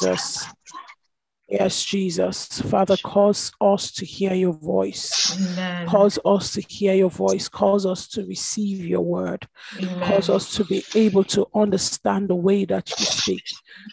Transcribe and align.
Jesus. 0.00 0.46
Yes, 1.48 1.82
Jesus. 1.82 2.60
Father, 2.62 2.98
cause 2.98 3.52
us 3.60 3.90
to 3.92 4.04
hear 4.04 4.34
your 4.34 4.52
voice. 4.52 5.34
Amen. 5.40 5.86
Cause 5.86 6.18
us 6.26 6.52
to 6.52 6.60
hear 6.60 6.92
your 6.92 7.08
voice. 7.08 7.48
Cause 7.48 7.86
us 7.86 8.06
to 8.08 8.26
receive 8.26 8.84
your 8.84 9.00
word. 9.00 9.48
Amen. 9.78 10.02
Cause 10.02 10.28
us 10.28 10.54
to 10.56 10.64
be 10.64 10.84
able 10.94 11.24
to 11.24 11.46
understand 11.54 12.28
the 12.28 12.34
way 12.34 12.66
that 12.66 12.90
you 12.90 13.06
speak. 13.06 13.42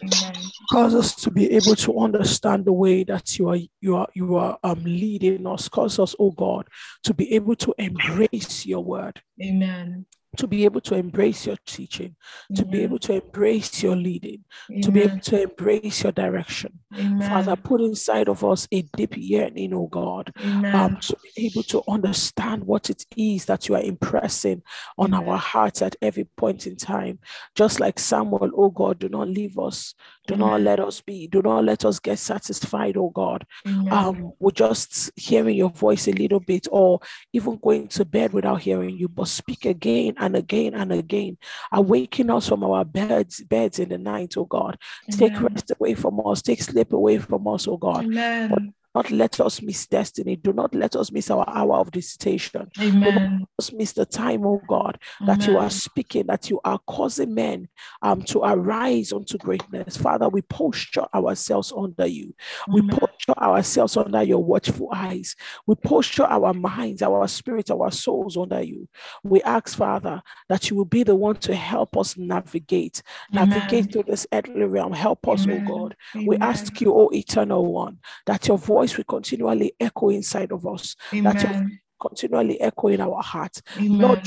Amen. 0.02 0.34
Cause 0.70 0.94
us 0.94 1.14
to 1.16 1.30
be 1.30 1.50
able 1.52 1.76
to 1.76 1.98
understand 1.98 2.66
the 2.66 2.72
way 2.74 3.04
that 3.04 3.38
you 3.38 3.48
are 3.48 3.58
you 3.80 3.96
are 3.96 4.08
you 4.14 4.36
are 4.36 4.58
um 4.62 4.82
leading 4.84 5.46
us. 5.46 5.66
Cause 5.68 5.98
us, 5.98 6.14
oh 6.18 6.32
God, 6.32 6.68
to 7.04 7.14
be 7.14 7.32
able 7.34 7.56
to 7.56 7.74
embrace 7.78 8.66
your 8.66 8.84
word, 8.84 9.22
Amen. 9.42 10.04
To 10.36 10.46
be 10.46 10.64
able 10.64 10.80
to 10.82 10.94
embrace 10.94 11.46
your 11.46 11.56
teaching, 11.66 12.16
to 12.54 12.64
be 12.64 12.82
able 12.82 12.98
to 13.00 13.14
embrace 13.14 13.82
your 13.82 13.96
leading, 13.96 14.44
to 14.82 14.90
be 14.90 15.02
able 15.02 15.20
to 15.20 15.42
embrace 15.42 16.02
your 16.02 16.12
direction. 16.12 16.78
Amen. 16.94 17.28
Father, 17.28 17.56
put 17.56 17.80
inside 17.80 18.28
of 18.28 18.44
us 18.44 18.68
a 18.72 18.82
deep 18.82 19.14
yearning, 19.16 19.74
oh 19.74 19.86
God, 19.86 20.32
um, 20.42 20.98
to 21.00 21.16
be 21.34 21.46
able 21.46 21.62
to 21.64 21.82
understand 21.88 22.64
what 22.64 22.90
it 22.90 23.04
is 23.16 23.44
that 23.46 23.68
you 23.68 23.74
are 23.74 23.82
impressing 23.82 24.62
on 24.96 25.12
our 25.12 25.36
hearts 25.36 25.82
at 25.82 25.96
every 26.00 26.24
point 26.36 26.66
in 26.66 26.76
time. 26.76 27.18
Just 27.54 27.80
like 27.80 27.98
Samuel, 27.98 28.50
oh 28.56 28.70
God, 28.70 28.98
do 28.98 29.08
not 29.08 29.28
leave 29.28 29.58
us. 29.58 29.94
Do 30.26 30.36
not 30.36 30.60
let 30.60 30.80
us 30.80 31.00
be. 31.00 31.28
Do 31.28 31.40
not 31.42 31.64
let 31.64 31.84
us 31.84 32.00
get 32.00 32.18
satisfied, 32.18 32.96
oh 32.96 33.10
God. 33.10 33.46
Um, 33.90 34.32
with 34.38 34.56
just 34.56 35.10
hearing 35.16 35.56
your 35.56 35.70
voice 35.70 36.08
a 36.08 36.12
little 36.12 36.40
bit, 36.40 36.66
or 36.70 37.00
even 37.32 37.58
going 37.62 37.88
to 37.88 38.04
bed 38.04 38.32
without 38.32 38.62
hearing 38.62 38.96
you, 38.96 39.08
but 39.08 39.28
speak 39.28 39.64
again 39.64 40.14
and 40.26 40.36
again 40.36 40.74
and 40.74 40.92
again, 40.92 41.38
awaken 41.72 42.30
us 42.30 42.48
from 42.48 42.62
our 42.64 42.84
beds, 42.84 43.42
beds 43.42 43.78
in 43.78 43.88
the 43.88 43.98
night, 43.98 44.34
oh 44.36 44.44
God. 44.44 44.78
Take 45.10 45.40
rest 45.40 45.70
away 45.70 45.94
from 45.94 46.20
us, 46.26 46.42
take 46.42 46.60
sleep 46.60 46.92
away 46.92 47.18
from 47.18 47.46
us, 47.48 47.66
oh 47.66 47.76
God. 47.76 48.04
Amen. 48.04 48.74
Not 48.96 49.10
let 49.10 49.40
us 49.40 49.60
miss 49.60 49.86
destiny. 49.86 50.36
Do 50.36 50.54
not 50.54 50.74
let 50.74 50.96
us 50.96 51.12
miss 51.12 51.30
our 51.30 51.44
hour 51.48 51.76
of 51.76 51.90
visitation. 51.92 52.70
Do 53.04 53.12
not 53.14 53.22
let 53.24 53.48
us 53.58 53.72
miss 53.72 53.92
the 53.92 54.06
time, 54.06 54.46
oh 54.46 54.62
God, 54.66 54.98
that 55.26 55.46
you 55.46 55.58
are 55.58 55.68
speaking, 55.70 56.26
that 56.28 56.48
you 56.48 56.60
are 56.64 56.78
causing 56.86 57.34
men 57.34 57.68
um, 58.00 58.22
to 58.22 58.40
arise 58.40 59.12
unto 59.12 59.38
greatness. 59.38 59.96
Father, 59.98 60.28
we 60.30 60.40
posture 60.42 61.04
ourselves 61.14 61.72
under 61.76 62.06
you. 62.06 62.34
We 62.70 62.80
Amen. 62.80 62.90
posture 62.90 63.38
ourselves 63.38 63.96
under 63.96 64.22
your 64.22 64.42
watchful 64.42 64.88
eyes. 64.94 65.36
We 65.66 65.74
posture 65.74 66.24
our 66.24 66.54
minds, 66.54 67.02
our 67.02 67.28
spirits, 67.28 67.70
our 67.70 67.90
souls 67.90 68.36
under 68.36 68.62
you. 68.62 68.88
We 69.22 69.42
ask, 69.42 69.76
Father, 69.76 70.22
that 70.48 70.70
you 70.70 70.76
will 70.76 70.84
be 70.86 71.02
the 71.02 71.14
one 71.16 71.36
to 71.36 71.54
help 71.54 71.96
us 71.96 72.16
navigate, 72.16 73.02
navigate 73.30 73.92
through 73.92 74.04
this 74.06 74.26
earthly 74.32 74.64
realm. 74.64 74.92
Help 74.92 75.28
us, 75.28 75.46
oh 75.48 75.60
Amen. 75.60 75.66
God. 75.66 75.96
We 76.24 76.36
ask 76.40 76.80
you, 76.80 76.94
O 76.94 77.10
eternal 77.12 77.66
one, 77.66 77.98
that 78.26 78.46
your 78.48 78.58
voice 78.58 78.85
will 78.94 79.04
continually 79.04 79.72
echo 79.80 80.10
inside 80.10 80.52
of 80.52 80.66
us, 80.66 80.96
Amen. 81.14 81.80
continually 81.98 82.60
echo 82.60 82.88
in 82.88 83.00
our 83.00 83.22
hearts. 83.22 83.62
Lord, 83.78 84.20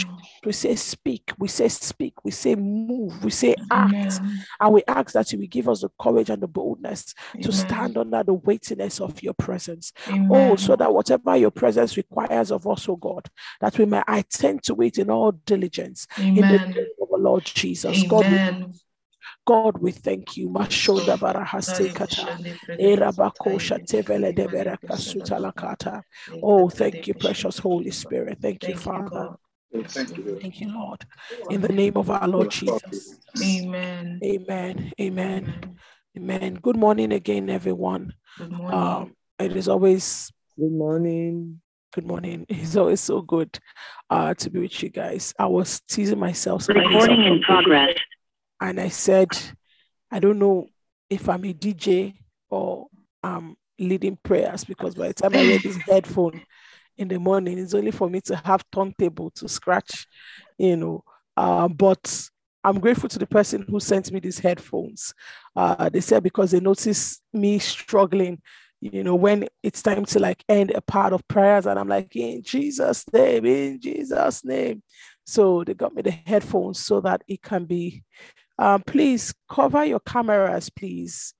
we 0.43 0.51
say 0.53 0.75
speak, 0.75 1.31
we 1.37 1.47
say 1.47 1.67
speak, 1.67 2.13
we 2.23 2.31
say 2.31 2.55
move, 2.55 3.23
we 3.23 3.29
say 3.31 3.55
act, 3.71 3.93
Amen. 3.93 4.45
and 4.59 4.73
we 4.73 4.83
ask 4.87 5.13
that 5.13 5.31
you 5.31 5.39
will 5.39 5.47
give 5.47 5.69
us 5.69 5.81
the 5.81 5.89
courage 5.99 6.29
and 6.29 6.41
the 6.41 6.47
boldness 6.47 7.13
to 7.41 7.51
stand 7.51 7.97
under 7.97 8.23
the 8.23 8.33
weightiness 8.33 8.99
of 8.99 9.21
your 9.21 9.33
presence. 9.33 9.91
Oh, 10.29 10.55
so 10.55 10.75
that 10.75 10.93
whatever 10.93 11.35
your 11.35 11.51
presence 11.51 11.97
requires 11.97 12.51
of 12.51 12.65
us, 12.67 12.87
oh 12.89 12.95
God, 12.95 13.29
that 13.61 13.77
we 13.77 13.85
may 13.85 14.01
attend 14.07 14.63
to 14.63 14.81
it 14.81 14.97
in 14.97 15.09
all 15.09 15.31
diligence. 15.31 16.07
In 16.17 16.35
the 16.35 16.41
name 16.41 16.87
of 17.01 17.09
our 17.11 17.19
Lord 17.19 17.45
Jesus. 17.45 18.03
God, 18.03 18.25
Amen. 18.25 18.73
God, 19.45 19.77
we 19.79 19.91
thank 19.91 20.37
you. 20.37 20.49
Mashoda 20.49 21.17
barahasekata. 21.17 22.39
Erabakosha 22.79 23.79
tevele 23.85 24.33
deberaka 24.33 24.95
sutalakata. 24.97 26.03
Oh, 26.43 26.69
thank 26.69 27.07
you, 27.07 27.13
precious 27.13 27.59
Holy 27.59 27.91
Spirit. 27.91 28.37
Thank 28.41 28.67
you, 28.67 28.75
Father. 28.75 29.35
Thank 29.87 30.17
you. 30.17 30.39
Thank 30.41 30.61
you, 30.61 30.73
Lord. 30.73 31.05
In 31.49 31.61
the 31.61 31.69
name 31.69 31.97
of 31.97 32.09
our 32.09 32.27
Lord 32.27 32.51
Jesus. 32.51 32.83
Amen. 33.41 34.19
Amen. 34.23 34.23
Amen. 34.23 34.93
Amen. 34.99 35.79
Amen. 36.17 36.53
Good 36.55 36.75
morning 36.75 37.13
again, 37.13 37.49
everyone. 37.49 38.13
Good 38.37 38.51
morning. 38.51 38.79
Um, 38.79 39.15
it 39.39 39.55
is 39.55 39.67
always 39.67 40.31
Good 40.57 40.71
morning. 40.71 41.61
good 41.93 42.05
morning. 42.05 42.45
It's 42.49 42.75
always 42.75 42.99
so 42.99 43.21
good 43.21 43.59
uh, 44.09 44.33
to 44.33 44.49
be 44.49 44.59
with 44.59 44.83
you 44.83 44.89
guys. 44.89 45.33
I 45.39 45.45
was 45.45 45.81
teasing 45.87 46.19
myself 46.19 46.63
some 46.63 46.75
days 46.75 46.85
Recording 46.85 47.23
in 47.23 47.41
progress. 47.41 47.95
And 48.61 48.79
I 48.79 48.89
said, 48.89 49.37
I 50.11 50.19
don't 50.19 50.39
know 50.39 50.67
if 51.09 51.29
I'm 51.29 51.45
a 51.45 51.53
DJ 51.53 52.15
or 52.49 52.87
I'm 53.23 53.55
leading 53.77 54.17
prayers 54.21 54.63
because 54.63 54.95
by 54.95 55.09
the 55.09 55.13
time 55.13 55.35
I 55.35 55.41
wear 55.41 55.59
this 55.59 55.79
headphone 55.87 56.41
in 56.97 57.07
the 57.07 57.19
morning, 57.19 57.57
it's 57.57 57.73
only 57.73 57.91
for 57.91 58.09
me 58.09 58.21
to 58.21 58.35
have 58.35 58.63
turntable 58.71 59.31
to 59.31 59.47
scratch, 59.47 60.07
you 60.57 60.75
know. 60.75 61.03
Uh, 61.37 61.67
but 61.67 62.29
I'm 62.63 62.79
grateful 62.79 63.07
to 63.09 63.19
the 63.19 63.27
person 63.27 63.65
who 63.69 63.79
sent 63.79 64.11
me 64.11 64.19
these 64.19 64.39
headphones. 64.39 65.13
Uh, 65.55 65.89
they 65.89 66.01
said 66.01 66.23
because 66.23 66.51
they 66.51 66.59
noticed 66.59 67.21
me 67.31 67.57
struggling, 67.59 68.41
you 68.81 69.03
know, 69.03 69.15
when 69.15 69.47
it's 69.63 69.81
time 69.81 70.05
to 70.05 70.19
like 70.19 70.43
end 70.49 70.71
a 70.71 70.81
part 70.81 71.13
of 71.13 71.25
prayers, 71.27 71.65
and 71.65 71.79
I'm 71.79 71.87
like, 71.87 72.13
in 72.15 72.43
Jesus' 72.43 73.05
name, 73.13 73.45
in 73.45 73.79
Jesus' 73.79 74.43
name. 74.43 74.83
So 75.25 75.63
they 75.63 75.73
got 75.73 75.93
me 75.93 76.01
the 76.01 76.11
headphones 76.11 76.79
so 76.79 76.99
that 77.01 77.23
it 77.27 77.41
can 77.41 77.65
be. 77.65 78.03
Um, 78.59 78.83
please 78.85 79.33
cover 79.49 79.85
your 79.85 80.01
cameras, 80.01 80.69
please. 80.69 81.33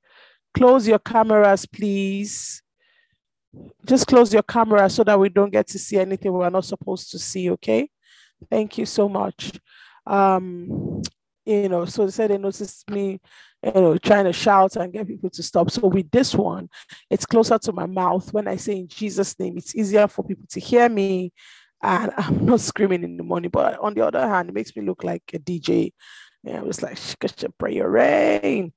Close 0.53 0.87
your 0.87 0.99
cameras, 0.99 1.65
please. 1.65 2.63
Just 3.85 4.07
close 4.07 4.33
your 4.33 4.43
camera 4.43 4.89
so 4.89 5.03
that 5.03 5.19
we 5.19 5.27
don't 5.27 5.51
get 5.51 5.67
to 5.67 5.79
see 5.79 5.97
anything 5.97 6.31
we're 6.31 6.49
not 6.49 6.63
supposed 6.63 7.11
to 7.11 7.19
see, 7.19 7.51
okay? 7.51 7.89
Thank 8.49 8.77
you 8.77 8.85
so 8.85 9.09
much. 9.09 9.59
Um, 10.07 11.01
you 11.45 11.67
know, 11.67 11.83
so 11.85 12.05
they 12.05 12.11
said 12.11 12.31
they 12.31 12.37
noticed 12.37 12.89
me, 12.89 13.19
you 13.63 13.71
know, 13.73 13.97
trying 13.97 14.25
to 14.25 14.33
shout 14.33 14.77
and 14.77 14.93
get 14.93 15.07
people 15.07 15.29
to 15.31 15.43
stop. 15.43 15.71
So 15.71 15.87
with 15.87 16.09
this 16.11 16.33
one, 16.33 16.69
it's 17.09 17.25
closer 17.25 17.57
to 17.59 17.73
my 17.73 17.85
mouth. 17.85 18.31
When 18.31 18.47
I 18.47 18.55
say 18.55 18.77
in 18.77 18.87
Jesus' 18.87 19.37
name, 19.37 19.57
it's 19.57 19.75
easier 19.75 20.07
for 20.07 20.23
people 20.23 20.45
to 20.51 20.59
hear 20.59 20.87
me. 20.87 21.33
And 21.81 22.11
I'm 22.17 22.45
not 22.45 22.61
screaming 22.61 23.03
in 23.03 23.17
the 23.17 23.23
morning, 23.23 23.49
but 23.49 23.77
on 23.79 23.93
the 23.93 24.05
other 24.05 24.25
hand, 24.25 24.49
it 24.49 24.55
makes 24.55 24.73
me 24.75 24.83
look 24.83 25.03
like 25.03 25.23
a 25.33 25.39
DJ. 25.39 25.91
Yeah, 26.43 26.59
I 26.59 26.63
was 26.63 26.81
like, 26.81 26.95
"Shikasha, 26.95 27.51
pray 27.57 27.75
your 27.75 27.89
rain, 27.89 28.73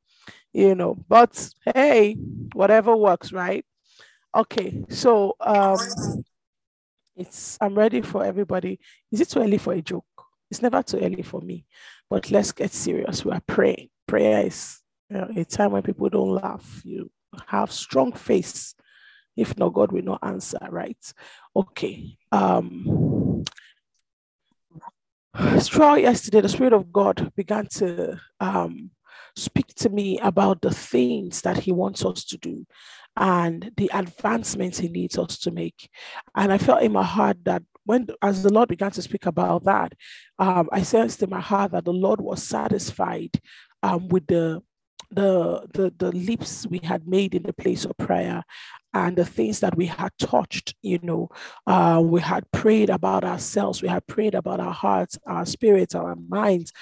you 0.52 0.74
know. 0.74 0.96
But 1.08 1.50
hey, 1.74 2.16
whatever 2.54 2.96
works, 2.96 3.32
right? 3.32 3.64
Okay, 4.34 4.84
so 4.88 5.36
um 5.40 5.78
it's 7.16 7.58
I'm 7.60 7.74
ready 7.74 8.00
for 8.02 8.24
everybody. 8.24 8.80
Is 9.10 9.20
it 9.20 9.28
too 9.28 9.40
early 9.40 9.58
for 9.58 9.72
a 9.74 9.82
joke? 9.82 10.04
It's 10.50 10.62
never 10.62 10.82
too 10.82 10.98
early 10.98 11.22
for 11.22 11.40
me. 11.40 11.66
But 12.10 12.30
let's 12.30 12.52
get 12.52 12.72
serious. 12.72 13.24
We 13.24 13.32
are 13.32 13.42
praying. 13.46 13.90
Prayer 14.06 14.46
is 14.46 14.80
you 15.10 15.18
know, 15.18 15.28
a 15.36 15.44
time 15.44 15.72
when 15.72 15.82
people 15.82 16.08
don't 16.08 16.30
laugh. 16.34 16.82
You 16.84 17.10
have 17.46 17.72
strong 17.72 18.12
face. 18.12 18.74
If 19.36 19.56
not, 19.56 19.72
God 19.72 19.92
will 19.92 20.02
not 20.02 20.18
answer, 20.22 20.58
right? 20.70 20.98
Okay. 21.56 22.16
Um 22.30 23.31
throughout 25.60 26.00
yesterday, 26.00 26.40
the 26.40 26.48
Spirit 26.48 26.72
of 26.72 26.92
God 26.92 27.32
began 27.36 27.66
to 27.66 28.20
um 28.40 28.90
speak 29.34 29.68
to 29.74 29.88
me 29.88 30.18
about 30.20 30.60
the 30.60 30.70
things 30.70 31.40
that 31.42 31.58
He 31.58 31.72
wants 31.72 32.04
us 32.04 32.24
to 32.24 32.38
do 32.38 32.66
and 33.16 33.70
the 33.76 33.90
advancements 33.94 34.78
He 34.78 34.88
needs 34.88 35.18
us 35.18 35.38
to 35.38 35.50
make. 35.50 35.88
And 36.34 36.52
I 36.52 36.58
felt 36.58 36.82
in 36.82 36.92
my 36.92 37.04
heart 37.04 37.38
that 37.44 37.62
when, 37.84 38.08
as 38.20 38.42
the 38.42 38.52
Lord 38.52 38.68
began 38.68 38.90
to 38.92 39.02
speak 39.02 39.26
about 39.26 39.64
that, 39.64 39.92
um, 40.38 40.68
I 40.70 40.82
sensed 40.82 41.22
in 41.22 41.30
my 41.30 41.40
heart 41.40 41.72
that 41.72 41.84
the 41.84 41.92
Lord 41.92 42.20
was 42.20 42.42
satisfied 42.42 43.40
um, 43.82 44.08
with 44.08 44.26
the 44.26 44.62
the, 45.14 45.66
the 45.74 45.92
the 45.98 46.12
leaps 46.12 46.66
we 46.68 46.80
had 46.82 47.06
made 47.06 47.34
in 47.34 47.42
the 47.42 47.52
place 47.52 47.84
of 47.84 47.96
prayer 47.98 48.42
and 48.94 49.16
the 49.16 49.24
things 49.24 49.60
that 49.60 49.76
we 49.76 49.86
had 49.86 50.10
touched 50.18 50.74
you 50.82 50.98
know 51.02 51.28
uh, 51.66 52.00
we 52.04 52.20
had 52.20 52.50
prayed 52.50 52.90
about 52.90 53.24
ourselves 53.24 53.82
we 53.82 53.88
had 53.88 54.06
prayed 54.06 54.34
about 54.34 54.60
our 54.60 54.72
hearts 54.72 55.18
our 55.26 55.46
spirits 55.46 55.94
our 55.94 56.16
minds 56.28 56.72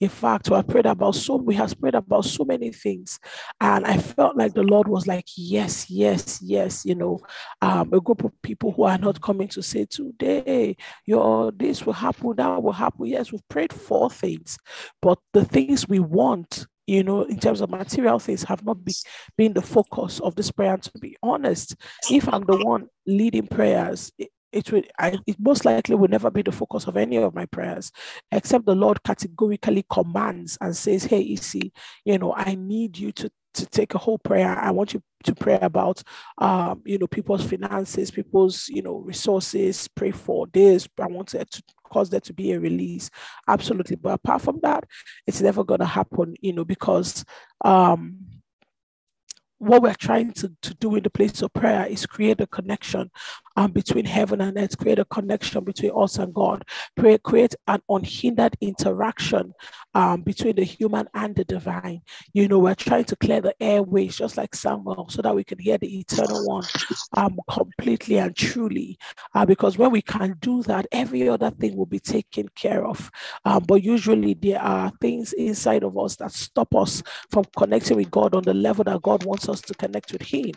in 0.00 0.10
fact, 0.10 0.50
we 0.50 0.56
have 0.56 0.68
prayed 0.68 0.84
about 0.84 1.14
so 1.14 1.36
we 1.36 1.54
have 1.54 1.78
prayed 1.80 1.94
about 1.94 2.26
so 2.26 2.44
many 2.44 2.70
things, 2.70 3.18
and 3.62 3.86
I 3.86 3.96
felt 3.96 4.36
like 4.36 4.52
the 4.52 4.62
Lord 4.62 4.88
was 4.88 5.06
like, 5.06 5.24
"Yes, 5.36 5.88
yes, 5.88 6.38
yes." 6.42 6.84
You 6.84 6.96
know, 6.96 7.20
um, 7.62 7.90
a 7.94 8.00
group 8.00 8.22
of 8.22 8.32
people 8.42 8.72
who 8.72 8.82
are 8.82 8.98
not 8.98 9.22
coming 9.22 9.48
to 9.48 9.62
say 9.62 9.86
today, 9.86 10.76
your 11.06 11.50
this 11.50 11.86
will 11.86 11.94
happen, 11.94 12.34
that 12.36 12.62
will 12.62 12.72
happen. 12.72 13.06
Yes, 13.06 13.32
we've 13.32 13.48
prayed 13.48 13.72
for 13.72 14.10
things, 14.10 14.58
but 15.00 15.18
the 15.32 15.46
things 15.46 15.88
we 15.88 16.00
want, 16.00 16.66
you 16.86 17.02
know, 17.02 17.22
in 17.22 17.38
terms 17.38 17.60
of 17.60 17.70
material 17.70 18.18
things, 18.18 18.44
have 18.44 18.64
not 18.64 18.84
be, 18.84 18.94
been 19.36 19.52
the 19.52 19.62
focus 19.62 20.20
of 20.20 20.34
this 20.34 20.50
prayer. 20.50 20.74
And 20.74 20.82
to 20.84 20.98
be 20.98 21.16
honest, 21.22 21.76
if 22.10 22.28
I'm 22.32 22.44
the 22.44 22.56
one 22.56 22.88
leading 23.06 23.46
prayers. 23.46 24.12
It, 24.18 24.28
it 24.52 24.90
I, 24.98 25.18
it 25.26 25.36
most 25.38 25.66
likely 25.66 25.96
will 25.96 26.08
never 26.08 26.30
be 26.30 26.40
the 26.40 26.52
focus 26.52 26.86
of 26.86 26.96
any 26.96 27.16
of 27.18 27.34
my 27.34 27.44
prayers 27.46 27.90
except 28.32 28.64
the 28.64 28.76
lord 28.76 29.02
categorically 29.02 29.84
commands 29.90 30.56
and 30.62 30.74
says 30.74 31.04
hey 31.04 31.34
see 31.36 31.72
you 32.06 32.16
know 32.16 32.32
i 32.32 32.54
need 32.54 32.96
you 32.96 33.12
to 33.12 33.30
to 33.56 33.66
take 33.66 33.94
a 33.94 33.98
whole 33.98 34.18
prayer. 34.18 34.56
I 34.58 34.70
want 34.70 34.94
you 34.94 35.02
to 35.24 35.34
pray 35.34 35.58
about, 35.60 36.02
um, 36.38 36.82
you 36.84 36.98
know, 36.98 37.06
people's 37.06 37.44
finances, 37.44 38.10
people's, 38.10 38.68
you 38.68 38.82
know, 38.82 38.98
resources. 38.98 39.88
Pray 39.88 40.12
for 40.12 40.46
this. 40.52 40.88
I 41.00 41.06
want 41.06 41.28
to, 41.28 41.44
to 41.44 41.62
cause 41.86 42.10
there 42.10 42.20
to 42.20 42.32
be 42.32 42.52
a 42.52 42.60
release. 42.60 43.10
Absolutely. 43.48 43.96
But 43.96 44.14
apart 44.14 44.42
from 44.42 44.60
that, 44.62 44.84
it's 45.26 45.40
never 45.40 45.64
going 45.64 45.80
to 45.80 45.86
happen, 45.86 46.34
you 46.40 46.52
know, 46.52 46.64
because 46.64 47.24
um, 47.64 48.18
what 49.58 49.82
we're 49.82 49.94
trying 49.94 50.32
to, 50.32 50.52
to 50.62 50.74
do 50.74 50.94
in 50.96 51.02
the 51.02 51.10
place 51.10 51.42
of 51.42 51.52
prayer 51.52 51.86
is 51.86 52.06
create 52.06 52.40
a 52.40 52.46
connection 52.46 53.10
um, 53.56 53.72
between 53.72 54.04
heaven 54.04 54.40
and 54.40 54.58
earth, 54.58 54.78
create 54.78 54.98
a 54.98 55.04
connection 55.06 55.64
between 55.64 55.92
us 55.96 56.18
and 56.18 56.32
God, 56.34 56.64
pray, 56.94 57.18
create 57.18 57.54
an 57.66 57.80
unhindered 57.88 58.56
interaction 58.60 59.54
um, 59.94 60.22
between 60.22 60.56
the 60.56 60.64
human 60.64 61.08
and 61.14 61.34
the 61.34 61.44
divine. 61.44 62.02
You 62.34 62.48
know, 62.48 62.58
we're 62.58 62.74
trying 62.74 63.04
to 63.04 63.16
clear 63.16 63.40
the 63.40 63.54
airways, 63.60 64.16
just 64.16 64.36
like 64.36 64.54
Samuel, 64.54 65.08
so 65.08 65.22
that 65.22 65.34
we 65.34 65.42
can 65.42 65.58
hear 65.58 65.78
the 65.78 65.98
eternal 65.98 66.46
one 66.46 66.64
um, 67.16 67.38
completely 67.50 68.18
and 68.18 68.36
truly. 68.36 68.98
Uh, 69.34 69.46
because 69.46 69.78
when 69.78 69.90
we 69.90 70.02
can 70.02 70.36
do 70.40 70.62
that, 70.64 70.86
every 70.92 71.28
other 71.28 71.50
thing 71.50 71.76
will 71.76 71.86
be 71.86 72.00
taken 72.00 72.48
care 72.54 72.86
of. 72.86 73.10
Um, 73.44 73.64
but 73.66 73.82
usually, 73.82 74.34
there 74.34 74.60
are 74.60 74.92
things 75.00 75.32
inside 75.32 75.82
of 75.82 75.96
us 75.98 76.16
that 76.16 76.32
stop 76.32 76.74
us 76.74 77.02
from 77.30 77.46
connecting 77.56 77.96
with 77.96 78.10
God 78.10 78.34
on 78.34 78.42
the 78.42 78.54
level 78.54 78.84
that 78.84 79.02
God 79.02 79.24
wants 79.24 79.48
us 79.48 79.62
to 79.62 79.74
connect 79.74 80.12
with 80.12 80.22
Him. 80.22 80.52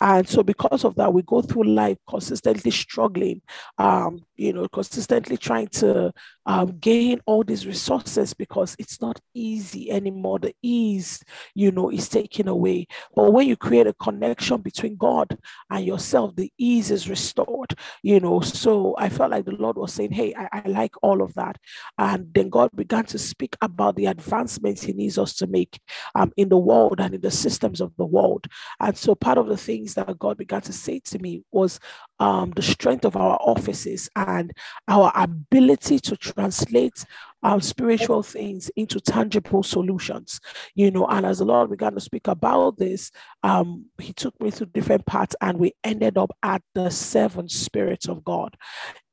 And 0.00 0.28
so, 0.28 0.42
because 0.42 0.84
of 0.84 0.94
that, 0.96 1.12
we 1.12 1.22
go 1.22 1.40
through 1.40 1.64
life 1.64 1.96
consistently 2.06 2.41
struggling, 2.70 3.42
um, 3.78 4.24
you 4.36 4.52
know, 4.52 4.68
consistently 4.68 5.36
trying 5.36 5.68
to 5.68 6.12
um, 6.46 6.78
gain 6.78 7.20
all 7.26 7.44
these 7.44 7.66
resources 7.66 8.34
because 8.34 8.74
it's 8.78 9.00
not 9.00 9.20
easy 9.34 9.90
anymore. 9.90 10.38
The 10.38 10.54
ease, 10.62 11.22
you 11.54 11.70
know, 11.70 11.90
is 11.90 12.08
taken 12.08 12.48
away. 12.48 12.86
But 13.14 13.32
when 13.32 13.46
you 13.46 13.56
create 13.56 13.86
a 13.86 13.94
connection 13.94 14.60
between 14.60 14.96
God 14.96 15.38
and 15.70 15.84
yourself, 15.84 16.34
the 16.34 16.52
ease 16.58 16.90
is 16.90 17.08
restored, 17.08 17.74
you 18.02 18.18
know. 18.20 18.40
So 18.40 18.94
I 18.98 19.08
felt 19.08 19.30
like 19.30 19.44
the 19.44 19.52
Lord 19.52 19.76
was 19.76 19.92
saying, 19.92 20.12
Hey, 20.12 20.34
I, 20.34 20.62
I 20.64 20.68
like 20.68 20.94
all 21.02 21.22
of 21.22 21.34
that. 21.34 21.58
And 21.98 22.32
then 22.34 22.48
God 22.48 22.70
began 22.74 23.04
to 23.06 23.18
speak 23.18 23.56
about 23.60 23.96
the 23.96 24.06
advancements 24.06 24.82
He 24.82 24.92
needs 24.92 25.18
us 25.18 25.34
to 25.34 25.46
make 25.46 25.80
um, 26.14 26.32
in 26.36 26.48
the 26.48 26.58
world 26.58 27.00
and 27.00 27.14
in 27.14 27.20
the 27.20 27.30
systems 27.30 27.80
of 27.80 27.92
the 27.96 28.06
world. 28.06 28.46
And 28.80 28.96
so 28.96 29.14
part 29.14 29.38
of 29.38 29.48
the 29.48 29.56
things 29.56 29.94
that 29.94 30.18
God 30.18 30.38
began 30.38 30.62
to 30.62 30.72
say 30.72 31.00
to 31.04 31.18
me 31.18 31.42
was 31.52 31.78
um, 32.18 32.31
the 32.54 32.62
strength 32.62 33.04
of 33.04 33.16
our 33.16 33.38
offices 33.40 34.08
and 34.16 34.52
our 34.88 35.12
ability 35.14 35.98
to 35.98 36.16
translate 36.16 37.04
our 37.42 37.60
spiritual 37.60 38.22
things 38.22 38.70
into 38.76 39.00
tangible 39.00 39.62
solutions 39.62 40.40
you 40.74 40.90
know. 40.90 41.06
And 41.06 41.26
as 41.26 41.38
the 41.38 41.44
lord 41.44 41.70
began 41.70 41.94
to 41.94 42.00
speak 42.00 42.28
about 42.28 42.78
this 42.78 43.10
um 43.42 43.86
he 43.98 44.12
took 44.12 44.38
me 44.40 44.50
through 44.50 44.66
different 44.66 45.06
parts 45.06 45.34
and 45.40 45.58
we 45.58 45.72
ended 45.84 46.16
up 46.18 46.30
at 46.42 46.62
the 46.74 46.90
seven 46.90 47.48
spirits 47.48 48.08
of 48.08 48.24
god. 48.24 48.56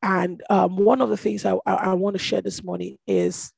And 0.02 0.42
um, 0.50 0.78
one 0.78 1.02
of 1.02 1.10
the 1.10 1.18
things 1.18 1.46
I, 1.46 1.56
I, 1.66 1.74
I 1.74 1.94
want 1.94 2.16
to 2.16 2.24
share 2.24 2.42
this 2.42 2.64
morning 2.64 2.98
is 3.06 3.52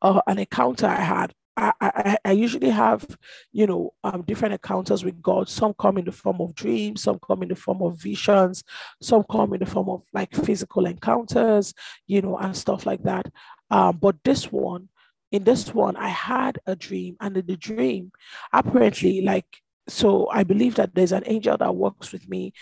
uh, 0.00 0.20
an 0.26 0.38
encounter 0.38 0.86
I 0.86 1.00
had 1.00 1.34
I, 1.58 2.18
I, 2.24 2.32
usually 2.32 2.70
have, 2.70 3.04
you 3.52 3.66
know, 3.66 3.92
um, 4.04 4.22
different 4.22 4.52
encounters 4.52 5.04
with 5.04 5.20
God. 5.20 5.48
Some 5.48 5.74
come 5.74 5.98
in 5.98 6.04
the 6.04 6.12
form 6.12 6.40
of 6.40 6.54
dreams, 6.54 7.02
some 7.02 7.18
come 7.18 7.42
in 7.42 7.48
the 7.48 7.56
form 7.56 7.82
of 7.82 8.00
visions, 8.00 8.62
some 9.02 9.24
come 9.28 9.54
in 9.54 9.60
the 9.60 9.66
form 9.66 9.88
of 9.88 10.02
like 10.12 10.34
physical 10.34 10.86
encounters, 10.86 11.74
you 12.06 12.22
know, 12.22 12.36
and 12.36 12.56
stuff 12.56 12.86
like 12.86 13.02
that. 13.02 13.30
Um, 13.70 13.98
but 14.00 14.16
this 14.24 14.52
one, 14.52 14.88
in 15.32 15.44
this 15.44 15.74
one, 15.74 15.96
I 15.96 16.08
had 16.08 16.58
a 16.66 16.74
dream, 16.74 17.16
and 17.20 17.36
in 17.36 17.46
the 17.46 17.56
dream, 17.56 18.12
apparently, 18.52 19.20
like, 19.20 19.46
so 19.88 20.28
I 20.30 20.44
believe 20.44 20.76
that 20.76 20.94
there's 20.94 21.12
an 21.12 21.24
angel 21.26 21.56
that 21.56 21.74
works 21.74 22.12
with 22.12 22.28
me 22.28 22.52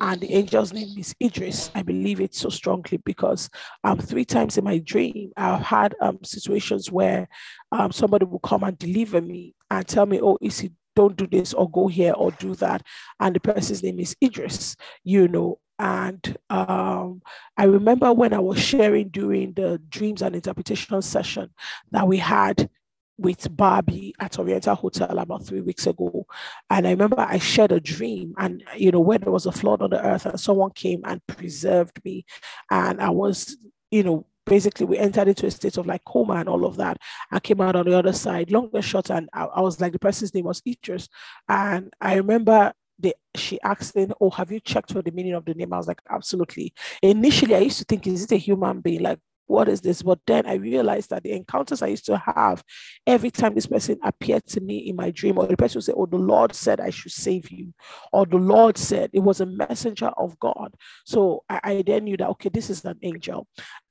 and 0.00 0.20
the 0.20 0.32
angel's 0.32 0.72
name 0.72 0.96
is 0.96 1.14
Idris. 1.22 1.70
I 1.74 1.82
believe 1.82 2.20
it 2.20 2.34
so 2.34 2.48
strongly 2.48 2.98
because 3.04 3.50
um, 3.84 3.98
three 3.98 4.24
times 4.24 4.58
in 4.58 4.64
my 4.64 4.78
dream, 4.78 5.32
I've 5.36 5.62
had 5.62 5.94
um, 6.00 6.18
situations 6.22 6.90
where 6.92 7.28
um, 7.72 7.92
somebody 7.92 8.24
will 8.24 8.38
come 8.38 8.62
and 8.64 8.78
deliver 8.78 9.20
me 9.20 9.54
and 9.70 9.86
tell 9.86 10.06
me, 10.06 10.20
oh, 10.22 10.38
Isi, 10.40 10.72
don't 10.94 11.16
do 11.16 11.26
this 11.26 11.54
or 11.54 11.70
go 11.70 11.88
here 11.88 12.12
or 12.12 12.32
do 12.32 12.54
that. 12.56 12.82
And 13.20 13.34
the 13.34 13.40
person's 13.40 13.82
name 13.82 14.00
is 14.00 14.16
Idris, 14.22 14.76
you 15.04 15.28
know. 15.28 15.58
And 15.80 16.36
um, 16.50 17.22
I 17.56 17.64
remember 17.64 18.12
when 18.12 18.32
I 18.32 18.40
was 18.40 18.60
sharing 18.60 19.10
during 19.10 19.52
the 19.52 19.80
dreams 19.88 20.22
and 20.22 20.34
interpretation 20.34 21.00
session 21.02 21.50
that 21.92 22.08
we 22.08 22.16
had 22.16 22.68
with 23.18 23.54
Barbie 23.56 24.14
at 24.20 24.38
Oriental 24.38 24.76
Hotel 24.76 25.18
about 25.18 25.44
three 25.44 25.60
weeks 25.60 25.86
ago. 25.86 26.26
And 26.70 26.86
I 26.86 26.90
remember 26.90 27.18
I 27.18 27.38
shared 27.38 27.72
a 27.72 27.80
dream, 27.80 28.34
and 28.38 28.62
you 28.76 28.92
know, 28.92 29.00
where 29.00 29.18
there 29.18 29.32
was 29.32 29.46
a 29.46 29.52
flood 29.52 29.82
on 29.82 29.90
the 29.90 30.04
earth, 30.04 30.26
and 30.26 30.40
someone 30.40 30.70
came 30.70 31.02
and 31.04 31.26
preserved 31.26 32.02
me. 32.04 32.24
And 32.70 33.00
I 33.00 33.10
was, 33.10 33.56
you 33.90 34.04
know, 34.04 34.26
basically 34.46 34.86
we 34.86 34.98
entered 34.98 35.28
into 35.28 35.46
a 35.46 35.50
state 35.50 35.76
of 35.76 35.86
like 35.86 36.04
coma 36.04 36.34
and 36.34 36.48
all 36.48 36.64
of 36.64 36.76
that. 36.76 36.98
I 37.30 37.40
came 37.40 37.60
out 37.60 37.76
on 37.76 37.86
the 37.86 37.98
other 37.98 38.12
side, 38.12 38.50
long 38.50 38.70
and 38.72 38.84
short, 38.84 39.10
and 39.10 39.28
I, 39.32 39.44
I 39.44 39.60
was 39.60 39.80
like, 39.80 39.92
the 39.92 39.98
person's 39.98 40.34
name 40.34 40.44
was 40.44 40.62
Idris. 40.66 41.08
And 41.48 41.92
I 42.00 42.14
remember 42.14 42.72
they, 42.98 43.14
she 43.34 43.60
asked 43.62 43.94
me, 43.96 44.08
Oh, 44.20 44.30
have 44.30 44.50
you 44.50 44.60
checked 44.60 44.92
for 44.92 45.02
the 45.02 45.10
meaning 45.10 45.34
of 45.34 45.44
the 45.44 45.54
name? 45.54 45.72
I 45.72 45.78
was 45.78 45.88
like, 45.88 46.00
Absolutely. 46.10 46.72
Initially, 47.02 47.54
I 47.54 47.60
used 47.60 47.78
to 47.78 47.84
think, 47.84 48.06
Is 48.06 48.24
it 48.24 48.32
a 48.32 48.36
human 48.36 48.80
being? 48.80 49.02
Like, 49.02 49.20
what 49.48 49.68
is 49.68 49.80
this? 49.80 50.02
But 50.02 50.20
then 50.26 50.46
I 50.46 50.54
realized 50.54 51.10
that 51.10 51.22
the 51.22 51.32
encounters 51.32 51.82
I 51.82 51.88
used 51.88 52.06
to 52.06 52.18
have, 52.18 52.62
every 53.06 53.30
time 53.30 53.54
this 53.54 53.66
person 53.66 53.98
appeared 54.04 54.46
to 54.48 54.60
me 54.60 54.78
in 54.78 54.94
my 54.94 55.10
dream, 55.10 55.38
or 55.38 55.46
the 55.46 55.56
person 55.56 55.78
would 55.78 55.84
say, 55.84 55.94
Oh, 55.96 56.06
the 56.06 56.18
Lord 56.18 56.54
said 56.54 56.80
I 56.80 56.90
should 56.90 57.12
save 57.12 57.50
you, 57.50 57.72
or 58.12 58.26
the 58.26 58.36
Lord 58.36 58.76
said 58.76 59.10
it 59.12 59.20
was 59.20 59.40
a 59.40 59.46
messenger 59.46 60.08
of 60.18 60.38
God. 60.38 60.74
So 61.04 61.44
I, 61.48 61.60
I 61.64 61.82
then 61.82 62.04
knew 62.04 62.16
that, 62.18 62.28
okay, 62.28 62.50
this 62.50 62.70
is 62.70 62.84
an 62.84 62.98
angel. 63.02 63.46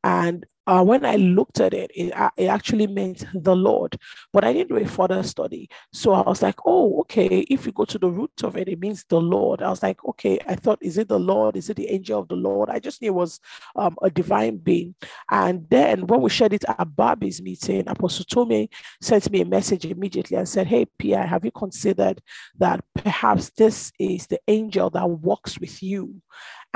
And 0.07 0.45
uh, 0.65 0.81
when 0.83 1.06
I 1.06 1.18
looked 1.18 1.59
at 1.59 1.74
it, 1.74 1.92
it, 1.94 2.15
uh, 2.15 2.30
it 2.38 2.45
actually 2.45 2.88
meant 2.88 3.25
the 3.33 3.56
Lord, 3.56 3.98
but 4.31 4.45
I 4.45 4.54
didn't 4.54 4.69
do 4.69 4.77
a 4.77 4.88
further 4.88 5.21
study. 5.24 5.69
So 5.92 6.13
I 6.13 6.21
was 6.21 6.42
like, 6.42 6.56
oh, 6.65 7.01
okay, 7.01 7.39
if 7.50 7.65
you 7.65 7.74
go 7.74 7.83
to 7.83 8.00
the 8.00 8.09
root 8.09 8.31
of 8.44 8.56
it, 8.56 8.69
it 8.69 8.80
means 8.80 9.04
the 9.09 9.19
Lord. 9.19 9.62
I 9.62 9.69
was 9.69 9.83
like, 9.83 10.01
okay, 10.06 10.39
I 10.48 10.56
thought, 10.56 10.80
is 10.81 10.98
it 10.98 11.09
the 11.09 11.19
Lord? 11.19 11.57
Is 11.57 11.69
it 11.69 11.75
the 11.75 11.89
angel 11.89 12.21
of 12.21 12.30
the 12.30 12.38
Lord? 12.38 12.69
I 12.69 12.80
just 12.80 13.01
knew 13.01 13.09
it 13.09 13.15
was 13.15 13.42
um, 13.75 13.98
a 14.01 14.09
divine 14.09 14.57
being. 14.57 14.95
And 15.30 15.69
then 15.69 16.07
when 16.07 16.21
we 16.21 16.30
shared 16.30 16.53
it 16.53 16.63
at 16.68 16.95
Barbie's 16.95 17.42
meeting, 17.42 17.83
Apostle 17.88 18.24
Tome 18.24 18.69
sent 19.01 19.30
me 19.30 19.42
a 19.42 19.45
message 19.45 19.83
immediately 19.83 20.38
and 20.38 20.48
said, 20.48 20.68
hey, 20.68 20.86
P.I., 21.00 21.25
have 21.25 21.44
you 21.44 21.51
considered 21.51 22.21
that 22.60 22.81
perhaps 22.94 23.50
this 23.51 23.91
is 24.00 24.27
the 24.27 24.39
angel 24.48 24.89
that 24.91 25.10
walks 25.10 25.60
with 25.60 25.84
you? 25.84 26.22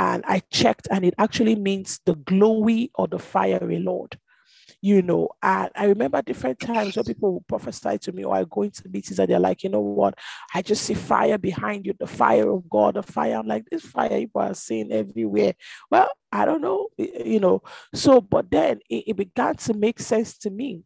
And 0.02 0.24
I 0.26 0.42
checked, 0.52 0.88
and 0.90 1.06
it 1.06 1.14
actually 1.20 1.56
means 1.56 2.00
the 2.08 2.16
glowy 2.16 2.90
or 2.96 3.08
the 3.08 3.20
fiery 3.20 3.78
Lord. 3.78 4.18
You 4.82 5.04
know, 5.04 5.30
and 5.44 5.70
I 5.76 5.86
remember 5.86 6.24
different 6.24 6.60
times 6.60 6.96
when 6.96 7.06
people 7.06 7.34
would 7.34 7.48
prophesy 7.48 8.00
to 8.00 8.12
me, 8.12 8.24
or 8.24 8.36
I 8.36 8.46
go 8.50 8.64
into 8.64 8.90
meetings 8.90 9.20
and 9.20 9.30
they're 9.30 9.38
like, 9.38 9.62
you 9.62 9.70
know 9.70 9.80
what, 9.80 10.18
I 10.56 10.64
just 10.64 10.82
see 10.82 10.96
fire 10.96 11.38
behind 11.38 11.86
you, 11.86 11.94
the 12.00 12.08
fire 12.08 12.50
of 12.50 12.68
God, 12.68 12.96
the 12.96 13.04
fire. 13.04 13.36
I'm 13.36 13.46
like, 13.46 13.66
this 13.70 13.84
fire 13.84 14.10
people 14.10 14.42
are 14.42 14.56
seeing 14.56 14.92
everywhere. 14.92 15.54
Well, 15.92 16.10
I 16.32 16.46
don't 16.46 16.62
know, 16.62 16.88
you 16.98 17.40
know. 17.40 17.62
So, 17.94 18.22
but 18.22 18.50
then 18.50 18.80
it, 18.90 19.04
it 19.10 19.16
began 19.18 19.56
to 19.58 19.76
make 19.76 20.00
sense 20.00 20.36
to 20.40 20.50
me. 20.50 20.82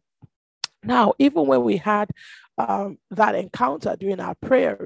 Now, 0.82 1.14
even 1.18 1.46
when 1.46 1.62
we 1.64 1.78
had 1.78 2.10
um, 2.58 2.98
that 3.12 3.34
encounter 3.34 3.96
during 3.98 4.20
our 4.20 4.34
prayer 4.34 4.78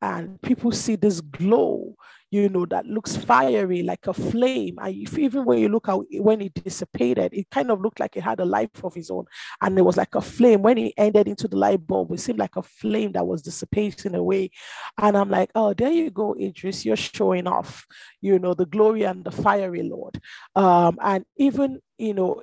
and 0.00 0.40
people 0.40 0.70
see 0.70 0.94
this 0.94 1.20
glow, 1.20 1.96
you 2.36 2.50
know, 2.50 2.66
that 2.66 2.84
looks 2.84 3.16
fiery 3.16 3.82
like 3.82 4.06
a 4.06 4.12
flame. 4.12 4.78
And 4.82 4.94
if, 4.94 5.18
even 5.18 5.46
when 5.46 5.58
you 5.58 5.70
look 5.70 5.88
at 5.88 5.98
when 6.20 6.42
it 6.42 6.52
dissipated, 6.52 7.32
it 7.32 7.48
kind 7.50 7.70
of 7.70 7.80
looked 7.80 7.98
like 7.98 8.14
it 8.16 8.22
had 8.22 8.40
a 8.40 8.44
life 8.44 8.84
of 8.84 8.94
its 8.94 9.10
own. 9.10 9.24
And 9.62 9.78
it 9.78 9.82
was 9.82 9.96
like 9.96 10.14
a 10.14 10.20
flame. 10.20 10.60
When 10.60 10.76
it 10.76 10.92
ended 10.98 11.28
into 11.28 11.48
the 11.48 11.56
light 11.56 11.86
bulb, 11.86 12.12
it 12.12 12.20
seemed 12.20 12.38
like 12.38 12.56
a 12.56 12.62
flame 12.62 13.12
that 13.12 13.26
was 13.26 13.40
dissipating 13.40 14.14
away. 14.14 14.50
And 14.98 15.16
I'm 15.16 15.30
like, 15.30 15.50
oh, 15.54 15.72
there 15.72 15.90
you 15.90 16.10
go, 16.10 16.36
Idris, 16.38 16.84
you're 16.84 16.96
showing 16.96 17.46
off, 17.46 17.86
you 18.20 18.38
know, 18.38 18.52
the 18.52 18.66
glory 18.66 19.04
and 19.04 19.24
the 19.24 19.30
fiery 19.30 19.82
Lord. 19.82 20.20
Um, 20.54 20.98
and 21.00 21.24
even, 21.38 21.80
you 21.96 22.12
know, 22.12 22.42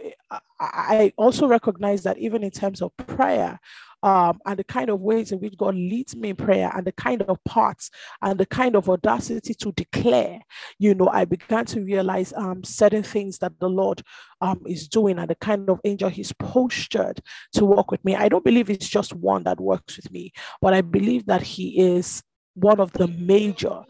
I 0.60 1.14
also 1.18 1.48
recognize 1.48 2.02
that 2.04 2.18
even 2.18 2.44
in 2.44 2.52
terms 2.52 2.82
of 2.82 2.98
prayer, 2.98 3.60
um, 4.04 4.40
and 4.46 4.60
the 4.60 4.64
kind 4.66 4.90
of 4.90 5.00
ways 5.00 5.32
in 5.32 5.40
which 5.40 5.58
God 5.58 5.76
leads 5.76 6.16
me 6.16 6.30
in 6.30 6.36
prayer 6.36 6.70
and 6.76 6.86
the 6.86 6.92
kind 6.92 7.22
of 7.24 7.42
parts 7.46 7.90
and 8.22 8.38
the 8.38 8.46
kind 8.46 8.76
of 8.76 8.90
audacity 8.90 9.54
to 9.54 9.72
declare, 9.72 10.40
you 10.78 10.94
know, 10.94 11.08
I 11.08 11.24
began 11.24 11.66
to 11.68 11.82
realize 11.82 12.34
um, 12.34 12.64
certain 12.64 13.04
things 13.04 13.40
that 13.40 13.60
the 13.60 13.70
Lord 13.70 14.04
um, 14.42 14.62
is 14.68 14.90
doing 14.90 15.18
and 15.18 15.30
the 15.30 15.36
kind 15.36 15.70
of 15.70 15.80
angel 15.86 16.10
he's 16.10 16.34
postured 16.34 17.22
to 17.54 17.66
work 17.66 17.92
with 17.92 18.04
me. 18.04 18.16
I 18.16 18.28
don't 18.28 18.44
believe 18.44 18.70
it's 18.70 18.90
just 18.90 19.14
one 19.14 19.44
that 19.44 19.62
works 19.62 19.96
with 19.96 20.12
me, 20.12 20.34
but 20.62 20.74
I 20.74 20.82
believe 20.82 21.26
that 21.28 21.42
he 21.42 21.80
is 21.80 22.22
one 22.56 22.80
of 22.80 22.92
the 22.94 23.08
major 23.08 23.84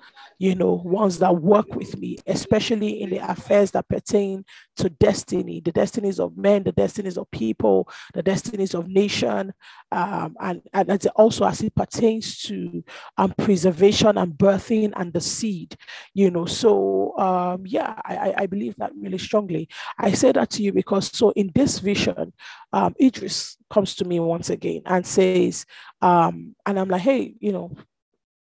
you 0.43 0.55
know, 0.55 0.73
ones 0.73 1.19
that 1.19 1.41
work 1.41 1.73
with 1.73 1.97
me, 1.97 2.17
especially 2.27 3.01
in 3.01 3.09
the 3.09 3.17
affairs 3.17 3.71
that 3.71 3.87
pertain 3.87 4.43
to 4.75 4.89
destiny, 4.89 5.61
the 5.61 5.71
destinies 5.71 6.19
of 6.19 6.37
men, 6.37 6.63
the 6.63 6.73
destinies 6.73 7.17
of 7.17 7.31
people, 7.31 7.87
the 8.13 8.21
destinies 8.21 8.73
of 8.73 8.89
nation, 8.89 9.53
um, 9.93 10.35
and, 10.41 10.61
and 10.73 11.07
also 11.15 11.45
as 11.45 11.61
it 11.61 11.73
pertains 11.75 12.39
to 12.39 12.83
um, 13.17 13.33
preservation 13.37 14.17
and 14.17 14.33
birthing 14.33 14.91
and 14.97 15.13
the 15.13 15.21
seed, 15.21 15.77
you 16.13 16.29
know. 16.29 16.45
So, 16.45 17.17
um, 17.17 17.63
yeah, 17.65 17.93
I, 18.03 18.33
I 18.39 18.45
believe 18.47 18.75
that 18.79 18.91
really 18.99 19.19
strongly. 19.19 19.69
I 19.97 20.11
say 20.11 20.33
that 20.33 20.49
to 20.51 20.63
you 20.63 20.73
because, 20.73 21.09
so 21.15 21.29
in 21.31 21.51
this 21.55 21.79
vision, 21.79 22.33
um, 22.73 22.95
Idris 23.01 23.57
comes 23.69 23.95
to 23.95 24.05
me 24.05 24.19
once 24.19 24.49
again 24.49 24.81
and 24.85 25.05
says, 25.05 25.65
um, 26.01 26.55
and 26.65 26.77
I'm 26.77 26.89
like, 26.89 27.01
hey, 27.01 27.35
you 27.39 27.53
know, 27.53 27.71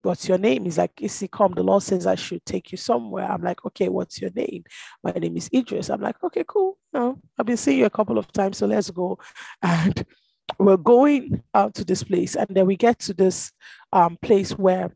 what's 0.02 0.28
your 0.28 0.38
name? 0.38 0.64
He's 0.64 0.78
like, 0.78 0.92
Issy, 1.00 1.28
come. 1.28 1.54
The 1.54 1.62
Lord 1.62 1.82
says 1.82 2.06
I 2.06 2.14
should 2.14 2.44
take 2.44 2.72
you 2.72 2.78
somewhere. 2.78 3.30
I'm 3.30 3.42
like, 3.42 3.64
okay, 3.66 3.88
what's 3.88 4.20
your 4.20 4.30
name? 4.30 4.64
My 5.02 5.12
name 5.12 5.36
is 5.36 5.50
Idris. 5.52 5.90
I'm 5.90 6.00
like, 6.00 6.22
okay, 6.22 6.44
cool. 6.46 6.78
No, 6.92 7.20
I've 7.38 7.46
been 7.46 7.56
seeing 7.56 7.78
you 7.78 7.86
a 7.86 7.90
couple 7.90 8.18
of 8.18 8.30
times, 8.32 8.58
so 8.58 8.66
let's 8.66 8.90
go. 8.90 9.18
And 9.62 10.04
we're 10.58 10.76
going 10.76 11.42
out 11.54 11.74
to 11.74 11.84
this 11.84 12.02
place. 12.02 12.34
And 12.34 12.48
then 12.50 12.66
we 12.66 12.76
get 12.76 12.98
to 13.00 13.14
this 13.14 13.52
um, 13.92 14.16
place 14.22 14.52
where 14.52 14.94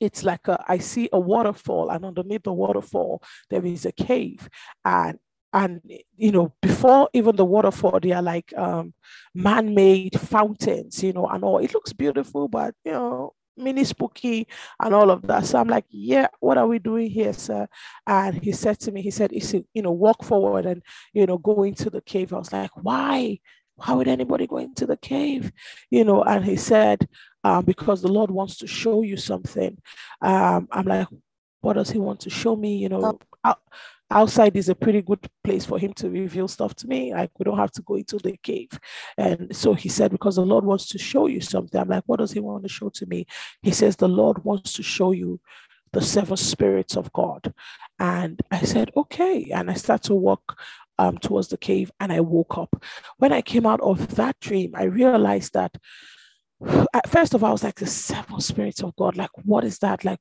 it's 0.00 0.24
like 0.24 0.48
a, 0.48 0.64
I 0.66 0.78
see 0.78 1.08
a 1.12 1.20
waterfall, 1.20 1.90
and 1.90 2.04
underneath 2.04 2.44
the 2.44 2.52
waterfall, 2.52 3.22
there 3.50 3.64
is 3.64 3.84
a 3.84 3.92
cave. 3.92 4.48
And 4.84 5.18
and 5.52 5.80
you 6.16 6.30
know 6.30 6.52
before 6.62 7.08
even 7.12 7.34
the 7.34 7.44
waterfall 7.44 7.98
they 8.00 8.12
are 8.12 8.22
like 8.22 8.56
um 8.56 8.94
man-made 9.34 10.18
fountains 10.20 11.02
you 11.02 11.12
know 11.12 11.26
and 11.26 11.42
all 11.42 11.58
it 11.58 11.74
looks 11.74 11.92
beautiful 11.92 12.46
but 12.46 12.72
you 12.84 12.92
know 12.92 13.32
mini 13.60 13.84
spooky 13.84 14.46
and 14.80 14.94
all 14.94 15.10
of 15.10 15.22
that. 15.22 15.46
So 15.46 15.58
I'm 15.58 15.68
like, 15.68 15.84
yeah, 15.90 16.28
what 16.40 16.58
are 16.58 16.66
we 16.66 16.78
doing 16.78 17.10
here, 17.10 17.32
sir? 17.32 17.68
And 18.06 18.42
he 18.42 18.52
said 18.52 18.80
to 18.80 18.92
me, 18.92 19.02
he 19.02 19.10
said, 19.10 19.32
you 19.32 19.82
know, 19.82 19.92
walk 19.92 20.24
forward 20.24 20.66
and, 20.66 20.82
you 21.12 21.26
know, 21.26 21.38
go 21.38 21.62
into 21.62 21.90
the 21.90 22.00
cave. 22.00 22.32
I 22.32 22.38
was 22.38 22.52
like, 22.52 22.70
why? 22.74 23.38
Why 23.76 23.94
would 23.94 24.08
anybody 24.08 24.46
go 24.46 24.58
into 24.58 24.86
the 24.86 24.96
cave? 24.96 25.52
You 25.90 26.04
know, 26.04 26.22
and 26.22 26.44
he 26.44 26.56
said, 26.56 27.08
um, 27.44 27.64
because 27.64 28.02
the 28.02 28.08
Lord 28.08 28.30
wants 28.30 28.58
to 28.58 28.66
show 28.66 29.02
you 29.02 29.16
something. 29.16 29.78
Um, 30.20 30.68
I'm 30.70 30.86
like, 30.86 31.08
what 31.60 31.74
does 31.74 31.90
he 31.90 31.98
want 31.98 32.20
to 32.20 32.30
show 32.30 32.56
me? 32.56 32.76
You 32.76 32.88
know, 32.90 33.18
oh 33.44 33.54
outside 34.10 34.56
is 34.56 34.68
a 34.68 34.74
pretty 34.74 35.02
good 35.02 35.26
place 35.44 35.64
for 35.64 35.78
him 35.78 35.92
to 35.94 36.10
reveal 36.10 36.48
stuff 36.48 36.74
to 36.76 36.86
me. 36.86 37.12
Like 37.12 37.30
we 37.38 37.44
don't 37.44 37.58
have 37.58 37.70
to 37.72 37.82
go 37.82 37.94
into 37.94 38.18
the 38.18 38.36
cave. 38.42 38.78
And 39.16 39.54
so 39.54 39.74
he 39.74 39.88
said, 39.88 40.10
because 40.10 40.36
the 40.36 40.42
Lord 40.44 40.64
wants 40.64 40.86
to 40.88 40.98
show 40.98 41.26
you 41.26 41.40
something. 41.40 41.80
I'm 41.80 41.88
like, 41.88 42.04
what 42.06 42.18
does 42.18 42.32
he 42.32 42.40
want 42.40 42.62
to 42.64 42.68
show 42.68 42.88
to 42.90 43.06
me? 43.06 43.26
He 43.62 43.70
says, 43.70 43.96
the 43.96 44.08
Lord 44.08 44.44
wants 44.44 44.72
to 44.74 44.82
show 44.82 45.12
you 45.12 45.40
the 45.92 46.02
seven 46.02 46.36
spirits 46.36 46.96
of 46.96 47.12
God. 47.12 47.52
And 47.98 48.40
I 48.50 48.62
said, 48.62 48.90
okay. 48.96 49.50
And 49.52 49.70
I 49.70 49.74
start 49.74 50.02
to 50.04 50.14
walk 50.14 50.58
um, 50.98 51.18
towards 51.18 51.48
the 51.48 51.56
cave 51.56 51.90
and 51.98 52.12
I 52.12 52.20
woke 52.20 52.58
up. 52.58 52.82
When 53.18 53.32
I 53.32 53.42
came 53.42 53.66
out 53.66 53.80
of 53.80 54.16
that 54.16 54.38
dream, 54.40 54.72
I 54.74 54.84
realized 54.84 55.54
that 55.54 55.76
first 57.06 57.34
of 57.34 57.42
all, 57.42 57.50
I 57.50 57.52
was 57.52 57.64
like 57.64 57.76
the 57.76 57.86
seven 57.86 58.40
spirits 58.40 58.82
of 58.82 58.94
God. 58.96 59.16
Like, 59.16 59.30
what 59.44 59.64
is 59.64 59.78
that? 59.78 60.04
Like, 60.04 60.20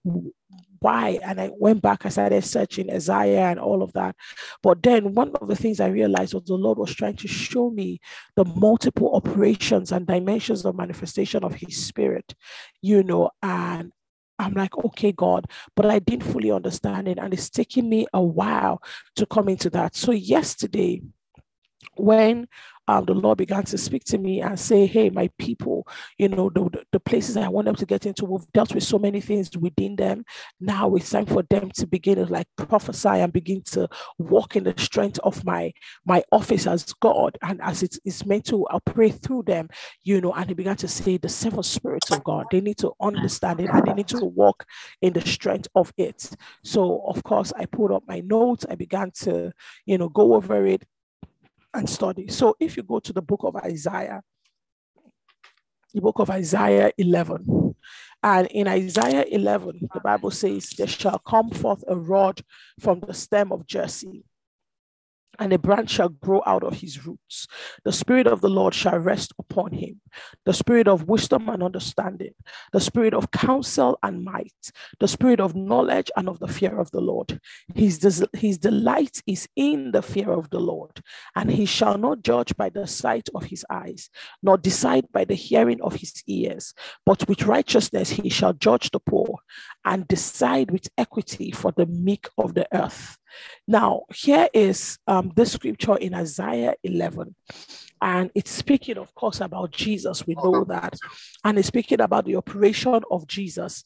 why? 0.80 1.20
And 1.24 1.42
I 1.42 1.50
went 1.58 1.82
back, 1.82 2.06
I 2.06 2.10
started 2.10 2.44
searching 2.44 2.92
Isaiah 2.92 3.50
and 3.50 3.60
all 3.60 3.84
of 3.84 3.94
that. 3.94 4.16
But 4.64 4.82
then 4.82 5.14
one 5.14 5.36
of 5.36 5.48
the 5.48 5.56
things 5.56 5.80
I 5.80 5.88
realized 5.88 6.34
was 6.34 6.46
the 6.46 6.54
Lord 6.54 6.78
was 6.78 6.96
trying 6.96 7.18
to 7.18 7.28
show 7.28 7.70
me 7.70 8.00
the 8.36 8.46
multiple 8.46 9.14
operations 9.16 9.92
and 9.92 10.08
dimensions 10.08 10.66
of 10.66 10.76
manifestation 10.76 11.44
of 11.44 11.56
his 11.56 11.78
spirit, 11.78 12.34
you 12.82 13.04
know, 13.04 13.30
and 13.44 13.92
I'm 14.40 14.54
like, 14.54 14.78
okay, 14.86 15.12
God, 15.12 15.48
but 15.76 15.86
I 15.86 16.00
didn't 16.00 16.32
fully 16.32 16.50
understand 16.50 17.10
it. 17.10 17.20
And 17.20 17.34
it's 17.34 17.50
taking 17.50 17.90
me 17.90 18.08
a 18.14 18.22
while 18.22 18.82
to 19.18 19.26
come 19.26 19.50
into 19.50 19.70
that. 19.72 19.98
So 19.98 20.14
yesterday, 20.14 21.02
when 21.96 22.48
um, 22.90 23.06
the 23.06 23.14
Lord 23.14 23.38
began 23.38 23.64
to 23.66 23.78
speak 23.78 24.04
to 24.06 24.18
me 24.18 24.42
and 24.42 24.60
say, 24.60 24.88
Hey, 24.88 25.12
my 25.12 25.30
people, 25.38 25.88
you 26.18 26.28
know, 26.28 26.50
the, 26.50 26.84
the 26.92 27.00
places 27.00 27.38
I 27.38 27.48
want 27.48 27.66
them 27.66 27.76
to 27.76 27.86
get 27.86 28.08
into, 28.08 28.26
we've 28.26 28.52
dealt 28.52 28.74
with 28.74 28.84
so 28.84 28.98
many 28.98 29.22
things 29.22 29.56
within 29.56 29.96
them. 29.96 30.26
Now 30.60 30.96
it's 30.96 31.12
time 31.12 31.28
for 31.28 31.44
them 31.44 31.70
to 31.76 31.86
begin 31.86 32.16
to 32.16 32.26
like 32.26 32.48
prophesy 32.58 33.10
and 33.10 33.32
begin 33.32 33.62
to 33.74 33.88
walk 34.18 34.56
in 34.56 34.64
the 34.64 34.74
strength 34.78 35.20
of 35.24 35.46
my 35.46 35.72
my 36.04 36.24
office 36.32 36.66
as 36.66 36.92
God 36.94 37.38
and 37.44 37.62
as 37.62 37.84
it 37.84 37.96
is 38.06 38.26
meant 38.26 38.46
to 38.46 38.66
operate 38.72 39.22
through 39.22 39.44
them, 39.44 39.70
you 40.04 40.20
know. 40.20 40.34
And 40.34 40.48
he 40.48 40.56
began 40.56 40.78
to 40.78 40.88
say, 40.88 41.18
The 41.18 41.30
seven 41.30 41.62
spirits 41.62 42.10
of 42.10 42.24
God, 42.24 42.48
they 42.50 42.60
need 42.60 42.80
to 42.80 42.94
understand 43.00 43.60
it 43.60 43.70
and 43.72 43.86
they 43.86 43.94
need 43.94 44.08
to 44.08 44.26
walk 44.26 44.66
in 45.04 45.14
the 45.14 45.22
strength 45.22 45.68
of 45.76 45.94
it. 45.96 46.28
So, 46.64 47.04
of 47.06 47.22
course, 47.24 47.54
I 47.56 47.66
pulled 47.68 47.92
up 47.92 48.04
my 48.08 48.22
notes, 48.22 48.66
I 48.68 48.74
began 48.74 49.12
to, 49.22 49.52
you 49.86 50.00
know, 50.00 50.10
go 50.10 50.34
over 50.34 50.66
it 50.66 50.84
and 51.74 51.90
study. 51.90 52.28
So 52.28 52.56
if 52.60 52.78
you 52.78 52.84
go 52.84 53.00
to 53.00 53.14
the 53.14 53.22
book 53.22 53.42
of 53.44 53.56
Isaiah, 53.56 54.22
the 55.94 56.02
book 56.02 56.20
of 56.20 56.30
Isaiah 56.30 56.92
11, 56.98 57.76
and 58.22 58.48
in 58.48 58.68
Isaiah 58.68 59.26
11, 59.30 59.90
the 59.94 60.00
Bible 60.02 60.32
says, 60.32 60.70
There 60.78 60.88
shall 60.88 61.20
come 61.20 61.50
forth 61.52 61.84
a 61.88 61.96
rod 61.96 62.42
from 62.80 63.00
the 63.00 63.14
stem 63.14 63.52
of 63.52 63.66
Jesse 63.66 64.24
and 65.40 65.54
a 65.54 65.58
branch 65.58 65.92
shall 65.92 66.10
grow 66.10 66.44
out 66.46 66.64
of 66.64 66.82
his 66.82 67.06
roots. 67.06 67.48
The 67.86 67.94
Spirit 67.94 68.28
of 68.28 68.42
the 68.42 68.50
Lord 68.50 68.74
shall 68.74 69.00
rest 69.00 69.34
upon 69.40 69.72
him 69.72 70.02
the 70.46 70.54
Spirit 70.54 70.88
of 70.88 71.08
wisdom 71.08 71.50
and 71.50 71.62
understanding, 71.64 72.34
the 72.74 72.80
Spirit 72.80 73.14
of 73.14 73.32
counsel 73.32 73.98
and 74.04 74.24
might, 74.24 74.72
the 75.00 75.08
Spirit 75.08 75.40
of 75.40 75.56
knowledge 75.56 76.10
and 76.16 76.28
of 76.28 76.40
the 76.40 76.48
fear 76.48 76.80
of 76.80 76.90
the 76.92 77.02
Lord. 77.02 77.40
His, 77.76 78.00
des- 78.00 78.28
his 78.34 78.58
delight 78.58 79.22
is 79.28 79.48
in 79.56 79.92
the 79.92 80.02
fear 80.02 80.32
of 80.32 80.50
the 80.50 80.60
Lord, 80.60 81.02
and 81.36 81.52
he 81.52 81.66
shall 81.66 81.98
not 81.98 82.24
judge 82.24 82.56
by 82.58 82.70
the 82.70 82.88
sight 82.88 83.30
of 83.36 83.46
his 83.46 83.66
eyes, 83.70 84.10
nor 84.42 84.58
decide 84.58 85.12
by 85.12 85.26
the 85.26 85.36
hearing 85.36 85.82
of 85.82 85.96
his 85.96 86.24
ears, 86.28 86.74
but 87.06 87.28
with 87.28 87.44
righteousness 87.44 88.10
he 88.10 88.30
shall 88.30 88.54
judge 88.54 88.90
the 88.92 89.00
poor 89.00 89.40
and 89.86 90.08
decide 90.08 90.72
with 90.72 90.90
equity 90.98 91.52
for 91.52 91.72
the 91.72 91.86
meek 91.86 92.28
of 92.38 92.54
the 92.56 92.68
earth. 92.74 93.19
Now, 93.68 94.04
here 94.14 94.48
is 94.54 94.98
um, 95.08 95.32
this 95.36 95.54
scripture 95.54 95.98
in 95.98 96.14
Isaiah 96.14 96.76
11. 96.84 97.36
And 98.02 98.32
it's 98.34 98.52
speaking, 98.52 98.98
of 98.98 99.14
course, 99.14 99.42
about 99.42 99.72
Jesus. 99.72 100.26
We 100.26 100.36
know 100.36 100.64
that. 100.66 100.96
And 101.44 101.58
it's 101.60 101.68
speaking 101.68 102.02
about 102.02 102.26
the 102.26 102.38
operation 102.38 103.02
of 103.12 103.28
Jesus 103.28 103.84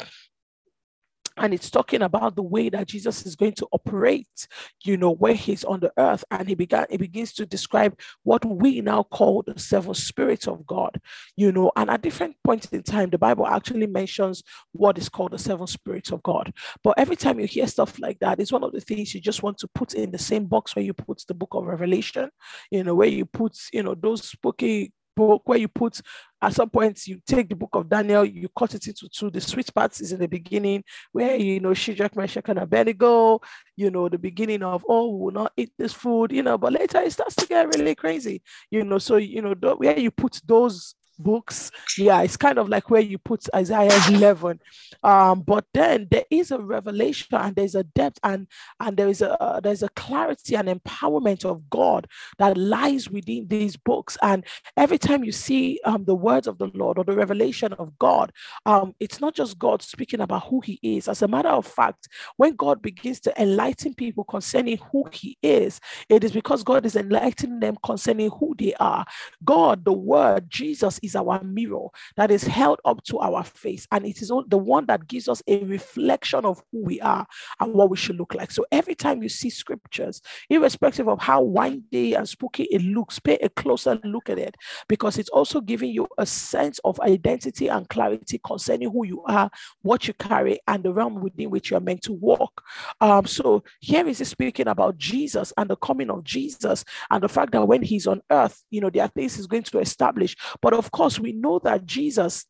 and 1.37 1.53
it's 1.53 1.69
talking 1.69 2.01
about 2.01 2.35
the 2.35 2.43
way 2.43 2.69
that 2.69 2.87
Jesus 2.87 3.25
is 3.25 3.35
going 3.35 3.53
to 3.53 3.67
operate, 3.71 4.47
you 4.83 4.97
know, 4.97 5.11
where 5.11 5.33
he's 5.33 5.63
on 5.63 5.79
the 5.79 5.91
earth. 5.97 6.23
And 6.29 6.47
he 6.47 6.55
began, 6.55 6.85
he 6.89 6.97
begins 6.97 7.33
to 7.33 7.45
describe 7.45 7.99
what 8.23 8.45
we 8.45 8.81
now 8.81 9.03
call 9.03 9.43
the 9.43 9.59
seven 9.59 9.93
spirits 9.93 10.47
of 10.47 10.65
God, 10.65 10.99
you 11.35 11.51
know, 11.51 11.71
and 11.75 11.89
at 11.89 12.01
different 12.01 12.35
points 12.43 12.67
in 12.67 12.83
time, 12.83 13.09
the 13.09 13.17
Bible 13.17 13.47
actually 13.47 13.87
mentions 13.87 14.43
what 14.71 14.97
is 14.97 15.09
called 15.09 15.31
the 15.31 15.39
seven 15.39 15.67
spirits 15.67 16.11
of 16.11 16.21
God. 16.23 16.53
But 16.83 16.95
every 16.97 17.15
time 17.15 17.39
you 17.39 17.47
hear 17.47 17.67
stuff 17.67 17.99
like 17.99 18.19
that, 18.19 18.39
it's 18.39 18.51
one 18.51 18.63
of 18.63 18.71
the 18.71 18.81
things 18.81 19.13
you 19.13 19.21
just 19.21 19.43
want 19.43 19.57
to 19.59 19.67
put 19.73 19.93
in 19.93 20.11
the 20.11 20.19
same 20.19 20.45
box 20.45 20.75
where 20.75 20.85
you 20.85 20.93
put 20.93 21.23
the 21.27 21.33
book 21.33 21.53
of 21.53 21.65
Revelation, 21.65 22.29
you 22.69 22.83
know, 22.83 22.95
where 22.95 23.07
you 23.07 23.25
put, 23.25 23.57
you 23.71 23.83
know, 23.83 23.95
those 23.95 24.27
spooky 24.27 24.93
book 25.15 25.41
where 25.45 25.57
you 25.57 25.67
put 25.67 26.01
at 26.41 26.53
some 26.53 26.69
point 26.69 27.07
you 27.07 27.21
take 27.25 27.47
the 27.47 27.55
book 27.55 27.69
of 27.73 27.89
Daniel, 27.89 28.25
you 28.25 28.49
cut 28.57 28.75
it 28.75 28.85
into 28.87 29.07
two. 29.07 29.29
The 29.29 29.39
sweet 29.39 29.73
parts 29.73 30.01
is 30.01 30.11
in 30.11 30.19
the 30.19 30.27
beginning 30.27 30.83
where 31.13 31.35
you 31.37 31.59
know 31.61 31.73
Shadrach, 31.73 32.15
Meshach, 32.15 32.49
and 32.49 32.59
Abednego, 32.59 33.39
you 33.77 33.89
know, 33.89 34.09
the 34.09 34.17
beginning 34.17 34.61
of 34.61 34.85
oh, 34.87 35.15
we 35.15 35.25
will 35.25 35.31
not 35.31 35.53
eat 35.55 35.71
this 35.77 35.93
food, 35.93 36.31
you 36.31 36.43
know, 36.43 36.57
but 36.57 36.73
later 36.73 36.99
it 36.99 37.13
starts 37.13 37.35
to 37.35 37.47
get 37.47 37.73
really 37.75 37.95
crazy, 37.95 38.41
you 38.69 38.83
know. 38.83 38.97
So 38.97 39.15
you 39.15 39.41
know, 39.41 39.53
where 39.77 39.97
you 39.97 40.11
put 40.11 40.41
those 40.45 40.95
books. 41.19 41.71
Yeah, 41.97 42.21
it's 42.21 42.37
kind 42.37 42.57
of 42.57 42.69
like 42.69 42.89
where 42.89 43.01
you 43.01 43.17
put 43.17 43.45
Isaiah 43.55 43.91
11. 44.09 44.59
Um, 45.03 45.41
but 45.41 45.65
then 45.73 46.07
there 46.11 46.25
is 46.31 46.51
a 46.51 46.59
revelation 46.59 47.27
and 47.37 47.55
there's 47.55 47.75
a 47.75 47.83
depth 47.83 48.19
and 48.23 48.47
and 48.79 48.97
there 48.97 49.09
is 49.09 49.21
a 49.21 49.41
uh, 49.41 49.59
there's 49.59 49.83
a 49.83 49.89
clarity 49.89 50.55
and 50.55 50.67
empowerment 50.69 51.45
of 51.45 51.69
God 51.69 52.07
that 52.39 52.57
lies 52.57 53.09
within 53.09 53.47
these 53.47 53.77
books. 53.77 54.17
And 54.21 54.45
every 54.77 54.97
time 54.97 55.23
you 55.23 55.31
see 55.31 55.79
um, 55.85 56.05
the 56.05 56.15
words 56.15 56.47
of 56.47 56.57
the 56.57 56.71
Lord 56.73 56.97
or 56.97 57.03
the 57.03 57.15
revelation 57.15 57.73
of 57.73 57.97
God, 57.99 58.31
um, 58.65 58.95
it's 58.99 59.21
not 59.21 59.35
just 59.35 59.59
God 59.59 59.81
speaking 59.81 60.21
about 60.21 60.45
who 60.45 60.61
He 60.61 60.79
is. 60.83 61.07
As 61.07 61.21
a 61.21 61.27
matter 61.27 61.49
of 61.49 61.65
fact, 61.67 62.09
when 62.37 62.55
God 62.55 62.81
begins 62.81 63.19
to 63.21 63.41
enlighten 63.41 63.93
people 63.93 64.23
concerning 64.23 64.77
who 64.91 65.05
He 65.11 65.37
is, 65.43 65.79
it 66.09 66.23
is 66.23 66.31
because 66.31 66.63
God 66.63 66.85
is 66.85 66.95
enlightening 66.95 67.59
them 67.59 67.77
concerning 67.83 68.29
who 68.31 68.55
they 68.57 68.73
are. 68.75 69.05
God, 69.43 69.85
the 69.85 69.93
Word, 69.93 70.49
Jesus 70.49 70.99
is 71.03 71.15
our 71.15 71.43
mirror 71.43 71.87
that 72.15 72.31
is 72.31 72.43
held 72.43 72.79
up 72.85 73.03
to 73.03 73.19
our 73.19 73.43
face, 73.43 73.87
and 73.91 74.05
it 74.05 74.21
is 74.21 74.31
the 74.47 74.57
one 74.57 74.85
that 74.87 75.07
gives 75.07 75.27
us 75.27 75.43
a 75.47 75.63
reflection 75.65 76.45
of 76.45 76.61
who 76.71 76.83
we 76.83 77.01
are 77.01 77.27
and 77.59 77.73
what 77.73 77.89
we 77.89 77.97
should 77.97 78.15
look 78.15 78.33
like. 78.33 78.51
So 78.51 78.65
every 78.71 78.95
time 78.95 79.21
you 79.21 79.29
see 79.29 79.49
scriptures, 79.49 80.21
irrespective 80.49 81.07
of 81.07 81.19
how 81.19 81.41
windy 81.41 82.13
and 82.13 82.27
spooky 82.27 82.63
it 82.63 82.81
looks, 82.81 83.19
pay 83.19 83.37
a 83.37 83.49
closer 83.49 83.99
look 84.03 84.29
at 84.29 84.39
it 84.39 84.55
because 84.87 85.17
it's 85.17 85.29
also 85.29 85.61
giving 85.61 85.91
you 85.91 86.07
a 86.17 86.25
sense 86.25 86.79
of 86.83 86.99
identity 87.01 87.67
and 87.67 87.87
clarity 87.89 88.39
concerning 88.45 88.91
who 88.91 89.05
you 89.05 89.23
are, 89.23 89.49
what 89.81 90.07
you 90.07 90.13
carry, 90.13 90.59
and 90.67 90.83
the 90.83 90.93
realm 90.93 91.21
within 91.21 91.49
which 91.49 91.71
you 91.71 91.77
are 91.77 91.81
meant 91.81 92.01
to 92.03 92.13
walk. 92.13 92.63
Um, 93.01 93.25
so 93.25 93.63
here 93.79 94.07
is 94.07 94.21
it 94.21 94.25
speaking 94.25 94.67
about 94.67 94.97
Jesus 94.97 95.53
and 95.57 95.69
the 95.69 95.75
coming 95.75 96.09
of 96.09 96.23
Jesus 96.23 96.85
and 97.11 97.23
the 97.23 97.29
fact 97.29 97.51
that 97.51 97.67
when 97.67 97.81
he's 97.81 98.07
on 98.07 98.21
earth, 98.31 98.63
you 98.71 98.81
know, 98.81 98.89
there 98.89 99.03
are 99.03 99.09
things 99.09 99.35
he's 99.35 99.47
going 99.47 99.63
to 99.63 99.79
establish. 99.79 100.35
But 100.61 100.73
of 100.73 100.91
course, 100.93 101.19
we 101.19 101.33
know 101.33 101.59
that 101.59 101.85
Jesus 101.85 102.45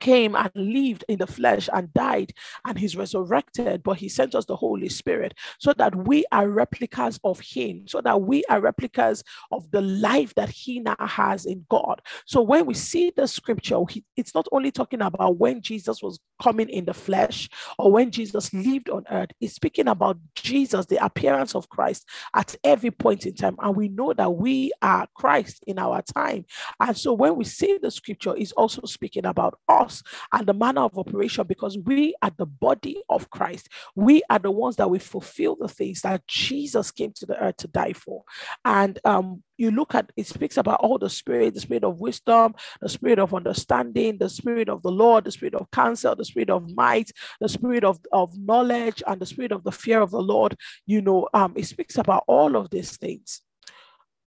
came 0.00 0.34
and 0.34 0.50
lived 0.54 1.04
in 1.08 1.18
the 1.18 1.26
flesh 1.26 1.68
and 1.72 1.92
died 1.94 2.32
and 2.66 2.78
he's 2.78 2.96
resurrected 2.96 3.82
but 3.82 3.98
he 3.98 4.08
sent 4.08 4.34
us 4.34 4.44
the 4.46 4.56
holy 4.56 4.88
spirit 4.88 5.34
so 5.58 5.72
that 5.72 5.94
we 5.94 6.24
are 6.32 6.48
replicas 6.48 7.20
of 7.24 7.38
him 7.40 7.86
so 7.86 8.00
that 8.00 8.20
we 8.20 8.44
are 8.48 8.60
replicas 8.60 9.22
of 9.50 9.70
the 9.70 9.80
life 9.80 10.34
that 10.34 10.48
he 10.48 10.80
now 10.80 10.96
has 10.98 11.46
in 11.46 11.64
god. 11.68 12.00
So 12.26 12.42
when 12.42 12.66
we 12.66 12.74
see 12.74 13.12
the 13.14 13.28
scripture 13.28 13.78
it's 14.16 14.34
not 14.34 14.46
only 14.52 14.70
talking 14.70 15.02
about 15.02 15.38
when 15.38 15.60
jesus 15.60 16.02
was 16.02 16.18
coming 16.42 16.68
in 16.68 16.84
the 16.84 16.94
flesh 16.94 17.48
or 17.78 17.92
when 17.92 18.10
jesus 18.10 18.52
lived 18.52 18.90
on 18.90 19.04
earth 19.10 19.30
it's 19.40 19.54
speaking 19.54 19.88
about 19.88 20.18
jesus 20.34 20.86
the 20.86 21.04
appearance 21.04 21.54
of 21.54 21.68
christ 21.68 22.08
at 22.34 22.56
every 22.64 22.90
point 22.90 23.26
in 23.26 23.34
time. 23.34 23.56
And 23.60 23.76
we 23.76 23.88
know 23.88 24.12
that 24.14 24.34
we 24.34 24.72
are 24.80 25.06
christ 25.14 25.62
in 25.66 25.78
our 25.78 26.02
time. 26.02 26.44
And 26.80 26.96
so 26.96 27.12
when 27.12 27.36
we 27.36 27.44
see 27.44 27.78
the 27.80 27.90
scripture 27.90 28.34
it's 28.36 28.52
also 28.52 28.82
speaking 28.84 29.26
about 29.26 29.58
us 29.68 29.91
us 29.92 30.02
and 30.32 30.46
the 30.46 30.54
manner 30.54 30.82
of 30.82 30.98
operation 30.98 31.46
because 31.46 31.78
we 31.78 32.14
are 32.22 32.32
the 32.36 32.46
body 32.46 33.02
of 33.08 33.30
Christ. 33.30 33.68
We 33.94 34.22
are 34.30 34.38
the 34.38 34.50
ones 34.50 34.76
that 34.76 34.90
we 34.90 34.98
fulfill 34.98 35.56
the 35.56 35.68
things 35.68 36.02
that 36.02 36.26
Jesus 36.26 36.90
came 36.90 37.12
to 37.16 37.26
the 37.26 37.38
earth 37.42 37.58
to 37.58 37.68
die 37.68 37.92
for. 37.92 38.24
And 38.64 38.98
um, 39.04 39.42
you 39.56 39.70
look 39.70 39.94
at 39.94 40.10
it 40.16 40.26
speaks 40.26 40.56
about 40.56 40.80
all 40.80 40.98
the 40.98 41.10
spirit, 41.10 41.54
the 41.54 41.60
spirit 41.60 41.84
of 41.84 42.00
wisdom, 42.00 42.54
the 42.80 42.88
spirit 42.88 43.18
of 43.18 43.34
understanding, 43.34 44.18
the 44.18 44.28
spirit 44.28 44.68
of 44.68 44.82
the 44.82 44.90
Lord, 44.90 45.24
the 45.24 45.32
spirit 45.32 45.54
of 45.54 45.70
counsel, 45.70 46.16
the 46.16 46.24
spirit 46.24 46.50
of 46.50 46.74
might, 46.74 47.10
the 47.40 47.48
spirit 47.48 47.84
of, 47.84 48.00
of 48.12 48.36
knowledge, 48.38 49.02
and 49.06 49.20
the 49.20 49.26
spirit 49.26 49.52
of 49.52 49.64
the 49.64 49.72
fear 49.72 50.00
of 50.00 50.10
the 50.10 50.22
Lord. 50.22 50.56
You 50.86 51.02
know, 51.02 51.28
um, 51.34 51.52
it 51.56 51.66
speaks 51.66 51.98
about 51.98 52.24
all 52.26 52.56
of 52.56 52.70
these 52.70 52.96
things. 52.96 53.42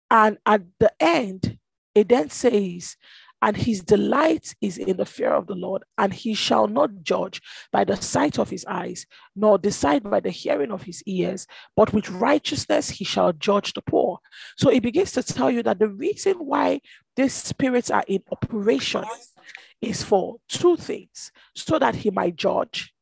And 0.09 0.39
at 0.47 0.63
the 0.79 0.93
end, 1.01 1.59
it 1.95 2.09
then 2.09 2.31
says, 2.31 2.97
and 3.43 3.57
his 3.57 3.83
delight 3.83 4.55
is 4.61 4.79
in 4.79 4.97
the 4.97 5.05
fear 5.05 5.31
of 5.31 5.47
the 5.47 5.55
Lord, 5.55 5.85
and 5.99 6.13
he 6.13 6.35
shall 6.35 6.69
not 6.69 7.03
judge 7.03 7.41
by 7.73 7.85
the 7.85 7.97
sight 7.97 8.39
of 8.39 8.51
his 8.51 8.65
eyes, 8.67 9.07
nor 9.35 9.59
decide 9.59 10.03
by 10.03 10.21
the 10.21 10.31
hearing 10.31 10.73
of 10.73 10.83
his 10.83 11.03
ears, 11.07 11.47
but 11.77 11.93
with 11.93 12.11
righteousness 12.11 12.91
he 12.91 13.05
shall 13.05 13.33
judge 13.33 13.73
the 13.73 13.83
poor. 13.83 14.19
So 14.57 14.71
it 14.71 14.83
begins 14.83 15.13
to 15.13 15.23
tell 15.23 15.51
you 15.51 15.63
that 15.65 15.79
the 15.79 15.89
reason 15.89 16.35
why 16.35 16.81
these 17.15 17.35
spirits 17.35 17.91
are 17.91 18.05
in 18.07 18.23
operation 18.31 19.05
is 19.81 20.03
for 20.03 20.37
two 20.49 20.77
things 20.77 21.31
so 21.55 21.79
that 21.79 21.95
he 21.95 22.11
might 22.11 22.37
judge 22.37 22.93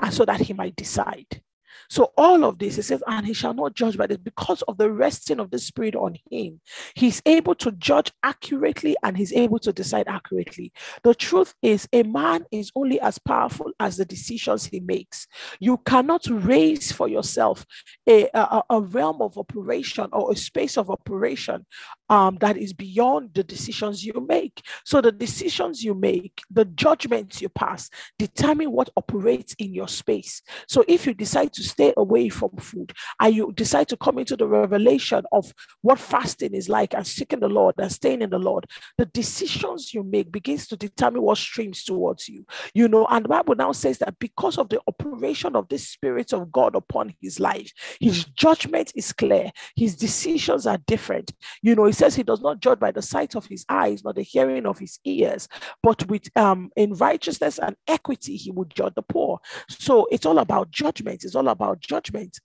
and 0.00 0.12
so 0.12 0.24
that 0.24 0.40
he 0.40 0.52
might 0.52 0.76
decide. 0.76 1.42
So 1.88 2.12
all 2.16 2.44
of 2.44 2.58
this, 2.58 2.76
he 2.76 2.82
says, 2.82 3.02
and 3.06 3.26
he 3.26 3.32
shall 3.32 3.54
not 3.54 3.74
judge 3.74 3.96
by 3.96 4.06
this 4.06 4.18
because 4.18 4.62
of 4.62 4.78
the 4.78 4.90
resting 4.90 5.40
of 5.40 5.50
the 5.50 5.58
Spirit 5.58 5.94
on 5.94 6.16
him. 6.30 6.60
He's 6.94 7.22
able 7.26 7.54
to 7.56 7.72
judge 7.72 8.12
accurately 8.22 8.96
and 9.02 9.16
he's 9.16 9.32
able 9.32 9.58
to 9.60 9.72
decide 9.72 10.08
accurately. 10.08 10.72
The 11.02 11.14
truth 11.14 11.54
is, 11.62 11.88
a 11.92 12.02
man 12.02 12.46
is 12.50 12.70
only 12.74 13.00
as 13.00 13.18
powerful 13.18 13.72
as 13.80 13.96
the 13.96 14.04
decisions 14.04 14.66
he 14.66 14.80
makes. 14.80 15.26
You 15.60 15.78
cannot 15.78 16.26
raise 16.28 16.92
for 16.92 17.08
yourself 17.08 17.64
a, 18.08 18.28
a, 18.34 18.62
a 18.70 18.80
realm 18.80 19.22
of 19.22 19.38
operation 19.38 20.08
or 20.12 20.32
a 20.32 20.36
space 20.36 20.76
of 20.76 20.90
operation 20.90 21.66
um, 22.08 22.36
that 22.40 22.56
is 22.56 22.72
beyond 22.72 23.30
the 23.34 23.44
decisions 23.44 24.04
you 24.04 24.24
make. 24.28 24.62
So 24.84 25.00
the 25.00 25.12
decisions 25.12 25.82
you 25.82 25.94
make, 25.94 26.42
the 26.50 26.64
judgments 26.64 27.40
you 27.40 27.48
pass, 27.48 27.90
determine 28.18 28.72
what 28.72 28.90
operates 28.96 29.54
in 29.54 29.74
your 29.74 29.88
space. 29.88 30.42
So 30.68 30.84
if 30.86 31.06
you 31.06 31.14
decide 31.14 31.52
to 31.54 31.62
stay 31.62 31.92
away 31.96 32.28
from 32.28 32.50
food 32.56 32.92
and 33.20 33.34
you 33.34 33.52
decide 33.52 33.88
to 33.88 33.96
come 33.96 34.18
into 34.18 34.36
the 34.36 34.46
revelation 34.46 35.24
of 35.32 35.52
what 35.82 35.98
fasting 35.98 36.54
is 36.54 36.68
like 36.68 36.94
and 36.94 37.06
seeking 37.06 37.40
the 37.40 37.48
Lord 37.48 37.74
and 37.78 37.90
staying 37.90 38.22
in 38.22 38.30
the 38.30 38.38
Lord, 38.38 38.66
the 38.98 39.06
decisions 39.06 39.94
you 39.94 40.02
make 40.02 40.30
begins 40.30 40.66
to 40.68 40.76
determine 40.76 41.22
what 41.22 41.38
streams 41.38 41.84
towards 41.84 42.28
you. 42.28 42.44
You 42.74 42.88
know, 42.88 43.06
and 43.06 43.24
the 43.24 43.28
Bible 43.28 43.54
now 43.54 43.72
says 43.72 43.98
that 43.98 44.18
because 44.18 44.58
of 44.58 44.68
the 44.68 44.80
operation 44.86 45.56
of 45.56 45.68
the 45.68 45.78
Spirit 45.78 46.32
of 46.32 46.52
God 46.52 46.74
upon 46.74 47.14
his 47.20 47.40
life, 47.40 47.72
his 48.00 48.24
judgment 48.24 48.92
is 48.94 49.12
clear, 49.12 49.50
his 49.76 49.96
decisions 49.96 50.66
are 50.66 50.78
different. 50.86 51.32
You 51.62 51.74
know, 51.74 51.93
says 51.94 52.14
he 52.14 52.22
does 52.22 52.40
not 52.40 52.60
judge 52.60 52.78
by 52.78 52.92
the 52.92 53.02
sight 53.02 53.34
of 53.34 53.46
his 53.46 53.64
eyes, 53.68 54.04
nor 54.04 54.12
the 54.12 54.22
hearing 54.22 54.66
of 54.66 54.78
his 54.78 54.98
ears, 55.04 55.48
but 55.82 56.06
with 56.08 56.28
um 56.36 56.70
in 56.76 56.94
righteousness 56.94 57.58
and 57.58 57.76
equity, 57.88 58.36
he 58.36 58.50
would 58.50 58.74
judge 58.74 58.94
the 58.94 59.02
poor. 59.02 59.40
So 59.68 60.06
it's 60.10 60.26
all 60.26 60.38
about 60.38 60.70
judgment, 60.70 61.24
it's 61.24 61.34
all 61.34 61.48
about 61.48 61.64
about 61.64 61.80
judgment. 61.80 62.40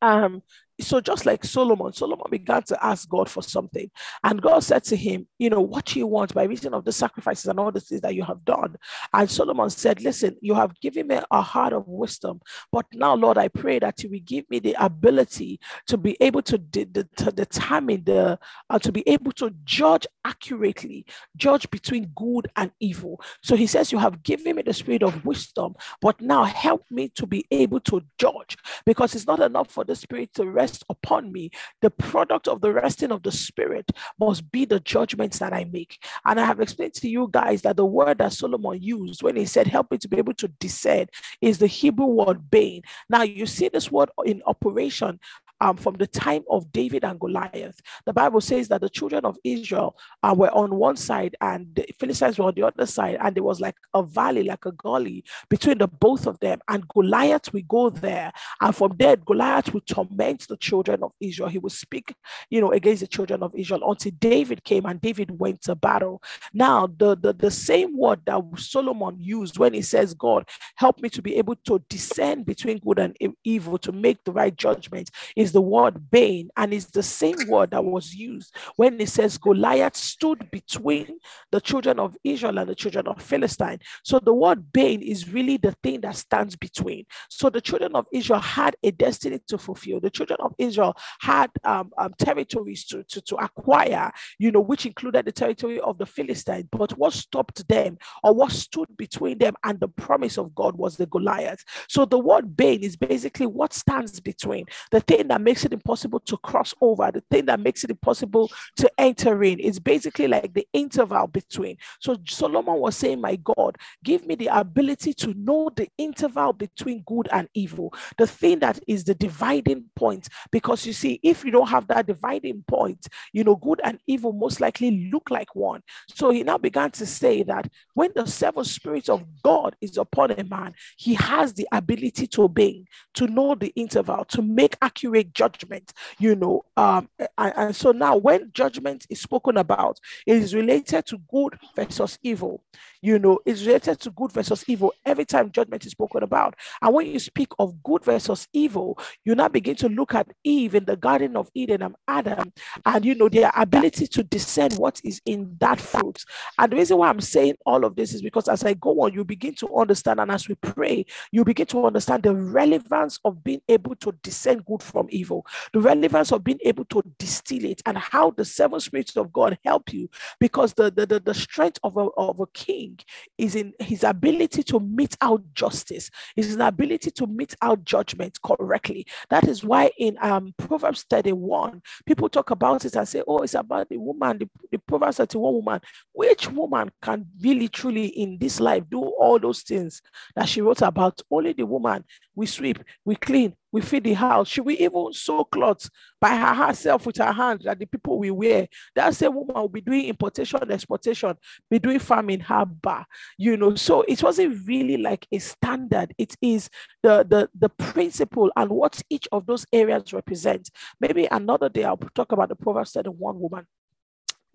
Um, 0.00 0.42
so 0.80 1.00
just 1.00 1.26
like 1.26 1.44
Solomon, 1.44 1.92
Solomon 1.92 2.26
began 2.30 2.62
to 2.64 2.84
ask 2.84 3.08
God 3.08 3.28
for 3.28 3.42
something, 3.42 3.90
and 4.22 4.40
God 4.40 4.60
said 4.62 4.84
to 4.84 4.96
him, 4.96 5.26
"You 5.38 5.50
know 5.50 5.60
what 5.60 5.96
you 5.96 6.06
want 6.06 6.34
by 6.34 6.44
reason 6.44 6.72
of 6.72 6.84
the 6.84 6.92
sacrifices 6.92 7.46
and 7.46 7.58
all 7.58 7.72
the 7.72 7.80
things 7.80 8.02
that 8.02 8.14
you 8.14 8.22
have 8.22 8.44
done." 8.44 8.76
And 9.12 9.28
Solomon 9.28 9.70
said, 9.70 10.00
"Listen, 10.00 10.36
you 10.40 10.54
have 10.54 10.78
given 10.80 11.08
me 11.08 11.20
a 11.30 11.42
heart 11.42 11.72
of 11.72 11.88
wisdom, 11.88 12.40
but 12.70 12.86
now, 12.92 13.14
Lord, 13.16 13.38
I 13.38 13.48
pray 13.48 13.80
that 13.80 14.02
you 14.02 14.10
will 14.10 14.20
give 14.24 14.48
me 14.48 14.60
the 14.60 14.76
ability 14.78 15.58
to 15.88 15.96
be 15.96 16.16
able 16.20 16.42
to, 16.42 16.58
de- 16.58 16.84
de- 16.84 17.08
to 17.16 17.32
determine 17.32 18.04
the, 18.04 18.38
uh, 18.70 18.78
to 18.78 18.92
be 18.92 19.02
able 19.08 19.32
to 19.32 19.50
judge 19.64 20.06
accurately, 20.24 21.06
judge 21.36 21.68
between 21.70 22.12
good 22.14 22.46
and 22.54 22.70
evil." 22.78 23.20
So 23.42 23.56
he 23.56 23.66
says, 23.66 23.90
"You 23.90 23.98
have 23.98 24.22
given 24.22 24.56
me 24.56 24.62
the 24.62 24.74
spirit 24.74 25.02
of 25.02 25.24
wisdom, 25.24 25.74
but 26.00 26.20
now 26.20 26.44
help 26.44 26.84
me 26.90 27.08
to 27.16 27.26
be 27.26 27.44
able 27.50 27.80
to 27.80 28.02
judge, 28.18 28.56
because 28.86 29.16
it's 29.16 29.26
not 29.26 29.40
enough 29.40 29.70
for 29.70 29.82
the 29.84 29.96
spirit 29.96 30.32
to 30.34 30.48
rest." 30.48 30.67
Rest 30.68 30.84
upon 30.88 31.32
me, 31.32 31.50
the 31.80 31.90
product 31.90 32.48
of 32.48 32.60
the 32.60 32.72
resting 32.72 33.10
of 33.12 33.22
the 33.22 33.32
Spirit 33.32 33.90
must 34.20 34.50
be 34.50 34.64
the 34.64 34.80
judgments 34.80 35.38
that 35.38 35.52
I 35.52 35.64
make. 35.64 36.02
And 36.24 36.38
I 36.38 36.44
have 36.44 36.60
explained 36.60 36.94
to 36.94 37.08
you 37.08 37.28
guys 37.30 37.62
that 37.62 37.76
the 37.76 37.84
word 37.84 38.18
that 38.18 38.32
Solomon 38.32 38.82
used 38.82 39.22
when 39.22 39.36
he 39.36 39.46
said, 39.46 39.66
Help 39.66 39.90
me 39.90 39.98
to 39.98 40.08
be 40.08 40.18
able 40.18 40.34
to 40.34 40.48
discern, 40.48 41.06
is 41.40 41.58
the 41.58 41.66
Hebrew 41.66 42.06
word 42.06 42.50
bane. 42.50 42.82
Now, 43.08 43.22
you 43.22 43.46
see 43.46 43.68
this 43.68 43.90
word 43.90 44.10
in 44.24 44.42
operation 44.46 45.20
um, 45.60 45.76
from 45.76 45.94
the 45.94 46.06
time 46.06 46.44
of 46.50 46.70
David 46.72 47.04
and 47.04 47.18
Goliath. 47.18 47.80
The 48.06 48.12
Bible 48.12 48.40
says 48.40 48.68
that 48.68 48.80
the 48.80 48.88
children 48.88 49.24
of 49.24 49.36
Israel 49.44 49.96
uh, 50.22 50.34
were 50.36 50.50
on 50.50 50.74
one 50.74 50.96
side 50.96 51.36
and 51.40 51.74
the 51.74 51.86
Philistines 51.98 52.38
were 52.38 52.46
on 52.46 52.54
the 52.54 52.62
other 52.62 52.86
side, 52.86 53.18
and 53.20 53.34
there 53.34 53.42
was 53.42 53.60
like 53.60 53.76
a 53.94 54.02
valley, 54.02 54.44
like 54.44 54.64
a 54.66 54.72
gully 54.72 55.24
between 55.48 55.78
the 55.78 55.88
both 55.88 56.26
of 56.26 56.38
them. 56.40 56.60
And 56.68 56.86
Goliath 56.88 57.52
will 57.52 57.62
go 57.68 57.90
there, 57.90 58.32
and 58.60 58.74
from 58.74 58.96
there, 58.98 59.16
Goliath 59.16 59.72
will 59.72 59.80
torment 59.82 60.46
the 60.48 60.56
children 60.56 61.02
of 61.02 61.12
Israel. 61.20 61.48
He 61.48 61.58
will 61.58 61.70
speak, 61.70 62.14
you 62.50 62.60
know, 62.60 62.72
against 62.72 63.00
the 63.00 63.06
children 63.06 63.42
of 63.42 63.54
Israel 63.54 63.90
until 63.90 64.12
David 64.18 64.64
came 64.64 64.86
and 64.86 65.00
David 65.00 65.38
went 65.38 65.62
to 65.62 65.74
battle. 65.74 66.22
Now, 66.52 66.86
the, 66.86 67.16
the, 67.16 67.32
the 67.32 67.50
same 67.50 67.96
word 67.96 68.20
that 68.26 68.42
Solomon 68.56 69.16
used 69.18 69.58
when 69.58 69.74
he 69.74 69.82
says, 69.82 70.14
God, 70.14 70.48
help 70.76 71.00
me 71.00 71.08
to 71.10 71.22
be 71.22 71.36
able 71.36 71.56
to 71.66 71.82
discern 71.88 72.42
between 72.42 72.78
good 72.78 72.98
and 72.98 73.16
evil 73.44 73.78
to 73.78 73.92
make 73.92 74.22
the 74.24 74.32
right 74.32 74.54
judgment 74.54 75.10
is 75.36 75.47
is 75.48 75.52
the 75.52 75.60
word 75.62 76.10
bane, 76.10 76.50
and 76.56 76.74
it's 76.74 76.86
the 76.86 77.02
same 77.02 77.48
word 77.48 77.70
that 77.70 77.82
was 77.82 78.14
used 78.14 78.54
when 78.76 79.00
it 79.00 79.08
says 79.08 79.38
Goliath 79.38 79.96
stood 79.96 80.50
between 80.50 81.18
the 81.50 81.60
children 81.60 81.98
of 81.98 82.16
Israel 82.22 82.58
and 82.58 82.68
the 82.68 82.74
children 82.74 83.06
of 83.06 83.22
Philistine. 83.22 83.78
So 84.04 84.18
the 84.18 84.34
word 84.34 84.70
bane 84.72 85.00
is 85.00 85.32
really 85.32 85.56
the 85.56 85.72
thing 85.82 86.02
that 86.02 86.16
stands 86.16 86.54
between. 86.54 87.06
So 87.30 87.48
the 87.48 87.62
children 87.62 87.96
of 87.96 88.06
Israel 88.12 88.40
had 88.40 88.76
a 88.82 88.90
destiny 88.90 89.40
to 89.48 89.56
fulfill. 89.56 90.00
The 90.00 90.10
children 90.10 90.38
of 90.42 90.54
Israel 90.58 90.94
had 91.20 91.50
um, 91.64 91.90
um, 91.96 92.12
territories 92.18 92.84
to, 92.86 93.02
to, 93.04 93.22
to 93.22 93.36
acquire, 93.36 94.12
you 94.38 94.52
know, 94.52 94.60
which 94.60 94.84
included 94.84 95.24
the 95.24 95.32
territory 95.32 95.80
of 95.80 95.96
the 95.96 96.06
Philistine. 96.06 96.68
But 96.70 96.98
what 96.98 97.14
stopped 97.14 97.66
them 97.68 97.96
or 98.22 98.34
what 98.34 98.52
stood 98.52 98.88
between 98.98 99.38
them 99.38 99.54
and 99.64 99.80
the 99.80 99.88
promise 99.88 100.36
of 100.36 100.54
God 100.54 100.76
was 100.76 100.96
the 100.96 101.06
Goliath. 101.06 101.64
So 101.88 102.04
the 102.04 102.18
word 102.18 102.54
bane 102.54 102.82
is 102.82 102.96
basically 102.96 103.46
what 103.46 103.72
stands 103.72 104.20
between 104.20 104.66
the 104.90 105.00
thing 105.00 105.28
that 105.28 105.37
that 105.38 105.44
makes 105.44 105.64
it 105.64 105.72
impossible 105.72 106.20
to 106.20 106.36
cross 106.38 106.74
over, 106.80 107.10
the 107.12 107.22
thing 107.30 107.46
that 107.46 107.60
makes 107.60 107.84
it 107.84 107.90
impossible 107.90 108.50
to 108.76 108.90
enter 108.98 109.42
in. 109.44 109.60
It's 109.60 109.78
basically 109.78 110.26
like 110.26 110.52
the 110.52 110.66
interval 110.72 111.28
between. 111.28 111.76
So 112.00 112.16
Solomon 112.28 112.80
was 112.80 112.96
saying, 112.96 113.20
My 113.20 113.36
God, 113.36 113.76
give 114.02 114.26
me 114.26 114.34
the 114.34 114.48
ability 114.48 115.14
to 115.14 115.34
know 115.34 115.70
the 115.74 115.88
interval 115.96 116.52
between 116.52 117.04
good 117.06 117.28
and 117.32 117.48
evil, 117.54 117.94
the 118.16 118.26
thing 118.26 118.58
that 118.60 118.80
is 118.88 119.04
the 119.04 119.14
dividing 119.14 119.84
point. 119.94 120.28
Because 120.50 120.84
you 120.86 120.92
see, 120.92 121.20
if 121.22 121.44
you 121.44 121.52
don't 121.52 121.68
have 121.68 121.86
that 121.88 122.06
dividing 122.06 122.64
point, 122.66 123.06
you 123.32 123.44
know, 123.44 123.56
good 123.56 123.80
and 123.84 123.98
evil 124.06 124.32
most 124.32 124.60
likely 124.60 125.08
look 125.12 125.30
like 125.30 125.54
one. 125.54 125.82
So 126.08 126.30
he 126.30 126.42
now 126.42 126.58
began 126.58 126.90
to 126.92 127.06
say 127.06 127.44
that 127.44 127.70
when 127.94 128.10
the 128.14 128.26
seven 128.26 128.64
spirits 128.64 129.08
of 129.08 129.24
God 129.42 129.76
is 129.80 129.98
upon 129.98 130.32
a 130.32 130.42
man, 130.44 130.74
he 130.96 131.14
has 131.14 131.52
the 131.52 131.68
ability 131.70 132.26
to 132.28 132.42
obey, 132.42 132.84
to 133.14 133.26
know 133.28 133.54
the 133.54 133.72
interval, 133.76 134.24
to 134.26 134.42
make 134.42 134.76
accurate 134.82 135.27
judgment, 135.34 135.92
you 136.18 136.34
know. 136.34 136.64
Um, 136.76 137.08
and, 137.18 137.52
and 137.56 137.76
so 137.76 137.92
now 137.92 138.16
when 138.16 138.50
judgment 138.52 139.06
is 139.10 139.20
spoken 139.20 139.56
about, 139.56 139.98
it 140.26 140.36
is 140.36 140.54
related 140.54 141.06
to 141.06 141.18
good 141.30 141.58
versus 141.76 142.18
evil. 142.22 142.62
You 143.00 143.18
know, 143.18 143.38
it's 143.46 143.64
related 143.64 144.00
to 144.00 144.10
good 144.10 144.32
versus 144.32 144.64
evil 144.66 144.92
every 145.06 145.24
time 145.24 145.52
judgment 145.52 145.86
is 145.86 145.92
spoken 145.92 146.22
about. 146.22 146.56
And 146.82 146.94
when 146.94 147.06
you 147.06 147.18
speak 147.18 147.48
of 147.58 147.82
good 147.82 148.04
versus 148.04 148.48
evil, 148.52 148.98
you 149.24 149.34
now 149.34 149.48
begin 149.48 149.76
to 149.76 149.88
look 149.88 150.14
at 150.14 150.28
Eve 150.44 150.74
in 150.74 150.84
the 150.84 150.96
Garden 150.96 151.36
of 151.36 151.50
Eden 151.54 151.82
and 151.82 151.96
Adam, 152.06 152.52
and 152.84 153.04
you 153.04 153.14
know, 153.14 153.28
their 153.28 153.52
ability 153.56 154.06
to 154.08 154.22
discern 154.22 154.72
what 154.72 155.00
is 155.04 155.20
in 155.24 155.56
that 155.60 155.80
fruit. 155.80 156.24
And 156.58 156.72
the 156.72 156.76
reason 156.76 156.98
why 156.98 157.08
I'm 157.08 157.20
saying 157.20 157.56
all 157.64 157.84
of 157.84 157.96
this 157.96 158.12
is 158.14 158.22
because 158.22 158.48
as 158.48 158.64
I 158.64 158.74
go 158.74 159.02
on, 159.02 159.12
you 159.12 159.24
begin 159.24 159.54
to 159.56 159.74
understand, 159.76 160.20
and 160.20 160.30
as 160.30 160.48
we 160.48 160.54
pray, 160.56 161.06
you 161.32 161.44
begin 161.44 161.66
to 161.66 161.86
understand 161.86 162.22
the 162.22 162.34
relevance 162.34 163.20
of 163.24 163.44
being 163.44 163.60
able 163.68 163.94
to 163.96 164.12
discern 164.22 164.58
good 164.66 164.82
from 164.82 165.06
evil, 165.10 165.17
the 165.24 165.80
relevance 165.80 166.32
of 166.32 166.44
being 166.44 166.58
able 166.64 166.84
to 166.86 167.02
distill 167.18 167.64
it, 167.64 167.82
and 167.86 167.98
how 167.98 168.30
the 168.30 168.44
seven 168.44 168.80
spirits 168.80 169.16
of 169.16 169.32
God 169.32 169.58
help 169.64 169.92
you 169.92 170.08
because 170.40 170.74
the, 170.74 170.90
the, 170.90 171.06
the, 171.06 171.20
the 171.20 171.34
strength 171.34 171.78
of 171.82 171.96
a, 171.96 172.08
of 172.16 172.40
a 172.40 172.46
king 172.48 172.98
is 173.36 173.54
in 173.54 173.72
his 173.78 174.04
ability 174.04 174.62
to 174.64 174.80
mete 174.80 175.16
out 175.20 175.42
justice, 175.54 176.10
is 176.36 176.46
his 176.46 176.56
ability 176.56 177.10
to 177.10 177.26
mete 177.26 177.54
out 177.62 177.84
judgment 177.84 178.38
correctly. 178.42 179.06
That 179.30 179.48
is 179.48 179.64
why 179.64 179.90
in 179.98 180.16
um, 180.20 180.54
Proverbs 180.56 181.04
31, 181.08 181.82
people 182.06 182.28
talk 182.28 182.50
about 182.50 182.84
it 182.84 182.96
and 182.96 183.08
say, 183.08 183.22
oh, 183.26 183.38
it's 183.38 183.54
about 183.54 183.88
the 183.88 183.96
woman, 183.96 184.38
the, 184.38 184.48
the 184.70 184.78
Proverbs 184.78 185.18
31 185.18 185.54
woman. 185.54 185.80
Which 186.12 186.50
woman 186.50 186.90
can 187.02 187.26
really, 187.40 187.68
truly 187.68 188.06
in 188.06 188.38
this 188.38 188.60
life 188.60 188.84
do 188.90 189.00
all 189.02 189.38
those 189.38 189.62
things 189.62 190.02
that 190.34 190.48
she 190.48 190.60
wrote 190.60 190.82
about? 190.82 191.20
Only 191.30 191.52
the 191.52 191.66
woman. 191.66 192.04
We 192.34 192.46
sweep, 192.46 192.78
we 193.04 193.16
clean, 193.16 193.54
we 193.72 193.80
feed 193.80 194.04
the 194.04 194.14
house. 194.14 194.48
Should 194.48 194.66
we 194.66 194.78
even 194.78 195.12
sew 195.12 195.44
clothes 195.44 195.90
by 196.20 196.36
her 196.36 196.54
herself 196.54 197.06
with 197.06 197.16
her 197.18 197.32
hand 197.32 197.62
that 197.64 197.78
the 197.78 197.86
people 197.86 198.18
will 198.18 198.34
wear? 198.34 198.68
That 198.94 199.14
same 199.14 199.34
woman 199.34 199.56
will 199.56 199.68
be 199.68 199.80
doing 199.80 200.06
importation, 200.06 200.70
exportation, 200.70 201.34
be 201.70 201.78
doing 201.78 201.98
farming, 201.98 202.40
her 202.40 202.64
bar, 202.64 203.06
you 203.36 203.56
know. 203.56 203.74
So 203.74 204.02
it 204.02 204.22
wasn't 204.22 204.66
really 204.66 204.96
like 204.96 205.26
a 205.32 205.38
standard. 205.38 206.14
It 206.18 206.34
is 206.40 206.70
the 207.02 207.26
the 207.28 207.50
the 207.58 207.68
principle 207.68 208.50
and 208.56 208.70
what 208.70 209.02
each 209.10 209.28
of 209.32 209.46
those 209.46 209.66
areas 209.72 210.12
represent. 210.12 210.70
Maybe 211.00 211.28
another 211.30 211.68
day 211.68 211.84
I'll 211.84 211.96
talk 211.96 212.32
about 212.32 212.48
the 212.48 212.56
Proverbs 212.56 212.92
31 212.92 213.38
woman. 213.38 213.66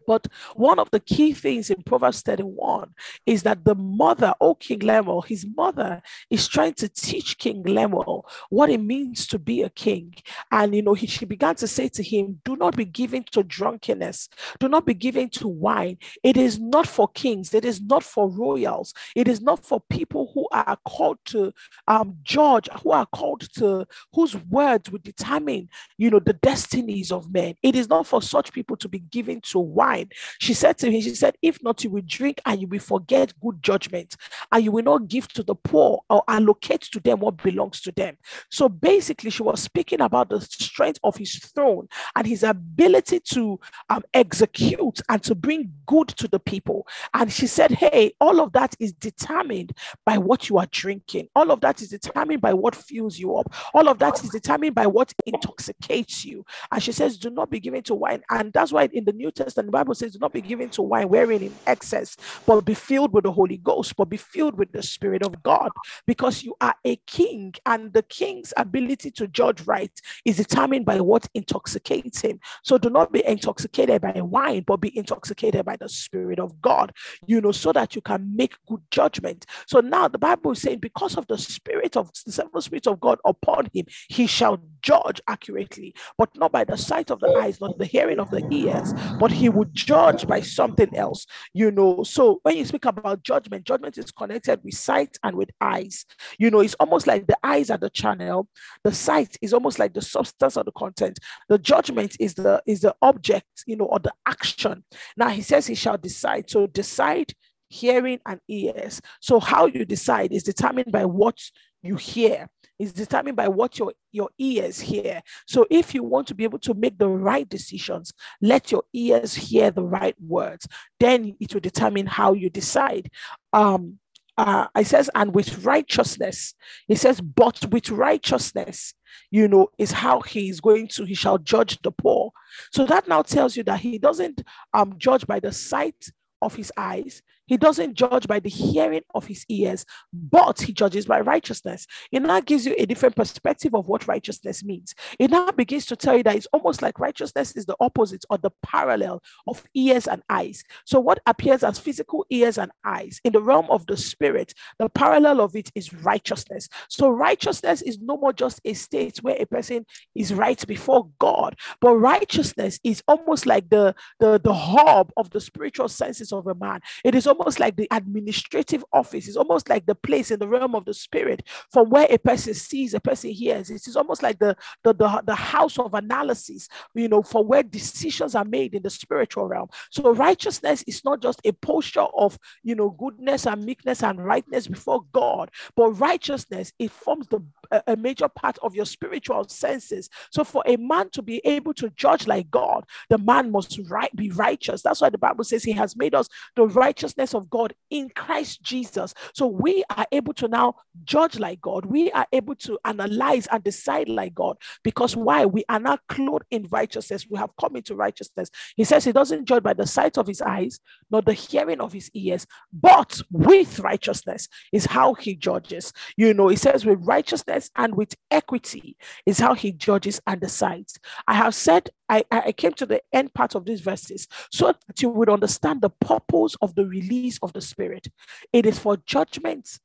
But 0.06 0.28
one 0.56 0.80
of 0.80 0.92
the 0.92 1.00
key 1.00 1.34
things 1.34 1.70
in 1.70 1.84
Proverbs 1.84 2.22
31 2.22 2.94
is 3.26 3.44
that 3.44 3.66
the 3.66 3.76
mother, 3.76 4.34
oh 4.42 4.56
King 4.56 4.80
Lemuel, 4.80 5.22
his 5.22 5.46
mother 5.56 6.02
is 6.30 6.48
trying 6.48 6.74
to 6.76 6.90
teach 6.90 7.38
King 7.38 7.64
Lemuel 7.64 8.28
what 8.50 8.70
it 8.70 8.80
means 8.80 9.28
to 9.28 9.40
be 9.40 9.62
a 9.62 9.70
king. 9.70 10.16
And, 10.52 10.76
you 10.76 10.82
know, 10.82 10.94
he, 10.94 11.08
she 11.08 11.26
began 11.26 11.56
to 11.56 11.68
say 11.68 11.90
to 11.90 12.04
him, 12.04 12.42
Do 12.46 12.56
not 12.56 12.76
be 12.76 12.86
given 12.86 13.24
to 13.32 13.44
drunkenness, 13.44 14.30
do 14.60 14.68
not 14.68 14.86
be 14.86 14.94
given 14.94 15.30
to 15.30 15.48
wine. 15.48 15.98
It 16.24 16.38
is 16.38 16.60
not 16.60 16.88
for 16.88 17.08
kings, 17.10 17.54
it 17.54 17.66
is 17.66 17.82
not 17.82 18.04
for 18.04 18.30
royals, 18.30 18.94
it 19.16 19.28
is 19.28 19.42
not 19.42 19.66
for 19.66 19.82
people 19.90 20.32
who 20.34 20.48
are 20.52 20.78
called 20.86 21.20
to 21.26 21.54
um, 21.88 22.18
judge, 22.24 22.68
who 22.82 22.92
are 22.92 23.06
called 23.06 23.42
to, 23.56 23.86
whose 24.14 24.36
words 24.46 24.92
would 24.92 25.04
determine, 25.04 25.70
you 25.98 26.10
know, 26.10 26.20
the 26.20 26.34
destinies 26.34 27.12
of 27.12 27.32
men. 27.32 27.56
It 27.64 27.76
is 27.76 27.90
not 27.90 28.08
for 28.08 28.22
such 28.22 28.54
people 28.54 28.78
to 28.78 28.90
be 28.90 29.00
given 29.00 29.42
to 29.42 29.60
wine 29.60 29.93
wine. 29.94 30.10
She 30.40 30.54
said 30.54 30.78
to 30.80 30.92
him, 30.92 31.02
She 31.02 31.16
said, 31.16 31.36
If 31.42 31.62
not, 31.64 31.84
you 31.84 31.90
will 31.90 32.04
drink 32.06 32.42
and 32.46 32.62
you 32.62 32.68
will 32.68 32.80
forget 32.80 33.34
good 33.42 33.62
judgment, 33.62 34.16
and 34.52 34.64
you 34.64 34.72
will 34.72 34.84
not 34.84 35.08
give 35.08 35.28
to 35.30 35.44
the 35.44 35.56
poor 35.56 36.02
or 36.10 36.24
allocate 36.28 36.82
to 36.82 37.00
them 37.00 37.20
what 37.20 37.42
belongs 37.42 37.82
to 37.82 37.92
them. 37.92 38.18
So 38.50 38.70
basically, 38.70 39.30
she 39.30 39.44
was 39.44 39.62
speaking 39.62 40.02
about 40.02 40.30
the 40.30 40.42
strength 40.42 41.00
of 41.04 41.16
his 41.16 41.36
throne 41.36 41.88
and 42.16 42.28
his 42.28 42.44
ability 42.44 43.20
to 43.20 43.60
um, 43.90 44.04
execute 44.14 45.02
and 45.10 45.24
to 45.24 45.36
bring 45.36 45.72
good 45.86 46.10
to 46.10 46.28
the 46.28 46.40
people. 46.40 46.88
And 47.14 47.32
she 47.32 47.48
said, 47.48 47.72
Hey, 47.72 48.14
all 48.20 48.40
of 48.40 48.54
that 48.54 48.76
is 48.80 48.94
determined 48.94 49.74
by 50.06 50.18
what 50.18 50.50
you 50.50 50.58
are 50.58 50.68
drinking, 50.72 51.30
all 51.36 51.52
of 51.52 51.62
that 51.62 51.82
is 51.82 51.90
determined 51.90 52.42
by 52.42 52.54
what 52.54 52.76
fills 52.76 53.18
you 53.18 53.36
up, 53.36 53.54
all 53.74 53.88
of 53.88 54.00
that 54.00 54.24
is 54.24 54.30
determined 54.30 54.76
by 54.76 54.88
what 54.88 55.14
intoxicates 55.26 56.26
you. 56.26 56.46
And 56.72 56.82
she 56.82 56.92
says, 56.92 57.18
Do 57.18 57.30
not 57.30 57.50
be 57.50 57.60
given 57.60 57.84
to 57.84 57.96
wine. 57.96 58.24
And 58.30 58.52
that's 58.54 58.72
why 58.72 58.90
in 58.92 59.06
the 59.06 59.14
New 59.14 59.32
Testament, 59.32 59.72
Bible 59.84 59.96
says, 59.96 60.14
do 60.14 60.20
not 60.20 60.32
be 60.32 60.42
given 60.42 60.70
to 60.70 60.82
wine 60.82 61.10
wherein 61.10 61.42
in 61.42 61.54
excess, 61.68 62.16
but 62.48 62.62
be 62.62 62.74
filled 62.74 63.12
with 63.12 63.26
the 63.26 63.32
Holy 63.32 63.58
Ghost, 63.58 63.96
but 63.98 64.06
be 64.06 64.18
filled 64.18 64.58
with 64.58 64.72
the 64.72 64.82
Spirit 64.82 65.24
of 65.24 65.44
God, 65.44 65.72
because 66.08 66.42
you 66.44 66.56
are 66.62 66.76
a 66.86 66.96
king, 67.06 67.54
and 67.66 67.92
the 67.92 68.04
king's 68.04 68.54
ability 68.56 69.12
to 69.12 69.28
judge 69.28 69.62
right 69.68 69.92
is 70.24 70.38
determined 70.38 70.86
by 70.86 71.02
what 71.02 71.28
intoxicates 71.34 72.22
him. 72.22 72.40
So 72.64 72.78
do 72.78 72.90
not 72.90 73.12
be 73.12 73.26
intoxicated 73.26 74.02
by 74.02 74.22
wine, 74.22 74.64
but 74.66 74.78
be 74.78 74.98
intoxicated 74.98 75.66
by 75.66 75.76
the 75.76 75.90
Spirit 75.90 76.40
of 76.40 76.62
God, 76.62 76.94
you 77.28 77.42
know, 77.42 77.52
so 77.52 77.74
that 77.74 77.96
you 77.96 78.02
can 78.02 78.36
make 78.36 78.54
good 78.68 78.82
judgment. 78.90 79.46
So 79.68 79.82
now 79.82 80.08
the 80.08 80.18
Bible 80.18 80.52
is 80.52 80.62
saying, 80.62 80.80
because 80.80 81.18
of 81.18 81.28
the 81.28 81.38
Spirit 81.38 81.98
of 81.98 82.10
the 82.26 82.32
seven 82.32 82.62
spirits 82.62 82.88
of 82.88 83.02
God 83.02 83.20
upon 83.26 83.68
him, 83.74 83.86
he 84.08 84.28
shall 84.28 84.62
judge 84.82 85.20
accurately, 85.28 85.94
but 86.18 86.30
not 86.38 86.52
by 86.54 86.64
the 86.64 86.78
sight 86.78 87.12
of 87.12 87.20
the 87.20 87.38
eyes, 87.42 87.60
not 87.60 87.78
the 87.78 87.86
hearing 87.86 88.20
of 88.20 88.30
the 88.30 88.46
ears, 88.50 88.94
but 89.20 89.32
he 89.32 89.50
would 89.50 89.73
judge 89.74 90.28
by 90.28 90.42
something 90.42 90.96
else, 90.96 91.26
you 91.54 91.72
know. 91.72 92.04
So 92.04 92.40
when 92.44 92.58
you 92.58 92.66
speak 92.66 92.86
about 92.86 93.24
judgment, 93.24 93.66
judgment 93.66 93.98
is 93.98 94.12
connected 94.12 94.60
with 94.64 94.76
sight 94.76 95.18
and 95.24 95.36
with 95.36 95.50
eyes. 95.60 96.06
You 96.38 96.52
know, 96.52 96.60
it's 96.60 96.76
almost 96.76 97.08
like 97.08 97.28
the 97.28 97.38
eyes 97.44 97.70
are 97.70 97.78
the 97.78 97.90
channel, 97.90 98.48
the 98.84 98.94
sight 98.94 99.38
is 99.42 99.54
almost 99.54 99.80
like 99.80 99.94
the 99.94 100.02
substance 100.02 100.58
of 100.58 100.66
the 100.66 100.72
content. 100.72 101.20
The 101.50 101.58
judgment 101.58 102.16
is 102.20 102.36
the 102.36 102.62
is 102.66 102.82
the 102.82 102.96
object, 103.02 103.64
you 103.66 103.76
know, 103.76 103.86
or 103.86 104.00
the 104.00 104.14
action. 104.26 104.84
Now 105.18 105.30
he 105.30 105.42
says 105.42 105.68
he 105.68 105.76
shall 105.76 105.98
decide. 105.98 106.50
So 106.50 106.68
decide 106.68 107.34
hearing 107.70 108.20
and 108.26 108.40
ears. 108.48 109.02
So 109.20 109.40
how 109.40 109.66
you 109.66 109.84
decide 109.86 110.32
is 110.32 110.44
determined 110.44 110.92
by 110.92 111.06
what 111.06 111.40
you 111.82 111.96
hear 111.96 112.48
is 112.80 112.94
determined 112.94 113.38
by 113.38 113.48
what 113.48 113.78
your, 113.78 113.94
your 114.12 114.30
ears 114.38 114.80
hear. 114.80 115.22
So 115.48 115.66
if 115.70 115.94
you 115.94 116.04
want 116.04 116.28
to 116.28 116.36
be 116.36 116.44
able 116.44 116.60
to 116.60 116.74
make 116.74 116.98
the 116.98 117.10
right 117.10 117.48
decisions, 117.48 118.14
let 118.42 118.72
your 118.72 118.84
ears 118.94 119.34
hear 119.36 119.72
the 119.72 119.84
right 119.84 120.16
words. 120.22 120.68
Then 121.00 121.36
it 121.40 121.54
will 121.54 121.62
determine 121.62 122.08
how 122.08 122.34
you 122.34 122.50
decide. 122.50 123.10
Um, 123.52 124.00
uh, 124.38 124.68
it 124.76 124.88
says, 124.88 125.10
and 125.14 125.36
with 125.36 125.64
righteousness, 125.64 126.56
it 126.90 126.98
says, 126.98 127.22
but 127.22 127.66
with 127.70 127.90
righteousness, 127.92 128.96
you 129.30 129.48
know, 129.48 129.68
is 129.78 129.92
how 129.92 130.22
he 130.22 130.50
is 130.50 130.60
going 130.60 130.88
to, 130.88 131.06
he 131.06 131.14
shall 131.14 131.38
judge 131.38 131.80
the 131.84 131.92
poor. 131.92 132.32
So 132.72 132.86
that 132.88 133.08
now 133.08 133.22
tells 133.22 133.56
you 133.56 133.64
that 133.64 133.80
he 133.80 134.00
doesn't 134.00 134.44
um, 134.74 134.96
judge 134.98 135.28
by 135.28 135.40
the 135.40 135.52
sight 135.52 136.10
of 136.42 136.56
his 136.56 136.72
eyes, 136.76 137.22
he 137.46 137.58
doesn't 137.58 137.96
judge 137.96 138.28
by 138.28 138.40
the 138.40 138.50
hearing 138.50 139.04
of 139.14 139.28
his 139.28 139.46
ears, 139.50 139.86
but 140.14 140.62
he 140.62 140.74
judges 140.74 141.06
by 141.06 141.20
righteousness. 141.20 141.88
It 142.12 142.22
now 142.22 142.40
gives 142.40 142.66
you 142.66 142.76
a 142.78 142.86
different 142.86 143.16
perspective 143.16 143.76
of 143.76 143.88
what 143.88 144.08
righteousness 144.08 144.64
means. 144.64 144.96
It 145.20 145.32
now 145.32 145.52
begins 145.52 145.86
to 145.88 145.96
tell 145.96 146.18
you 146.18 146.24
that 146.24 146.36
it's 146.36 146.48
almost 146.54 146.82
like 146.82 147.00
righteousness 147.00 147.56
is 147.56 147.66
the 147.66 147.76
opposite 147.80 148.24
or 148.30 148.38
the 148.38 148.52
parallel 148.62 149.22
of 149.48 149.64
ears 149.74 150.08
and 150.08 150.24
eyes. 150.30 150.64
So, 150.86 151.00
what 151.00 151.20
appears 151.26 151.64
as 151.64 151.80
physical 151.80 152.26
ears 152.30 152.58
and 152.58 152.72
eyes 152.86 153.20
in 153.24 153.34
the 153.34 153.42
realm 153.42 153.68
of 153.70 153.86
the 153.88 153.98
spirit, 153.98 154.54
the 154.80 154.90
parallel 154.90 155.42
of 155.42 155.56
it 155.56 155.70
is 155.76 155.94
righteousness. 155.94 156.70
So, 156.88 157.10
righteousness 157.10 157.82
is 157.82 158.00
no 158.00 158.18
more 158.18 158.34
just 158.34 158.62
a 158.66 158.74
state 158.74 159.18
where 159.22 159.36
a 159.40 159.46
person 159.46 159.86
is 160.16 160.34
right 160.34 160.66
before 160.68 161.10
God, 161.20 161.58
but 161.82 161.96
righteousness 161.96 162.80
is 162.84 163.04
almost 163.08 163.46
like 163.46 163.70
the, 163.70 163.96
the, 164.20 164.40
the 164.40 164.54
hub 164.54 165.12
of 165.18 165.30
the 165.32 165.42
spiritual 165.42 165.90
senses 165.90 166.32
of 166.32 166.48
a 166.48 166.56
man. 166.56 166.80
It 167.04 167.16
is 167.16 167.28
almost 167.34 167.60
like 167.60 167.76
the 167.76 167.88
administrative 167.92 168.86
office. 168.94 169.28
It's 169.28 169.38
almost 169.38 169.70
like 169.70 169.86
the 169.86 169.96
place 169.96 170.32
in 170.32 170.40
the 170.40 170.48
realm 170.48 170.76
of 170.76 170.86
the 170.86 170.94
spirit 170.94 171.44
from 171.72 171.90
where 171.90 172.08
a 172.10 172.18
person 172.18 172.54
sees, 172.54 172.94
a 172.94 173.00
person 173.00 173.32
hears. 173.32 173.70
It 173.70 173.88
is 173.88 173.96
almost 173.96 174.22
like 174.22 174.40
the, 174.40 174.56
the, 174.84 174.94
the, 174.94 175.24
the 175.26 175.36
house 175.36 175.80
of 175.80 175.94
analysis, 175.94 176.68
you 176.94 177.10
know, 177.10 177.24
for 177.24 177.44
where 177.44 177.64
decisions 177.64 178.36
are 178.36 178.46
made 178.46 178.76
in 178.76 178.84
the 178.84 178.90
spiritual 178.90 179.48
realm. 179.48 179.70
So 179.90 180.14
righteousness 180.14 180.84
is 180.86 181.04
not 181.04 181.22
just 181.22 181.42
a 181.44 181.52
posture 181.54 182.02
of, 182.02 182.38
you 182.64 182.76
know, 182.76 182.92
goodness 182.92 183.48
and 183.48 183.66
meekness 183.66 184.04
and 184.04 184.24
rightness 184.24 184.68
before 184.68 185.04
God, 185.12 185.50
but 185.76 185.90
righteousness, 185.92 186.72
it 186.78 186.92
forms 186.92 187.28
the 187.28 187.42
a, 187.88 187.96
major 187.96 188.28
part 188.28 188.58
of 188.62 188.76
your 188.76 188.86
spiritual 188.86 189.48
senses. 189.48 190.10
So 190.32 190.44
for 190.44 190.64
a 190.66 190.76
man 190.76 191.10
to 191.12 191.22
be 191.22 191.42
able 191.46 191.74
to 191.76 191.90
judge 191.92 192.28
like 192.28 192.52
God, 192.52 192.86
the 193.10 193.18
man 193.18 193.52
must 193.52 193.80
right 193.90 194.14
be 194.16 194.30
righteous. 194.32 194.82
That's 194.82 195.02
why 195.02 195.10
the 195.10 195.18
Bible 195.18 195.44
says 195.44 195.64
he 195.64 195.72
has 195.72 195.96
made 195.96 196.14
us 196.14 196.28
the 196.56 196.68
righteousness 196.68 197.23
of 197.32 197.50
God 197.50 197.74
in 197.90 198.10
Christ 198.10 198.62
Jesus. 198.64 199.14
So 199.34 199.48
we 199.48 199.84
are 199.96 200.06
able 200.12 200.34
to 200.34 200.48
now 200.48 200.76
judge 201.04 201.40
like 201.40 201.62
God. 201.62 201.86
We 201.86 202.12
are 202.12 202.26
able 202.32 202.56
to 202.56 202.80
analyze 202.86 203.48
and 203.48 203.64
decide 203.64 204.10
like 204.10 204.34
God 204.34 204.58
because 204.84 205.16
why? 205.16 205.46
We 205.46 205.64
are 205.70 205.80
now 205.80 206.00
clothed 206.10 206.46
in 206.52 206.68
righteousness. 206.72 207.28
We 207.30 207.38
have 207.38 207.52
come 207.60 207.76
into 207.76 207.96
righteousness. 207.96 208.50
He 208.76 208.84
says 208.84 209.06
he 209.06 209.12
doesn't 209.12 209.46
judge 209.46 209.64
by 209.64 209.74
the 209.74 209.86
sight 209.88 210.18
of 210.18 210.28
his 210.28 210.42
eyes, 210.42 210.80
nor 211.12 211.22
the 211.22 211.34
hearing 211.34 211.80
of 211.80 211.94
his 211.94 212.10
ears, 212.14 212.48
but 212.72 213.22
with 213.32 213.80
righteousness 213.80 214.48
is 214.72 214.86
how 214.86 215.14
he 215.14 215.36
judges. 215.36 215.94
You 216.18 216.34
know, 216.34 216.48
he 216.48 216.56
says 216.56 216.86
with 216.86 217.00
righteousness 217.02 217.70
and 217.76 217.96
with 217.96 218.16
equity 218.32 218.98
is 219.26 219.40
how 219.40 219.54
he 219.54 219.72
judges 219.72 220.20
and 220.26 220.42
decides. 220.42 221.00
I 221.28 221.36
have 221.36 221.54
said 221.54 221.90
I, 222.10 222.24
I 222.32 222.52
came 222.52 222.74
to 222.74 222.86
the 222.86 223.02
end 223.12 223.34
part 223.34 223.56
of 223.56 223.66
these 223.66 223.82
verses 223.82 224.28
so 224.52 224.74
that 224.88 225.02
you 225.02 225.10
would 225.10 225.30
understand 225.30 225.82
the 225.82 225.90
purpose 225.90 226.56
of 226.62 226.76
the 226.76 226.86
release 226.86 227.40
of 227.42 227.54
the 227.54 227.62
Spirit. 227.62 228.08
It 228.52 228.66
is 228.66 228.78
for 228.78 228.98
judgment, 229.06 229.80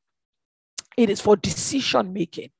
it 0.96 1.10
is 1.10 1.20
for 1.20 1.36
decision 1.36 2.12
making. 2.12 2.50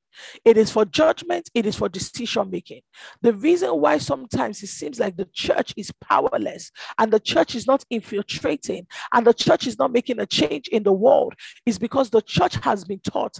It 0.44 0.56
is 0.56 0.70
for 0.70 0.84
judgment, 0.84 1.50
it 1.54 1.66
is 1.66 1.76
for 1.76 1.88
decision 1.88 2.50
making. 2.50 2.80
The 3.22 3.34
reason 3.34 3.70
why 3.70 3.98
sometimes 3.98 4.62
it 4.62 4.68
seems 4.68 4.98
like 4.98 5.16
the 5.16 5.28
church 5.32 5.72
is 5.76 5.92
powerless 6.00 6.70
and 6.98 7.12
the 7.12 7.20
church 7.20 7.54
is 7.54 7.66
not 7.66 7.84
infiltrating 7.90 8.86
and 9.12 9.26
the 9.26 9.34
church 9.34 9.66
is 9.66 9.78
not 9.78 9.92
making 9.92 10.18
a 10.18 10.26
change 10.26 10.68
in 10.68 10.82
the 10.82 10.92
world 10.92 11.34
is 11.66 11.78
because 11.78 12.10
the 12.10 12.22
church 12.22 12.56
has 12.56 12.84
been 12.84 13.00
taught 13.00 13.38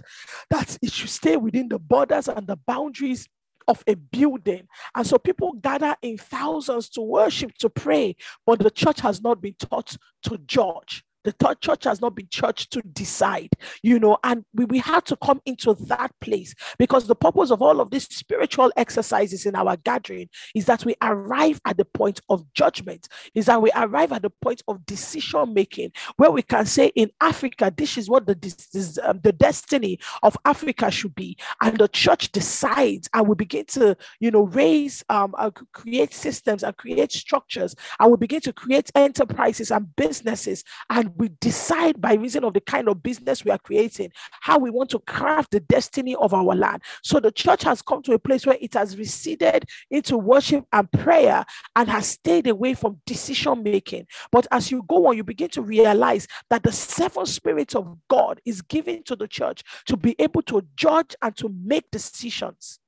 that 0.49 0.77
it 0.81 0.91
should 0.91 1.09
stay 1.09 1.37
within 1.37 1.67
the 1.69 1.79
borders 1.79 2.27
and 2.27 2.47
the 2.47 2.57
boundaries 2.67 3.27
of 3.69 3.83
a 3.87 3.93
building. 3.95 4.67
And 4.95 5.07
so 5.07 5.17
people 5.17 5.53
gather 5.53 5.95
in 6.01 6.17
thousands 6.17 6.89
to 6.89 7.01
worship, 7.01 7.53
to 7.59 7.69
pray, 7.69 8.15
but 8.45 8.59
the 8.59 8.71
church 8.71 8.99
has 9.01 9.21
not 9.21 9.41
been 9.41 9.55
taught 9.59 9.95
to 10.23 10.37
judge. 10.39 11.05
The 11.23 11.55
church 11.61 11.83
has 11.83 12.01
not 12.01 12.15
been 12.15 12.27
church 12.29 12.69
to 12.69 12.81
decide, 12.81 13.49
you 13.83 13.99
know, 13.99 14.17
and 14.23 14.45
we, 14.53 14.65
we 14.65 14.77
have 14.79 15.03
to 15.05 15.15
come 15.17 15.41
into 15.45 15.73
that 15.87 16.11
place 16.21 16.53
because 16.77 17.07
the 17.07 17.15
purpose 17.15 17.51
of 17.51 17.61
all 17.61 17.81
of 17.81 17.91
these 17.91 18.07
spiritual 18.07 18.71
exercises 18.77 19.45
in 19.45 19.55
our 19.55 19.75
gathering 19.77 20.29
is 20.55 20.65
that 20.65 20.85
we 20.85 20.95
arrive 21.01 21.59
at 21.65 21.77
the 21.77 21.85
point 21.85 22.21
of 22.29 22.51
judgment, 22.53 23.07
is 23.35 23.47
that 23.47 23.61
we 23.61 23.71
arrive 23.75 24.11
at 24.11 24.21
the 24.21 24.29
point 24.29 24.61
of 24.67 24.85
decision 24.85 25.53
making 25.53 25.91
where 26.15 26.31
we 26.31 26.41
can 26.41 26.65
say, 26.65 26.87
in 26.95 27.11
Africa, 27.21 27.73
this 27.75 27.97
is 27.97 28.09
what 28.09 28.25
the, 28.25 28.35
this, 28.35 28.97
um, 29.03 29.19
the 29.23 29.31
destiny 29.31 29.99
of 30.23 30.37
Africa 30.45 30.89
should 30.89 31.15
be. 31.15 31.37
And 31.61 31.77
the 31.77 31.87
church 31.87 32.31
decides 32.31 33.09
and 33.13 33.27
we 33.27 33.35
begin 33.35 33.65
to, 33.67 33.97
you 34.19 34.31
know, 34.31 34.43
raise, 34.43 35.03
um, 35.09 35.35
uh, 35.37 35.51
create 35.73 36.13
systems 36.13 36.63
and 36.63 36.75
create 36.77 37.11
structures 37.11 37.75
and 37.99 38.11
we 38.11 38.17
begin 38.17 38.41
to 38.41 38.53
create 38.53 38.91
enterprises 38.95 39.71
and 39.71 39.95
businesses 39.95 40.63
and 40.89 41.08
we 41.17 41.29
decide 41.39 41.99
by 41.99 42.13
reason 42.13 42.43
of 42.43 42.53
the 42.53 42.61
kind 42.61 42.87
of 42.87 43.03
business 43.03 43.43
we 43.43 43.51
are 43.51 43.57
creating 43.57 44.11
how 44.41 44.57
we 44.57 44.69
want 44.69 44.89
to 44.91 44.99
craft 44.99 45.51
the 45.51 45.59
destiny 45.59 46.15
of 46.15 46.33
our 46.33 46.55
land. 46.55 46.81
So 47.03 47.19
the 47.19 47.31
church 47.31 47.63
has 47.63 47.81
come 47.81 48.01
to 48.03 48.13
a 48.13 48.19
place 48.19 48.45
where 48.45 48.57
it 48.59 48.73
has 48.73 48.97
receded 48.97 49.65
into 49.89 50.17
worship 50.17 50.65
and 50.71 50.91
prayer 50.91 51.45
and 51.75 51.89
has 51.89 52.07
stayed 52.07 52.47
away 52.47 52.73
from 52.73 53.01
decision 53.05 53.63
making. 53.63 54.07
But 54.31 54.47
as 54.51 54.71
you 54.71 54.83
go 54.87 55.07
on, 55.07 55.17
you 55.17 55.23
begin 55.23 55.49
to 55.49 55.61
realize 55.61 56.27
that 56.49 56.63
the 56.63 56.71
seven 56.71 57.25
spirits 57.25 57.75
of 57.75 57.97
God 58.09 58.39
is 58.45 58.61
given 58.61 59.03
to 59.03 59.15
the 59.15 59.27
church 59.27 59.63
to 59.87 59.97
be 59.97 60.15
able 60.19 60.41
to 60.43 60.65
judge 60.75 61.15
and 61.21 61.35
to 61.37 61.49
make 61.63 61.89
decisions 61.91 62.79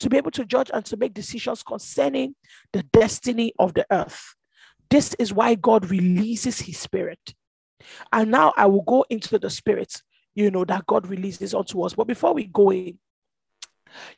to 0.00 0.08
be 0.08 0.16
able 0.16 0.30
to 0.30 0.44
judge 0.44 0.70
and 0.72 0.84
to 0.84 0.96
make 0.96 1.14
decisions 1.14 1.62
concerning 1.62 2.34
the 2.72 2.82
destiny 2.84 3.52
of 3.58 3.74
the 3.74 3.86
earth. 3.90 4.34
This 4.90 5.14
is 5.18 5.32
why 5.32 5.54
God 5.54 5.90
releases 5.90 6.60
his 6.60 6.78
spirit. 6.78 7.34
And 8.12 8.30
now 8.30 8.52
I 8.56 8.66
will 8.66 8.82
go 8.82 9.04
into 9.10 9.38
the 9.38 9.50
spirit, 9.50 10.02
you 10.34 10.50
know, 10.50 10.64
that 10.64 10.86
God 10.86 11.06
releases 11.06 11.54
unto 11.54 11.82
us. 11.82 11.94
But 11.94 12.06
before 12.06 12.34
we 12.34 12.44
go 12.44 12.70
in, 12.70 12.98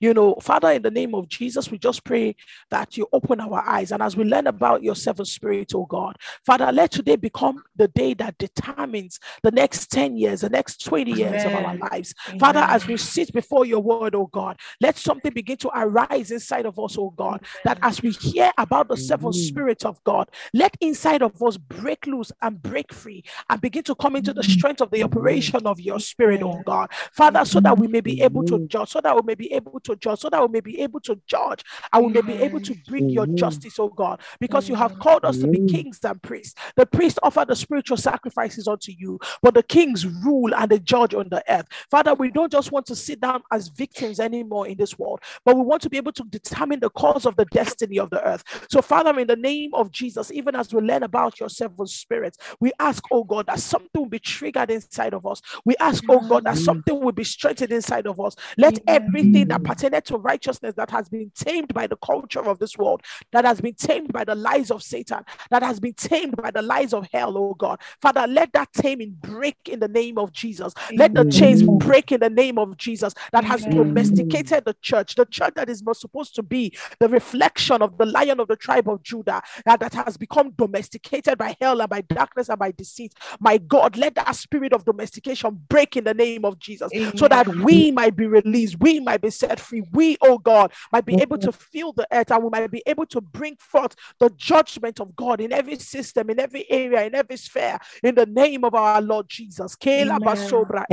you 0.00 0.14
know, 0.14 0.34
Father, 0.40 0.70
in 0.72 0.82
the 0.82 0.90
name 0.90 1.14
of 1.14 1.28
Jesus, 1.28 1.70
we 1.70 1.78
just 1.78 2.04
pray 2.04 2.36
that 2.70 2.96
you 2.96 3.06
open 3.12 3.40
our 3.40 3.66
eyes. 3.68 3.92
And 3.92 4.02
as 4.02 4.16
we 4.16 4.24
learn 4.24 4.46
about 4.46 4.82
your 4.82 4.94
seven 4.94 5.24
spirit, 5.24 5.72
oh 5.74 5.86
God, 5.86 6.16
Father, 6.44 6.70
let 6.72 6.90
today 6.90 7.16
become 7.16 7.62
the 7.76 7.88
day 7.88 8.14
that 8.14 8.38
determines 8.38 9.18
the 9.42 9.50
next 9.50 9.90
10 9.90 10.16
years, 10.16 10.40
the 10.42 10.48
next 10.48 10.84
20 10.84 11.12
years 11.12 11.44
Amen. 11.44 11.46
of 11.46 11.64
our 11.64 11.76
lives. 11.90 12.14
Amen. 12.28 12.38
Father, 12.38 12.60
as 12.68 12.86
we 12.86 12.96
sit 12.96 13.32
before 13.32 13.64
your 13.64 13.80
word, 13.80 14.14
oh 14.14 14.26
God, 14.26 14.58
let 14.80 14.96
something 14.96 15.32
begin 15.32 15.56
to 15.58 15.70
arise 15.74 16.30
inside 16.30 16.66
of 16.66 16.78
us, 16.78 16.96
oh 16.98 17.10
God, 17.10 17.44
that 17.64 17.78
as 17.82 18.02
we 18.02 18.10
hear 18.10 18.52
about 18.58 18.88
the 18.88 18.96
seven 18.96 19.32
spirits 19.32 19.84
of 19.84 20.02
God, 20.04 20.30
let 20.54 20.76
inside 20.80 21.22
of 21.22 21.42
us 21.42 21.56
break 21.56 22.06
loose 22.06 22.32
and 22.42 22.62
break 22.62 22.92
free 22.92 23.24
and 23.48 23.60
begin 23.60 23.82
to 23.84 23.94
come 23.94 24.16
into 24.16 24.32
the 24.32 24.42
strength 24.42 24.80
of 24.80 24.90
the 24.90 25.02
operation 25.02 25.66
of 25.66 25.80
your 25.80 26.00
spirit, 26.00 26.42
oh 26.42 26.62
God. 26.64 26.90
Father, 27.12 27.44
so 27.44 27.60
that 27.60 27.78
we 27.78 27.86
may 27.86 28.00
be 28.00 28.20
able 28.20 28.42
to 28.44 28.58
judge, 28.68 28.90
so 28.90 29.00
that 29.00 29.14
we 29.14 29.22
may 29.24 29.34
be 29.34 29.52
able 29.52 29.59
able 29.66 29.80
to 29.80 29.96
judge, 29.96 30.20
so 30.20 30.30
that 30.30 30.40
we 30.42 30.48
may 30.48 30.60
be 30.60 30.80
able 30.80 31.00
to 31.00 31.20
judge 31.26 31.64
and 31.92 32.04
we 32.04 32.12
may 32.12 32.22
be 32.22 32.36
able 32.38 32.60
to 32.60 32.74
bring 32.86 33.08
your 33.10 33.26
justice, 33.34 33.78
oh 33.78 33.88
God, 33.88 34.20
because 34.40 34.68
you 34.68 34.74
have 34.74 34.98
called 34.98 35.24
us 35.24 35.38
to 35.38 35.48
be 35.48 35.60
kings 35.66 36.00
and 36.04 36.20
priests. 36.22 36.54
The 36.76 36.86
priests 36.86 37.18
offer 37.22 37.44
the 37.46 37.56
spiritual 37.56 37.96
sacrifices 37.96 38.68
unto 38.68 38.92
you, 38.92 39.18
but 39.42 39.54
the 39.54 39.62
kings 39.62 40.06
rule 40.06 40.54
and 40.54 40.70
they 40.70 40.78
judge 40.78 41.14
on 41.14 41.28
the 41.30 41.42
earth. 41.48 41.66
Father, 41.90 42.14
we 42.14 42.30
don't 42.30 42.52
just 42.52 42.72
want 42.72 42.86
to 42.86 42.96
sit 42.96 43.20
down 43.20 43.42
as 43.52 43.68
victims 43.68 44.20
anymore 44.20 44.66
in 44.66 44.76
this 44.76 44.98
world, 44.98 45.20
but 45.44 45.56
we 45.56 45.62
want 45.62 45.82
to 45.82 45.90
be 45.90 45.96
able 45.96 46.12
to 46.12 46.24
determine 46.24 46.80
the 46.80 46.90
cause 46.90 47.26
of 47.26 47.36
the 47.36 47.44
destiny 47.46 47.98
of 47.98 48.10
the 48.10 48.22
earth. 48.26 48.44
So, 48.70 48.82
Father, 48.82 49.18
in 49.18 49.26
the 49.26 49.36
name 49.36 49.74
of 49.74 49.90
Jesus, 49.90 50.30
even 50.32 50.54
as 50.54 50.72
we 50.72 50.80
learn 50.80 51.02
about 51.02 51.40
your 51.40 51.48
seven 51.48 51.86
spirits, 51.86 52.38
we 52.60 52.72
ask, 52.78 53.04
oh 53.10 53.24
God, 53.24 53.46
that 53.46 53.60
something 53.60 53.88
will 53.94 54.06
be 54.06 54.18
triggered 54.18 54.70
inside 54.70 55.14
of 55.14 55.26
us. 55.26 55.40
We 55.64 55.74
ask, 55.80 56.04
oh 56.08 56.20
God, 56.20 56.44
that 56.44 56.58
something 56.58 57.00
will 57.00 57.12
be 57.12 57.24
strengthened 57.24 57.72
inside 57.72 58.06
of 58.06 58.20
us. 58.20 58.34
Let 58.56 58.78
everything 58.86 59.48
that 59.50 59.64
pertained 59.64 60.04
to 60.04 60.16
righteousness 60.16 60.74
that 60.76 60.90
has 60.90 61.08
been 61.08 61.30
tamed 61.34 61.74
by 61.74 61.86
the 61.86 61.96
culture 61.96 62.44
of 62.44 62.58
this 62.58 62.78
world, 62.78 63.02
that 63.32 63.44
has 63.44 63.60
been 63.60 63.74
tamed 63.74 64.12
by 64.12 64.24
the 64.24 64.34
lies 64.34 64.70
of 64.70 64.82
Satan, 64.82 65.24
that 65.50 65.62
has 65.62 65.80
been 65.80 65.94
tamed 65.94 66.36
by 66.36 66.50
the 66.50 66.62
lies 66.62 66.92
of 66.92 67.08
hell, 67.12 67.36
oh 67.36 67.54
God. 67.54 67.80
Father, 68.00 68.26
let 68.26 68.52
that 68.52 68.72
taming 68.72 69.16
break 69.20 69.56
in 69.68 69.80
the 69.80 69.88
name 69.88 70.18
of 70.18 70.32
Jesus. 70.32 70.72
Let 70.92 71.14
the 71.14 71.24
chains 71.24 71.62
break 71.62 72.12
in 72.12 72.20
the 72.20 72.30
name 72.30 72.58
of 72.58 72.76
Jesus 72.76 73.14
that 73.32 73.44
has 73.44 73.64
domesticated 73.66 74.64
the 74.64 74.76
church, 74.80 75.14
the 75.14 75.26
church 75.26 75.54
that 75.56 75.68
is 75.68 75.82
not 75.82 75.96
supposed 75.96 76.34
to 76.36 76.42
be 76.42 76.76
the 76.98 77.08
reflection 77.08 77.82
of 77.82 77.98
the 77.98 78.06
lion 78.06 78.40
of 78.40 78.48
the 78.48 78.56
tribe 78.56 78.88
of 78.88 79.02
Judah, 79.02 79.42
that, 79.64 79.80
that 79.80 79.94
has 79.94 80.16
become 80.16 80.50
domesticated 80.50 81.38
by 81.38 81.56
hell 81.60 81.80
and 81.80 81.90
by 81.90 82.00
darkness 82.02 82.48
and 82.48 82.58
by 82.58 82.70
deceit. 82.72 83.14
My 83.40 83.58
God, 83.58 83.96
let 83.96 84.14
that 84.14 84.34
spirit 84.36 84.72
of 84.72 84.84
domestication 84.84 85.60
break 85.68 85.96
in 85.96 86.04
the 86.04 86.14
name 86.14 86.44
of 86.44 86.58
Jesus 86.58 86.92
so 87.16 87.28
that 87.28 87.48
we 87.48 87.90
might 87.90 88.16
be 88.16 88.26
released, 88.26 88.78
we 88.80 89.00
might 89.00 89.20
be 89.20 89.30
set 89.40 89.58
free. 89.58 89.82
We, 89.92 90.16
oh 90.22 90.38
God, 90.38 90.72
might 90.92 91.04
be 91.04 91.14
able 91.20 91.38
mm-hmm. 91.38 91.50
to 91.50 91.52
feel 91.52 91.92
the 91.92 92.06
earth 92.12 92.30
and 92.30 92.44
we 92.44 92.50
might 92.50 92.70
be 92.70 92.82
able 92.86 93.06
to 93.06 93.20
bring 93.20 93.56
forth 93.56 93.94
the 94.18 94.30
judgment 94.36 95.00
of 95.00 95.16
God 95.16 95.40
in 95.40 95.52
every 95.52 95.76
system, 95.76 96.30
in 96.30 96.38
every 96.38 96.70
area, 96.70 97.04
in 97.04 97.14
every 97.14 97.36
sphere, 97.36 97.78
in 98.02 98.14
the 98.14 98.26
name 98.26 98.64
of 98.64 98.74
our 98.74 99.00
Lord 99.00 99.28
Jesus. 99.28 99.76
basobra, 99.76 100.84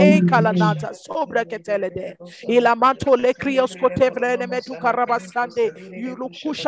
sobra 0.94 1.46
ketelede, 1.46 2.16
le 2.48 3.34
krios 3.34 3.76
karabasande, 4.82 5.72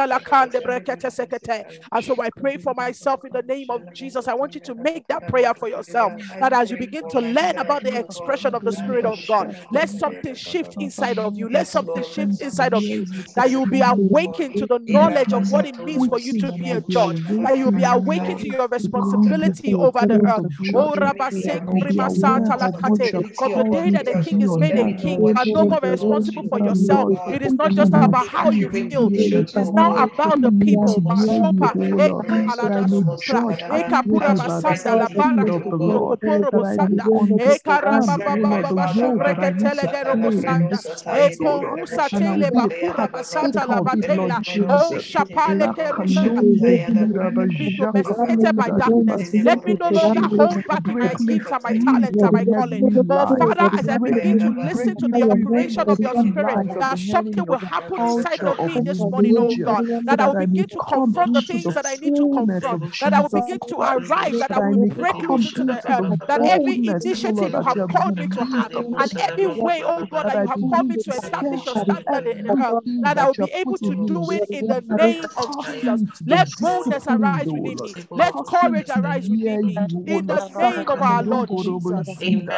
la 0.08 0.20
kande 0.20 0.62
brekete 0.62 1.10
sekete. 1.10 1.66
And 1.92 2.04
so 2.04 2.22
I 2.22 2.30
pray 2.30 2.58
for 2.58 2.74
myself 2.74 3.24
in 3.26 3.32
the 3.32 3.42
name 3.44 3.68
of 3.70 3.82
Jesus. 3.94 4.28
I 4.28 4.34
want 4.34 4.56
you 4.56 4.62
to 4.62 4.76
make 4.76 5.08
that 5.08 5.28
prayer 5.28 5.54
for 5.54 5.68
yourself. 5.70 6.14
That 6.40 6.54
as 6.54 6.72
you 6.72 6.78
begin 6.78 7.08
to 7.10 7.20
learn 7.20 7.58
about 7.58 7.84
the 7.84 7.98
expression 7.98 8.56
of 8.56 8.64
the 8.64 8.72
Spirit 8.72 9.06
of 9.06 9.20
God, 9.28 9.56
let 9.72 9.90
something 9.90 10.36
shift 10.36 10.76
inside 10.80 11.20
of 11.20 11.38
you. 11.38 11.50
Let 11.50 11.68
something 11.70 12.04
shift 12.04 12.42
inside 12.42 12.74
of 12.74 12.84
you. 12.84 13.06
That 13.36 13.50
you 13.50 13.60
will 13.60 13.68
be 13.68 13.82
awakened 13.82 14.58
to 14.58 14.68
the 14.68 14.80
knowledge 14.80 15.34
of 15.34 15.52
what 15.52 15.66
it 15.66 15.78
means 15.78 16.08
for 16.08 16.20
you 16.20 16.34
to 16.40 16.52
be 16.54 16.72
a 16.72 16.82
judge. 16.82 17.22
That 17.28 17.58
you 17.58 17.66
will 17.66 17.72
be 17.72 17.84
awakened 17.84 18.40
to 18.40 18.50
your 18.50 18.68
responsibility 18.68 19.74
over 19.74 20.06
the 20.06 20.20
earth. 20.26 20.46
Oh, 20.76 20.94
From 20.94 21.04
the 23.54 23.64
day 23.72 23.90
that 23.92 24.06
the 24.06 24.24
king 24.24 24.42
is 24.42 24.58
made 24.58 24.78
a 24.78 24.94
king, 24.94 25.26
you 25.26 25.34
are 25.38 25.46
no 25.46 25.66
more 25.66 25.80
responsible 25.82 26.44
for 26.50 26.60
yourself. 26.60 27.10
It 27.28 27.42
is 27.42 27.54
not 27.54 27.74
just 27.74 27.94
about 27.94 28.28
how 28.28 28.52
you 28.52 28.70
feel, 28.70 29.10
it 29.14 29.58
is 29.58 29.74
now 29.74 30.04
about 30.04 30.42
the 30.42 30.52
people. 30.52 31.04
Oh. 31.08 31.54
Rusa 37.30 37.70
And 39.30 39.36
I 39.36 39.54
Tele 39.54 39.86
will 41.40 41.59
Bakura 41.59 41.59
Basata 41.68 42.22
partake 42.54 42.98
of 43.56 43.64
Labatela. 43.64 44.42
Oh, 44.70 44.96
Shapale 45.00 45.70
Kerusha. 45.70 46.34
By 48.56 48.72
darkness. 48.72 49.24
Let 49.44 49.60
me 49.66 49.76
no 49.80 49.90
longer 49.90 50.22
hold 50.22 50.66
back 50.68 50.84
my 51.00 51.16
gifts 51.16 51.52
and 51.52 51.64
my 51.64 51.74
talents 51.74 52.24
and 52.24 52.34
my 52.34 52.46
calling. 52.46 52.86
But 53.14 53.30
Father, 53.38 53.70
as 53.78 53.88
I 53.90 53.98
begin 53.98 54.38
to 54.40 54.50
listen 54.50 54.96
to 54.98 55.08
the 55.10 55.24
operation 55.30 55.84
of 55.88 56.02
your 56.02 56.16
spirit, 56.16 56.60
that 56.80 57.00
something 57.00 57.46
will 57.48 57.60
happen 57.60 58.04
inside 58.04 58.42
of 58.44 58.62
me 58.64 58.80
this 58.84 59.08
morning, 59.08 59.34
oh 59.38 59.56
God. 59.64 59.86
That 60.08 60.20
I 60.20 60.28
will 60.28 60.36
begin 60.36 60.68
to 60.72 60.82
confront 60.88 61.34
the 61.34 61.42
things 61.42 61.74
that 61.74 61.86
I 61.86 61.96
need 61.96 62.16
to 62.16 62.28
confront. 62.28 62.84
That 63.00 63.14
I 63.14 63.22
will 63.22 63.30
begin 63.30 63.60
to 63.68 63.78
arise. 63.78 64.38
That 64.38 64.52
I 64.52 64.60
will 64.60 64.78
break 64.78 65.24
loose 65.24 65.46
into 65.46 65.64
the 65.64 65.82
earth. 65.90 66.06
That 66.28 66.42
every 66.46 66.80
initiative 66.84 67.54
you 67.54 67.64
have 67.64 67.80
called 67.88 68.18
me 68.18 68.28
to 68.28 68.44
have, 68.44 68.72
and 68.98 69.12
every 69.18 69.48
way, 69.48 69.82
oh 69.86 70.06
God, 70.10 70.28
that 70.28 70.40
you 70.40 70.48
have 70.48 70.62
called 70.68 70.88
me 70.88 70.98
to 70.98 71.12
establish 71.12 71.49
your 71.52 71.76
standard 71.76 72.28
in 72.28 72.44
the 72.44 72.52
earth, 72.52 72.84
that 73.04 73.18
I 73.18 73.26
will 73.26 73.34
be 73.34 73.52
able 73.54 73.78
to 73.78 73.96
do 74.08 74.32
it 74.32 74.50
in 74.52 74.68
the 74.68 74.82
name 74.82 75.26
of 75.38 75.66
Jesus. 75.66 76.04
Let 76.26 76.48
boldness 76.60 77.08
arise 77.08 77.48
within 77.48 77.78
me. 77.84 77.94
Let 78.16 78.34
courage 78.46 78.90
arise 78.90 79.30
within 79.30 79.66
me. 79.66 79.76
In 80.08 80.26
the 80.28 80.50
name 80.60 80.88
of 80.90 81.02
our 81.02 81.24
Lord 81.24 81.50
Jesus. 81.58 82.22
Amen. 82.22 82.50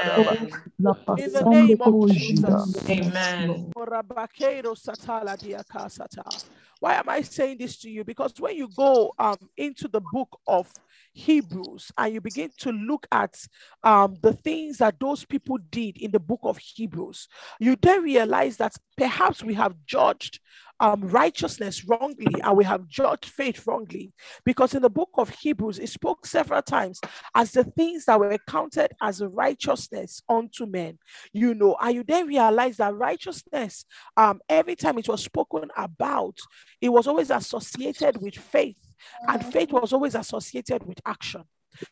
In 1.17 1.31
the 1.33 1.43
name 1.49 1.81
of 1.81 2.09
Jesus. 2.09 2.85
Amen. 2.89 3.71
Orabakeiro 3.75 4.75
satala 4.75 5.37
diakasata. 5.37 6.41
Why 6.79 6.95
am 6.95 7.09
I 7.09 7.21
saying 7.21 7.57
this 7.59 7.77
to 7.79 7.89
you? 7.89 8.03
Because 8.03 8.33
when 8.39 8.55
you 8.55 8.67
go 8.67 9.13
um, 9.19 9.37
into 9.57 9.87
the 9.87 10.01
book 10.01 10.39
of 10.47 10.67
Hebrews 11.13 11.91
and 11.97 12.13
you 12.13 12.21
begin 12.21 12.51
to 12.59 12.71
look 12.71 13.07
at 13.11 13.35
um, 13.83 14.15
the 14.21 14.33
things 14.33 14.77
that 14.77 14.99
those 14.99 15.25
people 15.25 15.57
did 15.69 15.97
in 15.97 16.11
the 16.11 16.19
book 16.19 16.41
of 16.43 16.57
Hebrews, 16.57 17.27
you 17.59 17.75
then 17.81 18.03
realize 18.03 18.57
that 18.57 18.73
perhaps 18.97 19.43
we 19.43 19.53
have 19.55 19.75
judged 19.85 20.39
um, 20.81 21.01
righteousness 21.01 21.85
wrongly 21.85 22.41
and 22.41 22.57
we 22.57 22.63
have 22.63 22.87
judged 22.87 23.25
faith 23.25 23.65
wrongly. 23.67 24.11
Because 24.43 24.73
in 24.73 24.81
the 24.81 24.89
book 24.89 25.09
of 25.15 25.29
Hebrews, 25.29 25.77
it 25.77 25.89
spoke 25.89 26.25
several 26.25 26.63
times 26.63 26.99
as 27.35 27.51
the 27.51 27.63
things 27.63 28.05
that 28.05 28.19
were 28.19 28.37
counted 28.47 28.91
as 28.99 29.21
righteousness 29.21 30.23
unto 30.27 30.65
men, 30.65 30.97
you 31.33 31.53
know, 31.53 31.77
and 31.79 31.93
you 31.93 32.03
then 32.03 32.27
realize 32.27 32.77
that 32.77 32.95
righteousness, 32.95 33.85
um, 34.17 34.41
every 34.49 34.75
time 34.75 34.97
it 34.97 35.07
was 35.07 35.23
spoken 35.23 35.69
about, 35.77 36.37
it 36.81 36.89
was 36.89 37.05
always 37.05 37.29
associated 37.29 38.19
with 38.19 38.35
faith, 38.35 38.75
and 39.27 39.41
mm-hmm. 39.41 39.51
faith 39.51 39.71
was 39.71 39.93
always 39.93 40.15
associated 40.15 40.85
with 40.85 40.99
action. 41.05 41.43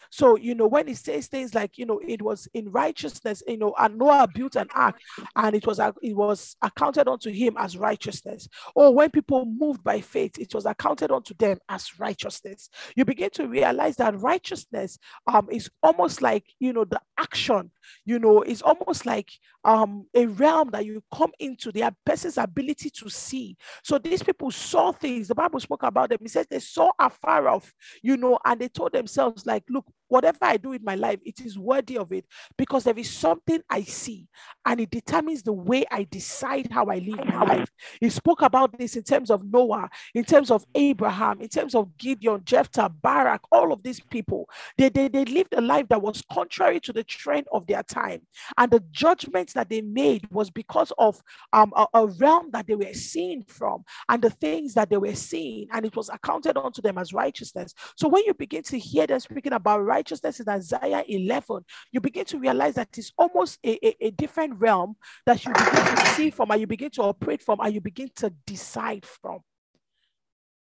So, 0.10 0.38
you 0.38 0.56
know, 0.56 0.68
when 0.68 0.88
he 0.88 0.94
says 0.94 1.28
things 1.28 1.54
like, 1.54 1.78
you 1.78 1.86
know, 1.86 2.00
it 2.06 2.22
was 2.22 2.48
in 2.54 2.72
righteousness, 2.72 3.44
you 3.48 3.58
know, 3.58 3.76
and 3.78 3.98
Noah 3.98 4.28
built 4.34 4.56
an 4.56 4.68
ark 4.74 4.96
and 5.36 5.56
it 5.56 5.66
was 5.66 5.80
it 5.80 6.16
was 6.16 6.56
accounted 6.62 7.08
unto 7.08 7.32
him 7.32 7.56
as 7.58 7.78
righteousness. 7.78 8.48
Or 8.76 8.94
when 8.94 9.10
people 9.12 9.46
moved 9.46 9.84
by 9.84 10.02
faith, 10.02 10.38
it 10.40 10.54
was 10.54 10.66
accounted 10.66 11.12
unto 11.12 11.34
them 11.34 11.58
as 11.70 12.00
righteousness. 12.00 12.70
You 12.96 13.06
begin 13.06 13.30
to 13.32 13.48
realize 13.48 13.96
that 13.98 14.20
righteousness 14.20 14.98
um 15.28 15.48
is 15.52 15.70
almost 15.84 16.22
like, 16.22 16.46
you 16.60 16.74
know, 16.74 16.86
the 16.86 17.00
action, 17.18 17.72
you 18.06 18.20
know, 18.20 18.42
is 18.42 18.62
almost 18.62 19.06
like 19.06 19.30
um 19.64 20.06
a 20.14 20.26
realm 20.26 20.70
that 20.72 20.86
you 20.86 21.04
come 21.14 21.32
into 21.40 21.72
the 21.72 21.94
person's 22.06 22.38
ability 22.38 22.90
to 22.90 23.10
see. 23.10 23.58
So 23.84 23.98
these 23.98 24.24
people 24.24 24.52
saw 24.52 24.92
things. 24.92 25.28
The 25.28 25.36
Bible 25.36 25.60
spoke 25.60 25.84
about 25.84 26.10
them. 26.10 26.20
He 26.22 26.28
says 26.28 26.48
they 26.50 26.60
saw 26.60 26.92
afar 27.00 27.48
off, 27.48 27.74
you 28.02 28.18
know, 28.18 28.40
and 28.46 28.60
they 28.60 28.68
told 28.68 28.94
themselves, 28.94 29.46
like, 29.46 29.64
look, 29.70 29.86
whatever 30.10 30.40
I 30.42 30.58
do 30.58 30.74
in 30.74 30.84
my 30.84 30.96
life, 30.96 31.20
it 31.24 31.40
is 31.42 31.58
worthy 31.58 31.98
of 31.98 32.12
it 32.12 32.26
because 32.58 32.84
there 32.84 32.98
is 32.98 33.10
something 33.10 33.62
I 33.70 33.84
see 33.84 34.28
and 34.66 34.82
it 34.82 34.90
determines 34.90 35.44
the 35.44 35.54
way 35.54 35.86
I 35.90 36.08
decide 36.10 36.72
how 36.72 36.88
I 36.88 36.98
live 36.98 37.26
my 37.26 37.44
life. 37.44 37.72
He 38.02 38.10
spoke 38.10 38.42
about 38.42 38.78
this 38.78 38.96
in 38.96 39.04
terms 39.04 39.32
of 39.32 39.44
Noah, 39.46 39.90
in 40.14 40.26
terms 40.26 40.52
of 40.52 40.66
Abraham, 40.76 41.42
in 41.42 41.48
terms 41.48 41.76
of 41.76 41.96
Gideon, 41.98 42.42
Jephthah, 42.44 42.90
Barak, 43.02 43.42
all 43.52 43.72
of 43.72 43.84
these 43.84 44.00
people. 44.00 44.50
They, 44.78 44.90
they, 44.90 45.08
they 45.08 45.26
lived 45.26 45.54
a 45.56 45.62
life 45.62 45.88
that 45.90 46.02
was 46.02 46.24
contrary 46.32 46.80
to 46.82 46.94
the 46.94 47.04
trend 47.04 47.48
of 47.52 47.68
their 47.68 47.84
time. 47.84 48.22
And 48.58 48.72
the 48.72 48.84
judgments 48.92 49.54
that 49.54 49.70
they 49.70 49.82
made 49.82 50.28
was 50.32 50.50
because 50.50 50.92
of 50.98 51.22
um, 51.54 51.72
a, 51.76 51.86
a 51.94 52.08
realm 52.08 52.50
that 52.52 52.68
they 52.68 52.76
were 52.76 52.94
seen 52.94 53.44
from 53.48 53.84
and 54.08 54.22
the 54.22 54.30
things 54.30 54.74
that 54.74 54.90
they 54.90 54.98
were 54.98 55.16
seeing, 55.16 55.68
and 55.72 55.86
it 55.86 55.96
was 55.96 56.10
accounted 56.10 56.58
unto 56.58 56.82
them 56.82 56.98
as 56.98 57.14
righteousness. 57.14 57.74
So 57.96 58.08
when 58.08 58.24
you 58.26 58.34
begin 58.34 58.64
to 58.64 58.80
hear 58.80 59.08
them 59.08 59.20
speaking 59.20 59.54
about 59.54 59.84
righteousness 59.84 59.99
in 60.00 60.50
Isaiah 60.50 61.04
11, 61.08 61.66
you 61.92 62.02
begin 62.02 62.26
to 62.26 62.40
realize 62.40 62.76
that 62.76 62.98
it's 62.98 63.12
almost 63.18 63.60
a, 63.66 63.86
a, 63.86 64.08
a 64.08 64.12
different 64.12 64.60
realm 64.60 64.96
that 65.26 65.46
you 65.46 65.54
begin 65.54 65.96
to 65.96 66.06
see 66.16 66.30
from 66.30 66.52
and 66.52 66.62
you 66.62 66.68
begin 66.68 66.92
to 66.92 67.04
operate 67.04 67.42
from 67.42 67.60
and 67.62 67.74
you 67.74 67.82
begin 67.82 68.10
to 68.16 68.34
decide 68.46 69.06
from. 69.06 69.40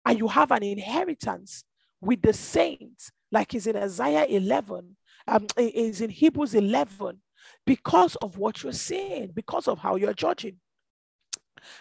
And 0.06 0.18
you 0.18 0.28
have 0.28 0.52
an 0.52 0.64
inheritance 0.64 1.64
with 2.02 2.22
the 2.22 2.34
saints, 2.34 3.12
like 3.32 3.54
is 3.54 3.68
in 3.68 3.76
Isaiah 3.76 4.26
11, 4.26 4.96
um, 5.28 5.48
is 5.58 6.02
in 6.02 6.10
Hebrews 6.10 6.56
11, 6.56 7.22
because 7.66 8.16
of 8.18 8.38
what 8.38 8.64
you're 8.64 8.74
seeing, 8.74 9.32
because 9.34 9.68
of 9.68 9.80
how 9.80 9.96
you're 9.96 10.14
judging. 10.14 10.58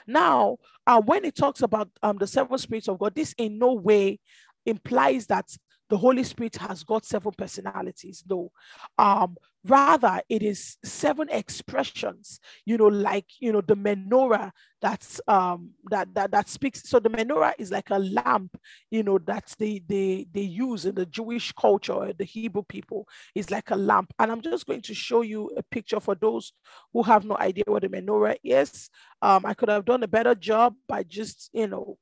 Now, 0.07 0.59
uh, 0.87 1.01
when 1.01 1.25
it 1.25 1.37
talks 1.37 1.63
about 1.63 1.89
um, 2.03 2.19
the 2.19 2.27
seven 2.27 2.59
spirits 2.59 2.89
of 2.89 2.99
God, 2.99 3.15
this 3.15 3.35
in 3.39 3.59
no 3.59 3.75
way 3.75 4.21
implies 4.65 5.27
that 5.27 5.47
the 5.89 5.97
Holy 5.97 6.25
Spirit 6.25 6.57
has 6.57 6.83
got 6.83 7.05
seven 7.05 7.33
personalities. 7.37 8.25
No, 8.29 8.51
um, 8.99 9.37
rather 9.65 10.21
it 10.29 10.43
is 10.43 10.77
seven 10.85 11.29
expressions. 11.31 12.41
You 12.65 12.77
know, 12.77 12.87
like 12.87 13.27
you 13.41 13.53
know 13.53 13.61
the 13.61 13.77
menorah 13.77 14.51
that's 14.81 15.21
um 15.29 15.71
that 15.91 16.13
that 16.15 16.31
that 16.33 16.49
speaks. 16.49 16.89
So 16.89 16.99
the 16.99 17.11
menorah 17.11 17.53
is 17.59 17.71
like 17.71 17.91
a 17.91 17.99
lamp. 17.99 18.57
You 18.91 19.03
know 19.03 19.19
that's 19.19 19.55
they 19.57 19.83
they 19.87 20.27
they 20.33 20.43
use 20.43 20.87
in 20.87 20.95
the 20.95 21.07
Jewish 21.07 21.53
culture, 21.53 22.13
the 22.17 22.25
Hebrew 22.25 22.63
people 22.63 23.07
is 23.35 23.51
like 23.51 23.71
a 23.71 23.77
lamp. 23.77 24.13
And 24.19 24.33
I'm 24.33 24.41
just 24.43 24.67
going 24.67 24.83
to 24.83 24.95
show 24.95 25.23
you 25.23 25.51
a 25.57 25.63
picture 25.63 26.01
for 26.01 26.15
those 26.15 26.53
who 26.93 27.03
have 27.05 27.25
no 27.25 27.37
idea 27.39 27.65
what 27.67 27.85
a 27.85 27.89
menorah 27.89 28.37
is. 28.43 28.91
Um, 29.23 29.47
I 29.47 29.55
could 29.55 29.69
have 29.69 29.85
done 29.85 30.03
a 30.03 30.09
better 30.09 30.35
job 30.35 30.75
by 30.89 31.05
just 31.05 31.51
you 31.53 31.69
know 31.69 31.97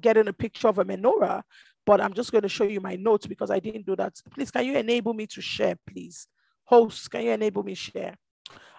getting 0.00 0.28
a 0.28 0.32
picture 0.32 0.68
of 0.68 0.78
a 0.78 0.84
menorah 0.84 1.42
but 1.90 2.00
I'm 2.00 2.14
just 2.14 2.30
going 2.30 2.42
to 2.42 2.48
show 2.48 2.62
you 2.62 2.80
my 2.80 2.94
notes 2.94 3.26
because 3.26 3.50
I 3.50 3.58
didn't 3.58 3.84
do 3.84 3.96
that. 3.96 4.12
Please, 4.32 4.52
can 4.52 4.64
you 4.64 4.76
enable 4.76 5.12
me 5.12 5.26
to 5.26 5.40
share, 5.40 5.74
please? 5.88 6.28
Hosts, 6.62 7.08
can 7.08 7.22
you 7.22 7.32
enable 7.32 7.64
me 7.64 7.74
share? 7.74 8.14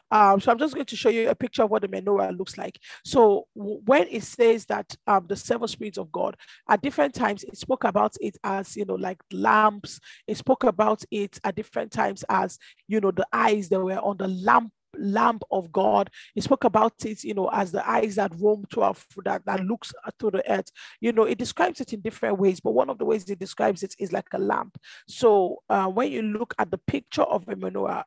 Um, 0.09 0.39
so 0.39 0.49
I'm 0.49 0.57
just 0.57 0.73
going 0.73 0.85
to 0.85 0.95
show 0.95 1.09
you 1.09 1.29
a 1.29 1.35
picture 1.35 1.63
of 1.63 1.69
what 1.69 1.81
the 1.81 1.89
menorah 1.89 2.37
looks 2.37 2.57
like. 2.57 2.79
So 3.03 3.47
when 3.53 4.07
it 4.09 4.23
says 4.23 4.65
that 4.67 4.95
um, 5.07 5.25
the 5.27 5.35
seven 5.35 5.67
spirits 5.67 5.97
of 5.97 6.09
God, 6.09 6.37
at 6.69 6.81
different 6.81 7.13
times 7.13 7.43
it 7.43 7.57
spoke 7.57 7.83
about 7.83 8.15
it 8.21 8.37
as 8.45 8.77
you 8.77 8.85
know 8.85 8.95
like 8.95 9.19
lamps. 9.33 9.99
It 10.25 10.37
spoke 10.37 10.63
about 10.63 11.03
it 11.11 11.37
at 11.43 11.55
different 11.55 11.91
times 11.91 12.23
as 12.29 12.57
you 12.87 13.01
know 13.01 13.11
the 13.11 13.27
eyes 13.33 13.67
that 13.69 13.81
were 13.81 13.99
on 13.99 14.15
the 14.15 14.29
lamp 14.29 14.71
lamp 14.97 15.43
of 15.51 15.71
God. 15.71 16.09
He 16.35 16.41
spoke 16.41 16.63
about 16.63 16.93
it, 17.05 17.23
you 17.23 17.33
know, 17.33 17.49
as 17.49 17.71
the 17.71 17.87
eyes 17.89 18.15
that 18.15 18.33
roam 18.39 18.65
throughout 18.71 19.01
that, 19.25 19.45
that 19.45 19.65
looks 19.65 19.93
through 20.19 20.31
the 20.31 20.51
earth. 20.51 20.71
You 20.99 21.11
know, 21.13 21.23
it 21.23 21.37
describes 21.37 21.81
it 21.81 21.93
in 21.93 22.01
different 22.01 22.39
ways, 22.39 22.59
but 22.59 22.71
one 22.71 22.89
of 22.89 22.97
the 22.97 23.05
ways 23.05 23.29
it 23.29 23.39
describes 23.39 23.83
it 23.83 23.95
is 23.99 24.11
like 24.11 24.27
a 24.33 24.39
lamp. 24.39 24.77
So 25.07 25.61
uh, 25.69 25.87
when 25.87 26.11
you 26.11 26.21
look 26.21 26.53
at 26.59 26.71
the 26.71 26.77
picture 26.77 27.23
of 27.23 27.47
a 27.47 28.05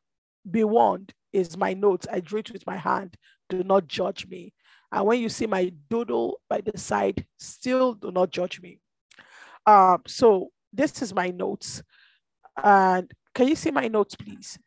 be 0.49 0.63
warned 0.63 1.13
is 1.33 1.57
my 1.57 1.73
notes. 1.73 2.07
I 2.11 2.19
drew 2.19 2.39
it 2.39 2.51
with 2.51 2.65
my 2.67 2.77
hand. 2.77 3.17
Do 3.49 3.63
not 3.63 3.87
judge 3.87 4.27
me. 4.27 4.53
And 4.91 5.05
when 5.05 5.19
you 5.19 5.29
see 5.29 5.47
my 5.47 5.73
doodle 5.89 6.39
by 6.49 6.61
the 6.61 6.77
side, 6.77 7.25
still 7.37 7.93
do 7.93 8.11
not 8.11 8.31
judge 8.31 8.61
me. 8.61 8.79
Um, 9.65 10.03
so 10.07 10.51
this 10.71 11.01
is 11.01 11.13
my 11.13 11.29
notes. 11.29 11.83
And 12.63 13.11
can 13.33 13.47
you 13.47 13.55
see 13.55 13.71
my 13.71 13.87
notes, 13.87 14.15
please? 14.15 14.57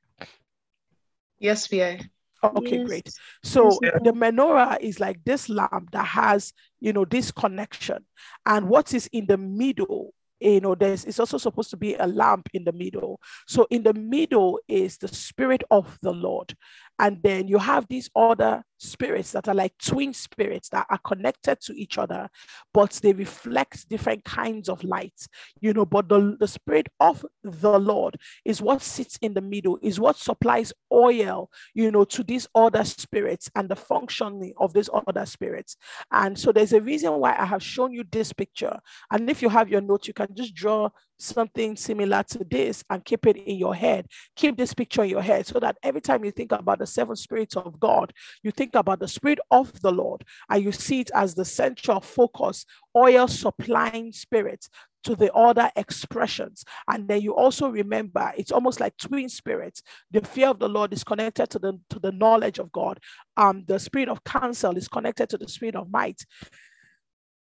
Yes, 1.38 1.66
PA. 1.66 1.98
Okay, 2.44 2.76
Yes. 2.76 2.86
great. 2.86 3.10
So 3.42 3.78
Yes, 3.82 4.00
the 4.04 4.12
menorah 4.12 4.80
is 4.80 5.00
like 5.00 5.24
this 5.24 5.48
lamp 5.48 5.90
that 5.92 6.06
has, 6.06 6.52
you 6.80 6.92
know, 6.92 7.04
this 7.04 7.32
connection. 7.32 8.04
And 8.46 8.68
what 8.68 8.94
is 8.94 9.08
in 9.12 9.26
the 9.26 9.36
middle, 9.36 10.14
you 10.40 10.60
know, 10.60 10.76
there's 10.76 11.04
it's 11.04 11.18
also 11.18 11.38
supposed 11.38 11.70
to 11.70 11.76
be 11.76 11.94
a 11.96 12.06
lamp 12.06 12.48
in 12.54 12.62
the 12.64 12.72
middle. 12.72 13.20
So 13.48 13.66
in 13.70 13.82
the 13.82 13.94
middle 13.94 14.60
is 14.68 14.98
the 14.98 15.08
spirit 15.08 15.64
of 15.70 15.98
the 16.00 16.12
Lord. 16.12 16.54
And 16.98 17.22
then 17.22 17.48
you 17.48 17.58
have 17.58 17.86
these 17.88 18.10
other 18.14 18.64
spirits 18.78 19.32
that 19.32 19.48
are 19.48 19.54
like 19.54 19.72
twin 19.78 20.14
spirits 20.14 20.68
that 20.70 20.86
are 20.88 20.98
connected 20.98 21.60
to 21.60 21.72
each 21.74 21.98
other, 21.98 22.28
but 22.72 22.92
they 23.02 23.12
reflect 23.12 23.88
different 23.88 24.24
kinds 24.24 24.68
of 24.68 24.82
light, 24.84 25.26
you 25.60 25.72
know. 25.72 25.84
But 25.84 26.08
the, 26.08 26.36
the 26.38 26.48
spirit 26.48 26.88
of 27.00 27.24
the 27.42 27.78
Lord 27.78 28.16
is 28.44 28.62
what 28.62 28.82
sits 28.82 29.18
in 29.20 29.34
the 29.34 29.40
middle, 29.40 29.78
is 29.82 30.00
what 30.00 30.16
supplies 30.16 30.72
oil, 30.92 31.50
you 31.74 31.90
know, 31.90 32.04
to 32.04 32.22
these 32.22 32.46
other 32.54 32.84
spirits 32.84 33.50
and 33.54 33.68
the 33.68 33.76
functioning 33.76 34.52
of 34.58 34.72
these 34.72 34.90
other 35.06 35.26
spirits. 35.26 35.76
And 36.10 36.38
so 36.38 36.52
there's 36.52 36.72
a 36.72 36.80
reason 36.80 37.12
why 37.14 37.36
I 37.38 37.44
have 37.44 37.62
shown 37.62 37.92
you 37.92 38.04
this 38.10 38.32
picture. 38.32 38.78
And 39.10 39.28
if 39.28 39.42
you 39.42 39.48
have 39.48 39.68
your 39.68 39.80
notes, 39.80 40.08
you 40.08 40.14
can 40.14 40.28
just 40.34 40.54
draw 40.54 40.90
something 41.18 41.76
similar 41.76 42.22
to 42.22 42.44
this 42.50 42.84
and 42.90 43.04
keep 43.04 43.26
it 43.26 43.36
in 43.36 43.56
your 43.56 43.74
head. 43.74 44.06
Keep 44.36 44.56
this 44.56 44.74
picture 44.74 45.02
in 45.02 45.10
your 45.10 45.22
head 45.22 45.46
so 45.46 45.58
that 45.60 45.76
every 45.82 46.00
time 46.00 46.24
you 46.24 46.30
think 46.30 46.52
about 46.52 46.78
the 46.78 46.86
seven 46.86 47.16
spirits 47.16 47.56
of 47.56 47.78
God, 47.80 48.12
you 48.42 48.50
think 48.50 48.74
about 48.74 49.00
the 49.00 49.08
spirit 49.08 49.38
of 49.50 49.80
the 49.80 49.92
Lord 49.92 50.24
and 50.48 50.62
you 50.62 50.72
see 50.72 51.00
it 51.00 51.10
as 51.14 51.34
the 51.34 51.44
central 51.44 52.00
focus, 52.00 52.64
oil 52.96 53.28
supplying 53.28 54.12
spirit 54.12 54.68
to 55.04 55.14
the 55.14 55.32
other 55.32 55.70
expressions. 55.76 56.64
And 56.88 57.08
then 57.08 57.20
you 57.22 57.34
also 57.34 57.68
remember 57.68 58.32
it's 58.36 58.52
almost 58.52 58.80
like 58.80 58.96
twin 58.96 59.28
spirits. 59.28 59.82
The 60.10 60.20
fear 60.22 60.48
of 60.48 60.58
the 60.58 60.68
Lord 60.68 60.92
is 60.92 61.04
connected 61.04 61.50
to 61.50 61.58
the 61.58 61.80
to 61.90 61.98
the 61.98 62.12
knowledge 62.12 62.58
of 62.58 62.72
God. 62.72 62.98
Um, 63.36 63.64
the 63.66 63.78
spirit 63.78 64.08
of 64.08 64.24
counsel 64.24 64.76
is 64.76 64.88
connected 64.88 65.28
to 65.30 65.38
the 65.38 65.48
spirit 65.48 65.76
of 65.76 65.90
might. 65.90 66.24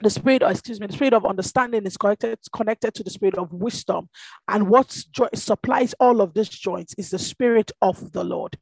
the 0.04 0.10
spirit, 0.10 0.42
or 0.42 0.50
excuse 0.50 0.80
me, 0.80 0.86
the 0.86 0.92
spirit 0.92 1.14
of 1.14 1.26
understanding 1.26 1.84
is 1.84 1.96
connected 1.96 2.38
connected 2.54 2.94
to 2.94 3.02
the 3.02 3.10
spirit 3.10 3.36
of 3.36 3.52
wisdom, 3.52 4.08
and 4.46 4.68
what 4.68 4.96
jo- 5.10 5.28
supplies 5.34 5.94
all 5.98 6.20
of 6.20 6.34
these 6.34 6.48
joints 6.48 6.94
is 6.96 7.10
the 7.10 7.18
spirit 7.18 7.72
of 7.82 8.12
the 8.12 8.22
Lord. 8.22 8.56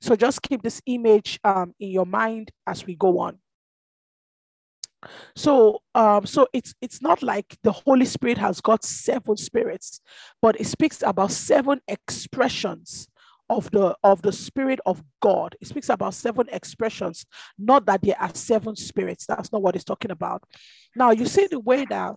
So 0.00 0.16
just 0.16 0.42
keep 0.42 0.62
this 0.62 0.80
image 0.86 1.38
um, 1.44 1.74
in 1.78 1.90
your 1.90 2.06
mind 2.06 2.50
as 2.66 2.86
we 2.86 2.94
go 2.94 3.18
on. 3.18 3.38
So, 5.36 5.82
um, 5.94 6.26
so 6.26 6.48
it's 6.52 6.74
it's 6.80 7.00
not 7.00 7.22
like 7.22 7.56
the 7.62 7.72
Holy 7.72 8.06
Spirit 8.06 8.38
has 8.38 8.60
got 8.60 8.82
seven 8.82 9.36
spirits, 9.36 10.00
but 10.42 10.60
it 10.60 10.66
speaks 10.66 11.02
about 11.02 11.30
seven 11.30 11.80
expressions 11.86 13.08
of 13.48 13.70
the 13.70 13.96
of 14.02 14.22
the 14.22 14.32
spirit 14.32 14.80
of 14.86 15.02
god. 15.20 15.56
It 15.60 15.68
speaks 15.68 15.88
about 15.88 16.14
seven 16.14 16.48
expressions 16.52 17.26
not 17.58 17.86
that 17.86 18.02
there 18.02 18.20
are 18.20 18.34
seven 18.34 18.76
spirits. 18.76 19.26
That's 19.26 19.52
not 19.52 19.62
what 19.62 19.74
it's 19.74 19.84
talking 19.84 20.10
about. 20.10 20.42
Now 20.94 21.10
you 21.10 21.26
see 21.26 21.46
the 21.46 21.60
way 21.60 21.84
that 21.86 22.14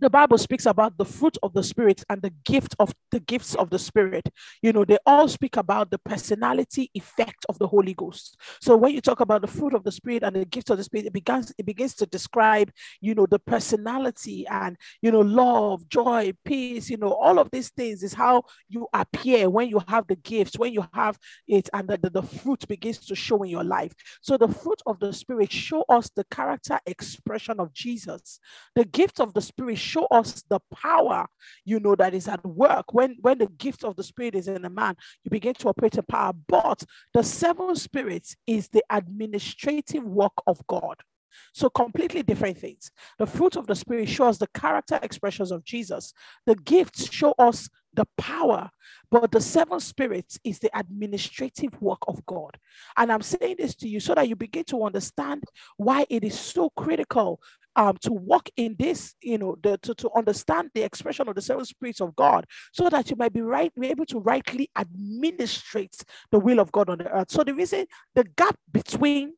the 0.00 0.10
Bible 0.10 0.38
speaks 0.38 0.66
about 0.66 0.96
the 0.96 1.04
fruit 1.04 1.36
of 1.42 1.52
the 1.52 1.62
spirit 1.62 2.02
and 2.08 2.22
the 2.22 2.32
gift 2.44 2.74
of 2.78 2.94
the 3.10 3.20
gifts 3.20 3.54
of 3.54 3.70
the 3.70 3.78
spirit. 3.78 4.28
You 4.62 4.72
know, 4.72 4.84
they 4.84 4.98
all 5.04 5.28
speak 5.28 5.56
about 5.56 5.90
the 5.90 5.98
personality 5.98 6.90
effect 6.94 7.44
of 7.48 7.58
the 7.58 7.66
Holy 7.66 7.94
Ghost. 7.94 8.38
So 8.60 8.76
when 8.76 8.94
you 8.94 9.00
talk 9.00 9.20
about 9.20 9.42
the 9.42 9.48
fruit 9.48 9.74
of 9.74 9.84
the 9.84 9.92
spirit 9.92 10.22
and 10.22 10.34
the 10.34 10.44
gift 10.44 10.70
of 10.70 10.78
the 10.78 10.84
spirit, 10.84 11.06
it 11.06 11.12
begins 11.12 11.52
it 11.58 11.66
begins 11.66 11.94
to 11.96 12.06
describe, 12.06 12.70
you 13.00 13.14
know, 13.14 13.26
the 13.26 13.38
personality 13.38 14.46
and 14.48 14.76
you 15.02 15.10
know, 15.10 15.20
love, 15.20 15.88
joy, 15.88 16.32
peace, 16.44 16.88
you 16.88 16.96
know, 16.96 17.12
all 17.12 17.38
of 17.38 17.50
these 17.50 17.70
things 17.70 18.02
is 18.02 18.14
how 18.14 18.42
you 18.68 18.88
appear 18.92 19.50
when 19.50 19.68
you 19.68 19.82
have 19.88 20.06
the 20.06 20.16
gifts, 20.16 20.58
when 20.58 20.72
you 20.72 20.86
have 20.94 21.18
it, 21.46 21.68
and 21.72 21.88
the, 21.88 21.98
the, 21.98 22.10
the 22.10 22.22
fruit 22.22 22.66
begins 22.68 22.98
to 23.06 23.14
show 23.14 23.42
in 23.42 23.50
your 23.50 23.64
life. 23.64 23.92
So 24.22 24.36
the 24.36 24.48
fruit 24.48 24.80
of 24.86 24.98
the 24.98 25.12
spirit 25.12 25.52
show 25.52 25.84
us 25.88 26.10
the 26.10 26.24
character 26.30 26.78
expression 26.86 27.60
of 27.60 27.72
Jesus. 27.72 28.40
The 28.74 28.84
gift 28.84 29.20
of 29.20 29.34
the 29.34 29.42
spirit 29.42 29.78
show 29.90 30.06
us 30.06 30.42
the 30.48 30.60
power, 30.72 31.26
you 31.64 31.80
know, 31.80 31.94
that 31.96 32.14
is 32.14 32.28
at 32.28 32.44
work. 32.44 32.92
When, 32.92 33.16
when 33.20 33.38
the 33.38 33.46
gift 33.46 33.84
of 33.84 33.96
the 33.96 34.04
Spirit 34.04 34.34
is 34.34 34.48
in 34.48 34.64
a 34.64 34.70
man, 34.70 34.96
you 35.24 35.30
begin 35.30 35.54
to 35.54 35.68
operate 35.68 35.96
in 35.96 36.04
power. 36.04 36.32
But 36.48 36.84
the 37.12 37.22
seven 37.22 37.74
spirits 37.76 38.36
is 38.46 38.68
the 38.68 38.84
administrative 38.90 40.04
work 40.04 40.32
of 40.46 40.66
God. 40.66 40.96
So, 41.52 41.68
completely 41.70 42.22
different 42.22 42.58
things. 42.58 42.90
The 43.18 43.26
fruit 43.26 43.56
of 43.56 43.66
the 43.66 43.74
Spirit 43.74 44.08
shows 44.08 44.38
the 44.38 44.48
character 44.48 44.98
expressions 45.02 45.50
of 45.50 45.64
Jesus. 45.64 46.12
The 46.46 46.56
gifts 46.56 47.12
show 47.12 47.34
us 47.38 47.68
the 47.94 48.06
power, 48.16 48.70
but 49.10 49.32
the 49.32 49.40
seven 49.40 49.80
spirits 49.80 50.38
is 50.44 50.58
the 50.58 50.70
administrative 50.78 51.80
work 51.80 51.98
of 52.06 52.24
God. 52.26 52.56
And 52.96 53.10
I'm 53.10 53.22
saying 53.22 53.56
this 53.58 53.74
to 53.76 53.88
you 53.88 54.00
so 54.00 54.14
that 54.14 54.28
you 54.28 54.36
begin 54.36 54.64
to 54.64 54.84
understand 54.84 55.42
why 55.76 56.06
it 56.08 56.22
is 56.22 56.38
so 56.38 56.70
critical 56.70 57.40
um, 57.76 57.96
to 58.02 58.12
walk 58.12 58.48
in 58.56 58.76
this, 58.78 59.14
you 59.22 59.38
know, 59.38 59.56
the, 59.62 59.78
to, 59.78 59.94
to 59.94 60.10
understand 60.16 60.70
the 60.74 60.82
expression 60.82 61.28
of 61.28 61.34
the 61.34 61.42
seven 61.42 61.64
spirits 61.64 62.00
of 62.00 62.14
God, 62.16 62.46
so 62.72 62.88
that 62.88 63.10
you 63.10 63.16
might 63.16 63.32
be 63.32 63.42
right, 63.42 63.72
be 63.78 63.88
able 63.88 64.06
to 64.06 64.18
rightly 64.18 64.68
administrate 64.76 65.96
the 66.30 66.38
will 66.38 66.60
of 66.60 66.72
God 66.72 66.88
on 66.88 66.98
the 66.98 67.08
earth. 67.08 67.30
So 67.30 67.44
the 67.44 67.54
reason 67.54 67.86
the 68.14 68.24
gap 68.24 68.56
between 68.70 69.34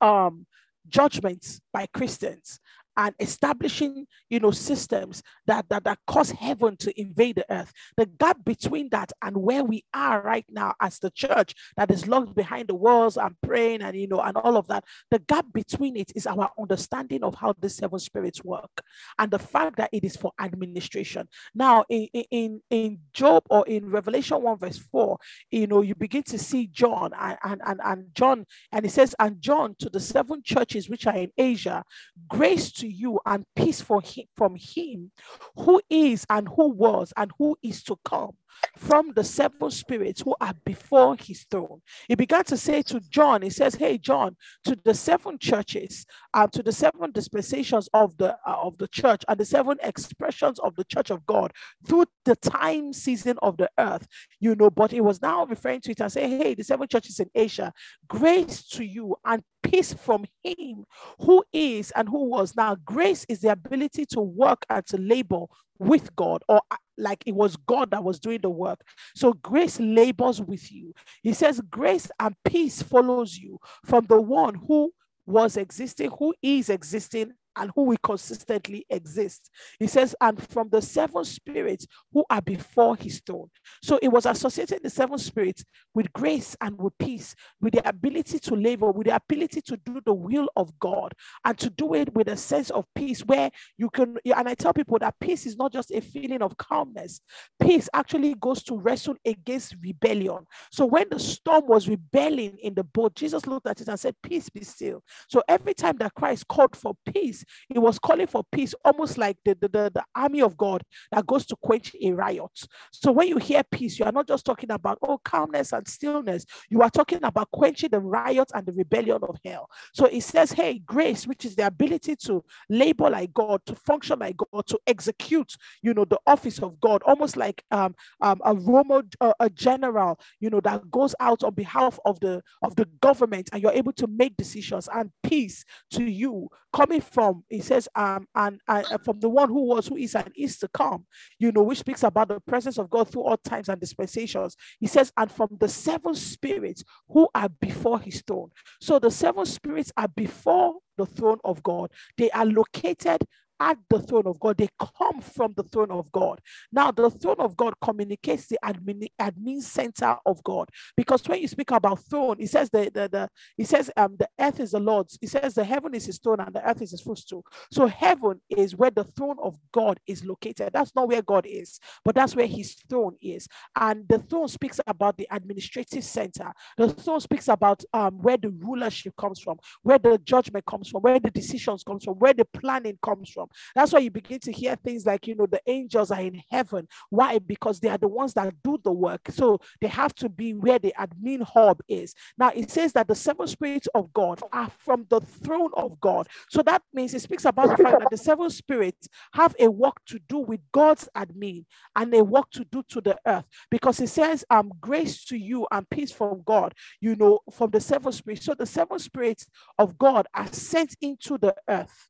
um 0.00 0.46
judgments 0.88 1.60
by 1.72 1.86
Christians 1.92 2.60
and 2.96 3.14
establishing 3.20 4.06
you 4.30 4.40
know 4.40 4.50
systems 4.50 5.22
that, 5.46 5.68
that 5.68 5.84
that 5.84 5.98
cause 6.06 6.30
heaven 6.30 6.76
to 6.76 7.00
invade 7.00 7.36
the 7.36 7.46
earth. 7.50 7.72
The 7.96 8.06
gap 8.06 8.44
between 8.44 8.88
that 8.90 9.12
and 9.22 9.36
where 9.36 9.64
we 9.64 9.84
are 9.94 10.20
right 10.22 10.46
now 10.48 10.74
as 10.80 10.98
the 10.98 11.10
church 11.10 11.54
that 11.76 11.90
is 11.90 12.06
locked 12.06 12.34
behind 12.34 12.68
the 12.68 12.74
walls 12.74 13.16
and 13.16 13.34
praying 13.42 13.82
and 13.82 13.96
you 13.96 14.08
know 14.08 14.20
and 14.20 14.36
all 14.36 14.56
of 14.56 14.66
that 14.68 14.84
the 15.10 15.18
gap 15.18 15.46
between 15.52 15.96
it 15.96 16.12
is 16.14 16.26
our 16.26 16.50
understanding 16.58 17.22
of 17.22 17.34
how 17.34 17.54
the 17.58 17.68
seven 17.68 17.98
spirits 17.98 18.44
work 18.44 18.82
and 19.18 19.30
the 19.30 19.38
fact 19.38 19.76
that 19.76 19.90
it 19.92 20.04
is 20.04 20.16
for 20.16 20.32
administration. 20.40 21.28
Now 21.54 21.84
in 21.88 22.08
in 22.30 22.60
in 22.70 22.98
job 23.12 23.44
or 23.50 23.66
in 23.66 23.90
revelation 23.90 24.42
1 24.42 24.58
verse 24.58 24.78
4 24.78 25.18
you 25.50 25.66
know 25.66 25.82
you 25.82 25.94
begin 25.94 26.22
to 26.22 26.38
see 26.38 26.66
john 26.66 27.12
and 27.18 27.38
and 27.44 27.60
and, 27.66 27.80
and 27.84 28.14
john 28.14 28.44
and 28.72 28.84
he 28.84 28.90
says 28.90 29.14
and 29.18 29.40
john 29.40 29.74
to 29.78 29.88
the 29.88 30.00
seven 30.00 30.42
churches 30.42 30.88
which 30.88 31.06
are 31.06 31.16
in 31.16 31.30
asia 31.36 31.82
grace 32.28 32.72
to 32.72 32.85
you 32.90 33.20
and 33.26 33.44
peace 33.54 33.80
for 33.80 34.00
him, 34.00 34.24
from 34.36 34.56
him 34.56 35.10
who 35.56 35.80
is 35.90 36.26
and 36.30 36.48
who 36.48 36.70
was 36.70 37.12
and 37.16 37.30
who 37.38 37.56
is 37.62 37.82
to 37.84 37.96
come 38.04 38.32
from 38.76 39.12
the 39.14 39.24
seven 39.24 39.70
spirits 39.70 40.22
who 40.22 40.34
are 40.40 40.54
before 40.64 41.16
his 41.16 41.44
throne. 41.50 41.80
He 42.08 42.14
began 42.14 42.44
to 42.44 42.56
say 42.56 42.82
to 42.82 43.00
John, 43.00 43.42
he 43.42 43.50
says, 43.50 43.74
Hey, 43.74 43.98
John, 43.98 44.36
to 44.64 44.76
the 44.84 44.94
seven 44.94 45.38
churches, 45.38 46.06
um, 46.34 46.50
to 46.50 46.62
the 46.62 46.72
seven 46.72 47.12
dispensations 47.12 47.88
of 47.94 48.16
the 48.16 48.36
uh, 48.46 48.56
of 48.62 48.78
the 48.78 48.88
church 48.88 49.24
and 49.28 49.38
the 49.38 49.44
seven 49.44 49.78
expressions 49.82 50.58
of 50.60 50.74
the 50.76 50.84
church 50.84 51.10
of 51.10 51.24
God 51.26 51.52
through 51.86 52.06
the 52.24 52.36
time 52.36 52.92
season 52.92 53.38
of 53.42 53.56
the 53.56 53.70
earth, 53.78 54.06
you 54.40 54.54
know, 54.54 54.70
but 54.70 54.90
he 54.90 55.00
was 55.00 55.22
now 55.22 55.46
referring 55.46 55.80
to 55.82 55.92
it 55.92 56.00
and 56.00 56.12
say, 56.12 56.28
Hey, 56.28 56.54
the 56.54 56.64
seven 56.64 56.88
churches 56.88 57.20
in 57.20 57.30
Asia, 57.34 57.72
grace 58.08 58.66
to 58.68 58.84
you 58.84 59.16
and 59.24 59.42
peace 59.62 59.92
from 59.92 60.24
him 60.42 60.84
who 61.20 61.44
is 61.52 61.90
and 61.92 62.08
who 62.08 62.24
was. 62.24 62.54
Now, 62.56 62.76
grace 62.84 63.26
is 63.28 63.40
the 63.40 63.52
ability 63.52 64.06
to 64.06 64.20
work 64.20 64.64
and 64.68 64.84
to 64.86 64.98
labor 64.98 65.46
with 65.78 66.14
God 66.16 66.42
or 66.48 66.60
uh, 66.70 66.76
like 66.98 67.22
it 67.26 67.34
was 67.34 67.56
God 67.56 67.90
that 67.90 68.04
was 68.04 68.20
doing 68.20 68.40
the 68.40 68.50
work. 68.50 68.80
So 69.14 69.32
grace 69.34 69.78
labors 69.80 70.40
with 70.40 70.72
you. 70.72 70.94
He 71.22 71.32
says, 71.32 71.60
Grace 71.70 72.10
and 72.18 72.34
peace 72.44 72.82
follows 72.82 73.36
you 73.36 73.58
from 73.84 74.06
the 74.06 74.20
one 74.20 74.54
who 74.54 74.92
was 75.26 75.56
existing, 75.56 76.10
who 76.18 76.34
is 76.42 76.70
existing, 76.70 77.32
and 77.56 77.70
who 77.74 77.84
will 77.84 77.96
consistently 78.02 78.86
exist. 78.90 79.50
He 79.78 79.86
says, 79.86 80.14
and 80.20 80.40
from 80.48 80.68
the 80.68 80.82
seven 80.82 81.24
spirits 81.24 81.86
who 82.12 82.24
are 82.30 82.42
before 82.42 82.96
his 82.96 83.20
throne. 83.26 83.50
So 83.82 83.98
it 84.02 84.08
was 84.08 84.26
associated 84.26 84.82
the 84.82 84.90
seven 84.90 85.18
spirits 85.18 85.64
with 85.94 86.12
grace 86.12 86.56
and 86.60 86.78
with 86.78 86.96
peace, 86.98 87.34
with 87.60 87.74
the 87.74 87.88
ability 87.88 88.38
to 88.38 88.54
labor, 88.54 88.90
with 88.90 89.06
the 89.06 89.16
ability 89.16 89.62
to 89.62 89.76
do 89.78 90.00
the 90.04 90.14
will 90.14 90.48
of 90.56 90.78
God, 90.78 91.12
and 91.44 91.56
to 91.58 91.70
do 91.70 91.94
it 91.94 92.14
with 92.14 92.28
a 92.28 92.36
sense 92.36 92.70
of 92.70 92.84
peace 92.94 93.20
where 93.20 93.50
you 93.78 93.90
can. 93.90 94.16
And 94.24 94.48
I 94.48 94.54
tell 94.54 94.72
people 94.72 94.98
that 95.00 95.18
peace 95.20 95.46
is 95.46 95.56
not 95.56 95.72
just 95.72 95.90
a 95.90 96.00
feeling 96.00 96.42
of 96.42 96.56
calmness, 96.56 97.20
peace 97.60 97.88
actually 97.94 98.34
goes 98.34 98.62
to 98.64 98.76
wrestle 98.76 99.16
against 99.24 99.76
rebellion. 99.82 100.38
So 100.70 100.86
when 100.86 101.06
the 101.10 101.18
storm 101.18 101.66
was 101.66 101.88
rebelling 101.88 102.58
in 102.58 102.74
the 102.74 102.84
boat, 102.84 103.14
Jesus 103.14 103.46
looked 103.46 103.66
at 103.66 103.80
it 103.80 103.88
and 103.88 103.98
said, 103.98 104.14
Peace 104.22 104.48
be 104.48 104.64
still. 104.64 105.02
So 105.28 105.42
every 105.48 105.74
time 105.74 105.96
that 105.98 106.14
Christ 106.14 106.48
called 106.48 106.76
for 106.76 106.94
peace, 107.06 107.44
he 107.68 107.78
was 107.78 107.98
calling 107.98 108.26
for 108.26 108.44
peace, 108.52 108.74
almost 108.84 109.18
like 109.18 109.36
the, 109.44 109.56
the, 109.60 109.68
the, 109.68 109.90
the, 109.94 110.04
army 110.14 110.40
of 110.40 110.56
God 110.56 110.82
that 111.12 111.26
goes 111.26 111.44
to 111.46 111.56
quench 111.56 111.94
a 112.00 112.12
riot. 112.12 112.66
So 112.90 113.12
when 113.12 113.28
you 113.28 113.36
hear 113.36 113.62
peace, 113.70 113.98
you 113.98 114.04
are 114.04 114.12
not 114.12 114.28
just 114.28 114.44
talking 114.46 114.70
about, 114.70 114.98
oh, 115.02 115.18
calmness 115.18 115.72
and 115.72 115.86
stillness. 115.86 116.46
You 116.70 116.82
are 116.82 116.90
talking 116.90 117.22
about 117.22 117.50
quenching 117.50 117.90
the 117.90 118.00
riot 118.00 118.50
and 118.54 118.64
the 118.66 118.72
rebellion 118.72 119.18
of 119.22 119.38
hell. 119.44 119.68
So 119.92 120.06
it 120.06 120.22
says, 120.22 120.52
hey, 120.52 120.78
grace, 120.78 121.26
which 121.26 121.44
is 121.44 121.56
the 121.56 121.66
ability 121.66 122.16
to 122.16 122.44
labor 122.68 123.10
like 123.10 123.34
God, 123.34 123.60
to 123.66 123.74
function 123.74 124.20
like 124.20 124.36
God, 124.36 124.66
to 124.66 124.78
execute, 124.86 125.56
you 125.82 125.94
know, 125.94 126.04
the 126.04 126.20
office 126.26 126.58
of 126.58 126.80
God, 126.80 127.02
almost 127.04 127.36
like 127.36 127.62
um, 127.70 127.94
um, 128.20 128.40
a 128.44 128.54
Roman, 128.54 129.08
uh, 129.20 129.34
a 129.40 129.50
general, 129.50 130.18
you 130.40 130.50
know, 130.50 130.60
that 130.60 130.90
goes 130.90 131.14
out 131.20 131.42
on 131.44 131.54
behalf 131.54 131.98
of 132.04 132.20
the 132.20 132.42
of 132.62 132.76
the 132.76 132.86
government, 133.00 133.48
and 133.52 133.62
you're 133.62 133.72
able 133.72 133.92
to 133.92 134.06
make 134.06 134.36
decisions 134.36 134.88
and 134.92 135.10
peace 135.22 135.64
to 135.90 136.04
you 136.04 136.48
coming 136.72 137.00
from 137.00 137.35
he 137.48 137.60
says, 137.60 137.88
um, 137.94 138.26
and, 138.34 138.60
and 138.68 138.86
from 139.04 139.20
the 139.20 139.28
one 139.28 139.48
who 139.48 139.66
was, 139.66 139.86
who 139.86 139.96
is, 139.96 140.14
and 140.14 140.30
is 140.36 140.58
to 140.58 140.68
come, 140.68 141.06
you 141.38 141.52
know, 141.52 141.62
which 141.62 141.78
speaks 141.78 142.02
about 142.02 142.28
the 142.28 142.40
presence 142.40 142.78
of 142.78 142.90
God 142.90 143.08
through 143.08 143.22
all 143.22 143.36
times 143.36 143.68
and 143.68 143.80
dispensations. 143.80 144.56
He 144.78 144.86
says, 144.86 145.12
and 145.16 145.30
from 145.30 145.56
the 145.58 145.68
seven 145.68 146.14
spirits 146.14 146.84
who 147.08 147.28
are 147.34 147.48
before 147.48 148.00
his 148.00 148.22
throne. 148.26 148.50
So 148.80 148.98
the 148.98 149.10
seven 149.10 149.46
spirits 149.46 149.92
are 149.96 150.08
before 150.08 150.76
the 150.96 151.06
throne 151.06 151.38
of 151.44 151.62
God. 151.62 151.90
They 152.16 152.30
are 152.30 152.46
located 152.46 153.22
at 153.60 153.78
the 153.90 154.00
throne 154.00 154.26
of 154.26 154.38
God. 154.40 154.58
They 154.58 154.68
come 154.78 155.20
from 155.20 155.54
the 155.56 155.62
throne 155.64 155.90
of 155.90 156.10
God. 156.12 156.40
Now, 156.72 156.90
the 156.90 157.10
throne 157.10 157.36
of 157.38 157.56
God 157.56 157.74
communicates 157.80 158.46
the 158.48 158.58
admin, 158.64 159.06
admin 159.20 159.62
center 159.62 160.16
of 160.26 160.42
God. 160.44 160.68
Because 160.96 161.26
when 161.28 161.40
you 161.40 161.48
speak 161.48 161.70
about 161.70 162.00
throne, 162.04 162.36
it 162.38 162.48
says 162.48 162.70
the, 162.70 162.90
the, 162.92 163.08
the 163.08 163.28
it 163.58 163.66
says 163.66 163.90
um 163.96 164.16
the 164.18 164.28
earth 164.40 164.60
is 164.60 164.72
the 164.72 164.80
Lord's. 164.80 165.18
It 165.22 165.28
says 165.30 165.54
the 165.54 165.64
heaven 165.64 165.94
is 165.94 166.06
his 166.06 166.18
throne 166.18 166.40
and 166.40 166.54
the 166.54 166.68
earth 166.68 166.82
is 166.82 166.90
his 166.90 167.00
footstool. 167.00 167.44
So 167.70 167.86
heaven 167.86 168.40
is 168.48 168.76
where 168.76 168.90
the 168.90 169.04
throne 169.04 169.36
of 169.42 169.56
God 169.72 169.98
is 170.06 170.24
located. 170.24 170.70
That's 170.72 170.94
not 170.94 171.08
where 171.08 171.22
God 171.22 171.46
is, 171.46 171.80
but 172.04 172.14
that's 172.14 172.36
where 172.36 172.46
his 172.46 172.74
throne 172.88 173.16
is. 173.20 173.48
And 173.78 174.08
the 174.08 174.18
throne 174.18 174.48
speaks 174.48 174.80
about 174.86 175.16
the 175.16 175.26
administrative 175.30 176.04
center. 176.04 176.52
The 176.76 176.88
throne 176.88 177.20
speaks 177.20 177.48
about 177.48 177.82
um 177.92 178.18
where 178.22 178.36
the 178.36 178.50
rulership 178.50 179.14
comes 179.16 179.40
from, 179.40 179.58
where 179.82 179.98
the 179.98 180.18
judgment 180.18 180.64
comes 180.66 180.88
from, 180.88 181.02
where 181.02 181.20
the 181.20 181.30
decisions 181.30 181.82
comes 181.82 182.04
from, 182.04 182.14
where 182.14 182.34
the 182.34 182.44
planning 182.44 182.98
comes 183.02 183.30
from. 183.30 183.45
That's 183.74 183.92
why 183.92 184.00
you 184.00 184.10
begin 184.10 184.40
to 184.40 184.52
hear 184.52 184.76
things 184.76 185.06
like, 185.06 185.26
you 185.26 185.34
know, 185.34 185.46
the 185.46 185.60
angels 185.66 186.10
are 186.10 186.20
in 186.20 186.42
heaven. 186.50 186.88
Why? 187.10 187.38
Because 187.38 187.80
they 187.80 187.88
are 187.88 187.98
the 187.98 188.08
ones 188.08 188.34
that 188.34 188.54
do 188.62 188.78
the 188.82 188.92
work. 188.92 189.28
So 189.30 189.60
they 189.80 189.88
have 189.88 190.14
to 190.16 190.28
be 190.28 190.54
where 190.54 190.78
the 190.78 190.94
admin 190.98 191.42
hub 191.42 191.80
is. 191.88 192.14
Now 192.38 192.50
it 192.54 192.70
says 192.70 192.92
that 192.92 193.08
the 193.08 193.14
seven 193.14 193.46
spirits 193.46 193.88
of 193.94 194.12
God 194.12 194.42
are 194.52 194.70
from 194.78 195.06
the 195.08 195.20
throne 195.20 195.70
of 195.74 196.00
God. 196.00 196.28
So 196.50 196.62
that 196.62 196.82
means 196.92 197.14
it 197.14 197.22
speaks 197.22 197.44
about 197.44 197.76
the 197.76 197.82
fact 197.82 198.00
that 198.00 198.10
the 198.10 198.16
seven 198.16 198.50
spirits 198.50 199.08
have 199.32 199.54
a 199.58 199.70
work 199.70 200.04
to 200.06 200.18
do 200.28 200.38
with 200.38 200.60
God's 200.72 201.08
admin 201.16 201.64
and 201.94 202.14
a 202.14 202.24
work 202.24 202.50
to 202.52 202.64
do 202.64 202.82
to 202.88 203.00
the 203.00 203.18
earth. 203.26 203.44
Because 203.70 204.00
it 204.00 204.08
says, 204.08 204.44
um, 204.50 204.72
grace 204.80 205.24
to 205.26 205.36
you 205.36 205.66
and 205.70 205.88
peace 205.88 206.12
from 206.12 206.42
God, 206.44 206.74
you 207.00 207.16
know, 207.16 207.40
from 207.52 207.70
the 207.70 207.80
seven 207.80 208.12
spirits. 208.12 208.44
So 208.44 208.54
the 208.54 208.66
seven 208.66 208.98
spirits 208.98 209.46
of 209.78 209.98
God 209.98 210.26
are 210.34 210.52
sent 210.52 210.96
into 211.00 211.38
the 211.38 211.54
earth. 211.68 212.08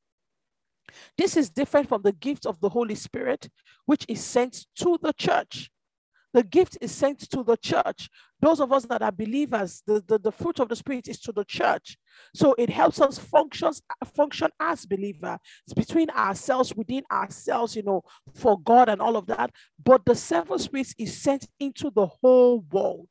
This 1.17 1.37
is 1.37 1.51
different 1.51 1.89
from 1.89 2.03
the 2.03 2.13
gift 2.13 2.47
of 2.47 2.61
the 2.61 2.69
Holy 2.69 2.95
Spirit, 2.95 3.49
which 3.87 4.05
is 4.09 4.23
sent 4.23 4.67
to 4.77 4.99
the 5.03 5.13
church. 5.13 5.71
The 6.37 6.43
gift 6.43 6.77
is 6.83 6.93
sent 6.93 7.21
to 7.31 7.43
the 7.43 7.57
church. 7.57 8.11
Those 8.41 8.61
of 8.61 8.71
us 8.71 8.85
that 8.87 9.01
are 9.01 9.11
believers, 9.11 9.83
the, 9.87 10.05
the, 10.07 10.19
the 10.19 10.31
fruit 10.31 10.61
of 10.61 10.69
the 10.69 10.77
Spirit 10.77 11.09
is 11.09 11.19
to 11.21 11.33
the 11.33 11.45
church. 11.45 11.97
So 12.35 12.55
it 12.59 12.69
helps 12.69 13.01
us 13.01 13.19
functions, 13.19 13.81
function 14.15 14.51
as 14.61 14.85
believer. 14.85 15.39
It's 15.65 15.73
between 15.73 16.11
ourselves, 16.11 16.75
within 16.75 17.05
ourselves, 17.11 17.75
you 17.75 17.85
know, 17.85 18.03
for 18.35 18.61
God 18.61 18.91
and 18.91 19.01
all 19.01 19.17
of 19.17 19.25
that. 19.29 19.51
But 19.83 20.05
the 20.05 20.15
seven 20.15 20.59
spirits 20.59 20.95
is 20.99 21.17
sent 21.17 21.49
into 21.59 21.91
the 21.91 22.07
whole 22.07 22.61
world, 22.71 23.09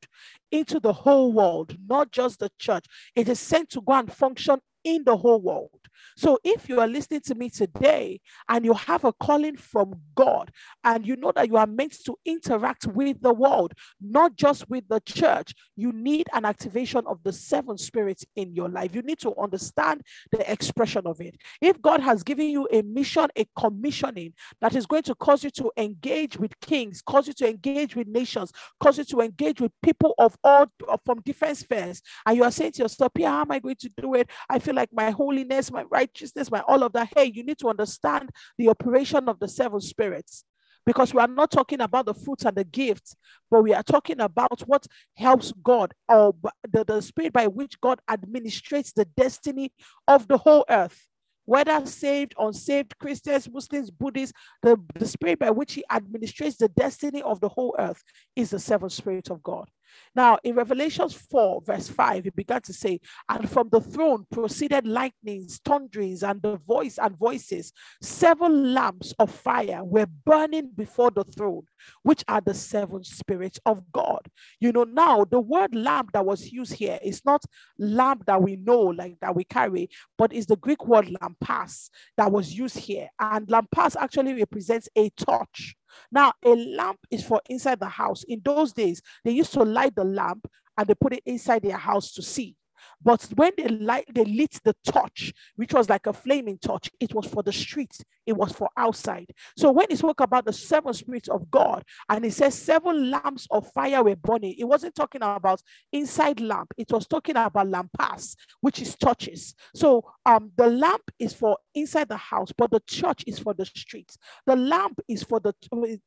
into 0.52 0.80
the 0.80 0.94
whole 0.94 1.34
world, 1.34 1.76
not 1.88 2.12
just 2.12 2.40
the 2.40 2.52
church. 2.60 2.86
It 3.16 3.28
is 3.28 3.40
sent 3.40 3.72
to 3.72 3.82
go 3.82 3.94
and 3.94 4.14
function 4.14 4.60
in 4.86 5.04
the 5.04 5.18
whole 5.18 5.42
world. 5.42 5.72
So 6.18 6.40
if 6.44 6.70
you 6.70 6.80
are 6.80 6.88
listening 6.88 7.22
to 7.22 7.36
me 7.36 7.50
today 7.50 8.22
and 8.48 8.64
you 8.64 8.74
have 8.74 9.04
a 9.04 9.12
calling 9.14 9.58
from 9.58 9.96
God 10.16 10.52
and 10.84 11.06
you 11.06 11.16
know 11.16 11.32
that 11.36 11.50
you 11.50 11.58
are 11.58 11.68
meant 11.68 11.98
to 12.06 12.16
interact 12.26 12.86
with 12.88 13.22
the 13.22 13.34
world, 13.34 13.74
not 14.00 14.36
just 14.36 14.70
with 14.70 14.88
the 14.88 15.02
church, 15.02 15.54
you 15.76 15.92
need 15.92 16.28
an 16.34 16.46
activation 16.46 17.04
of 17.08 17.22
the 17.24 17.34
seven 17.34 17.78
spirits 17.78 18.26
in 18.36 18.54
your 18.54 18.70
life. 18.70 18.96
You 18.96 19.02
need 19.02 19.20
to 19.20 19.36
understand 19.36 20.04
the 20.32 20.50
expression 20.50 21.06
of 21.06 21.20
it. 21.20 21.36
If 21.62 21.82
God 21.82 22.02
has 22.02 22.24
given 22.24 22.48
you 22.48 22.68
a 22.72 22.82
mission, 22.82 23.28
a 23.36 23.46
commissioning 23.58 24.34
that 24.62 24.76
is 24.76 24.86
going 24.86 25.04
to 25.04 25.16
cause 25.16 25.44
you 25.44 25.50
to 25.52 25.72
engage 25.78 26.38
with 26.38 26.58
kings, 26.62 27.02
cause 27.02 27.28
you 27.28 27.34
to 27.34 27.50
engage 27.50 27.96
with 27.96 28.08
nations, 28.08 28.52
cause 28.80 28.98
you 28.98 29.04
to 29.06 29.22
engage 29.22 29.60
with 29.60 29.72
people 29.82 30.14
of 30.18 30.38
all 30.44 30.68
from 31.06 31.22
different 31.22 31.58
spheres, 31.58 32.02
and 32.26 32.38
you 32.38 32.44
are 32.44 32.52
saying 32.52 32.74
to 32.74 32.84
yourself, 32.84 33.14
Pierre, 33.14 33.32
how 33.32 33.42
am 33.42 33.52
I 33.52 33.60
going 33.60 33.76
to 33.78 33.90
do 33.98 34.14
it? 34.14 34.30
I 34.50 34.60
feel 34.60 34.75
like 34.76 34.90
my 34.94 35.12
holiness, 35.12 35.72
my 35.72 35.84
righteousness, 35.84 36.52
my 36.52 36.62
all 36.68 36.84
of 36.84 36.94
that. 36.94 37.10
Hey, 37.16 37.32
you 37.34 37.44
need 37.44 37.58
to 37.60 37.70
understand 37.70 38.30
the 38.58 38.70
operation 38.70 39.28
of 39.30 39.40
the 39.40 39.48
seven 39.48 39.80
spirits 39.82 40.44
because 40.86 41.14
we 41.14 41.20
are 41.20 41.28
not 41.28 41.52
talking 41.52 41.82
about 41.82 42.06
the 42.06 42.14
fruits 42.14 42.46
and 42.46 42.56
the 42.56 42.64
gifts, 42.64 43.16
but 43.50 43.64
we 43.64 43.74
are 43.74 43.84
talking 43.84 44.22
about 44.22 44.62
what 44.62 44.86
helps 45.16 45.52
God 45.64 45.94
or 46.08 46.36
the, 46.70 46.84
the 46.86 47.02
spirit 47.02 47.34
by 47.34 47.48
which 47.48 47.80
God 47.82 48.00
administrates 48.10 48.94
the 48.94 49.06
destiny 49.18 49.72
of 50.08 50.28
the 50.28 50.38
whole 50.38 50.66
earth. 50.70 51.08
Whether 51.48 51.86
saved, 51.86 52.34
unsaved, 52.40 52.98
Christians, 52.98 53.48
Muslims, 53.52 53.92
Buddhists, 53.92 54.34
the, 54.64 54.80
the 54.96 55.08
spirit 55.08 55.38
by 55.38 55.52
which 55.52 55.74
he 55.74 55.84
administrates 55.92 56.58
the 56.58 56.70
destiny 56.70 57.22
of 57.22 57.40
the 57.40 57.50
whole 57.50 57.76
earth 57.78 58.04
is 58.36 58.50
the 58.50 58.60
seventh 58.60 58.94
spirit 58.94 59.30
of 59.30 59.44
God. 59.44 59.70
Now, 60.16 60.38
in 60.44 60.56
Revelations 60.56 61.14
4, 61.14 61.62
verse 61.66 61.90
5, 61.90 62.24
he 62.24 62.30
began 62.30 62.62
to 62.64 62.74
say, 62.74 63.00
And 63.30 63.50
from 63.50 63.70
the 63.70 63.82
throne 63.82 64.26
proceeded 64.32 64.88
lightnings, 64.88 65.60
thunderings, 65.64 66.24
and 66.24 66.42
the 66.42 66.58
voice 66.58 66.98
and 66.98 67.18
voices. 67.18 67.74
Seven 68.02 68.74
lamps 68.74 69.14
of 69.20 69.32
fire 69.32 69.84
were 69.84 70.08
burning 70.26 70.72
before 70.76 71.12
the 71.12 71.24
throne, 71.24 71.64
which 72.04 72.24
are 72.28 72.42
the 72.42 72.54
seven 72.54 73.04
spirits 73.04 73.60
of 73.66 73.84
God. 73.92 74.22
You 74.60 74.72
know, 74.72 74.84
now 74.84 75.26
the 75.26 75.40
word 75.40 75.76
lamp 75.76 76.12
that 76.14 76.26
was 76.26 76.52
used 76.52 76.74
here 76.74 77.00
is 77.04 77.24
not 77.26 77.44
lamp 77.78 78.26
that 78.26 78.42
we 78.42 78.56
know, 78.56 78.80
like 78.82 79.18
that 79.22 79.36
we 79.36 79.44
carry, 79.44 79.90
but 80.18 80.34
is 80.34 80.46
the 80.46 80.56
Greek 80.56 80.86
word 80.86 81.10
lampas 81.22 81.90
that 82.18 82.32
was 82.32 82.54
used 82.54 82.78
here. 82.78 83.10
And 83.20 83.48
lampas 83.48 83.96
actually 83.96 84.34
represents 84.34 84.90
a 84.96 85.10
torch. 85.12 85.76
Now, 86.12 86.34
a 86.44 86.50
lamp 86.50 87.00
is 87.12 87.24
for 87.24 87.42
inside 87.50 87.80
the 87.80 87.90
house. 87.90 88.24
In 88.24 88.42
those 88.44 88.74
days, 88.74 89.02
they 89.24 89.32
used 89.32 89.54
to 89.54 89.64
light 89.64 89.96
the 89.96 90.04
lamp 90.04 90.48
and 90.78 90.88
they 90.88 90.96
put 90.96 91.14
it 91.14 91.24
inside 91.26 91.64
their 91.64 91.78
house 91.78 92.12
to 92.14 92.22
see. 92.22 92.56
But 93.04 93.24
when 93.36 93.52
they 93.58 93.68
light, 93.68 94.06
they 94.14 94.26
lit 94.26 94.60
the 94.64 94.76
torch, 94.86 95.34
which 95.56 95.74
was 95.74 95.90
like 95.90 96.08
a 96.08 96.14
flaming 96.14 96.58
torch, 96.58 96.90
it 97.00 97.14
was 97.14 97.26
for 97.28 97.44
the 97.44 97.54
streets, 97.54 98.04
it 98.26 98.34
was 98.34 98.52
for 98.52 98.70
outside. 98.78 99.32
So 99.58 99.72
when 99.72 99.88
he 99.90 99.96
spoke 99.96 100.22
about 100.22 100.46
the 100.46 100.54
seven 100.54 100.94
spirits 100.94 101.30
of 101.30 101.50
God, 101.52 101.84
and 102.10 102.26
he 102.26 102.32
says 102.32 102.56
seven 102.56 103.12
lamps 103.12 103.48
of 103.52 103.72
fire 103.74 104.04
were 104.04 104.16
burning, 104.16 104.56
it 104.58 104.66
wasn't 104.66 104.96
talking 104.96 105.22
about 105.22 105.62
inside 105.92 106.40
lamp, 106.40 106.74
it 106.78 106.92
was 106.92 107.08
talking 107.08 107.36
about 107.36 107.68
lampas, 107.68 108.36
which 108.62 108.82
is 108.82 108.96
torches. 108.96 109.56
So 109.74 110.06
um, 110.26 110.52
the 110.56 110.68
lamp 110.68 111.04
is 111.20 111.34
for 111.34 111.58
inside 111.74 112.10
the 112.10 112.18
house, 112.18 112.52
but 112.58 112.72
the 112.72 112.82
church 112.88 113.24
is 113.28 113.40
for 113.40 113.54
the 113.54 113.66
streets. 113.66 114.18
The 114.46 114.56
lamp 114.56 115.00
is 115.08 115.24
for 115.24 115.40
the 115.40 115.54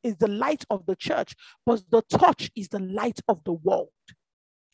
is 0.03 0.15
the 0.17 0.27
light 0.27 0.65
of 0.69 0.85
the 0.85 0.95
church, 0.95 1.35
but 1.65 1.83
the 1.89 2.01
torch 2.01 2.51
is 2.55 2.67
the 2.69 2.79
light 2.79 3.19
of 3.27 3.43
the 3.43 3.53
world. 3.53 3.89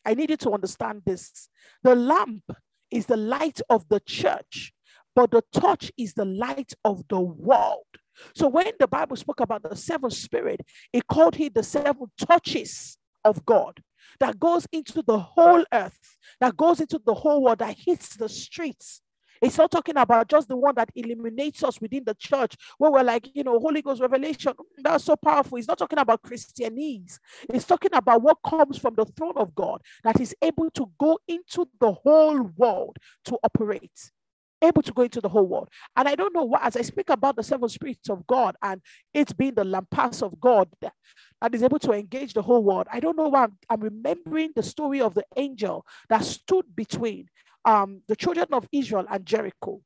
I 0.06 0.14
need 0.14 0.30
you 0.30 0.36
to 0.38 0.52
understand 0.52 1.02
this. 1.04 1.48
The 1.82 1.96
lamp 1.96 2.44
is 2.90 3.06
the 3.06 3.16
light 3.16 3.60
of 3.68 3.88
the 3.88 4.00
church, 4.00 4.72
but 5.14 5.32
the 5.32 5.42
torch 5.52 5.90
is 5.98 6.14
the 6.14 6.24
light 6.24 6.72
of 6.84 7.02
the 7.08 7.20
world. 7.20 7.84
So 8.34 8.48
when 8.48 8.70
the 8.78 8.86
Bible 8.86 9.16
spoke 9.16 9.40
about 9.40 9.68
the 9.68 9.76
seven 9.76 10.10
spirit, 10.10 10.60
it 10.92 11.06
called 11.08 11.38
it 11.40 11.54
the 11.54 11.62
seven 11.62 12.06
torches 12.18 12.96
of 13.24 13.44
God 13.44 13.82
that 14.20 14.38
goes 14.38 14.66
into 14.72 15.02
the 15.02 15.18
whole 15.18 15.64
earth, 15.72 15.98
that 16.40 16.56
goes 16.56 16.80
into 16.80 17.00
the 17.04 17.14
whole 17.14 17.42
world, 17.42 17.58
that 17.58 17.76
hits 17.76 18.16
the 18.16 18.28
streets, 18.28 19.02
it's 19.42 19.58
not 19.58 19.70
talking 19.70 19.96
about 19.96 20.28
just 20.28 20.48
the 20.48 20.56
one 20.56 20.74
that 20.76 20.90
illuminates 20.94 21.62
us 21.62 21.80
within 21.80 22.04
the 22.04 22.14
church, 22.14 22.56
where 22.78 22.90
we're 22.90 23.02
like, 23.02 23.28
you 23.34 23.44
know, 23.44 23.58
Holy 23.58 23.82
Ghost 23.82 24.00
revelation. 24.00 24.52
Mm, 24.52 24.82
that's 24.82 25.04
so 25.04 25.16
powerful. 25.16 25.58
It's 25.58 25.68
not 25.68 25.78
talking 25.78 25.98
about 25.98 26.22
Christianese. 26.22 27.18
It's 27.48 27.66
talking 27.66 27.94
about 27.94 28.22
what 28.22 28.38
comes 28.46 28.78
from 28.78 28.94
the 28.94 29.04
throne 29.04 29.36
of 29.36 29.54
God 29.54 29.82
that 30.04 30.20
is 30.20 30.34
able 30.42 30.70
to 30.72 30.90
go 30.98 31.18
into 31.28 31.68
the 31.80 31.92
whole 31.92 32.42
world 32.56 32.96
to 33.26 33.38
operate 33.42 34.12
able 34.62 34.82
to 34.82 34.92
go 34.92 35.02
into 35.02 35.20
the 35.20 35.28
whole 35.28 35.46
world. 35.46 35.68
And 35.96 36.08
I 36.08 36.14
don't 36.14 36.34
know 36.34 36.44
what, 36.44 36.62
as 36.62 36.76
I 36.76 36.82
speak 36.82 37.10
about 37.10 37.36
the 37.36 37.42
seven 37.42 37.68
spirits 37.68 38.08
of 38.08 38.26
God 38.26 38.56
and 38.62 38.80
it's 39.12 39.32
being 39.32 39.54
the 39.54 39.64
lampas 39.64 40.22
of 40.22 40.40
God 40.40 40.68
that, 40.80 40.92
that 41.40 41.54
is 41.54 41.62
able 41.62 41.78
to 41.80 41.92
engage 41.92 42.34
the 42.34 42.42
whole 42.42 42.62
world, 42.62 42.86
I 42.92 43.00
don't 43.00 43.16
know 43.16 43.28
why 43.28 43.44
I'm, 43.44 43.58
I'm 43.68 43.80
remembering 43.80 44.52
the 44.54 44.62
story 44.62 45.00
of 45.00 45.14
the 45.14 45.24
angel 45.36 45.84
that 46.08 46.24
stood 46.24 46.64
between 46.74 47.28
um, 47.66 48.00
the 48.06 48.16
children 48.16 48.46
of 48.52 48.66
Israel 48.72 49.06
and 49.10 49.26
Jericho. 49.26 49.82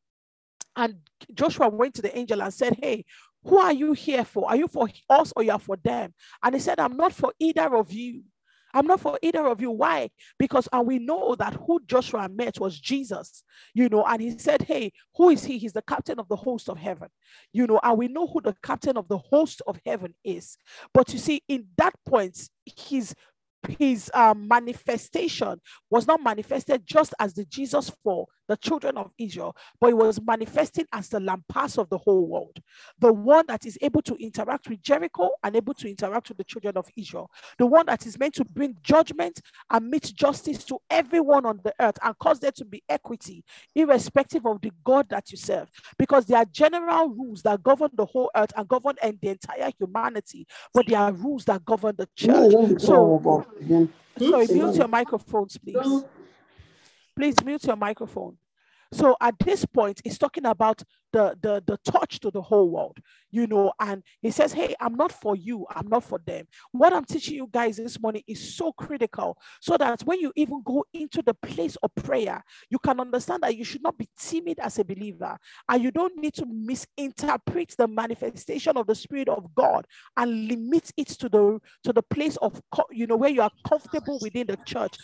And 0.77 0.99
Joshua 1.35 1.69
went 1.69 1.95
to 1.95 2.03
the 2.03 2.17
angel 2.17 2.43
and 2.43 2.55
said, 2.55 2.79
Hey, 2.81 3.05
who 3.43 3.59
are 3.59 3.73
you 3.73 3.95
here 3.95 4.25
for? 4.25 4.49
Are 4.49 4.57
you 4.57 4.69
for 4.69 4.89
us 5.09 5.33
or 5.35 5.43
you 5.43 5.51
are 5.51 5.59
for 5.59 5.77
them? 5.77 6.15
And 6.43 6.55
he 6.55 6.61
said, 6.61 6.79
I'm 6.79 6.97
not 6.97 7.13
for 7.13 7.33
either 7.41 7.75
of 7.75 7.93
you. 7.93 8.23
I'm 8.73 8.87
not 8.87 9.01
for 9.01 9.19
either 9.21 9.47
of 9.47 9.61
you. 9.61 9.71
Why? 9.71 10.11
Because 10.39 10.69
and 10.73 10.87
we 10.87 10.99
know 10.99 11.35
that 11.35 11.55
who 11.55 11.81
Joshua 11.87 12.29
met 12.29 12.61
was 12.61 12.79
Jesus, 12.79 13.43
you 13.75 13.89
know, 13.89 14.05
and 14.05 14.23
he 14.23 14.39
said, 14.39 14.63
Hey, 14.63 14.93
who 15.17 15.31
is 15.31 15.45
he? 15.45 15.59
He's 15.59 15.73
the 15.73 15.83
captain 15.83 16.21
of 16.21 16.29
the 16.29 16.37
host 16.37 16.69
of 16.69 16.79
heaven, 16.79 17.09
you 17.53 17.67
know, 17.67 17.81
and 17.83 17.99
we 17.99 18.07
know 18.07 18.27
who 18.29 18.41
the 18.41 18.55
captain 18.63 18.97
of 18.97 19.09
the 19.09 19.19
host 19.19 19.63
of 19.67 19.81
heaven 19.85 20.15
is. 20.23 20.57
But 20.95 21.13
you 21.13 21.19
see, 21.19 21.43
in 21.49 21.67
that 21.79 21.95
point, 22.07 22.39
his 22.65 23.15
his 23.69 24.11
um, 24.15 24.49
manifestation 24.49 25.61
was 25.91 26.07
not 26.07 26.23
manifested 26.23 26.87
just 26.87 27.15
as 27.19 27.35
the 27.35 27.45
Jesus 27.45 27.91
for 28.03 28.27
the 28.49 28.57
children 28.57 28.97
of 28.97 29.13
Israel, 29.19 29.55
but 29.81 29.91
it 29.91 29.97
was 29.97 30.21
manifesting 30.21 30.85
as 30.93 31.09
the 31.09 31.21
lampas 31.21 31.79
of 31.79 31.89
the 31.89 31.99
whole 31.99 32.27
world, 32.27 32.59
the 32.99 33.13
one 33.13 33.45
that 33.47 33.65
is 33.65 33.79
able 33.81 34.03
to 34.03 34.17
interact 34.17 34.69
with 34.69 34.83
Jericho 34.83 35.31
and 35.45 35.55
able 35.55 35.75
to 35.75 35.89
interact 35.89 36.29
with 36.29 36.39
the 36.39 36.45
children 36.45 36.77
of 36.77 36.89
Israel, 36.97 37.31
the 37.59 37.67
one 37.67 37.87
that 37.87 38.07
is 38.07 38.19
meant 38.19 38.35
to 38.35 38.45
bring 38.45 38.77
judgment 38.83 39.41
and 39.71 39.89
meet 39.89 40.13
justice 40.15 40.65
to 40.65 40.79
everyone 40.91 41.47
on 41.47 41.61
the 41.63 41.73
earth 41.81 41.99
and 42.03 42.19
cause 42.19 42.41
there 42.41 42.51
to 42.53 42.65
be 42.65 42.83
equity, 42.89 43.45
irrespective 43.77 44.45
of 44.47 44.61
the 44.63 44.73
God 44.85 45.09
that 45.11 45.31
you 45.31 45.37
serve, 45.37 45.71
because 45.99 46.27
there 46.27 46.39
are 46.39 46.47
general 46.47 47.09
rules 47.11 47.43
that 47.43 47.63
govern 47.63 47.91
the 47.95 48.07
whole 48.07 48.31
earth 48.37 48.53
and 48.57 48.67
govern 48.67 48.97
and 49.03 49.19
the 49.23 49.29
entire 49.29 49.71
humanity, 49.79 50.47
but 50.75 50.87
there 50.89 50.99
are 50.99 51.13
rules 51.13 51.45
that 51.45 51.65
govern 51.65 51.95
the 51.97 52.09
church. 52.17 52.57
So, 52.79 53.15
sorry, 54.19 54.47
mute 54.49 54.77
your 54.77 54.89
microphones, 54.89 55.59
please. 55.59 56.05
Please 57.17 57.35
mute 57.45 57.65
your 57.65 57.77
microphone. 57.77 58.37
So 58.93 59.17
at 59.21 59.39
this 59.39 59.65
point, 59.65 60.01
he's 60.05 60.19
talking 60.19 60.47
about 60.47 60.83
the, 61.13 61.37
the, 61.41 61.63
the 61.67 61.79
touch 61.91 62.21
to 62.21 62.31
the 62.31 62.43
whole 62.43 62.71
world, 62.71 62.99
you 63.31 63.47
know, 63.47 63.73
and 63.81 64.03
he 64.21 64.31
says, 64.31 64.53
Hey, 64.53 64.75
I'm 64.81 64.95
not 64.95 65.13
for 65.13 65.37
you, 65.37 65.67
I'm 65.71 65.89
not 65.89 66.05
for 66.05 66.21
them. 66.25 66.47
What 66.73 66.93
I'm 66.93 67.05
teaching 67.05 67.35
you 67.35 67.49
guys 67.51 67.77
this 67.77 68.01
morning 68.01 68.23
is 68.27 68.55
so 68.55 68.73
critical 68.73 69.39
so 69.61 69.77
that 69.77 70.03
when 70.03 70.21
you 70.21 70.33
even 70.37 70.63
go 70.65 70.85
into 70.93 71.23
the 71.23 71.35
place 71.35 71.77
of 71.83 71.95
prayer, 71.97 72.43
you 72.69 72.79
can 72.79 73.01
understand 73.01 73.43
that 73.43 73.57
you 73.57 73.65
should 73.65 73.83
not 73.83 73.99
be 73.99 74.09
timid 74.19 74.59
as 74.61 74.79
a 74.79 74.85
believer 74.85 75.37
and 75.69 75.83
you 75.83 75.91
don't 75.91 76.17
need 76.17 76.35
to 76.35 76.47
misinterpret 76.47 77.75
the 77.77 77.89
manifestation 77.89 78.77
of 78.77 78.87
the 78.87 78.95
Spirit 78.95 79.29
of 79.29 79.55
God 79.55 79.87
and 80.17 80.49
limit 80.49 80.93
it 80.97 81.09
to 81.09 81.29
the 81.29 81.61
to 81.85 81.93
the 81.93 82.03
place 82.03 82.37
of 82.39 82.61
you 82.91 83.07
know 83.07 83.17
where 83.17 83.31
you 83.31 83.43
are 83.43 83.51
comfortable 83.67 84.19
within 84.21 84.47
the 84.47 84.57
church 84.67 84.97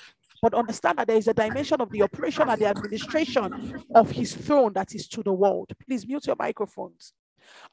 but 0.42 0.54
understand 0.54 0.98
that 0.98 1.06
there 1.06 1.16
is 1.16 1.28
a 1.28 1.34
dimension 1.34 1.80
of 1.80 1.90
the 1.90 2.02
operation 2.02 2.48
and 2.48 2.60
the 2.60 2.66
administration 2.66 3.82
of 3.94 4.10
his 4.10 4.34
throne 4.34 4.72
that 4.74 4.94
is 4.94 5.08
to 5.08 5.22
the 5.22 5.32
world. 5.32 5.70
Please 5.86 6.06
mute 6.06 6.26
your 6.26 6.36
microphones. 6.38 7.12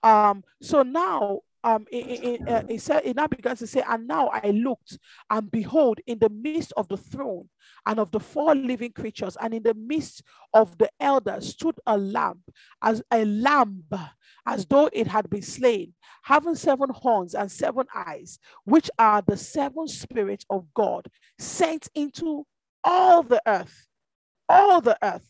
Um, 0.02 0.44
so 0.62 0.84
now 0.84 1.40
um, 1.64 1.86
it, 1.92 2.42
it, 2.42 2.48
uh, 2.48 2.64
it, 2.68 2.82
said, 2.82 3.04
it 3.06 3.16
now 3.16 3.28
begins 3.28 3.60
to 3.60 3.68
say, 3.68 3.84
and 3.88 4.06
now 4.08 4.28
I 4.28 4.50
looked, 4.50 4.98
and 5.30 5.50
behold, 5.50 6.00
in 6.06 6.20
the 6.20 6.30
midst 6.30 6.74
of 6.76 6.90
the 6.90 6.98
throne 6.98 7.48
and 7.86 8.00
of 8.00 8.12
the 8.12 8.20
four 8.20 8.54
living 8.54 8.92
creatures, 8.92 9.38
and 9.40 9.54
in 9.54 9.64
the 9.64 9.74
midst 9.74 10.24
of 10.54 10.78
the 10.78 10.90
elders 11.00 11.50
stood 11.50 11.76
a 11.86 11.98
lamb, 11.98 12.44
as 12.82 13.02
a 13.12 13.24
lamb, 13.24 13.84
as 14.46 14.66
though 14.66 14.90
it 14.92 15.08
had 15.08 15.30
been 15.30 15.42
slain, 15.42 15.94
having 16.24 16.56
seven 16.56 16.90
horns 16.90 17.34
and 17.34 17.50
seven 17.50 17.86
eyes, 17.96 18.40
which 18.66 18.92
are 19.00 19.24
the 19.26 19.38
seven 19.38 19.88
spirits 19.88 20.46
of 20.50 20.66
God 20.74 21.08
sent 21.40 21.88
into 21.96 22.46
all 22.84 23.24
the 23.24 23.42
earth, 23.46 23.88
all 24.50 24.82
the 24.82 24.98
earth. 25.02 25.28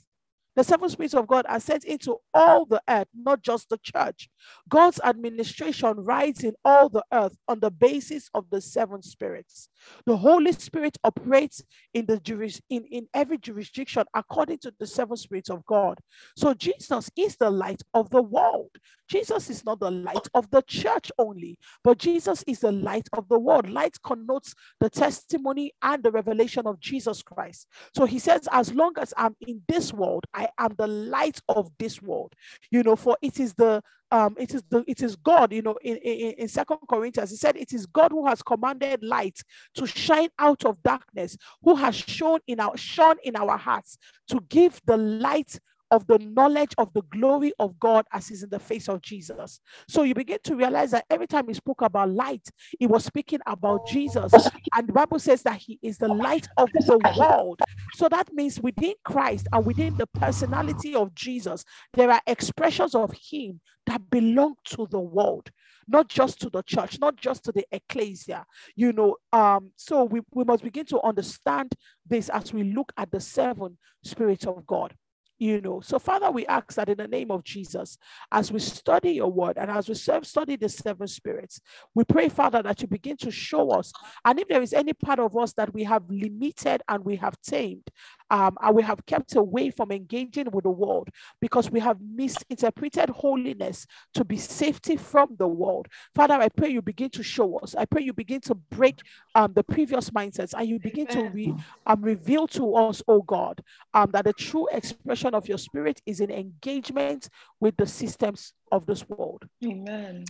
The 0.56 0.64
seven 0.64 0.88
spirits 0.88 1.16
of 1.16 1.26
God 1.26 1.46
are 1.50 1.60
sent 1.60 1.84
into 1.84 2.18
all 2.32 2.66
the 2.66 2.82
earth, 2.88 3.08
not 3.16 3.42
just 3.42 3.70
the 3.70 3.80
church. 3.82 4.30
God's 4.70 5.00
administration 5.04 5.98
rides 5.98 6.44
in 6.44 6.54
all 6.64 6.90
the 6.90 7.04
earth 7.12 7.36
on 7.48 7.60
the 7.60 7.72
basis 7.72 8.30
of 8.36 8.46
the 8.52 8.62
seven 8.62 9.02
spirits. 9.02 9.70
The 10.06 10.18
Holy 10.18 10.52
Spirit 10.52 10.98
operates 11.04 11.64
in 11.96 12.06
the 12.06 12.20
juris, 12.20 12.62
in, 12.70 12.86
in 12.86 13.08
every 13.16 13.40
jurisdiction 13.40 14.04
according 14.14 14.60
to 14.60 14.74
the 14.80 14.86
seven 14.86 15.18
spirits 15.18 15.50
of 15.50 15.66
God. 15.66 15.98
So 16.38 16.54
Jesus 16.54 17.10
is 17.18 17.36
the 17.36 17.50
light 17.50 17.82
of 17.96 18.12
the 18.12 18.22
world. 18.22 18.70
Jesus 19.14 19.48
is 19.52 19.64
not 19.64 19.80
the 19.80 19.92
light 19.92 20.28
of 20.34 20.50
the 20.50 20.64
church 20.64 21.12
only, 21.20 21.60
but 21.84 22.00
Jesus 22.00 22.44
is 22.48 22.62
the 22.62 22.72
light 22.72 23.08
of 23.14 23.30
the 23.30 23.38
world. 23.38 23.70
Light 23.70 23.96
connotes 24.02 24.56
the 24.80 24.90
testimony 24.90 25.72
and 25.84 26.02
the 26.02 26.10
revelation 26.10 26.66
of 26.66 26.80
Jesus 26.80 27.22
Christ. 27.22 27.68
So 27.96 28.06
he 28.06 28.18
says, 28.18 28.50
As 28.52 28.74
long 28.74 28.94
as 28.98 29.14
I'm 29.16 29.36
in 29.42 29.62
this 29.68 29.94
world, 29.94 30.26
I 30.34 30.50
am 30.58 30.74
the 30.80 30.88
light 30.88 31.40
of 31.48 31.70
this 31.78 32.02
world. 32.02 32.34
You 32.72 32.82
know, 32.82 32.96
for 32.96 33.16
it 33.22 33.40
is 33.40 33.54
the 33.54 33.84
um, 34.10 34.36
it 34.40 34.54
is 34.54 34.64
the 34.70 34.84
it 34.88 35.04
is 35.04 35.16
God, 35.16 35.54
you 35.54 35.62
know, 35.62 35.78
in, 35.84 35.98
in, 35.98 36.32
in 36.34 36.48
Second 36.48 36.80
Corinthians, 36.90 37.30
he 37.30 37.36
said, 37.36 37.56
It 37.56 37.72
is 37.72 37.86
God 37.86 38.12
who 38.12 38.26
has 38.26 38.42
commanded 38.42 39.04
light 39.04 39.40
to 39.76 39.86
shine 39.86 40.30
out 40.40 40.66
of 40.66 40.82
darkness, 40.82 41.38
who 41.62 41.76
has 41.76 41.96
shown 41.96 42.40
in 42.48 42.60
our 42.60 42.76
shone 42.78 43.18
in 43.24 43.36
our 43.36 43.58
hearts 43.58 43.98
to 44.30 44.40
give 44.50 44.82
the 44.86 44.98
light 44.98 45.60
of 45.94 46.08
the 46.08 46.18
knowledge 46.18 46.74
of 46.80 46.92
the 46.94 47.04
glory 47.12 47.54
of 47.60 47.80
God 47.80 48.06
as 48.12 48.32
is 48.32 48.42
in 48.42 48.50
the 48.50 48.60
face 48.60 48.90
of 48.90 49.00
Jesus. 49.02 49.60
So 49.88 50.02
you 50.02 50.16
begin 50.16 50.40
to 50.46 50.56
realize 50.56 50.90
that 50.92 51.06
every 51.08 51.28
time 51.28 51.48
he 51.48 51.54
spoke 51.54 51.84
about 51.84 52.10
light, 52.10 52.50
he 52.80 52.88
was 52.88 53.06
speaking 53.06 53.40
about 53.46 53.88
Jesus. 53.88 54.34
And 54.76 54.88
the 54.88 54.94
Bible 54.94 55.20
says 55.20 55.44
that 55.44 55.58
he 55.58 55.78
is 55.84 56.00
the 56.00 56.08
light 56.08 56.48
of 56.58 56.72
the 56.74 57.00
world. 57.16 57.62
So 57.94 58.10
that 58.10 58.34
means 58.34 58.60
within 58.60 58.96
Christ 59.06 59.48
and 59.54 59.64
within 59.68 59.96
the 59.96 60.08
personality 60.08 60.96
of 60.96 61.14
Jesus, 61.14 61.64
there 61.94 62.10
are 62.10 62.22
expressions 62.26 62.96
of 62.96 63.14
him 63.14 63.62
that 63.86 64.10
belong 64.10 64.56
to 64.66 64.88
the 64.90 65.00
world 65.00 65.52
not 65.86 66.08
just 66.08 66.40
to 66.40 66.50
the 66.50 66.64
church, 66.64 66.98
not 67.02 67.18
just 67.18 67.44
to 67.44 67.52
the 67.52 67.66
ecclesia, 67.70 68.46
you 68.74 68.94
know. 68.94 69.18
Um, 69.34 69.72
so 69.76 70.06
we, 70.06 70.22
we 70.34 70.46
must 70.46 70.64
begin 70.64 70.86
to 70.86 71.02
understand 71.02 71.74
this 72.08 72.30
as 72.30 72.54
we 72.54 72.64
look 72.64 72.94
at 72.96 73.12
the 73.12 73.20
seven 73.20 73.78
spirits 74.02 74.46
of 74.46 74.66
God 74.66 74.96
you 75.40 75.62
know. 75.62 75.82
So, 75.82 76.00
Father, 76.00 76.32
we 76.32 76.46
ask 76.46 76.74
that 76.76 76.90
in 76.90 76.98
the 76.98 77.08
name 77.08 77.32
of 77.32 77.44
Jesus, 77.44 77.98
as 78.32 78.52
we 78.52 78.60
study 78.60 79.12
your 79.12 79.32
word 79.32 79.58
and 79.58 79.70
as 79.70 79.90
we 79.90 79.96
study 79.96 80.56
the 80.56 80.70
seven 80.70 81.08
spirits, 81.08 81.60
we 81.94 82.04
pray, 82.04 82.30
Father, 82.30 82.62
that 82.64 82.82
you 82.82 82.88
begin 82.88 83.18
to 83.18 83.32
show 83.32 83.72
us. 83.72 83.92
And 84.24 84.40
if 84.40 84.48
there 84.48 84.62
is 84.62 84.74
any 84.74 84.94
part 84.94 85.20
of 85.20 85.38
us 85.38 85.54
that 85.54 85.74
we 85.74 85.84
have 85.84 86.04
limited 86.10 86.82
and 86.88 87.04
we 87.04 87.16
have 87.18 87.40
tamed, 87.42 87.88
um, 88.30 88.58
and 88.62 88.76
we 88.76 88.84
have 88.84 89.06
kept 89.06 89.36
away 89.36 89.70
from 89.70 89.92
engaging 89.92 90.50
with 90.52 90.64
the 90.64 90.72
world 90.72 91.10
because 91.42 91.70
we 91.70 91.80
have 91.80 91.98
misinterpreted 92.02 93.10
holiness 93.10 93.86
to 94.14 94.24
be 94.24 94.38
safety 94.38 94.96
from 94.96 95.36
the 95.38 95.48
world. 95.48 95.88
Father, 96.16 96.36
I 96.36 96.50
pray 96.50 96.70
you 96.70 96.82
begin 96.82 97.10
to 97.12 97.24
show 97.24 97.58
us. 97.60 97.76
I 97.76 97.86
pray 97.86 98.04
you 98.04 98.14
begin 98.14 98.42
to 98.42 98.56
break 98.56 99.00
um, 99.36 99.54
the 99.54 99.64
previous 99.64 100.10
mindsets 100.10 100.54
and 100.58 100.68
you 100.68 100.80
begin 100.80 101.08
Amen. 101.12 101.24
to 101.24 101.30
re, 101.30 101.54
um, 101.86 102.02
reveal 102.02 102.48
to 102.50 102.76
us, 102.76 103.02
oh 103.08 103.22
God, 103.22 103.62
um, 103.94 104.12
that 104.12 104.26
the 104.26 104.34
true 104.34 104.68
expression 104.72 105.34
of 105.34 105.48
your 105.48 105.58
spirit 105.58 106.02
is 106.06 106.20
in 106.20 106.32
engagement 106.32 107.30
with 107.60 107.78
the 107.78 107.88
systems 107.88 108.54
of 108.72 108.86
this 108.86 109.08
world. 109.08 109.44
Amen 109.66 110.26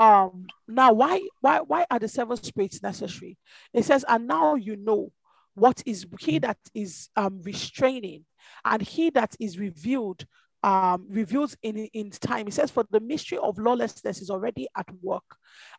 um 0.00 0.46
now 0.66 0.92
why 0.92 1.20
why 1.40 1.58
why 1.60 1.84
are 1.90 1.98
the 1.98 2.08
seven 2.08 2.36
spirits 2.36 2.82
necessary 2.82 3.36
it 3.72 3.84
says 3.84 4.04
and 4.08 4.28
now 4.28 4.54
you 4.54 4.76
know 4.76 5.10
what 5.58 5.82
is 5.86 6.06
he 6.20 6.38
that 6.38 6.58
is 6.74 7.08
um, 7.16 7.40
restraining 7.42 8.24
and 8.64 8.82
he 8.82 9.10
that 9.10 9.34
is 9.40 9.58
revealed 9.58 10.24
um, 10.62 11.06
reveals 11.08 11.56
in, 11.62 11.76
in 11.94 12.10
time. 12.10 12.46
He 12.46 12.50
says, 12.50 12.70
For 12.70 12.84
the 12.90 13.00
mystery 13.00 13.38
of 13.38 13.58
lawlessness 13.58 14.20
is 14.20 14.30
already 14.30 14.66
at 14.76 14.86
work, 15.02 15.36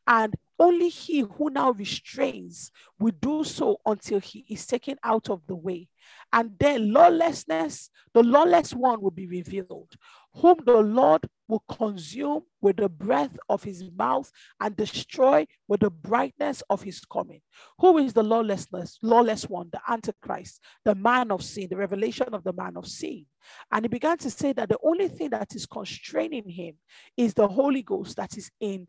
and 0.08 0.34
only 0.58 0.90
he 0.90 1.20
who 1.20 1.50
now 1.50 1.72
restrains 1.72 2.72
will 3.00 3.14
do 3.22 3.44
so 3.44 3.80
until 3.86 4.20
he 4.20 4.46
is 4.50 4.66
taken 4.66 4.98
out 5.04 5.30
of 5.30 5.42
the 5.48 5.56
way. 5.56 5.90
And 6.32 6.52
then 6.60 6.94
lawlessness, 6.94 7.90
the 8.14 8.24
lawless 8.24 8.74
one 8.74 9.02
will 9.02 9.12
be 9.12 9.28
revealed, 9.28 9.92
whom 10.36 10.58
the 10.66 10.78
Lord 10.78 11.28
will 11.50 11.64
consume 11.68 12.44
with 12.62 12.78
the 12.78 12.88
breath 12.88 13.38
of 13.50 13.64
his 13.64 13.84
mouth 13.98 14.32
and 14.62 14.78
destroy 14.78 15.46
with 15.68 15.82
the 15.82 15.90
brightness 15.90 16.64
of 16.70 16.84
his 16.84 17.02
coming. 17.02 17.42
Who 17.80 17.98
is 17.98 18.14
the 18.14 18.24
lawlessness, 18.24 19.00
lawless 19.02 19.50
one, 19.50 19.70
the 19.74 19.82
Antichrist, 19.90 20.62
the 20.86 20.96
man 20.96 21.32
of 21.32 21.44
sin, 21.44 21.68
the 21.70 21.76
revelation 21.76 22.34
of 22.34 22.44
the 22.44 22.54
man 22.54 22.78
of 22.78 22.88
sin? 22.88 23.26
And 23.72 23.84
he 23.84 23.90
began 23.90 24.18
to 24.20 24.30
say 24.30 24.54
that 24.54 24.70
the 24.70 24.78
only 24.84 25.10
thing 25.10 25.32
that 25.32 25.56
is 25.56 25.66
constraining 25.66 26.48
him 26.48 26.76
is 27.18 27.34
the 27.34 27.48
Holy 27.48 27.82
Ghost 27.82 28.16
that 28.18 28.38
is 28.38 28.52
in 28.60 28.88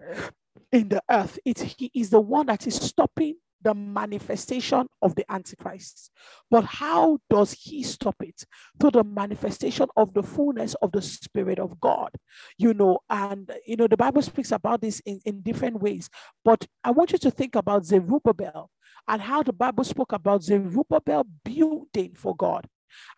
in 0.73 0.89
the 0.89 1.03
earth. 1.11 1.39
It, 1.45 1.61
he 1.61 1.91
is 1.95 2.11
the 2.11 2.21
one 2.21 2.47
that 2.47 2.67
is 2.67 2.75
stopping 2.75 3.37
the 3.63 3.75
manifestation 3.75 4.87
of 5.03 5.15
the 5.15 5.31
Antichrist. 5.31 6.11
But 6.51 6.65
how 6.65 7.19
does 7.29 7.53
he 7.53 7.83
stop 7.83 8.17
it? 8.21 8.45
Through 8.81 8.93
the 8.93 9.05
manifestation 9.05 9.87
of 9.97 10.15
the 10.15 10.23
fullness 10.23 10.75
of 10.83 10.93
the 10.93 11.03
Spirit 11.03 11.59
of 11.59 11.81
God. 11.81 12.11
You 12.57 12.75
know, 12.75 13.01
and 13.09 13.51
you 13.67 13.77
know, 13.77 13.87
the 13.87 13.97
Bible 13.97 14.23
speaks 14.23 14.53
about 14.53 14.81
this 14.81 15.01
in, 15.01 15.21
in 15.25 15.43
different 15.43 15.81
ways. 15.81 16.09
But 16.45 16.67
I 16.83 16.91
want 16.91 17.13
you 17.13 17.19
to 17.19 17.31
think 17.31 17.55
about 17.55 17.85
Zerubbabel 17.85 18.71
and 19.09 19.23
how 19.23 19.43
the 19.43 19.53
Bible 19.53 19.85
spoke 19.85 20.13
about 20.13 20.43
Zerubbabel 20.43 21.27
building 21.45 22.15
for 22.15 22.35
God. 22.35 22.67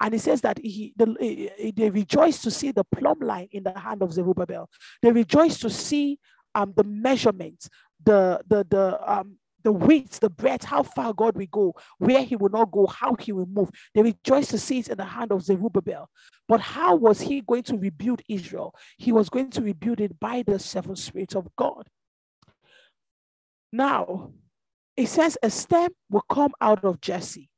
And 0.00 0.12
he 0.12 0.18
says 0.18 0.42
that 0.42 0.58
he, 0.58 0.92
the, 0.96 1.72
they 1.74 1.90
rejoice 1.90 2.42
to 2.42 2.50
see 2.50 2.72
the 2.72 2.84
plumb 2.84 3.20
line 3.20 3.48
in 3.52 3.62
the 3.62 3.78
hand 3.78 4.02
of 4.02 4.12
Zerubbabel. 4.12 4.68
They 5.00 5.12
rejoice 5.12 5.58
to 5.60 5.70
see 5.70 6.18
um, 6.54 6.74
the 6.76 6.84
measurements, 6.84 7.68
the 8.04 8.40
the 8.46 8.66
the 8.68 9.10
um, 9.10 9.38
the 9.62 9.72
width, 9.72 10.20
the 10.20 10.30
breadth, 10.30 10.64
how 10.64 10.82
far 10.82 11.12
God 11.12 11.36
will 11.36 11.46
go, 11.50 11.74
where 11.98 12.22
he 12.22 12.36
will 12.36 12.50
not 12.50 12.70
go, 12.70 12.86
how 12.86 13.14
he 13.18 13.32
will 13.32 13.46
move. 13.46 13.70
They 13.94 14.02
rejoice 14.02 14.48
to 14.48 14.58
see 14.58 14.80
it 14.80 14.88
in 14.88 14.98
the 14.98 15.04
hand 15.04 15.32
of 15.32 15.42
Zerubbabel. 15.42 16.08
But 16.48 16.60
how 16.60 16.96
was 16.96 17.20
he 17.20 17.40
going 17.40 17.62
to 17.64 17.76
rebuild 17.76 18.22
Israel? 18.28 18.74
He 18.98 19.12
was 19.12 19.28
going 19.28 19.50
to 19.50 19.62
rebuild 19.62 20.00
it 20.00 20.18
by 20.18 20.42
the 20.46 20.58
seven 20.58 20.96
spirits 20.96 21.34
of 21.34 21.48
God. 21.56 21.88
Now, 23.72 24.32
it 24.96 25.08
says 25.08 25.38
a 25.42 25.50
stem 25.50 25.90
will 26.10 26.24
come 26.28 26.52
out 26.60 26.84
of 26.84 27.00
Jesse. 27.00 27.48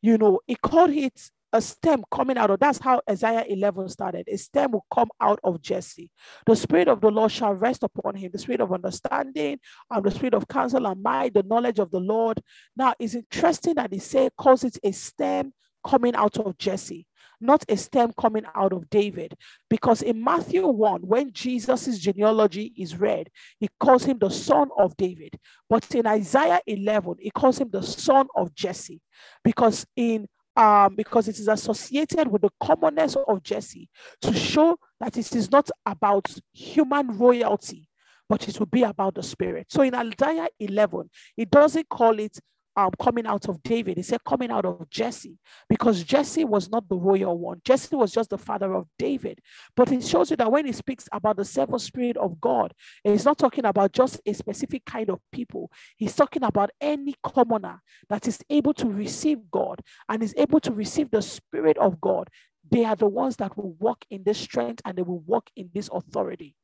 You 0.00 0.18
know, 0.18 0.40
he 0.46 0.54
called 0.56 0.90
it 0.90 1.30
a 1.52 1.60
stem 1.60 2.04
coming 2.10 2.38
out 2.38 2.50
of 2.50 2.60
that's 2.60 2.78
how 2.78 3.00
Isaiah 3.08 3.44
11 3.48 3.88
started. 3.88 4.28
A 4.28 4.36
stem 4.36 4.72
will 4.72 4.86
come 4.92 5.08
out 5.20 5.40
of 5.44 5.60
Jesse. 5.60 6.10
The 6.46 6.56
spirit 6.56 6.88
of 6.88 7.00
the 7.00 7.10
Lord 7.10 7.30
shall 7.30 7.54
rest 7.54 7.82
upon 7.82 8.14
him, 8.14 8.30
the 8.32 8.38
spirit 8.38 8.60
of 8.60 8.72
understanding, 8.72 9.58
and 9.90 10.04
the 10.04 10.10
spirit 10.10 10.34
of 10.34 10.48
counsel 10.48 10.86
and 10.86 11.02
might, 11.02 11.34
the 11.34 11.42
knowledge 11.42 11.78
of 11.78 11.90
the 11.90 12.00
Lord. 12.00 12.42
Now, 12.76 12.94
it's 12.98 13.14
interesting 13.14 13.74
that 13.74 13.92
he 13.92 13.98
say 13.98 14.30
calls 14.36 14.64
it 14.64 14.78
a 14.82 14.92
stem 14.92 15.52
coming 15.84 16.14
out 16.14 16.38
of 16.38 16.56
Jesse 16.58 17.06
not 17.42 17.64
a 17.68 17.76
stem 17.76 18.12
coming 18.18 18.44
out 18.54 18.72
of 18.72 18.88
David. 18.88 19.34
Because 19.68 20.00
in 20.00 20.22
Matthew 20.22 20.66
1, 20.66 21.02
when 21.02 21.32
Jesus' 21.32 21.98
genealogy 21.98 22.72
is 22.76 22.98
read, 22.98 23.28
he 23.58 23.68
calls 23.80 24.04
him 24.04 24.18
the 24.18 24.30
son 24.30 24.68
of 24.78 24.96
David. 24.96 25.38
But 25.68 25.92
in 25.94 26.06
Isaiah 26.06 26.60
11, 26.66 27.16
he 27.18 27.30
calls 27.30 27.58
him 27.58 27.68
the 27.70 27.82
son 27.82 28.28
of 28.36 28.54
Jesse. 28.54 29.00
Because 29.42 29.84
in 29.96 30.28
um, 30.56 30.94
because 30.94 31.28
it 31.28 31.38
is 31.38 31.48
associated 31.48 32.28
with 32.28 32.42
the 32.42 32.50
commonness 32.60 33.16
of 33.16 33.42
Jesse 33.42 33.88
to 34.20 34.32
show 34.34 34.76
that 35.00 35.16
it 35.16 35.34
is 35.34 35.50
not 35.50 35.70
about 35.86 36.34
human 36.52 37.18
royalty, 37.18 37.88
but 38.28 38.48
it 38.48 38.58
will 38.58 38.66
be 38.66 38.82
about 38.82 39.14
the 39.14 39.22
spirit. 39.22 39.66
So 39.70 39.82
in 39.82 39.94
Isaiah 39.94 40.48
11, 40.58 41.10
it 41.36 41.50
doesn't 41.50 41.88
call 41.88 42.18
it 42.18 42.38
um, 42.76 42.90
coming 43.00 43.26
out 43.26 43.48
of 43.48 43.62
David. 43.62 43.96
He 43.96 44.02
said 44.02 44.24
coming 44.24 44.50
out 44.50 44.64
of 44.64 44.88
Jesse 44.90 45.38
because 45.68 46.02
Jesse 46.02 46.44
was 46.44 46.70
not 46.70 46.88
the 46.88 46.96
royal 46.96 47.38
one. 47.38 47.60
Jesse 47.64 47.94
was 47.94 48.12
just 48.12 48.30
the 48.30 48.38
father 48.38 48.74
of 48.74 48.86
David. 48.98 49.40
But 49.76 49.92
it 49.92 50.04
shows 50.04 50.30
you 50.30 50.36
that 50.36 50.50
when 50.50 50.66
he 50.66 50.72
speaks 50.72 51.08
about 51.12 51.36
the 51.36 51.44
seven 51.44 51.78
spirit 51.78 52.16
of 52.16 52.40
God, 52.40 52.72
he's 53.04 53.24
not 53.24 53.38
talking 53.38 53.64
about 53.64 53.92
just 53.92 54.20
a 54.26 54.32
specific 54.32 54.84
kind 54.84 55.10
of 55.10 55.20
people. 55.32 55.70
He's 55.96 56.14
talking 56.14 56.42
about 56.42 56.70
any 56.80 57.14
commoner 57.22 57.80
that 58.08 58.26
is 58.26 58.40
able 58.50 58.74
to 58.74 58.88
receive 58.88 59.38
God 59.50 59.80
and 60.08 60.22
is 60.22 60.34
able 60.36 60.60
to 60.60 60.72
receive 60.72 61.10
the 61.10 61.22
spirit 61.22 61.78
of 61.78 62.00
God. 62.00 62.28
They 62.70 62.84
are 62.84 62.96
the 62.96 63.08
ones 63.08 63.36
that 63.36 63.56
will 63.56 63.72
walk 63.78 64.04
in 64.10 64.22
this 64.24 64.38
strength 64.38 64.80
and 64.84 64.96
they 64.96 65.02
will 65.02 65.20
walk 65.20 65.50
in 65.56 65.70
this 65.74 65.90
authority. 65.92 66.54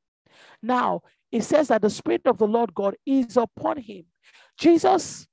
Now, 0.63 1.03
it 1.31 1.45
says 1.45 1.69
that 1.69 1.83
the 1.83 1.91
Spirit 1.91 2.23
of 2.27 2.39
the 2.39 2.47
Lord 2.47 2.75
God 2.75 2.97
is 3.05 3.37
upon 3.37 3.79
him. 3.79 4.05
Jesus 4.59 5.27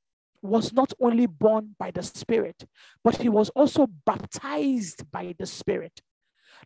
was 0.46 0.74
not 0.74 0.94
only 1.00 1.26
born 1.26 1.76
by 1.80 1.92
the 1.92 2.04
Spirit, 2.04 2.66
but 3.04 3.18
he 3.18 3.30
was 3.30 3.50
also 3.50 3.88
baptized 4.06 5.10
by 5.12 5.36
the 5.38 5.46
Spirit. 5.46 6.02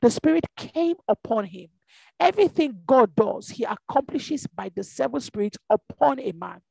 The 0.01 0.11
Spirit 0.11 0.45
came 0.55 0.95
upon 1.07 1.45
him. 1.45 1.69
Everything 2.19 2.79
God 2.85 3.15
does, 3.15 3.49
he 3.49 3.63
accomplishes 3.63 4.45
by 4.47 4.71
the 4.75 4.83
seven 4.83 5.21
spirits 5.21 5.57
upon 5.69 6.19
a 6.19 6.31
man. 6.33 6.61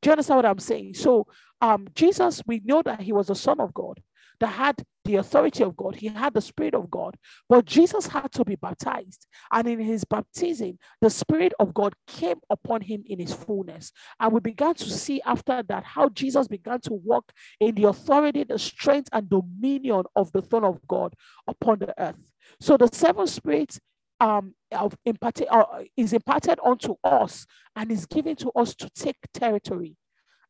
Do 0.00 0.08
you 0.08 0.12
understand 0.12 0.38
what 0.38 0.46
I'm 0.46 0.58
saying? 0.58 0.94
So, 0.94 1.26
um, 1.60 1.86
Jesus, 1.94 2.42
we 2.46 2.60
know 2.64 2.82
that 2.82 3.00
he 3.00 3.12
was 3.12 3.28
the 3.28 3.34
Son 3.34 3.60
of 3.60 3.72
God 3.74 4.00
that 4.42 4.48
had 4.48 4.82
the 5.04 5.16
authority 5.16 5.62
of 5.62 5.76
God, 5.76 5.94
he 5.94 6.08
had 6.08 6.34
the 6.34 6.40
Spirit 6.40 6.74
of 6.74 6.90
God, 6.90 7.16
but 7.48 7.64
Jesus 7.64 8.08
had 8.08 8.32
to 8.32 8.44
be 8.44 8.56
baptized. 8.56 9.28
And 9.52 9.68
in 9.68 9.78
his 9.78 10.04
baptism, 10.04 10.80
the 11.00 11.10
Spirit 11.10 11.52
of 11.60 11.72
God 11.72 11.94
came 12.08 12.38
upon 12.50 12.80
him 12.80 13.04
in 13.06 13.20
his 13.20 13.32
fullness. 13.32 13.92
And 14.18 14.32
we 14.32 14.40
began 14.40 14.74
to 14.74 14.90
see 14.90 15.22
after 15.24 15.62
that 15.62 15.84
how 15.84 16.08
Jesus 16.08 16.48
began 16.48 16.80
to 16.80 16.92
walk 16.92 17.30
in 17.60 17.76
the 17.76 17.84
authority, 17.84 18.42
the 18.42 18.58
strength, 18.58 19.08
and 19.12 19.30
dominion 19.30 20.02
of 20.16 20.32
the 20.32 20.42
throne 20.42 20.64
of 20.64 20.80
God 20.88 21.14
upon 21.46 21.78
the 21.78 21.94
earth. 22.02 22.32
So 22.60 22.76
the 22.76 22.88
seven 22.92 23.28
spirits 23.28 23.78
um, 24.18 24.56
of 24.72 24.96
imparted, 25.04 25.46
uh, 25.52 25.84
is 25.96 26.12
imparted 26.12 26.58
onto 26.64 26.96
us 27.04 27.46
and 27.76 27.92
is 27.92 28.06
given 28.06 28.34
to 28.36 28.50
us 28.56 28.74
to 28.74 28.90
take 28.90 29.18
territory 29.32 29.96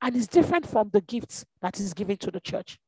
and 0.01 0.17
is 0.17 0.29
different 0.29 0.67
from 0.67 0.89
the 0.95 1.03
gifts 1.03 1.45
that 1.61 1.79
is 1.79 1.93
given 1.93 2.17
to 2.17 2.31
the 2.31 2.41
church 2.41 2.79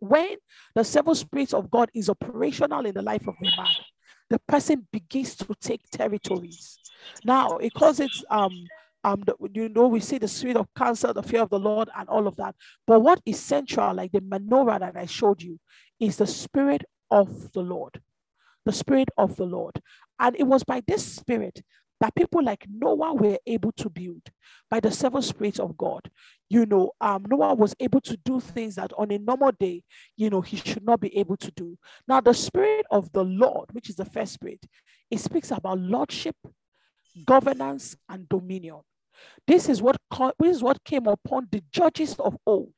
when 0.00 0.36
the 0.74 0.82
seven 0.82 1.14
spirits 1.14 1.54
of 1.54 1.70
God 1.70 1.90
is 1.94 2.08
operational 2.08 2.84
in 2.86 2.94
the 2.94 3.02
life 3.02 3.26
of 3.28 3.36
a 3.40 3.44
man, 3.44 3.74
the 4.30 4.38
person 4.48 4.86
begins 4.92 5.36
to 5.36 5.54
take 5.60 5.88
territories. 5.90 6.78
Now, 7.24 7.58
it 7.58 7.74
calls 7.74 8.00
it 8.00 8.10
um 8.30 8.66
um 9.04 9.22
the, 9.26 9.34
you 9.54 9.68
know 9.68 9.88
we 9.88 10.00
see 10.00 10.18
the 10.18 10.28
spirit 10.28 10.56
of 10.56 10.66
counsel, 10.74 11.14
the 11.14 11.22
fear 11.22 11.42
of 11.42 11.50
the 11.50 11.58
Lord, 11.58 11.88
and 11.96 12.08
all 12.08 12.26
of 12.26 12.36
that. 12.36 12.54
But 12.86 13.00
what 13.00 13.20
is 13.24 13.38
central, 13.38 13.94
like 13.94 14.12
the 14.12 14.20
menorah 14.20 14.80
that 14.80 14.96
I 14.96 15.06
showed 15.06 15.42
you, 15.42 15.58
is 15.98 16.16
the 16.16 16.26
spirit 16.26 16.82
of 17.10 17.52
the 17.52 17.60
Lord, 17.60 18.00
the 18.64 18.72
spirit 18.72 19.08
of 19.16 19.36
the 19.36 19.46
Lord, 19.46 19.80
and 20.18 20.36
it 20.38 20.44
was 20.44 20.64
by 20.64 20.82
this 20.86 21.04
spirit 21.04 21.62
that 22.00 22.14
people 22.14 22.42
like 22.42 22.66
Noah 22.68 23.14
were 23.14 23.38
able 23.46 23.72
to 23.72 23.90
build 23.90 24.22
by 24.70 24.80
the 24.80 24.90
seven 24.90 25.22
spirits 25.22 25.58
of 25.58 25.76
God. 25.76 26.10
You 26.48 26.66
know, 26.66 26.92
um, 27.00 27.24
Noah 27.28 27.54
was 27.54 27.74
able 27.78 28.00
to 28.02 28.16
do 28.16 28.40
things 28.40 28.76
that 28.76 28.92
on 28.96 29.12
a 29.12 29.18
normal 29.18 29.52
day, 29.52 29.84
you 30.16 30.30
know, 30.30 30.40
he 30.40 30.56
should 30.56 30.84
not 30.84 31.00
be 31.00 31.16
able 31.16 31.36
to 31.36 31.50
do. 31.52 31.76
Now, 32.08 32.20
the 32.20 32.34
spirit 32.34 32.86
of 32.90 33.12
the 33.12 33.24
Lord, 33.24 33.68
which 33.72 33.90
is 33.90 33.96
the 33.96 34.04
first 34.04 34.34
spirit, 34.34 34.64
it 35.10 35.20
speaks 35.20 35.50
about 35.50 35.78
lordship, 35.78 36.36
governance, 37.26 37.96
and 38.08 38.28
dominion. 38.28 38.80
This 39.46 39.68
is 39.68 39.82
what 39.82 39.96
this 40.38 40.56
is 40.56 40.62
what 40.62 40.82
came 40.84 41.06
upon 41.06 41.48
the 41.50 41.62
judges 41.72 42.14
of 42.18 42.36
old. 42.46 42.74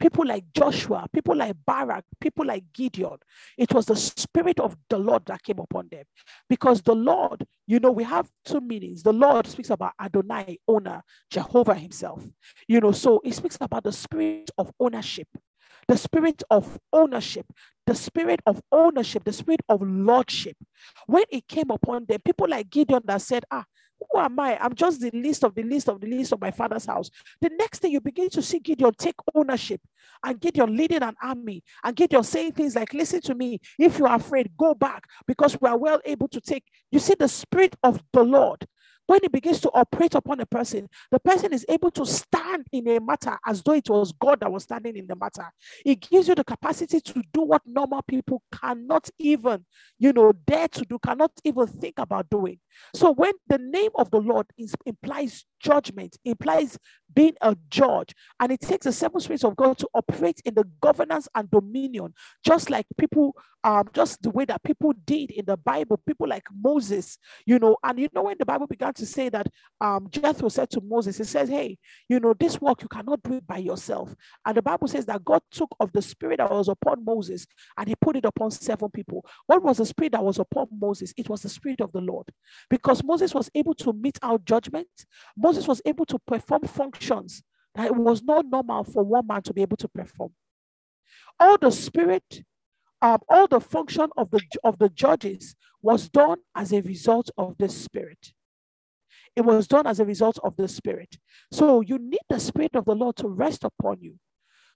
People 0.00 0.26
like 0.26 0.44
Joshua, 0.54 1.06
people 1.12 1.36
like 1.36 1.54
Barak, 1.66 2.04
people 2.20 2.46
like 2.46 2.64
Gideon. 2.72 3.16
It 3.56 3.72
was 3.72 3.86
the 3.86 3.96
spirit 3.96 4.58
of 4.60 4.76
the 4.90 4.98
Lord 4.98 5.24
that 5.26 5.42
came 5.42 5.58
upon 5.58 5.88
them. 5.90 6.04
Because 6.48 6.82
the 6.82 6.94
Lord, 6.94 7.46
you 7.66 7.78
know, 7.80 7.90
we 7.90 8.04
have 8.04 8.28
two 8.44 8.60
meanings. 8.60 9.02
The 9.02 9.12
Lord 9.12 9.46
speaks 9.46 9.70
about 9.70 9.92
Adonai, 10.00 10.58
owner, 10.66 11.02
Jehovah 11.30 11.74
himself. 11.74 12.26
You 12.66 12.80
know, 12.80 12.92
so 12.92 13.20
it 13.24 13.34
speaks 13.34 13.58
about 13.60 13.84
the 13.84 13.92
spirit 13.92 14.50
of 14.58 14.72
ownership 14.80 15.28
the 15.88 15.96
spirit 15.96 16.42
of 16.50 16.78
ownership, 16.92 17.46
the 17.86 17.94
spirit 17.94 18.40
of 18.46 18.62
ownership, 18.72 19.24
the 19.24 19.32
spirit 19.32 19.60
of 19.68 19.82
lordship. 19.82 20.56
When 21.06 21.24
it 21.30 21.46
came 21.46 21.70
upon 21.70 22.06
them, 22.06 22.20
people 22.24 22.48
like 22.48 22.70
Gideon 22.70 23.02
that 23.04 23.22
said, 23.22 23.44
Ah, 23.50 23.64
who 24.10 24.18
am 24.18 24.38
I? 24.38 24.58
I'm 24.58 24.74
just 24.74 25.00
the 25.00 25.10
least 25.12 25.44
of 25.44 25.54
the 25.54 25.62
least 25.62 25.88
of 25.88 26.00
the 26.00 26.06
least 26.06 26.32
of 26.32 26.40
my 26.40 26.50
father's 26.50 26.86
house. 26.86 27.10
The 27.40 27.50
next 27.50 27.80
thing 27.80 27.92
you 27.92 28.00
begin 28.00 28.30
to 28.30 28.42
see 28.42 28.58
Gideon 28.58 28.92
take 28.96 29.16
ownership 29.34 29.80
and 30.24 30.40
Gideon 30.40 30.76
leading 30.76 31.02
an 31.02 31.14
army 31.22 31.62
and 31.82 31.94
Gideon 31.96 32.22
saying 32.24 32.52
things 32.52 32.74
like, 32.76 32.94
Listen 32.94 33.20
to 33.22 33.34
me, 33.34 33.60
if 33.78 33.98
you 33.98 34.06
are 34.06 34.16
afraid, 34.16 34.52
go 34.56 34.74
back 34.74 35.04
because 35.26 35.60
we 35.60 35.68
are 35.68 35.78
well 35.78 36.00
able 36.04 36.28
to 36.28 36.40
take. 36.40 36.64
You 36.90 36.98
see, 36.98 37.14
the 37.18 37.28
spirit 37.28 37.76
of 37.82 38.02
the 38.12 38.22
Lord 38.22 38.66
when 39.06 39.20
it 39.22 39.32
begins 39.32 39.60
to 39.60 39.70
operate 39.72 40.14
upon 40.14 40.40
a 40.40 40.46
person, 40.46 40.88
the 41.10 41.20
person 41.20 41.52
is 41.52 41.66
able 41.68 41.90
to 41.90 42.06
stand 42.06 42.66
in 42.72 42.88
a 42.88 43.00
matter 43.00 43.36
as 43.46 43.62
though 43.62 43.72
it 43.72 43.88
was 43.88 44.12
God 44.12 44.40
that 44.40 44.50
was 44.50 44.62
standing 44.62 44.96
in 44.96 45.06
the 45.06 45.16
matter. 45.16 45.50
It 45.84 46.00
gives 46.00 46.28
you 46.28 46.34
the 46.34 46.44
capacity 46.44 47.00
to 47.00 47.22
do 47.32 47.42
what 47.42 47.62
normal 47.66 48.02
people 48.02 48.42
cannot 48.52 49.08
even, 49.18 49.64
you 49.98 50.12
know, 50.12 50.32
dare 50.32 50.68
to 50.68 50.82
do, 50.82 50.98
cannot 50.98 51.32
even 51.44 51.66
think 51.66 51.98
about 51.98 52.30
doing. 52.30 52.58
So 52.94 53.12
when 53.12 53.32
the 53.48 53.58
name 53.58 53.90
of 53.96 54.10
the 54.10 54.20
Lord 54.20 54.46
is, 54.58 54.74
implies 54.86 55.44
judgment, 55.60 56.16
implies 56.24 56.78
being 57.14 57.34
a 57.40 57.56
judge, 57.70 58.14
and 58.40 58.52
it 58.52 58.60
takes 58.60 58.84
the 58.84 58.92
seven 58.92 59.20
spirits 59.20 59.44
of 59.44 59.56
God 59.56 59.78
to 59.78 59.88
operate 59.94 60.40
in 60.44 60.54
the 60.54 60.64
governance 60.80 61.28
and 61.34 61.50
dominion, 61.50 62.12
just 62.44 62.70
like 62.70 62.86
people, 62.98 63.34
um, 63.62 63.88
just 63.94 64.22
the 64.22 64.30
way 64.30 64.44
that 64.44 64.62
people 64.62 64.92
did 65.06 65.30
in 65.30 65.44
the 65.46 65.56
Bible, 65.56 66.00
people 66.06 66.28
like 66.28 66.44
Moses, 66.52 67.18
you 67.46 67.58
know, 67.58 67.76
and 67.82 67.98
you 67.98 68.08
know 68.12 68.24
when 68.24 68.36
the 68.38 68.44
Bible 68.44 68.66
began 68.66 68.92
to 68.94 69.06
say 69.06 69.28
that 69.30 69.46
um 69.80 70.08
Jethro 70.10 70.48
said 70.48 70.70
to 70.70 70.80
Moses, 70.80 71.18
he 71.18 71.24
says, 71.24 71.48
Hey, 71.48 71.78
you 72.08 72.20
know, 72.20 72.34
this 72.34 72.60
work 72.60 72.82
you 72.82 72.88
cannot 72.88 73.22
do 73.22 73.34
it 73.34 73.46
by 73.46 73.58
yourself. 73.58 74.14
And 74.44 74.56
the 74.56 74.62
Bible 74.62 74.88
says 74.88 75.06
that 75.06 75.24
God 75.24 75.42
took 75.50 75.74
of 75.80 75.92
the 75.92 76.02
spirit 76.02 76.38
that 76.38 76.50
was 76.50 76.68
upon 76.68 77.04
Moses 77.04 77.46
and 77.78 77.88
he 77.88 77.94
put 77.94 78.16
it 78.16 78.24
upon 78.24 78.50
seven 78.50 78.90
people. 78.90 79.24
What 79.46 79.62
was 79.62 79.78
the 79.78 79.86
spirit 79.86 80.12
that 80.12 80.24
was 80.24 80.38
upon 80.38 80.68
Moses? 80.78 81.14
It 81.16 81.28
was 81.28 81.42
the 81.42 81.48
spirit 81.48 81.80
of 81.80 81.92
the 81.92 82.00
Lord 82.00 82.28
because 82.70 83.04
Moses 83.04 83.34
was 83.34 83.50
able 83.54 83.74
to 83.74 83.92
mete 83.92 84.18
out 84.22 84.44
judgment. 84.44 84.88
Moses 85.36 85.66
was 85.66 85.82
able 85.84 86.06
to 86.06 86.18
perform 86.18 86.62
functions 86.62 87.42
that 87.74 87.86
it 87.86 87.96
was 87.96 88.22
not 88.22 88.46
normal 88.46 88.84
for 88.84 89.02
one 89.02 89.26
man 89.26 89.42
to 89.42 89.52
be 89.52 89.62
able 89.62 89.76
to 89.78 89.88
perform. 89.88 90.32
All 91.40 91.58
the 91.58 91.70
spirit, 91.70 92.42
um, 93.02 93.18
all 93.28 93.46
the 93.46 93.60
function 93.60 94.08
of 94.16 94.30
the 94.30 94.40
of 94.62 94.78
the 94.78 94.88
judges 94.88 95.54
was 95.82 96.08
done 96.08 96.38
as 96.54 96.72
a 96.72 96.80
result 96.82 97.30
of 97.36 97.56
the 97.58 97.68
spirit. 97.68 98.32
It 99.36 99.42
was 99.42 99.66
done 99.66 99.86
as 99.86 99.98
a 99.98 100.04
result 100.04 100.38
of 100.44 100.56
the 100.56 100.68
spirit. 100.68 101.18
So 101.50 101.80
you 101.80 101.98
need 101.98 102.20
the 102.28 102.38
spirit 102.38 102.76
of 102.76 102.84
the 102.84 102.94
Lord 102.94 103.16
to 103.16 103.28
rest 103.28 103.64
upon 103.64 104.00
you 104.00 104.18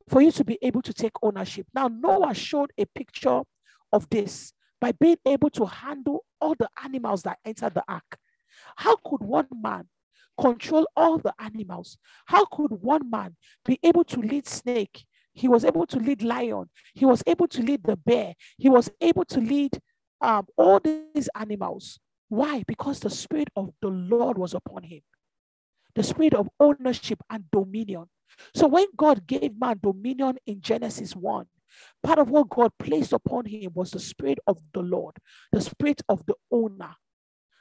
for 0.09 0.21
you 0.21 0.33
to 0.33 0.45
be 0.45 0.59
able 0.63 0.83
to 0.83 0.93
take 0.93 1.13
ownership. 1.23 1.67
Now, 1.75 1.89
Noah 1.89 2.35
showed 2.35 2.73
a 2.79 2.87
picture 2.87 3.43
of 3.93 4.09
this 4.11 4.53
by 4.81 4.93
being 4.93 5.19
able 5.27 5.51
to 5.51 5.67
handle 5.67 6.25
all 6.41 6.55
the 6.59 6.69
animals 6.85 7.23
that 7.23 7.39
entered 7.45 7.75
the 7.75 7.85
ark. 7.89 8.19
How 8.77 8.97
could 8.97 9.23
one 9.23 9.49
man 9.53 9.89
control 10.41 10.87
all 10.97 11.19
the 11.19 11.35
animals? 11.39 11.99
How 12.27 12.45
could 12.47 12.71
one 12.71 13.11
man 13.11 13.37
be 13.65 13.79
able 13.83 14.05
to 14.05 14.21
lead 14.21 14.47
snake? 14.47 15.05
He 15.33 15.49
was 15.49 15.65
able 15.65 15.87
to 15.87 15.99
lead 15.99 16.23
lion. 16.23 16.69
He 16.95 17.05
was 17.05 17.23
able 17.27 17.49
to 17.49 17.63
lead 17.63 17.85
the 17.85 17.97
bear. 17.97 18.35
He 18.57 18.69
was 18.69 18.91
able 19.01 19.25
to 19.27 19.41
lead 19.41 19.81
um, 20.21 20.47
all 20.57 20.81
these 20.81 21.29
animals. 21.35 21.99
Why? 22.29 22.65
Because 22.67 23.01
the 23.01 23.11
spirit 23.11 23.49
of 23.57 23.73
the 23.81 23.89
Lord 23.89 24.37
was 24.37 24.55
upon 24.55 24.83
him. 24.83 25.01
The 25.95 26.03
spirit 26.03 26.35
of 26.35 26.49
ownership 26.61 27.21
and 27.31 27.45
dominion. 27.51 28.07
So 28.55 28.67
when 28.67 28.87
God 28.97 29.27
gave 29.27 29.59
man 29.59 29.81
dominion 29.83 30.39
in 30.47 30.61
Genesis 30.61 31.17
1, 31.17 31.47
part 32.03 32.19
of 32.19 32.31
what 32.31 32.49
God 32.49 32.73
placed 32.79 33.13
upon 33.13 33.47
him 33.47 33.73
was 33.75 33.91
the 33.91 34.01
spirit 34.01 34.39
of 34.47 34.59
the 34.73 34.81
Lord, 34.81 35.17
the 35.53 35.61
spirit 35.61 36.03
of 36.09 36.25
the 36.27 36.35
owner, 36.51 36.95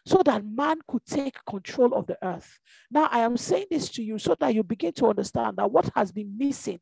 so 0.05 0.21
that 0.23 0.45
man 0.45 0.79
could 0.87 1.05
take 1.05 1.35
control 1.45 1.93
of 1.93 2.07
the 2.07 2.17
earth. 2.23 2.59
Now, 2.89 3.09
I 3.11 3.19
am 3.19 3.35
saying 3.37 3.67
this 3.69 3.89
to 3.89 4.03
you 4.03 4.17
so 4.17 4.35
that 4.39 4.55
you 4.55 4.63
begin 4.63 4.93
to 4.93 5.07
understand 5.07 5.57
that 5.57 5.71
what 5.71 5.89
has 5.95 6.11
been 6.11 6.37
missing 6.37 6.79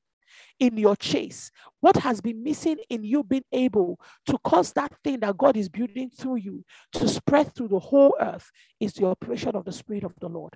in 0.60 0.78
your 0.78 0.96
chase, 0.96 1.52
what 1.82 1.96
has 1.98 2.22
been 2.22 2.44
missing 2.44 2.78
in 2.90 3.04
you 3.04 3.24
being 3.24 3.44
able 3.52 4.00
to 4.28 4.38
cause 4.40 4.74
that 4.74 4.94
thing 5.04 5.20
that 5.22 5.38
God 5.38 5.58
is 5.58 5.70
building 5.70 6.10
through 6.10 6.38
you 6.38 6.64
to 6.94 7.08
spread 7.08 7.54
through 7.54 7.70
the 7.70 7.80
whole 7.80 8.16
earth 8.20 8.50
is 8.80 8.94
the 8.94 9.06
operation 9.06 9.56
of 9.56 9.66
the 9.66 9.72
Spirit 9.72 10.04
of 10.04 10.14
the 10.20 10.28
Lord. 10.28 10.54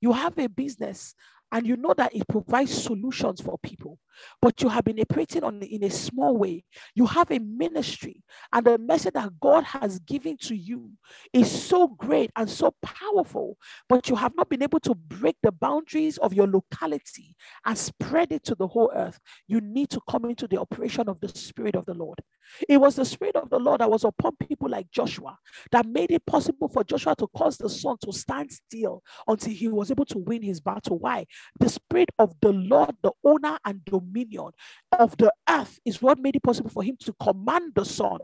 You 0.00 0.12
have 0.12 0.38
a 0.38 0.48
business 0.48 1.14
and 1.52 1.66
you 1.66 1.76
know 1.76 1.94
that 1.96 2.14
it 2.14 2.26
provides 2.28 2.72
solutions 2.82 3.40
for 3.40 3.58
people. 3.62 3.98
But 4.40 4.62
you 4.62 4.68
have 4.68 4.84
been 4.84 4.98
operating 5.00 5.44
on 5.44 5.62
in 5.62 5.84
a 5.84 5.90
small 5.90 6.36
way. 6.36 6.64
You 6.94 7.06
have 7.06 7.30
a 7.30 7.38
ministry 7.38 8.22
and 8.52 8.66
the 8.66 8.78
message 8.78 9.14
that 9.14 9.38
god 9.40 9.64
has 9.64 9.98
given 10.00 10.36
to 10.38 10.56
you 10.56 10.90
is 11.32 11.50
so 11.50 11.88
great 11.88 12.30
and 12.36 12.48
so 12.48 12.74
powerful 12.82 13.56
but 13.88 14.08
you 14.08 14.16
have 14.16 14.34
not 14.36 14.48
been 14.48 14.62
able 14.62 14.80
to 14.80 14.94
break 14.94 15.36
the 15.42 15.52
boundaries 15.52 16.18
of 16.18 16.32
your 16.32 16.46
locality 16.46 17.36
and 17.64 17.76
spread 17.76 18.32
it 18.32 18.44
to 18.44 18.54
the 18.54 18.66
whole 18.66 18.90
earth. 18.94 19.20
You 19.46 19.60
need 19.60 19.90
to 19.90 20.00
come 20.08 20.24
into 20.24 20.46
the 20.46 20.58
operation 20.58 21.08
of 21.08 21.20
the 21.20 21.28
spirit 21.28 21.76
of 21.76 21.86
the 21.86 21.94
lord. 21.94 22.18
It 22.68 22.78
was 22.78 22.96
the 22.96 23.04
spirit 23.04 23.36
of 23.36 23.50
the 23.50 23.58
lord 23.58 23.80
that 23.80 23.90
was 23.90 24.04
upon 24.04 24.36
people 24.36 24.68
like 24.68 24.90
joshua 24.90 25.36
that 25.72 25.84
made 25.84 26.12
it 26.12 26.24
possible 26.26 26.68
for 26.68 26.84
joshua 26.84 27.16
to 27.16 27.26
cause 27.36 27.56
the 27.56 27.68
sun 27.68 27.96
to 28.04 28.12
stand 28.12 28.52
still 28.52 29.02
until 29.26 29.52
he 29.52 29.68
was 29.68 29.90
able 29.90 30.04
to 30.06 30.18
win 30.18 30.42
his 30.42 30.60
battle. 30.60 30.98
Why 30.98 31.26
the 31.58 31.68
spirit 31.68 32.10
of 32.18 32.34
the 32.40 32.52
Lord, 32.52 32.94
the 33.02 33.12
owner 33.24 33.58
and 33.64 33.84
dominion 33.84 34.50
of 34.92 35.16
the 35.16 35.32
earth, 35.48 35.78
is 35.84 36.02
what 36.02 36.18
made 36.18 36.36
it 36.36 36.42
possible 36.42 36.70
for 36.70 36.82
him 36.82 36.96
to 37.00 37.14
command 37.20 37.72
the 37.74 37.84
sun. 37.84 38.18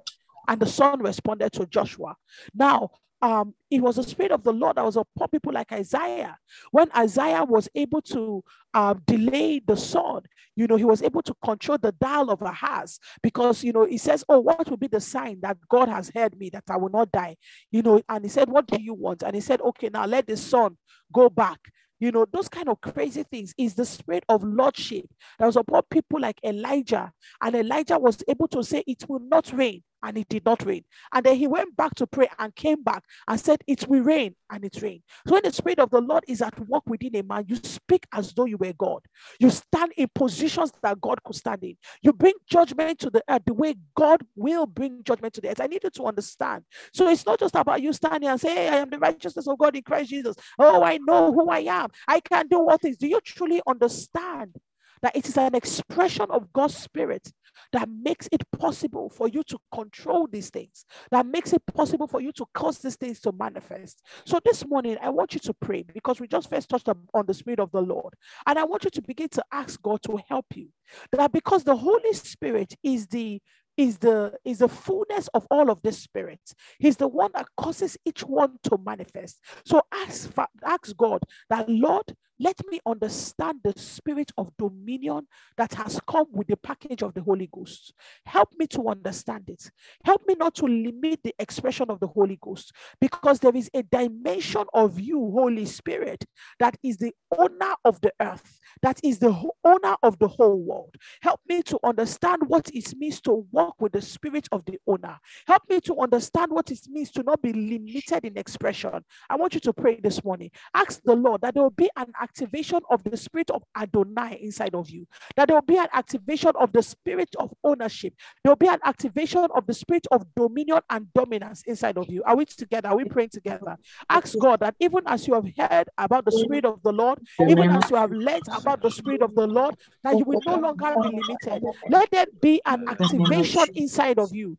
And 0.48 0.60
the 0.60 0.66
sun 0.66 1.00
responded 1.00 1.52
to 1.52 1.66
Joshua. 1.66 2.16
Now, 2.54 2.90
um, 3.22 3.54
it 3.70 3.80
was 3.80 3.96
the 3.96 4.02
spirit 4.02 4.32
of 4.32 4.42
the 4.42 4.52
Lord 4.52 4.76
that 4.76 4.84
was 4.84 4.96
upon 4.96 5.28
people 5.28 5.52
like 5.52 5.70
Isaiah. 5.70 6.36
When 6.72 6.90
Isaiah 6.94 7.44
was 7.44 7.68
able 7.72 8.02
to 8.02 8.42
uh, 8.74 8.94
delay 9.06 9.60
the 9.64 9.76
sun, 9.76 10.22
you 10.56 10.66
know, 10.66 10.74
he 10.74 10.84
was 10.84 11.02
able 11.02 11.22
to 11.22 11.34
control 11.44 11.78
the 11.78 11.92
dial 11.92 12.30
of 12.30 12.42
Ahaz 12.42 12.98
because, 13.22 13.62
you 13.62 13.72
know, 13.72 13.86
he 13.86 13.96
says, 13.96 14.24
Oh, 14.28 14.40
what 14.40 14.68
will 14.68 14.76
be 14.76 14.88
the 14.88 15.00
sign 15.00 15.38
that 15.42 15.56
God 15.68 15.88
has 15.88 16.10
heard 16.12 16.36
me 16.36 16.50
that 16.50 16.64
I 16.68 16.76
will 16.76 16.90
not 16.90 17.12
die? 17.12 17.36
You 17.70 17.82
know, 17.82 18.02
and 18.08 18.24
he 18.24 18.28
said, 18.28 18.48
What 18.48 18.66
do 18.66 18.82
you 18.82 18.92
want? 18.92 19.22
And 19.22 19.36
he 19.36 19.40
said, 19.40 19.60
Okay, 19.60 19.88
now 19.88 20.04
let 20.04 20.26
the 20.26 20.36
sun 20.36 20.76
go 21.12 21.30
back 21.30 21.60
you 22.02 22.10
know, 22.10 22.26
those 22.32 22.48
kind 22.48 22.68
of 22.68 22.80
crazy 22.80 23.22
things 23.22 23.54
is 23.56 23.74
the 23.74 23.84
spirit 23.84 24.24
of 24.28 24.42
lordship 24.42 25.04
that 25.38 25.46
was 25.46 25.54
upon 25.54 25.82
people 25.88 26.18
like 26.18 26.40
Elijah. 26.42 27.12
And 27.40 27.54
Elijah 27.54 27.96
was 27.96 28.18
able 28.26 28.48
to 28.48 28.64
say, 28.64 28.82
It 28.88 29.04
will 29.08 29.20
not 29.20 29.52
rain 29.52 29.84
and 30.02 30.18
it 30.18 30.28
did 30.28 30.44
not 30.44 30.64
rain. 30.64 30.84
And 31.12 31.24
then 31.24 31.36
he 31.36 31.46
went 31.46 31.76
back 31.76 31.94
to 31.96 32.06
pray 32.06 32.28
and 32.38 32.54
came 32.54 32.82
back 32.82 33.04
and 33.28 33.40
said, 33.40 33.62
It 33.66 33.86
will 33.88 34.02
rain, 34.02 34.34
and 34.50 34.64
it 34.64 34.80
rained. 34.82 35.02
So 35.26 35.34
when 35.34 35.42
the 35.44 35.52
Spirit 35.52 35.78
of 35.78 35.90
the 35.90 36.00
Lord 36.00 36.24
is 36.28 36.42
at 36.42 36.58
work 36.68 36.84
within 36.86 37.16
a 37.16 37.22
man, 37.22 37.44
you 37.48 37.56
speak 37.56 38.06
as 38.12 38.32
though 38.32 38.46
you 38.46 38.56
were 38.56 38.72
God. 38.72 39.00
You 39.38 39.50
stand 39.50 39.92
in 39.96 40.08
positions 40.14 40.72
that 40.82 41.00
God 41.00 41.22
could 41.24 41.36
stand 41.36 41.62
in. 41.62 41.76
You 42.02 42.12
bring 42.12 42.34
judgment 42.48 42.98
to 43.00 43.10
the 43.10 43.22
earth 43.28 43.42
the 43.46 43.54
way 43.54 43.74
God 43.94 44.22
will 44.36 44.66
bring 44.66 45.02
judgment 45.04 45.34
to 45.34 45.40
the 45.40 45.50
earth. 45.50 45.60
I 45.60 45.66
need 45.66 45.84
you 45.84 45.90
to 45.90 46.04
understand. 46.04 46.64
So 46.92 47.08
it's 47.08 47.26
not 47.26 47.38
just 47.38 47.54
about 47.54 47.82
you 47.82 47.92
standing 47.92 48.28
and 48.28 48.40
saying, 48.40 48.56
Hey, 48.56 48.68
I 48.68 48.76
am 48.76 48.90
the 48.90 48.98
righteousness 48.98 49.46
of 49.46 49.58
God 49.58 49.76
in 49.76 49.82
Christ 49.82 50.10
Jesus. 50.10 50.36
Oh, 50.58 50.82
I 50.82 50.98
know 50.98 51.32
who 51.32 51.48
I 51.48 51.60
am. 51.60 51.88
I 52.08 52.20
can 52.20 52.48
do 52.48 52.58
all 52.58 52.78
things. 52.78 52.96
Do 52.96 53.06
you 53.06 53.20
truly 53.20 53.60
understand? 53.66 54.56
That 55.02 55.16
it 55.16 55.26
is 55.26 55.36
an 55.36 55.54
expression 55.54 56.26
of 56.30 56.52
God's 56.52 56.76
Spirit 56.76 57.32
that 57.72 57.88
makes 57.88 58.28
it 58.32 58.42
possible 58.58 59.10
for 59.10 59.28
you 59.28 59.42
to 59.44 59.58
control 59.72 60.26
these 60.26 60.50
things, 60.50 60.84
that 61.10 61.26
makes 61.26 61.52
it 61.52 61.62
possible 61.74 62.06
for 62.06 62.20
you 62.20 62.32
to 62.32 62.46
cause 62.54 62.78
these 62.78 62.96
things 62.96 63.20
to 63.20 63.32
manifest. 63.32 64.02
So 64.24 64.40
this 64.44 64.66
morning, 64.66 64.96
I 65.02 65.10
want 65.10 65.34
you 65.34 65.40
to 65.40 65.54
pray 65.54 65.82
because 65.82 66.20
we 66.20 66.28
just 66.28 66.48
first 66.48 66.68
touched 66.68 66.88
on 66.88 67.26
the 67.26 67.34
Spirit 67.34 67.60
of 67.60 67.70
the 67.72 67.82
Lord. 67.82 68.14
And 68.46 68.58
I 68.58 68.64
want 68.64 68.84
you 68.84 68.90
to 68.90 69.02
begin 69.02 69.28
to 69.30 69.44
ask 69.52 69.80
God 69.82 70.02
to 70.04 70.18
help 70.28 70.46
you. 70.54 70.68
That 71.12 71.32
because 71.32 71.64
the 71.64 71.76
Holy 71.76 72.12
Spirit 72.12 72.74
is 72.82 73.06
the 73.06 73.40
is 73.76 73.98
the 73.98 74.34
is 74.44 74.58
the 74.58 74.68
fullness 74.68 75.28
of 75.28 75.46
all 75.50 75.70
of 75.70 75.80
the 75.82 75.92
spirit 75.92 76.40
he's 76.78 76.96
the 76.96 77.08
one 77.08 77.30
that 77.34 77.46
causes 77.56 77.96
each 78.04 78.22
one 78.22 78.58
to 78.62 78.78
manifest 78.84 79.40
so 79.64 79.80
ask 79.92 80.30
ask 80.62 80.94
god 80.96 81.22
that 81.48 81.66
lord 81.68 82.14
let 82.42 82.60
me 82.68 82.80
understand 82.84 83.60
the 83.62 83.72
spirit 83.76 84.32
of 84.36 84.50
dominion 84.58 85.26
that 85.56 85.72
has 85.74 86.00
come 86.08 86.26
with 86.32 86.48
the 86.48 86.56
package 86.56 87.02
of 87.02 87.14
the 87.14 87.22
Holy 87.22 87.48
Ghost. 87.52 87.94
Help 88.26 88.48
me 88.58 88.66
to 88.68 88.88
understand 88.88 89.48
it. 89.48 89.70
Help 90.04 90.22
me 90.26 90.34
not 90.34 90.54
to 90.56 90.66
limit 90.66 91.20
the 91.22 91.34
expression 91.38 91.88
of 91.88 92.00
the 92.00 92.08
Holy 92.08 92.38
Ghost 92.40 92.72
because 93.00 93.38
there 93.38 93.54
is 93.54 93.70
a 93.74 93.82
dimension 93.84 94.64
of 94.74 94.98
you, 94.98 95.18
Holy 95.30 95.66
Spirit, 95.66 96.24
that 96.58 96.76
is 96.82 96.96
the 96.96 97.12
owner 97.38 97.74
of 97.84 98.00
the 98.00 98.12
earth, 98.20 98.58
that 98.82 98.98
is 99.04 99.20
the 99.20 99.30
owner 99.64 99.96
of 100.02 100.18
the 100.18 100.28
whole 100.28 100.58
world. 100.58 100.96
Help 101.20 101.40
me 101.48 101.62
to 101.62 101.78
understand 101.84 102.42
what 102.48 102.68
it 102.74 102.92
means 102.96 103.20
to 103.20 103.46
walk 103.52 103.80
with 103.80 103.92
the 103.92 104.02
spirit 104.02 104.48
of 104.50 104.64
the 104.64 104.78
owner. 104.86 105.16
Help 105.46 105.62
me 105.70 105.80
to 105.80 105.96
understand 106.00 106.50
what 106.50 106.70
it 106.72 106.80
means 106.88 107.12
to 107.12 107.22
not 107.22 107.40
be 107.40 107.52
limited 107.52 108.24
in 108.24 108.36
expression. 108.36 109.04
I 109.30 109.36
want 109.36 109.54
you 109.54 109.60
to 109.60 109.72
pray 109.72 110.00
this 110.02 110.24
morning. 110.24 110.50
Ask 110.74 111.00
the 111.04 111.14
Lord 111.14 111.42
that 111.42 111.54
there 111.54 111.62
will 111.62 111.70
be 111.70 111.90
an 111.96 112.12
activation 112.32 112.80
of 112.90 113.02
the 113.04 113.16
spirit 113.16 113.50
of 113.50 113.62
Adonai 113.76 114.38
inside 114.42 114.74
of 114.74 114.88
you, 114.88 115.06
that 115.36 115.48
there 115.48 115.56
will 115.56 115.62
be 115.62 115.76
an 115.76 115.88
activation 115.92 116.52
of 116.58 116.72
the 116.72 116.82
spirit 116.82 117.28
of 117.38 117.52
ownership, 117.62 118.14
there 118.42 118.50
will 118.50 118.56
be 118.56 118.68
an 118.68 118.78
activation 118.84 119.46
of 119.54 119.66
the 119.66 119.74
spirit 119.74 120.06
of 120.10 120.24
dominion 120.34 120.80
and 120.90 121.12
dominance 121.14 121.62
inside 121.66 121.98
of 121.98 122.08
you. 122.08 122.22
Are 122.24 122.36
we 122.36 122.44
together? 122.44 122.88
Are 122.88 122.96
we 122.96 123.04
praying 123.04 123.30
together? 123.30 123.76
Ask 124.08 124.38
God 124.38 124.60
that 124.60 124.74
even 124.80 125.02
as 125.06 125.26
you 125.26 125.34
have 125.34 125.46
heard 125.56 125.88
about 125.98 126.24
the 126.24 126.32
spirit 126.32 126.64
of 126.64 126.82
the 126.82 126.92
Lord, 126.92 127.18
even 127.48 127.68
as 127.70 127.90
you 127.90 127.96
have 127.96 128.10
learned 128.10 128.42
about 128.54 128.82
the 128.82 128.90
spirit 128.90 129.22
of 129.22 129.34
the 129.34 129.46
Lord, 129.46 129.74
that 130.02 130.18
you 130.18 130.24
will 130.24 130.42
no 130.46 130.56
longer 130.56 130.94
be 131.02 131.10
limited. 131.10 131.62
Let 131.88 132.10
there 132.10 132.26
be 132.40 132.60
an 132.64 132.88
activation 132.88 133.64
inside 133.74 134.18
of 134.18 134.34
you 134.34 134.56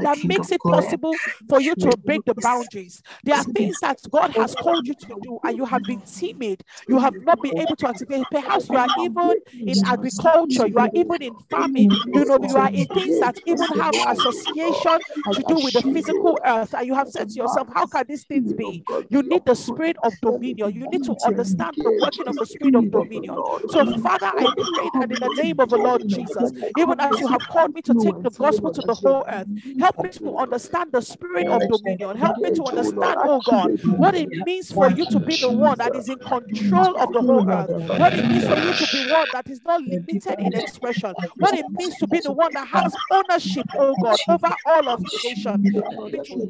that 0.00 0.18
makes 0.24 0.52
it 0.52 0.62
possible 0.62 1.14
for 1.48 1.60
you 1.60 1.74
to 1.76 1.96
break 1.96 2.24
the 2.24 2.34
boundaries. 2.34 3.02
There 3.24 3.34
are 3.36 3.44
things 3.44 3.80
that 3.80 3.98
God 4.10 4.30
has 4.36 4.54
called 4.54 4.86
you 4.86 4.94
to 4.94 5.16
do, 5.22 5.38
and 5.44 5.56
you 5.56 5.64
have 5.64 5.84
been 5.86 6.00
timid 6.02 6.62
you 6.88 6.98
have 6.98 7.14
not 7.20 7.40
been 7.42 7.56
able 7.58 7.76
to 7.76 7.88
activate. 7.88 8.28
Perhaps 8.30 8.70
you 8.70 8.76
are 8.76 8.88
even 8.96 9.34
in 9.66 9.80
agriculture, 9.84 10.66
you 10.66 10.78
are 10.78 10.90
even 10.94 11.22
in 11.22 11.36
farming, 11.50 11.90
you 12.12 12.24
know, 12.24 12.38
you 12.42 12.56
are 12.56 12.70
in 12.72 12.86
things 12.88 13.18
that 13.20 13.38
even 13.46 13.70
have 13.70 13.98
association 14.06 14.98
to 15.32 15.42
do 15.44 15.58
with 15.58 15.74
the 15.74 15.82
physical 15.82 16.38
earth. 16.44 16.74
And 16.74 16.86
you 16.86 16.94
have 16.94 17.08
said 17.08 17.28
to 17.30 17.40
yourself, 17.40 17.68
How 17.72 17.86
can 17.86 18.04
these 18.08 18.24
things 18.24 18.52
be? 18.52 18.84
You 19.08 19.22
need 19.22 19.44
the 19.44 19.54
spirit 19.54 19.96
of 20.02 20.20
dominion. 20.20 20.72
You 20.74 20.86
need 20.88 21.02
to 21.04 21.16
understand 21.22 21.76
the 21.82 21.90
working 21.90 22.26
of 22.26 22.38
the 22.38 22.46
spirit 22.46 22.74
of 22.74 22.90
dominion. 22.90 23.42
So, 23.66 23.84
Father, 23.84 24.32
I 24.36 24.48
pray 24.58 24.90
that 24.90 25.10
in 25.10 25.18
the 25.20 25.30
name 25.30 25.60
of 25.60 25.68
the 25.70 25.78
Lord 25.78 26.06
Jesus, 26.06 26.52
even 26.76 27.00
as 27.00 27.20
you 27.20 27.26
have 27.28 27.46
called 27.48 27.74
me 27.74 27.82
to 27.82 27.94
take 27.94 28.20
the 28.22 28.30
gospel 28.30 28.70
to 28.70 28.82
the 28.82 28.94
whole 28.94 29.24
earth, 29.28 29.48
help 29.78 30.02
me 30.02 30.10
to 30.10 30.36
understand 30.36 30.92
the 30.92 31.00
spirit 31.00 31.48
of 31.48 31.66
dominion. 31.66 32.16
Help 32.16 32.40
me 32.40 32.50
to 32.52 32.64
understand, 32.64 33.18
oh 33.22 33.40
God, 33.40 33.72
what 33.96 34.14
it 34.14 34.30
means 34.32 34.72
for 34.72 34.90
you 34.90 35.06
to 35.06 35.20
be 35.20 35.36
the 35.36 35.50
one 35.50 35.78
that 35.78 35.94
is 35.94 36.08
in 36.08 36.18
control 36.18 36.71
control 36.72 36.96
of 36.98 37.12
the 37.12 37.22
whole 37.22 37.44
earth. 37.50 37.68
What 37.96 38.14
it 38.14 38.26
means 38.26 38.46
for 38.46 38.58
you 38.58 38.72
to 38.74 38.86
be 38.88 39.00
one 39.00 39.28
that 39.32 39.48
is 39.50 39.62
not 39.64 39.82
limited 39.82 40.40
in 40.40 40.54
expression. 40.54 41.14
What 41.38 41.54
it 41.54 41.66
means 41.70 41.96
to 41.98 42.06
be 42.08 42.20
the 42.20 42.32
one 42.32 42.52
that 42.54 42.68
has 42.68 42.96
ownership, 43.10 43.68
oh 43.78 43.96
God, 43.96 44.20
over 44.28 44.48
all 44.64 44.88
of 44.88 45.04
creation. 45.04 45.58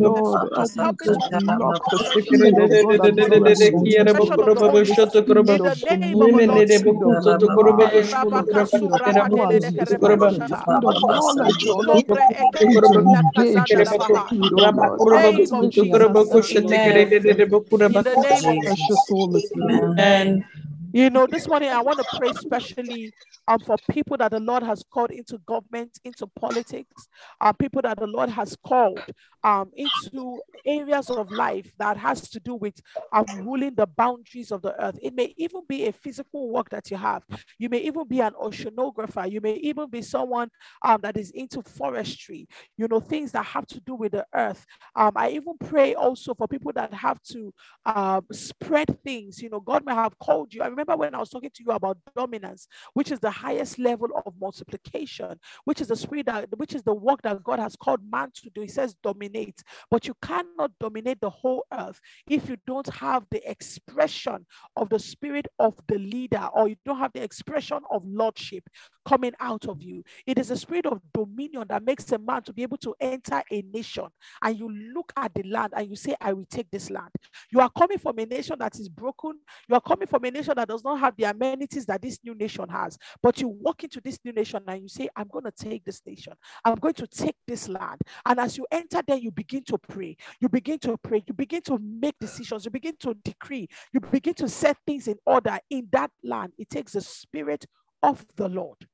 the 7.16 7.25
spirit. 7.34 7.48
Help 7.48 7.62
me 7.62 7.68
to 7.68 7.76
unlock 7.76 7.76
the 7.76 7.76
spirit 7.76 7.76
of 7.76 7.76
God 7.76 7.76
and 7.76 7.76
expression 7.76 7.76
of 7.76 7.76
the 7.76 7.76
Holy 7.76 7.76
Ghost 7.76 7.76
in 7.76 7.76
the 7.76 7.76
name 7.76 7.76
of 7.76 7.76
the 7.76 7.76
Lord 7.76 7.76
Jesus. 7.76 7.76
soto 7.76 7.82
korobo 7.82 7.88
Eh, 7.92 8.06
kosho 8.06 8.18
Baba 8.30 8.44
korobo 8.44 8.46
Kasubra 8.46 9.14
kosho 9.14 9.26
korobo 9.26 9.46
Kadele 9.48 9.72
de 9.72 9.86
soto 9.86 9.98
Kereba 9.98 10.18
korobo. 10.18 10.34
Koshata. 10.34 10.66
In 10.68 10.80
the 10.80 10.98
knowledge, 11.06 11.66
oh 11.66 11.80
Lord, 11.80 12.06
Lombre 12.06 12.22
Ekete 12.30 12.68
korobo 12.72 13.00
Tula 13.02 13.22
engage 13.36 13.36
Kazanda 13.36 13.74
your 13.74 13.84
Kerebako, 13.86 14.14
Labaha. 14.14 14.26
spirit, 14.26 14.54
oh 14.58 14.62
Rama 14.62 14.82
Lord. 14.82 15.00
Kurobo 15.00 15.32
Name 15.38 15.54
of 15.54 15.70
Kusutu 15.70 15.88
Kurobo 15.90 16.24
Jesus. 16.24 16.30
Kushete 16.30 16.78
Amen. 16.82 17.14
Kerebo 17.26 17.60
In 17.80 18.02
the 18.04 18.16
name 18.16 18.46
of 18.48 18.58
Kurabako. 18.58 18.62
Precious 18.62 19.08
Holy 19.08 19.40
Spirit. 19.40 19.84
Amen. 19.98 20.44
You 20.92 21.10
know, 21.10 21.26
this 21.26 21.48
morning 21.48 21.70
I 21.70 21.82
want 21.82 21.98
to 22.00 22.06
pray 22.18 22.32
specially 22.32 23.14
um, 23.48 23.60
for 23.60 23.76
people 23.90 24.16
that 24.18 24.32
the 24.32 24.40
Lord 24.40 24.62
has 24.64 24.82
called 24.92 25.10
into 25.12 25.38
government, 25.46 25.98
into 26.04 26.26
politics, 26.26 27.08
uh, 27.40 27.52
people 27.52 27.82
that 27.82 27.98
the 27.98 28.06
Lord 28.08 28.30
has 28.30 28.56
called 28.66 29.04
um, 29.46 29.70
into 29.76 30.40
areas 30.66 31.08
of 31.08 31.30
life 31.30 31.72
that 31.78 31.96
has 31.96 32.28
to 32.28 32.40
do 32.40 32.56
with 32.56 32.74
um, 33.12 33.24
ruling 33.42 33.72
the 33.76 33.86
boundaries 33.86 34.50
of 34.50 34.60
the 34.60 34.74
earth. 34.84 34.98
It 35.00 35.14
may 35.14 35.34
even 35.36 35.62
be 35.68 35.86
a 35.86 35.92
physical 35.92 36.48
work 36.50 36.68
that 36.70 36.90
you 36.90 36.96
have. 36.96 37.22
You 37.56 37.68
may 37.68 37.78
even 37.78 38.08
be 38.08 38.18
an 38.20 38.32
oceanographer. 38.32 39.30
You 39.30 39.40
may 39.40 39.54
even 39.54 39.88
be 39.88 40.02
someone 40.02 40.50
um, 40.82 41.00
that 41.02 41.16
is 41.16 41.30
into 41.30 41.62
forestry, 41.62 42.48
you 42.76 42.88
know, 42.88 42.98
things 42.98 43.30
that 43.32 43.44
have 43.44 43.66
to 43.68 43.80
do 43.80 43.94
with 43.94 44.12
the 44.12 44.26
earth. 44.34 44.66
Um, 44.96 45.12
I 45.14 45.30
even 45.30 45.54
pray 45.64 45.94
also 45.94 46.34
for 46.34 46.48
people 46.48 46.72
that 46.74 46.92
have 46.92 47.22
to 47.30 47.54
um, 47.84 48.26
spread 48.32 48.98
things. 49.04 49.40
You 49.40 49.50
know, 49.50 49.60
God 49.60 49.84
may 49.86 49.94
have 49.94 50.18
called 50.18 50.52
you. 50.52 50.62
I 50.62 50.66
remember 50.66 50.96
when 50.96 51.14
I 51.14 51.18
was 51.18 51.30
talking 51.30 51.50
to 51.54 51.62
you 51.64 51.70
about 51.70 51.98
dominance, 52.16 52.66
which 52.94 53.12
is 53.12 53.20
the 53.20 53.30
highest 53.30 53.78
level 53.78 54.08
of 54.26 54.34
multiplication, 54.40 55.38
which 55.64 55.80
is 55.80 55.86
the 55.86 55.96
spirit 55.96 56.26
that, 56.26 56.48
which 56.58 56.74
is 56.74 56.82
the 56.82 56.94
work 56.94 57.22
that 57.22 57.44
God 57.44 57.60
has 57.60 57.76
called 57.76 58.00
man 58.10 58.30
to 58.34 58.50
do. 58.50 58.62
He 58.62 58.68
says 58.68 58.96
dominate, 59.36 59.62
but 59.90 60.06
you 60.06 60.14
cannot 60.22 60.72
dominate 60.80 61.20
the 61.20 61.30
whole 61.30 61.64
earth 61.72 62.00
if 62.28 62.48
you 62.48 62.56
don't 62.66 62.88
have 62.94 63.24
the 63.30 63.48
expression 63.50 64.46
of 64.76 64.88
the 64.88 64.98
spirit 64.98 65.46
of 65.58 65.74
the 65.88 65.98
leader 65.98 66.48
or 66.54 66.68
you 66.68 66.76
don't 66.84 66.98
have 66.98 67.12
the 67.12 67.22
expression 67.22 67.78
of 67.90 68.02
lordship 68.04 68.64
coming 69.06 69.32
out 69.40 69.66
of 69.68 69.82
you. 69.82 70.02
It 70.26 70.38
is 70.38 70.50
a 70.50 70.56
spirit 70.56 70.86
of 70.86 71.00
dominion 71.14 71.66
that 71.68 71.84
makes 71.84 72.10
a 72.12 72.18
man 72.18 72.42
to 72.44 72.52
be 72.52 72.64
able 72.64 72.78
to 72.78 72.94
enter 73.00 73.42
a 73.50 73.62
nation 73.62 74.06
and 74.42 74.58
you 74.58 74.70
look 74.94 75.12
at 75.16 75.34
the 75.34 75.42
land 75.44 75.72
and 75.76 75.88
you 75.88 75.96
say, 75.96 76.14
I 76.20 76.32
will 76.32 76.46
take 76.46 76.70
this 76.70 76.90
land. 76.90 77.10
You 77.52 77.60
are 77.60 77.70
coming 77.70 77.98
from 77.98 78.18
a 78.18 78.26
nation 78.26 78.56
that 78.60 78.78
is 78.78 78.88
broken. 78.88 79.34
You 79.68 79.74
are 79.76 79.80
coming 79.80 80.06
from 80.06 80.24
a 80.24 80.30
nation 80.30 80.54
that 80.56 80.68
does 80.68 80.84
not 80.84 81.00
have 81.00 81.16
the 81.16 81.24
amenities 81.24 81.86
that 81.86 82.02
this 82.02 82.18
new 82.24 82.34
nation 82.34 82.68
has. 82.68 82.98
But 83.22 83.40
you 83.40 83.48
walk 83.48 83.84
into 83.84 84.00
this 84.00 84.18
new 84.24 84.32
nation 84.32 84.62
and 84.66 84.82
you 84.82 84.88
say, 84.88 85.08
I'm 85.16 85.28
going 85.28 85.44
to 85.44 85.52
take 85.52 85.84
this 85.84 86.02
nation. 86.06 86.34
I'm 86.64 86.76
going 86.76 86.94
to 86.94 87.06
take 87.06 87.36
this 87.46 87.68
land. 87.68 88.00
And 88.24 88.40
as 88.40 88.56
you 88.56 88.66
enter 88.70 89.02
there, 89.06 89.18
you 89.18 89.30
begin 89.30 89.64
to 89.64 89.78
pray. 89.78 90.16
You 90.40 90.48
begin 90.48 90.78
to 90.80 90.96
pray. 90.98 91.22
You 91.26 91.34
begin 91.34 91.62
to 91.62 91.78
make 91.78 92.18
decisions. 92.20 92.64
You 92.64 92.70
begin 92.70 92.96
to 93.00 93.14
decree. 93.14 93.68
You 93.92 94.00
begin 94.00 94.34
to 94.34 94.48
set 94.48 94.76
things 94.86 95.08
in 95.08 95.16
order 95.26 95.58
in 95.70 95.88
that 95.92 96.10
land. 96.24 96.52
It 96.58 96.70
takes 96.70 96.92
the 96.92 97.00
spirit 97.00 97.66
of 98.02 98.24
the 98.36 98.48
Lord. 98.48 98.86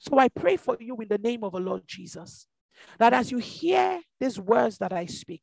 So 0.00 0.18
I 0.18 0.28
pray 0.28 0.56
for 0.56 0.76
you 0.80 0.96
in 0.96 1.08
the 1.08 1.18
name 1.18 1.44
of 1.44 1.52
the 1.52 1.60
Lord 1.60 1.82
Jesus 1.86 2.46
that 2.98 3.12
as 3.12 3.30
you 3.30 3.38
hear 3.38 4.00
these 4.20 4.38
words 4.38 4.78
that 4.78 4.92
I 4.92 5.06
speak, 5.06 5.42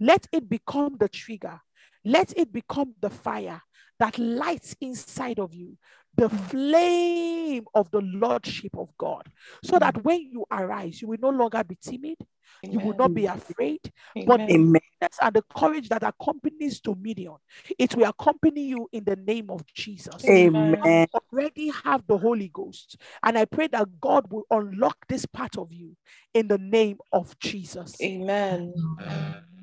let 0.00 0.26
it 0.32 0.48
become 0.48 0.96
the 0.98 1.08
trigger, 1.08 1.60
let 2.04 2.36
it 2.36 2.52
become 2.52 2.94
the 3.00 3.10
fire 3.10 3.62
that 3.98 4.18
lights 4.18 4.76
inside 4.80 5.38
of 5.38 5.54
you 5.54 5.76
the 6.16 6.28
mm. 6.28 6.40
flame 6.50 7.64
of 7.74 7.90
the 7.90 8.00
lordship 8.00 8.76
of 8.76 8.88
God, 8.98 9.28
so 9.62 9.76
mm. 9.76 9.80
that 9.80 10.02
when 10.04 10.20
you 10.30 10.44
arise, 10.50 11.02
you 11.02 11.08
will 11.08 11.18
no 11.20 11.30
longer 11.30 11.62
be 11.64 11.76
timid, 11.80 12.16
you 12.62 12.80
will 12.80 12.96
not 12.96 13.14
be 13.14 13.26
afraid, 13.26 13.80
but 14.26 14.38
the 14.46 14.54
Amen. 14.54 14.80
boldness 15.00 15.18
and 15.20 15.34
the 15.34 15.42
courage 15.54 15.88
that 15.88 16.02
accompanies 16.02 16.80
dominion, 16.80 17.36
it 17.78 17.94
will 17.94 18.08
accompany 18.08 18.62
you 18.62 18.88
in 18.92 19.04
the 19.04 19.16
name 19.16 19.50
of 19.50 19.64
Jesus. 19.66 20.24
Amen. 20.28 21.06
already 21.32 21.72
have 21.84 22.06
the 22.06 22.18
Holy 22.18 22.48
Ghost. 22.52 22.96
And 23.22 23.36
I 23.38 23.44
pray 23.44 23.68
that 23.68 24.00
God 24.00 24.30
will 24.30 24.44
unlock 24.50 24.96
this 25.08 25.26
part 25.26 25.58
of 25.58 25.72
you 25.72 25.96
in 26.34 26.48
the 26.48 26.58
name 26.58 26.98
of 27.12 27.38
Jesus. 27.38 28.00
Amen. 28.02 28.74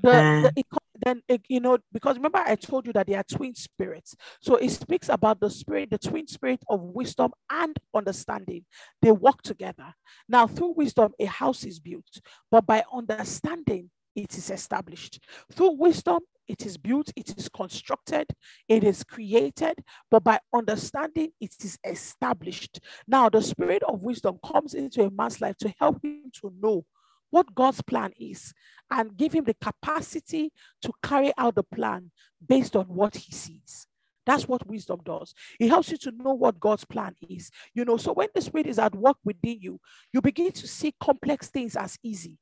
The, 0.01 0.11
the, 0.11 0.51
it 0.55 0.65
co- 0.71 0.79
then, 0.95 1.21
you 1.47 1.59
know, 1.59 1.79
because 1.91 2.17
remember, 2.17 2.39
I 2.39 2.55
told 2.55 2.85
you 2.85 2.93
that 2.93 3.07
they 3.07 3.15
are 3.15 3.23
twin 3.23 3.55
spirits. 3.55 4.15
So 4.41 4.55
it 4.57 4.69
speaks 4.69 5.09
about 5.09 5.39
the 5.39 5.49
spirit, 5.49 5.89
the 5.89 5.97
twin 5.97 6.27
spirit 6.27 6.61
of 6.69 6.81
wisdom 6.81 7.31
and 7.49 7.77
understanding. 7.93 8.65
They 9.01 9.11
work 9.11 9.41
together. 9.41 9.93
Now, 10.29 10.47
through 10.47 10.73
wisdom, 10.73 11.13
a 11.19 11.25
house 11.25 11.63
is 11.63 11.79
built, 11.79 12.21
but 12.51 12.65
by 12.65 12.83
understanding, 12.93 13.89
it 14.15 14.37
is 14.37 14.51
established. 14.51 15.19
Through 15.51 15.77
wisdom, 15.77 16.19
it 16.47 16.65
is 16.65 16.77
built, 16.77 17.11
it 17.15 17.37
is 17.37 17.49
constructed, 17.49 18.27
it 18.67 18.83
is 18.83 19.03
created, 19.03 19.79
but 20.11 20.23
by 20.23 20.39
understanding, 20.53 21.31
it 21.39 21.55
is 21.63 21.79
established. 21.83 22.79
Now, 23.07 23.29
the 23.29 23.41
spirit 23.41 23.81
of 23.83 24.03
wisdom 24.03 24.39
comes 24.45 24.73
into 24.73 25.03
a 25.03 25.09
man's 25.09 25.41
life 25.41 25.57
to 25.59 25.73
help 25.79 26.03
him 26.03 26.31
to 26.41 26.53
know 26.61 26.85
what 27.33 27.55
God's 27.55 27.81
plan 27.81 28.11
is 28.19 28.53
and 28.91 29.17
give 29.17 29.33
him 29.33 29.43
the 29.43 29.55
capacity 29.55 30.51
to 30.83 30.93
carry 31.01 31.33
out 31.35 31.55
the 31.55 31.63
plan 31.63 32.11
based 32.47 32.75
on 32.75 32.85
what 32.85 33.15
he 33.15 33.31
sees. 33.31 33.87
That's 34.23 34.47
what 34.47 34.67
wisdom 34.67 34.99
does. 35.03 35.33
It 35.59 35.69
helps 35.69 35.89
you 35.89 35.97
to 35.97 36.11
know 36.11 36.33
what 36.35 36.59
God's 36.59 36.85
plan 36.85 37.15
is. 37.27 37.49
You 37.73 37.85
know, 37.85 37.97
so 37.97 38.13
when 38.13 38.27
the 38.35 38.41
spirit 38.41 38.67
is 38.67 38.77
at 38.77 38.93
work 38.93 39.17
within 39.25 39.57
you, 39.59 39.79
you 40.13 40.21
begin 40.21 40.51
to 40.51 40.67
see 40.67 40.93
complex 41.01 41.47
things 41.47 41.75
as 41.75 41.97
easy. 42.03 42.37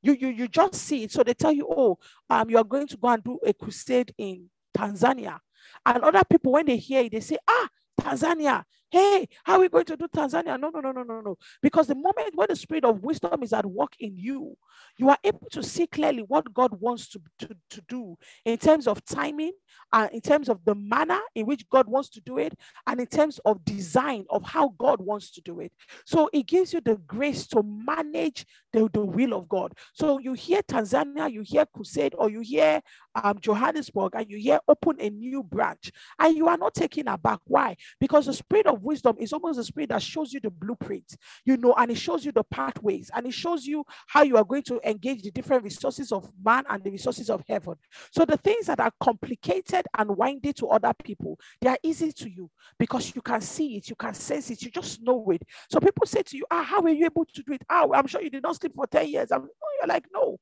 You 0.00 0.12
you 0.12 0.28
you 0.28 0.46
just 0.46 0.74
see 0.74 1.02
it. 1.02 1.10
So 1.10 1.24
they 1.24 1.34
tell 1.34 1.52
you, 1.52 1.66
oh, 1.68 1.98
um, 2.30 2.48
you 2.48 2.56
are 2.56 2.64
going 2.64 2.86
to 2.86 2.96
go 2.96 3.08
and 3.08 3.24
do 3.24 3.40
a 3.44 3.52
crusade 3.52 4.14
in 4.16 4.48
Tanzania. 4.78 5.40
And 5.84 6.04
other 6.04 6.22
people, 6.22 6.52
when 6.52 6.66
they 6.66 6.76
hear 6.76 7.02
it, 7.02 7.10
they 7.12 7.20
say, 7.20 7.38
ah, 7.48 7.68
Tanzania. 8.00 8.62
Hey, 8.90 9.28
how 9.44 9.54
are 9.54 9.60
we 9.60 9.68
going 9.68 9.84
to 9.86 9.96
do 9.96 10.06
Tanzania? 10.06 10.58
No, 10.60 10.70
no, 10.70 10.80
no, 10.80 10.92
no, 10.92 11.02
no, 11.02 11.20
no. 11.20 11.38
Because 11.60 11.88
the 11.88 11.94
moment 11.94 12.34
when 12.34 12.46
the 12.48 12.56
spirit 12.56 12.84
of 12.84 13.02
wisdom 13.02 13.42
is 13.42 13.52
at 13.52 13.66
work 13.66 13.94
in 13.98 14.16
you, 14.16 14.56
you 14.96 15.08
are 15.10 15.18
able 15.24 15.48
to 15.50 15.62
see 15.62 15.86
clearly 15.86 16.22
what 16.22 16.52
God 16.54 16.80
wants 16.80 17.08
to, 17.08 17.20
to, 17.40 17.48
to 17.70 17.82
do 17.88 18.16
in 18.44 18.56
terms 18.58 18.86
of 18.86 19.04
timing, 19.04 19.52
and 19.92 20.10
in 20.12 20.20
terms 20.20 20.48
of 20.48 20.64
the 20.64 20.74
manner 20.74 21.18
in 21.34 21.46
which 21.46 21.68
God 21.68 21.88
wants 21.88 22.08
to 22.10 22.20
do 22.20 22.38
it, 22.38 22.54
and 22.86 23.00
in 23.00 23.06
terms 23.06 23.40
of 23.44 23.64
design 23.64 24.24
of 24.30 24.44
how 24.44 24.74
God 24.78 25.00
wants 25.00 25.30
to 25.32 25.40
do 25.40 25.60
it. 25.60 25.72
So 26.04 26.30
it 26.32 26.46
gives 26.46 26.72
you 26.72 26.80
the 26.80 26.96
grace 27.06 27.46
to 27.48 27.62
manage 27.62 28.46
the, 28.72 28.88
the 28.92 29.04
will 29.04 29.34
of 29.34 29.48
God. 29.48 29.74
So 29.94 30.18
you 30.18 30.34
hear 30.34 30.62
Tanzania, 30.62 31.30
you 31.30 31.42
hear 31.44 31.66
crusade, 31.66 32.14
or 32.16 32.30
you 32.30 32.40
hear 32.40 32.80
um, 33.14 33.38
Johannesburg, 33.40 34.12
and 34.14 34.30
you 34.30 34.38
hear 34.38 34.60
open 34.68 34.96
a 35.00 35.10
new 35.10 35.42
branch, 35.42 35.90
and 36.18 36.36
you 36.36 36.48
are 36.48 36.56
not 36.58 36.74
taken 36.74 37.08
aback. 37.08 37.40
Why? 37.46 37.76
Because 38.00 38.26
the 38.26 38.32
spirit 38.34 38.66
of 38.66 38.75
wisdom 38.82 39.16
is 39.18 39.32
almost 39.32 39.56
the 39.56 39.64
spirit 39.64 39.90
that 39.90 40.02
shows 40.02 40.32
you 40.32 40.40
the 40.40 40.50
blueprint, 40.50 41.16
you 41.44 41.56
know, 41.56 41.74
and 41.74 41.90
it 41.90 41.96
shows 41.96 42.24
you 42.24 42.32
the 42.32 42.44
pathways, 42.44 43.10
and 43.14 43.26
it 43.26 43.34
shows 43.34 43.64
you 43.66 43.84
how 44.06 44.22
you 44.22 44.36
are 44.36 44.44
going 44.44 44.62
to 44.64 44.80
engage 44.88 45.22
the 45.22 45.30
different 45.30 45.64
resources 45.64 46.12
of 46.12 46.28
man 46.44 46.64
and 46.68 46.82
the 46.82 46.90
resources 46.90 47.30
of 47.30 47.42
heaven. 47.48 47.74
So 48.12 48.24
the 48.24 48.36
things 48.36 48.66
that 48.66 48.80
are 48.80 48.92
complicated 49.00 49.86
and 49.96 50.16
windy 50.16 50.52
to 50.54 50.68
other 50.68 50.92
people, 51.02 51.38
they 51.60 51.68
are 51.68 51.78
easy 51.82 52.12
to 52.12 52.30
you 52.30 52.50
because 52.78 53.14
you 53.14 53.22
can 53.22 53.40
see 53.40 53.76
it, 53.76 53.88
you 53.88 53.96
can 53.96 54.14
sense 54.14 54.50
it, 54.50 54.62
you 54.62 54.70
just 54.70 55.02
know 55.02 55.30
it. 55.30 55.42
So 55.70 55.80
people 55.80 56.06
say 56.06 56.22
to 56.22 56.36
you, 56.36 56.44
ah, 56.50 56.62
how 56.62 56.80
were 56.80 56.90
you 56.90 57.06
able 57.06 57.24
to 57.24 57.42
do 57.42 57.52
it? 57.52 57.62
Ah, 57.68 57.86
I'm 57.92 58.06
sure 58.06 58.22
you 58.22 58.30
did 58.30 58.42
not 58.42 58.56
sleep 58.56 58.74
for 58.74 58.86
10 58.86 59.08
years. 59.08 59.32
I'm, 59.32 59.42
oh, 59.42 59.76
you're 59.80 59.88
like, 59.88 60.06
no, 60.12 60.38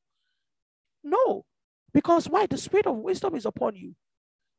no. 1.03 1.45
Because 1.93 2.28
why? 2.28 2.47
The 2.47 2.59
spirit 2.59 2.87
of 2.87 2.97
wisdom 2.97 3.37
is 3.37 3.47
upon 3.47 3.76
you. 3.76 3.95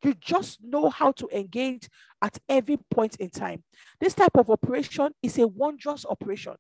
You 0.06 0.14
just 0.14 0.64
know 0.64 0.92
how 0.92 1.14
to 1.14 1.28
engage 1.36 1.90
at 2.22 2.38
every 2.48 2.78
point 2.92 3.16
in 3.16 3.32
time. 3.32 3.64
This 4.00 4.14
type 4.14 4.38
of 4.38 4.52
operation 4.52 5.10
is 5.24 5.40
a 5.40 5.48
wondrous 5.48 6.06
operation, 6.06 6.54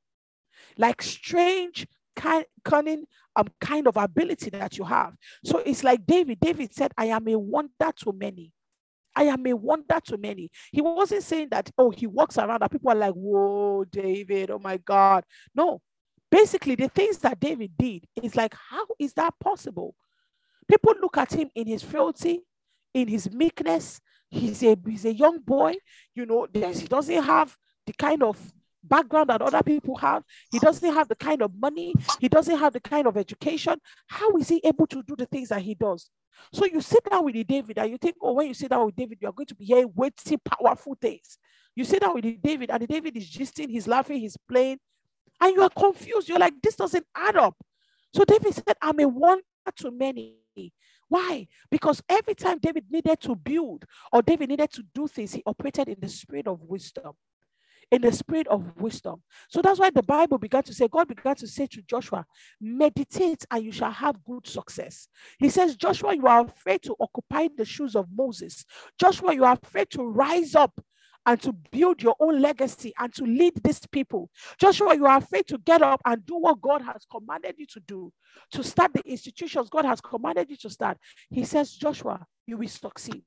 like 0.79 1.03
strange, 1.03 1.85
kind, 2.15 2.45
cunning 2.63 3.05
um, 3.35 3.47
kind 3.61 3.87
of 3.87 3.97
ability 3.97 4.49
that 4.49 4.79
you 4.79 4.83
have. 4.85 5.13
So 5.43 5.59
it's 5.59 5.83
like 5.83 6.07
David. 6.07 6.39
David 6.39 6.73
said, 6.73 6.91
I 6.97 7.05
am 7.05 7.27
a 7.27 7.37
wonder 7.37 7.91
to 7.97 8.13
many. 8.13 8.51
I 9.15 9.25
am 9.25 9.45
a 9.45 9.53
wonder 9.53 9.99
to 10.05 10.17
many. 10.17 10.49
He 10.71 10.81
wasn't 10.81 11.21
saying 11.21 11.49
that, 11.51 11.69
oh, 11.77 11.91
he 11.91 12.07
walks 12.07 12.39
around 12.39 12.63
and 12.63 12.71
people 12.71 12.89
are 12.89 12.95
like, 12.95 13.13
whoa, 13.13 13.85
David, 13.85 14.49
oh 14.49 14.59
my 14.59 14.77
God. 14.77 15.23
No. 15.53 15.81
Basically, 16.31 16.73
the 16.73 16.89
things 16.89 17.19
that 17.19 17.39
David 17.39 17.73
did 17.77 18.05
is 18.23 18.35
like, 18.35 18.55
how 18.71 18.87
is 18.97 19.13
that 19.13 19.35
possible? 19.39 19.93
People 20.67 20.95
look 20.99 21.17
at 21.17 21.31
him 21.31 21.51
in 21.53 21.67
his 21.67 21.83
frailty, 21.83 22.41
in 22.95 23.09
his 23.09 23.29
meekness. 23.31 24.01
He's 24.29 24.63
a 24.63 24.75
he's 24.87 25.05
a 25.05 25.13
young 25.13 25.39
boy, 25.41 25.75
you 26.15 26.25
know, 26.25 26.47
he 26.51 26.87
doesn't 26.87 27.23
have 27.23 27.55
the 27.85 27.93
kind 27.93 28.23
of 28.23 28.53
background 28.83 29.29
that 29.29 29.41
other 29.41 29.61
people 29.61 29.95
have. 29.97 30.23
He 30.51 30.59
doesn't 30.59 30.93
have 30.93 31.07
the 31.07 31.15
kind 31.15 31.41
of 31.41 31.51
money, 31.55 31.93
he 32.19 32.27
doesn't 32.27 32.57
have 32.57 32.73
the 32.73 32.79
kind 32.79 33.05
of 33.05 33.17
education. 33.17 33.79
How 34.07 34.35
is 34.37 34.49
he 34.49 34.61
able 34.63 34.87
to 34.87 35.03
do 35.03 35.15
the 35.15 35.27
things 35.27 35.49
that 35.49 35.61
he 35.61 35.75
does? 35.75 36.09
So 36.51 36.65
you 36.65 36.81
sit 36.81 37.03
down 37.09 37.23
with 37.23 37.47
David 37.47 37.77
and 37.77 37.91
you 37.91 37.97
think, 37.97 38.15
oh, 38.21 38.33
when 38.33 38.47
you 38.47 38.53
sit 38.53 38.69
down 38.69 38.85
with 38.87 38.95
David, 38.95 39.19
you 39.21 39.27
are 39.29 39.33
going 39.33 39.47
to 39.47 39.55
be 39.55 39.65
hearing 39.65 39.91
weighty, 39.95 40.37
powerful 40.37 40.97
things. 40.99 41.37
You 41.75 41.85
sit 41.85 42.01
down 42.01 42.13
with 42.15 42.41
David 42.41 42.71
and 42.71 42.87
David 42.87 43.15
is 43.15 43.29
gisting, 43.29 43.69
he's 43.69 43.87
laughing, 43.87 44.19
he's 44.19 44.37
playing, 44.49 44.79
and 45.39 45.55
you 45.55 45.61
are 45.61 45.69
confused. 45.69 46.27
You're 46.27 46.39
like, 46.39 46.61
this 46.61 46.75
doesn't 46.75 47.05
add 47.15 47.37
up. 47.37 47.55
So 48.13 48.23
David 48.25 48.53
said, 48.53 48.75
I'm 48.81 48.99
a 48.99 49.07
wonder 49.07 49.43
to 49.77 49.91
many. 49.91 50.37
Why? 51.09 51.47
Because 51.71 52.03
every 52.09 52.35
time 52.35 52.59
David 52.59 52.85
needed 52.91 53.21
to 53.21 53.35
build 53.35 53.85
or 54.13 54.21
David 54.21 54.49
needed 54.49 54.71
to 54.73 54.83
do 54.93 55.07
things, 55.07 55.33
he 55.33 55.43
operated 55.45 55.89
in 55.89 55.97
the 56.01 56.09
spirit 56.09 56.47
of 56.47 56.61
wisdom. 56.63 57.13
in 57.91 58.01
the 58.01 58.11
spirit 58.11 58.47
of 58.47 58.75
wisdom. 58.77 59.21
So 59.49 59.61
that's 59.61 59.79
why 59.79 59.89
the 59.89 60.03
Bible 60.03 60.37
began 60.37 60.63
to 60.63 60.73
say, 60.73 60.87
God 60.87 61.07
began 61.07 61.35
to 61.37 61.47
say 61.47 61.67
to 61.67 61.81
Joshua, 61.83 62.25
meditate 62.59 63.45
and 63.51 63.63
you 63.63 63.71
shall 63.71 63.91
have 63.91 64.23
good 64.25 64.47
success. 64.47 65.07
He 65.39 65.49
says, 65.49 65.75
Joshua, 65.75 66.15
you 66.15 66.27
are 66.27 66.45
afraid 66.45 66.81
to 66.83 66.95
occupy 66.99 67.47
the 67.55 67.65
shoes 67.65 67.95
of 67.95 68.07
Moses. 68.15 68.65
Joshua, 68.99 69.33
you 69.33 69.45
are 69.45 69.57
afraid 69.63 69.89
to 69.91 70.03
rise 70.03 70.55
up 70.55 70.79
and 71.25 71.41
to 71.41 71.53
build 71.71 72.01
your 72.01 72.15
own 72.19 72.41
legacy 72.41 72.93
and 72.99 73.13
to 73.13 73.23
lead 73.23 73.53
these 73.63 73.85
people. 73.87 74.29
Joshua, 74.59 74.95
you 74.95 75.05
are 75.05 75.17
afraid 75.17 75.47
to 75.47 75.57
get 75.57 75.81
up 75.81 76.01
and 76.05 76.25
do 76.25 76.35
what 76.37 76.61
God 76.61 76.81
has 76.81 77.05
commanded 77.09 77.55
you 77.57 77.65
to 77.67 77.79
do, 77.81 78.11
to 78.51 78.63
start 78.63 78.93
the 78.93 79.01
institutions 79.05 79.69
God 79.69 79.85
has 79.85 80.01
commanded 80.01 80.49
you 80.49 80.57
to 80.57 80.69
start. 80.69 80.97
He 81.29 81.43
says, 81.43 81.71
Joshua, 81.71 82.25
you 82.45 82.57
will 82.57 82.67
succeed. 82.67 83.23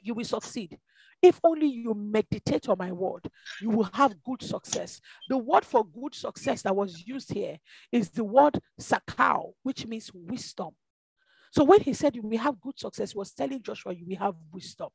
You 0.00 0.14
will 0.14 0.24
succeed. 0.24 0.78
If 1.20 1.40
only 1.42 1.66
you 1.66 1.94
meditate 1.94 2.68
on 2.68 2.78
my 2.78 2.92
word, 2.92 3.28
you 3.60 3.70
will 3.70 3.90
have 3.92 4.22
good 4.22 4.42
success. 4.42 5.00
The 5.28 5.36
word 5.36 5.64
for 5.64 5.84
good 5.84 6.14
success 6.14 6.62
that 6.62 6.76
was 6.76 7.02
used 7.04 7.32
here 7.32 7.58
is 7.90 8.10
the 8.10 8.22
word 8.22 8.60
sakao, 8.80 9.52
which 9.64 9.84
means 9.86 10.12
wisdom. 10.14 10.70
So 11.50 11.64
when 11.64 11.80
he 11.80 11.92
said 11.92 12.14
you 12.14 12.22
will 12.22 12.38
have 12.38 12.60
good 12.60 12.78
success, 12.78 13.12
he 13.12 13.18
was 13.18 13.32
telling 13.32 13.62
Joshua 13.62 13.94
you 13.94 14.04
will 14.06 14.18
have 14.18 14.34
wisdom. 14.52 14.90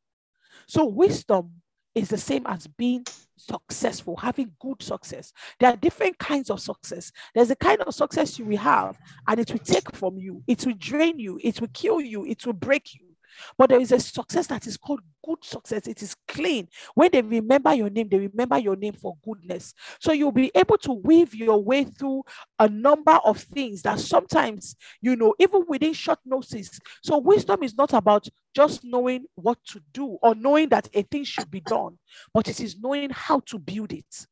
So 0.68 0.86
wisdom 0.86 1.52
is 1.96 2.10
the 2.10 2.18
same 2.18 2.46
as 2.48 2.68
being 2.68 3.06
successful, 3.38 4.16
having 4.18 4.52
good 4.60 4.82
success. 4.82 5.34
There 5.60 5.70
are 5.70 5.78
different 5.78 6.18
kinds 6.18 6.50
of 6.50 6.60
success. 6.60 7.12
There's 7.36 7.52
a 7.52 7.56
kind 7.56 7.82
of 7.82 7.94
success 7.94 8.40
you 8.40 8.46
will 8.46 8.58
have, 8.58 8.98
and 9.28 9.40
it 9.40 9.52
will 9.52 9.60
take 9.60 9.96
from 9.96 10.18
you, 10.18 10.44
it 10.48 10.66
will 10.66 10.76
drain 10.78 11.20
you, 11.20 11.40
it 11.44 11.60
will 11.62 11.70
kill 11.74 12.02
you, 12.02 12.26
it 12.26 12.46
will 12.46 12.54
break 12.54 12.96
you. 12.96 13.13
But 13.58 13.70
there 13.70 13.80
is 13.80 13.92
a 13.92 14.00
success 14.00 14.48
that 14.48 14.68
is 14.68 14.78
called 14.78 15.02
good 15.26 15.44
success. 15.44 15.88
It 15.88 16.02
is 16.02 16.16
clean. 16.28 16.68
When 16.96 17.10
they 17.12 17.22
remember 17.22 17.74
your 17.74 17.90
name, 17.90 18.10
they 18.10 18.20
remember 18.20 18.58
your 18.58 18.76
name 18.76 18.94
for 18.94 19.16
goodness. 19.24 19.74
So 20.00 20.12
you'll 20.12 20.32
be 20.32 20.52
able 20.56 20.78
to 20.80 20.94
weave 20.94 21.34
your 21.34 21.64
way 21.64 21.84
through 21.86 22.24
a 22.60 22.68
number 22.68 23.20
of 23.24 23.40
things 23.40 23.82
that 23.84 24.00
sometimes, 24.00 24.76
you 25.02 25.16
know, 25.16 25.34
even 25.40 25.66
within 25.68 25.94
short 25.94 26.20
notice. 26.26 26.80
So 27.04 27.18
wisdom 27.18 27.64
is 27.64 27.76
not 27.76 27.94
about 27.94 28.28
just 28.56 28.84
knowing 28.84 29.26
what 29.36 29.58
to 29.70 29.82
do 29.94 30.18
or 30.22 30.36
knowing 30.36 30.70
that 30.70 30.90
a 30.94 31.04
thing 31.04 31.24
should 31.24 31.50
be 31.50 31.62
done, 31.62 31.98
but 32.34 32.48
it 32.48 32.60
is 32.60 32.80
knowing 32.80 33.10
how 33.10 33.40
to 33.48 33.60
build 33.60 33.94
it. 33.94 34.28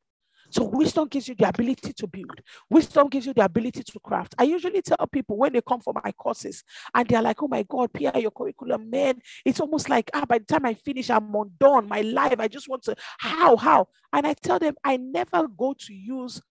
So 0.52 0.66
wisdom 0.66 1.08
gives 1.08 1.30
you 1.30 1.36
the 1.36 1.48
ability 1.48 1.94
to 1.94 2.08
build. 2.08 2.42
Wisdom 2.70 3.08
gives 3.08 3.26
you 3.26 3.34
the 3.34 3.46
ability 3.46 3.84
to 3.84 4.00
craft. 4.00 4.36
I 4.38 4.44
usually 4.44 4.82
tell 4.82 5.08
people 5.08 5.38
when 5.38 5.54
they 5.54 5.62
come 5.62 5.80
for 5.80 5.94
my 6.04 6.12
courses 6.12 6.64
and 6.94 7.08
they're 7.08 7.22
like, 7.22 7.42
oh 7.42 7.48
my 7.48 7.64
God, 7.64 7.94
Pia, 7.94 8.12
your 8.18 8.32
curriculum, 8.32 8.90
man, 8.90 9.22
it's 9.46 9.62
almost 9.62 9.90
like, 9.90 10.12
ah, 10.14 10.26
by 10.26 10.40
the 10.40 10.46
time 10.46 10.66
I 10.66 10.74
finish, 10.74 11.10
I'm 11.10 11.34
undone. 11.34 11.88
My 11.88 12.02
life, 12.02 12.36
I 12.40 12.50
just 12.50 12.68
want 12.68 12.84
to, 12.84 12.96
how, 13.20 13.56
how? 13.56 13.88
And 14.12 14.28
I 14.28 14.34
tell 14.34 14.60
them, 14.60 14.76
I 14.84 14.98
never 14.98 15.48
go 15.48 15.74
to 15.74 15.94
use 15.94 16.42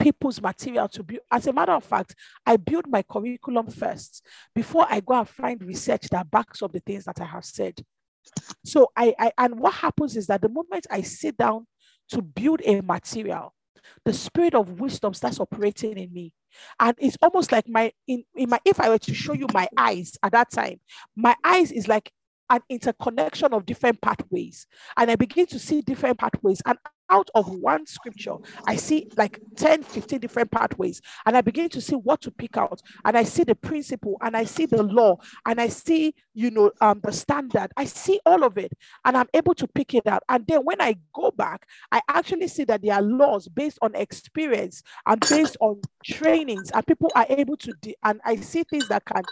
people's 0.00 0.42
material 0.42 0.88
to 0.88 1.04
build. 1.04 1.20
As 1.30 1.46
a 1.46 1.52
matter 1.52 1.72
of 1.72 1.84
fact, 1.84 2.16
I 2.44 2.56
build 2.56 2.88
my 2.88 3.02
curriculum 3.02 3.68
first 3.68 4.26
before 4.56 4.86
I 4.90 4.98
go 4.98 5.14
and 5.14 5.28
find 5.28 5.62
research 5.62 6.08
that 6.10 6.30
backs 6.30 6.62
up 6.62 6.72
the 6.72 6.80
things 6.80 7.04
that 7.04 7.20
I 7.20 7.26
have 7.26 7.44
said. 7.44 7.80
So 8.64 8.90
I, 8.96 9.14
I 9.18 9.32
and 9.38 9.60
what 9.60 9.74
happens 9.74 10.16
is 10.16 10.26
that 10.26 10.42
the 10.42 10.48
moment 10.48 10.86
I 10.90 11.02
sit 11.02 11.36
down 11.36 11.66
to 12.10 12.22
build 12.22 12.60
a 12.64 12.80
material, 12.80 13.54
the 14.04 14.12
spirit 14.12 14.54
of 14.54 14.80
wisdom 14.80 15.14
starts 15.14 15.40
operating 15.40 15.98
in 15.98 16.12
me. 16.12 16.32
And 16.78 16.94
it's 16.98 17.18
almost 17.20 17.50
like 17.52 17.68
my 17.68 17.92
in, 18.06 18.24
in 18.36 18.50
my 18.50 18.60
if 18.64 18.80
I 18.80 18.88
were 18.88 18.98
to 18.98 19.14
show 19.14 19.32
you 19.32 19.46
my 19.52 19.68
eyes 19.76 20.16
at 20.22 20.32
that 20.32 20.50
time, 20.50 20.80
my 21.16 21.34
eyes 21.44 21.72
is 21.72 21.88
like 21.88 22.12
an 22.50 22.60
interconnection 22.68 23.52
of 23.52 23.66
different 23.66 24.00
pathways. 24.00 24.66
And 24.96 25.10
I 25.10 25.16
begin 25.16 25.46
to 25.46 25.58
see 25.58 25.80
different 25.80 26.18
pathways. 26.18 26.60
And 26.66 26.78
out 27.10 27.28
of 27.34 27.48
one 27.48 27.86
scripture, 27.86 28.36
I 28.66 28.76
see 28.76 29.10
like 29.16 29.40
10, 29.56 29.82
15 29.82 30.18
different 30.20 30.50
pathways. 30.50 31.00
And 31.26 31.36
I 31.36 31.40
begin 31.42 31.68
to 31.70 31.80
see 31.80 31.96
what 31.96 32.20
to 32.22 32.30
pick 32.30 32.56
out. 32.56 32.80
And 33.04 33.16
I 33.16 33.24
see 33.24 33.44
the 33.44 33.54
principle 33.54 34.16
and 34.22 34.36
I 34.36 34.44
see 34.44 34.66
the 34.66 34.82
law 34.82 35.16
and 35.46 35.60
I 35.60 35.68
see, 35.68 36.14
you 36.34 36.50
know, 36.50 36.72
um, 36.80 37.00
the 37.02 37.12
standard. 37.12 37.70
I 37.76 37.84
see 37.84 38.20
all 38.24 38.44
of 38.44 38.58
it 38.58 38.72
and 39.04 39.16
I'm 39.16 39.28
able 39.34 39.54
to 39.54 39.66
pick 39.68 39.94
it 39.94 40.06
out. 40.06 40.22
And 40.28 40.46
then 40.46 40.60
when 40.60 40.80
I 40.80 40.96
go 41.12 41.30
back, 41.30 41.66
I 41.92 42.00
actually 42.08 42.48
see 42.48 42.64
that 42.64 42.82
there 42.82 42.94
are 42.94 43.02
laws 43.02 43.48
based 43.48 43.78
on 43.82 43.94
experience 43.94 44.82
and 45.06 45.20
based 45.28 45.56
on 45.60 45.80
trainings, 46.04 46.70
and 46.72 46.86
people 46.86 47.10
are 47.14 47.26
able 47.28 47.56
to, 47.58 47.72
de- 47.80 47.96
and 48.02 48.20
I 48.24 48.36
see 48.36 48.62
things 48.64 48.88
that 48.88 49.04
can 49.04 49.22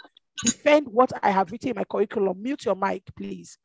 defend 0.41 0.87
what 0.87 1.11
I 1.21 1.31
have 1.31 1.51
written 1.51 1.69
in 1.69 1.75
my 1.75 1.83
curriculum. 1.83 2.41
Mute 2.41 2.65
your 2.65 2.75
mic, 2.75 3.03
please. 3.15 3.57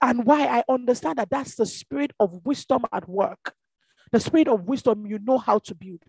And 0.00 0.24
why 0.24 0.46
I 0.46 0.64
understand 0.68 1.18
that 1.18 1.30
that's 1.30 1.56
the 1.56 1.66
spirit 1.66 2.12
of 2.18 2.44
wisdom 2.44 2.84
at 2.92 3.08
work. 3.08 3.54
The 4.12 4.20
spirit 4.20 4.48
of 4.48 4.64
wisdom, 4.64 5.06
you 5.06 5.18
know 5.18 5.38
how 5.38 5.58
to 5.60 5.74
build. 5.74 6.02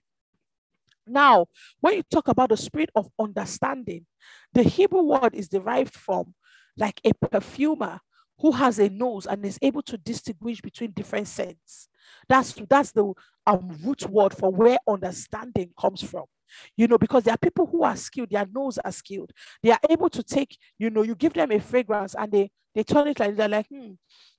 Now, 1.07 1.47
when 1.82 1.95
you 1.95 2.03
talk 2.03 2.28
about 2.28 2.49
the 2.49 2.57
spirit 2.57 2.89
of 2.95 3.09
understanding, 3.20 4.05
the 4.53 4.63
Hebrew 4.63 5.03
word 5.03 5.36
is 5.36 5.47
derived 5.47 5.93
from 5.93 6.34
like 6.78 6.99
a 7.05 7.13
perfumer 7.13 7.99
who 8.39 8.51
has 8.51 8.80
a 8.80 8.89
nose 8.89 9.26
and 9.26 9.45
is 9.45 9.59
able 9.61 9.82
to 9.84 9.97
distinguish 9.97 10.61
between 10.61 10.91
different 10.91 11.28
scents. 11.28 11.89
That's 12.28 12.53
that's 12.70 12.91
the 12.91 13.13
um, 13.47 13.78
root 13.84 14.07
word 14.09 14.36
for 14.36 14.51
where 14.51 14.78
understanding 14.88 15.72
comes 15.80 16.01
from 16.01 16.26
you 16.75 16.87
know, 16.87 16.97
because 16.97 17.23
there 17.23 17.33
are 17.33 17.37
people 17.37 17.65
who 17.65 17.83
are 17.83 17.95
skilled, 17.95 18.29
their 18.29 18.45
nose 18.53 18.77
are 18.77 18.91
skilled. 18.91 19.31
They 19.63 19.71
are 19.71 19.79
able 19.89 20.09
to 20.09 20.23
take, 20.23 20.57
you 20.77 20.89
know, 20.89 21.03
you 21.03 21.15
give 21.15 21.33
them 21.33 21.51
a 21.51 21.59
fragrance 21.59 22.15
and 22.15 22.31
they 22.31 22.51
they 22.76 22.84
turn 22.84 23.07
it 23.07 23.19
like 23.19 23.36
they're 23.36 23.47
like, 23.47 23.67
hmm, 23.67 23.93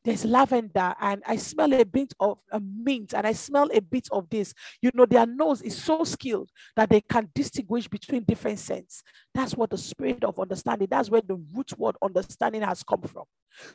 there's 0.04 0.24
lavender 0.24 0.94
and 1.00 1.22
I 1.26 1.36
smell 1.36 1.72
a 1.72 1.84
bit 1.84 2.12
of 2.20 2.38
a 2.52 2.60
mint 2.60 3.14
and 3.14 3.26
I 3.26 3.32
smell 3.32 3.68
a 3.72 3.80
bit 3.80 4.08
of 4.12 4.30
this. 4.30 4.54
You 4.80 4.90
know, 4.94 5.06
their 5.06 5.26
nose 5.26 5.62
is 5.62 5.82
so 5.82 6.04
skilled 6.04 6.50
that 6.76 6.90
they 6.90 7.00
can 7.00 7.28
distinguish 7.34 7.88
between 7.88 8.22
different 8.22 8.60
scents. 8.60 9.02
That's 9.34 9.56
what 9.56 9.70
the 9.70 9.78
spirit 9.78 10.22
of 10.22 10.38
understanding, 10.38 10.86
that's 10.90 11.10
where 11.10 11.22
the 11.22 11.42
root 11.52 11.76
word 11.78 11.96
understanding 12.02 12.62
has 12.62 12.84
come 12.84 13.02
from. 13.02 13.24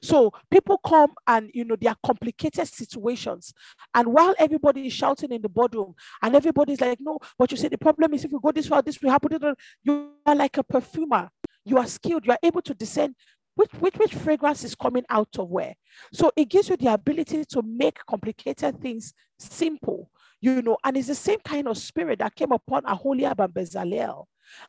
So 0.01 0.31
people 0.49 0.77
come 0.77 1.11
and 1.27 1.49
you 1.53 1.65
know 1.65 1.75
there 1.75 1.91
are 1.91 1.97
complicated 2.05 2.67
situations, 2.67 3.51
and 3.95 4.13
while 4.13 4.35
everybody 4.37 4.85
is 4.85 4.93
shouting 4.93 5.31
in 5.31 5.41
the 5.41 5.49
boardroom, 5.49 5.95
and 6.21 6.35
everybody's 6.35 6.79
like, 6.79 6.99
"No," 7.01 7.17
but 7.37 7.49
you 7.49 7.57
say 7.57 7.67
the 7.67 7.79
problem 7.79 8.13
is 8.13 8.23
if 8.23 8.31
you 8.31 8.39
go 8.39 8.51
this 8.51 8.67
far, 8.67 8.83
this 8.83 9.01
will 9.01 9.09
happen. 9.09 9.55
You 9.83 10.11
are 10.25 10.35
like 10.35 10.57
a 10.57 10.63
perfumer. 10.63 11.29
You 11.65 11.77
are 11.77 11.87
skilled. 11.87 12.25
You 12.25 12.33
are 12.33 12.39
able 12.43 12.61
to 12.61 12.73
discern 12.73 13.15
which, 13.55 13.71
which, 13.73 13.95
which 13.97 14.15
fragrance 14.15 14.63
is 14.63 14.75
coming 14.75 15.03
out 15.09 15.37
of 15.37 15.49
where. 15.49 15.75
So 16.13 16.31
it 16.35 16.45
gives 16.45 16.69
you 16.69 16.77
the 16.77 16.93
ability 16.93 17.45
to 17.45 17.61
make 17.61 17.99
complicated 18.05 18.81
things 18.81 19.13
simple, 19.37 20.09
you 20.39 20.61
know, 20.61 20.77
and 20.83 20.97
it's 20.97 21.07
the 21.07 21.15
same 21.15 21.39
kind 21.39 21.67
of 21.67 21.77
spirit 21.77 22.19
that 22.19 22.35
came 22.35 22.51
upon 22.51 22.85
Aholiab 22.85 23.39
and 23.39 23.53
Bezalel. 23.53 24.25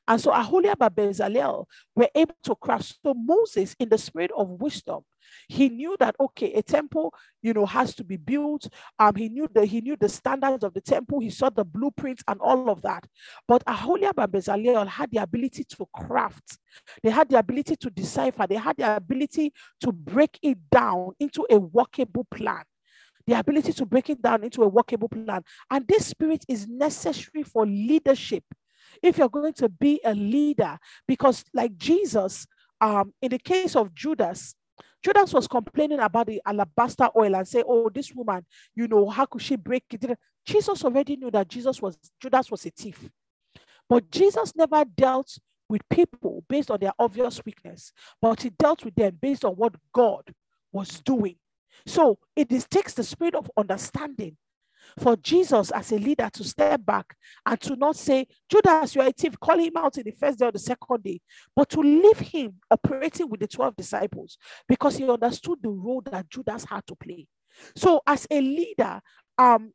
And 0.06 0.20
so 0.20 0.30
Aholiab 0.30 0.80
and 0.80 0.94
Bezalel 0.94 1.66
were 1.94 2.08
able 2.14 2.36
to 2.44 2.54
craft. 2.56 2.98
So 3.04 3.14
Moses, 3.14 3.74
in 3.78 3.88
the 3.88 3.98
spirit 3.98 4.30
of 4.36 4.48
wisdom, 4.48 5.02
he 5.48 5.68
knew 5.68 5.96
that 6.00 6.16
okay, 6.20 6.52
a 6.54 6.62
temple, 6.62 7.14
you 7.42 7.52
know, 7.52 7.66
has 7.66 7.94
to 7.96 8.04
be 8.04 8.16
built. 8.16 8.68
Um, 8.98 9.14
he 9.14 9.28
knew 9.28 9.48
that 9.54 9.66
he 9.66 9.80
knew 9.80 9.96
the 9.96 10.08
standards 10.08 10.64
of 10.64 10.74
the 10.74 10.80
temple. 10.80 11.20
He 11.20 11.30
saw 11.30 11.50
the 11.50 11.64
blueprints 11.64 12.22
and 12.28 12.40
all 12.40 12.70
of 12.70 12.82
that. 12.82 13.06
But 13.46 13.62
Aholiab 13.66 14.18
and 14.18 14.32
Bezalel 14.32 14.86
had 14.86 15.10
the 15.10 15.18
ability 15.18 15.64
to 15.64 15.86
craft. 15.94 16.58
They 17.02 17.10
had 17.10 17.28
the 17.28 17.38
ability 17.38 17.76
to 17.76 17.90
decipher. 17.90 18.46
They 18.46 18.56
had 18.56 18.76
the 18.76 18.96
ability 18.96 19.52
to 19.80 19.92
break 19.92 20.38
it 20.42 20.58
down 20.70 21.12
into 21.18 21.46
a 21.50 21.58
workable 21.58 22.26
plan 22.30 22.64
the 23.26 23.38
ability 23.38 23.72
to 23.72 23.86
break 23.86 24.10
it 24.10 24.20
down 24.20 24.42
into 24.42 24.62
a 24.62 24.68
workable 24.68 25.08
plan. 25.08 25.42
And 25.70 25.86
this 25.86 26.06
spirit 26.06 26.44
is 26.48 26.66
necessary 26.66 27.42
for 27.44 27.66
leadership. 27.66 28.44
If 29.02 29.18
you're 29.18 29.28
going 29.28 29.54
to 29.54 29.68
be 29.68 30.00
a 30.04 30.14
leader, 30.14 30.78
because 31.06 31.44
like 31.54 31.76
Jesus, 31.76 32.46
um, 32.80 33.14
in 33.22 33.30
the 33.30 33.38
case 33.38 33.76
of 33.76 33.94
Judas, 33.94 34.54
Judas 35.02 35.32
was 35.32 35.48
complaining 35.48 36.00
about 36.00 36.28
the 36.28 36.40
alabaster 36.46 37.08
oil 37.16 37.34
and 37.34 37.46
say, 37.46 37.62
"Oh, 37.66 37.88
this 37.88 38.12
woman, 38.14 38.46
you 38.74 38.86
know, 38.86 39.08
how 39.08 39.26
could 39.26 39.42
she 39.42 39.56
break 39.56 39.84
it?" 39.90 40.18
Jesus 40.44 40.84
already 40.84 41.16
knew 41.16 41.30
that 41.30 41.48
Jesus 41.48 41.80
was 41.82 41.98
Judas 42.20 42.50
was 42.50 42.64
a 42.66 42.70
thief, 42.70 43.10
but 43.88 44.10
Jesus 44.10 44.54
never 44.54 44.84
dealt 44.84 45.38
with 45.68 45.88
people 45.88 46.44
based 46.48 46.70
on 46.70 46.78
their 46.80 46.92
obvious 46.98 47.44
weakness, 47.44 47.92
but 48.20 48.42
he 48.42 48.50
dealt 48.50 48.84
with 48.84 48.94
them 48.94 49.18
based 49.20 49.44
on 49.44 49.54
what 49.54 49.74
God 49.92 50.34
was 50.72 51.00
doing. 51.00 51.36
So 51.86 52.18
it 52.36 52.48
takes 52.70 52.94
the 52.94 53.02
spirit 53.02 53.34
of 53.34 53.50
understanding 53.56 54.36
for 54.98 55.16
Jesus 55.16 55.70
as 55.70 55.92
a 55.92 55.98
leader 55.98 56.28
to 56.32 56.44
step 56.44 56.84
back 56.84 57.14
and 57.46 57.60
to 57.60 57.76
not 57.76 57.96
say, 57.96 58.26
Judas, 58.48 58.94
you 58.94 59.00
are 59.02 59.08
a 59.08 59.12
thief, 59.12 59.38
call 59.40 59.58
him 59.58 59.76
out 59.76 59.96
in 59.98 60.04
the 60.04 60.12
first 60.12 60.38
day 60.38 60.46
or 60.46 60.52
the 60.52 60.58
second 60.58 61.02
day, 61.02 61.20
but 61.54 61.68
to 61.70 61.80
leave 61.80 62.18
him 62.18 62.54
operating 62.70 63.28
with 63.28 63.40
the 63.40 63.48
12 63.48 63.76
disciples 63.76 64.38
because 64.68 64.96
he 64.96 65.08
understood 65.08 65.58
the 65.62 65.70
role 65.70 66.02
that 66.10 66.28
Judas 66.28 66.64
had 66.64 66.86
to 66.86 66.94
play. 66.94 67.26
So, 67.76 68.00
as 68.06 68.26
a 68.30 68.40
leader, 68.40 69.00
um, 69.38 69.72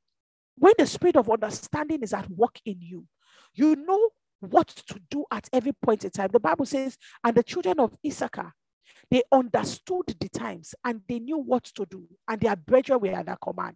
when 0.58 0.74
the 0.78 0.88
spirit 0.88 1.16
of 1.16 1.30
understanding 1.30 2.02
is 2.02 2.14
at 2.14 2.30
work 2.30 2.60
in 2.66 2.82
you, 2.82 3.06
you 3.54 3.76
know 3.76 4.10
what 4.40 4.68
to 4.68 5.00
do 5.10 5.26
at 5.32 5.50
every 5.54 5.74
point 5.74 6.04
in 6.04 6.12
time. 6.12 6.30
The 6.32 6.40
Bible 6.40 6.66
says, 6.66 6.98
and 7.24 7.36
the 7.36 7.44
children 7.44 7.80
of 7.80 7.96
Issachar 8.06 8.54
They 9.10 9.24
understood 9.32 10.16
the 10.20 10.30
times 10.30 10.76
and 10.84 11.02
they 11.08 11.20
knew 11.20 11.38
what 11.38 11.66
to 11.66 11.86
do, 11.86 12.08
and 12.28 12.40
their 12.42 12.56
brethren 12.56 13.00
were 13.00 13.14
at 13.14 13.26
their 13.26 13.38
command. 13.38 13.76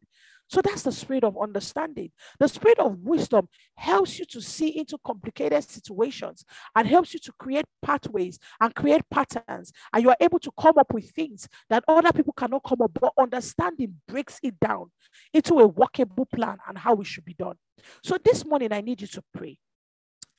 So 0.52 0.62
that's 0.62 0.84
the 0.84 0.91
spirit 0.91 1.24
of 1.24 1.38
understanding. 1.41 2.12
The 2.38 2.49
spirit 2.49 2.78
of 2.78 2.99
wisdom 2.99 3.47
helps 3.76 4.20
you 4.20 4.26
to 4.26 4.41
see 4.41 4.78
into 4.78 4.97
complicated 5.06 5.64
situations 5.64 6.43
and 6.76 6.86
helps 6.86 7.14
you 7.14 7.22
to 7.22 7.32
create 7.39 7.64
pathways 7.82 8.38
and 8.60 8.76
create 8.76 9.02
patterns. 9.10 9.72
And 9.93 10.04
you 10.04 10.10
are 10.10 10.18
able 10.20 10.39
to 10.39 10.52
come 10.60 10.78
up 10.78 10.93
with 10.93 11.10
things 11.12 11.47
that 11.70 11.86
other 11.88 12.12
people 12.12 12.34
cannot 12.34 12.64
come 12.66 12.82
up. 12.82 12.91
But 12.99 13.14
understanding 13.18 13.95
breaks 14.10 14.39
it 14.43 14.60
down 14.60 14.91
into 15.34 15.58
a 15.60 15.68
workable 15.68 16.26
plan 16.26 16.58
and 16.68 16.78
how 16.78 16.95
it 16.95 17.08
should 17.08 17.24
be 17.24 17.34
done. 17.34 17.56
So 18.03 18.18
this 18.22 18.45
morning, 18.45 18.73
I 18.73 18.82
need 18.82 18.99
you 18.99 19.07
to 19.07 19.23
pray. 19.34 19.57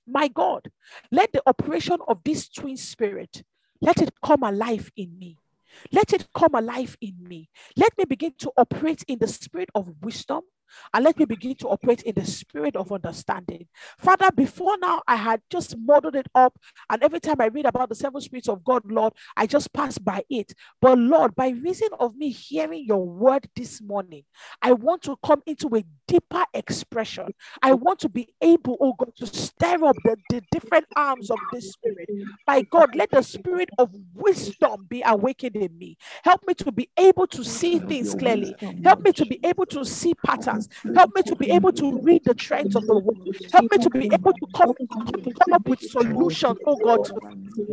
My 0.06 0.28
God, 0.28 0.70
let 1.10 1.32
the 1.32 1.43
operation 1.47 1.97
of 2.06 2.18
this 2.22 2.51
twin 2.51 2.76
spirit 2.76 3.43
let 3.80 4.02
it 4.02 4.12
come 4.22 4.43
alive 4.43 4.90
in 4.94 5.18
me. 5.18 5.39
Let 5.93 6.12
it 6.12 6.28
come 6.35 6.55
alive 6.55 6.97
in 7.01 7.16
me. 7.23 7.51
Let 7.77 7.97
me 7.99 8.05
begin 8.05 8.35
to 8.40 8.53
operate 8.57 9.05
in 9.09 9.19
the 9.20 9.28
spirit 9.28 9.70
of 9.74 9.89
wisdom 10.03 10.43
and 10.94 11.05
let 11.05 11.19
me 11.19 11.24
begin 11.24 11.55
to 11.57 11.69
operate 11.69 12.03
in 12.03 12.15
the 12.15 12.24
spirit 12.24 12.77
of 12.77 12.93
understanding. 12.93 13.66
Father, 13.99 14.31
before 14.32 14.78
now, 14.78 15.03
I 15.07 15.16
had 15.16 15.43
just 15.51 15.77
modeled 15.78 16.16
it 16.16 16.28
up, 16.35 16.59
and 16.90 17.03
every 17.03 17.20
time 17.20 17.40
I 17.40 17.47
read 17.47 17.66
about 17.66 17.89
the 17.89 17.94
seven 17.94 18.20
spirits 18.20 18.49
of 18.49 18.65
God, 18.65 18.82
Lord, 18.90 19.12
I 19.36 19.47
just 19.47 19.73
pass 19.73 19.99
by 19.99 20.24
it. 20.31 20.55
But 20.81 20.99
Lord, 20.99 21.35
by 21.35 21.51
reason 21.51 21.89
of 22.01 22.16
me 22.16 22.31
hearing 22.31 22.85
your 22.86 23.05
word 23.07 23.49
this 23.57 23.81
morning, 23.82 24.24
I 24.62 24.73
want 24.73 25.03
to 25.03 25.16
come 25.24 25.43
into 25.47 25.69
a 25.77 25.85
deeper 26.09 26.44
expression. 26.55 27.35
I 27.62 27.74
want 27.74 28.01
to 28.01 28.09
be 28.09 28.28
able, 28.40 28.77
oh 28.81 28.94
God, 28.94 29.15
to 29.16 29.27
stir 29.27 29.85
up 29.85 29.99
the, 30.05 30.19
the 30.28 30.43
different 30.51 30.86
arms 30.97 31.31
of 31.31 31.40
this 31.51 31.70
spirit. 31.73 32.11
By 32.47 32.62
God, 32.62 32.94
let 32.94 33.11
the 33.12 33.23
spirit 33.23 33.70
of 33.78 33.94
wisdom 34.15 34.86
be 34.89 35.03
awakened 35.07 35.57
in 35.57 35.77
me. 35.78 35.97
Help 36.24 36.47
me 36.47 36.55
to 36.55 36.73
be 36.73 36.89
able 36.99 37.27
to 37.28 37.44
see 37.44 37.78
things 37.78 38.15
clearly. 38.15 38.57
Help 38.85 39.05
me 39.05 39.12
to 39.12 39.27
be 39.27 39.39
able 39.44 39.66
to 39.66 39.85
see 39.85 40.15
patterns. 40.15 40.61
Help 40.94 41.14
me 41.14 41.22
to 41.24 41.36
be 41.36 41.51
able 41.51 41.72
to 41.74 41.98
read 42.02 42.24
the 42.24 42.34
trends 42.34 42.76
of 42.76 42.86
the 42.86 42.94
world. 42.97 43.18
Help 43.52 43.66
me 43.70 43.78
to 43.78 43.90
be 43.90 44.09
able 44.12 44.32
to 44.34 44.47
come, 44.55 44.72
come 45.39 45.52
up 45.52 45.68
with 45.68 45.82
solutions, 45.82 46.59
oh 46.66 46.76
God, 46.76 47.10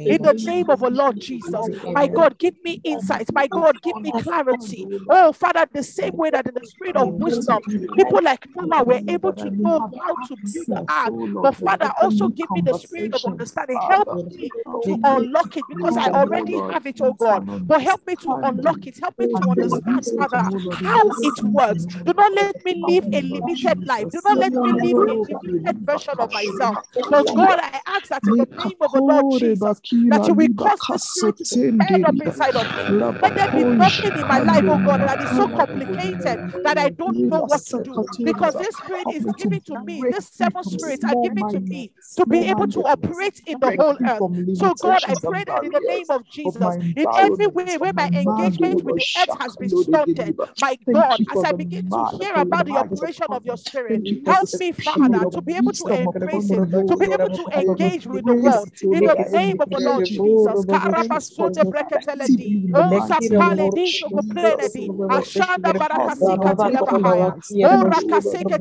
in 0.06 0.22
the 0.24 0.34
name 0.34 0.70
of 0.70 0.82
the 0.82 0.90
Lord 0.92 1.20
Jesus. 1.20 1.70
My 1.94 2.08
God, 2.08 2.38
give 2.40 2.56
me 2.64 2.80
insight. 2.84 3.30
My 3.34 3.48
God, 3.48 3.82
give 3.82 3.98
me 4.04 4.14
clarity. 4.14 4.90
Oh, 5.10 5.34
Father, 5.34 5.68
the 5.74 5.84
same 5.84 6.14
way 6.16 6.32
that 6.32 6.48
in 6.48 6.56
the 6.56 6.66
spirit 6.66 6.98
of 6.98 7.14
wisdom, 7.20 7.64
people 7.96 8.22
like 8.24 8.48
Noah 8.56 8.84
were 8.84 9.02
able 9.08 9.34
to 9.34 9.52
know 9.64 9.82
how 10.06 10.16
to 10.24 10.38
build 10.54 10.68
the 10.70 10.82
ark. 10.88 11.16
But 11.42 11.56
Father, 11.56 11.92
also 12.02 12.30
give 12.30 12.52
me 12.54 12.62
the 12.62 12.74
spirit 12.74 13.14
of 13.14 13.26
understanding. 13.26 13.82
Help 13.82 14.10
me 14.38 14.52
to 14.84 14.98
unlock 15.04 15.58
it 15.58 15.68
because 15.68 15.98
I 15.98 16.08
already 16.14 16.64
have 16.70 16.86
it, 16.88 17.02
oh 17.02 17.14
God. 17.14 17.44
But 17.68 17.82
help 17.84 18.02
me 18.08 18.16
to 18.18 18.36
unlock 18.44 18.88
it. 18.88 19.00
Help 19.00 19.20
me 19.20 19.28
to 19.28 19.42
understand, 19.50 20.06
Father, 20.16 20.50
how 20.72 21.12
it 21.22 21.44
works. 21.44 21.88
Do 22.06 22.14
not 22.18 22.34
let 22.34 22.58
me 22.66 22.69
live 22.74 23.08
a 23.14 23.22
limited 23.22 23.78
life. 23.86 24.10
Do 24.10 24.22
not 24.24 24.38
let 24.40 24.54
me 24.62 24.74
live 24.74 24.98
a 25.08 25.14
limited 25.24 25.78
version 25.86 26.16
of 26.20 26.32
myself. 26.32 26.80
But 27.10 27.34
God, 27.34 27.60
I 27.62 27.82
ask 27.88 28.08
that 28.10 28.28
in 28.28 28.36
the 28.38 28.48
name 28.64 28.78
of 28.82 28.92
the 28.92 29.02
Lord 29.02 29.30
Jesus, 29.30 29.82
that 30.10 30.28
you 30.28 30.34
will 30.34 30.50
cause 30.58 30.86
the 30.88 30.98
spirit 30.98 31.38
to 31.38 31.46
stand 31.46 32.06
up 32.06 32.20
inside 32.22 32.56
of 32.56 32.72
me. 32.74 32.96
Let 33.22 33.36
there 33.36 33.48
be 33.50 33.64
nothing 33.64 34.16
in 34.16 34.28
my 34.28 34.40
life, 34.40 34.64
oh 34.68 34.80
God, 34.80 35.02
that 35.06 35.22
is 35.22 35.34
so 35.34 35.48
complicated 35.48 36.40
that 36.64 36.78
I 36.78 36.90
don't 36.90 37.18
know 37.30 37.42
what 37.42 37.66
to 37.68 37.80
do. 37.80 38.02
Because 38.24 38.56
this 38.56 38.78
spirit 38.78 39.10
is 39.12 39.26
given 39.36 39.62
to 39.62 39.78
me, 39.78 40.06
this 40.10 40.28
seven 40.32 40.64
spirits 40.64 41.04
are 41.04 41.16
given 41.16 41.46
to 41.48 41.60
me 41.60 41.92
to 42.16 42.26
be 42.26 42.40
able 42.46 42.68
to 42.68 42.80
operate 42.82 43.42
in 43.46 43.60
the 43.60 43.72
whole 43.72 43.98
earth. 44.08 44.24
So, 44.54 44.74
God, 44.76 45.04
I 45.06 45.16
pray 45.16 45.44
that 45.48 45.64
in 45.64 45.72
the 45.72 45.82
name 45.88 46.08
of 46.10 46.28
Jesus, 46.28 46.78
in 46.96 47.08
every 47.18 47.48
way 47.48 47.78
where 47.78 47.94
my 47.96 48.10
engagement 48.14 48.84
with 48.84 48.96
the 48.96 49.08
earth 49.18 49.30
has 49.40 49.56
been 49.56 49.70
stunted, 49.70 50.36
my 50.58 50.78
God, 50.92 51.22
as 51.32 51.44
I 51.44 51.52
begin 51.52 51.84
to 51.92 52.04
hear 52.20 52.34
about 52.36 52.59
the 52.64 52.78
operation 52.78 53.28
of 53.32 53.46
your 53.46 53.58
spirit, 53.58 54.04
help 54.26 54.54
me, 54.54 54.72
Father, 54.72 55.26
to 55.32 55.42
be 55.42 55.54
able 55.56 55.74
to 55.74 55.88
embrace 56.02 56.52
it, 56.52 56.64
to 56.88 56.98
be 56.98 57.06
able 57.14 57.30
to 57.30 57.48
engage 57.58 58.08
with 58.08 58.26
the 58.26 58.34
world 58.34 58.70
in 58.92 59.06
the 59.06 59.16
name 59.16 59.60
of 59.60 59.70
the 59.72 59.80
Lord 59.80 60.04
Jesus. 60.04 60.66
Karabasute 60.66 61.64
breketeledi, 61.66 62.54
osapale 62.74 63.70
dinto 63.74 64.10
kuplenedi, 64.10 64.94
ashanda 65.10 65.74
barakasika 65.74 66.54
tilabahaya, 66.56 67.36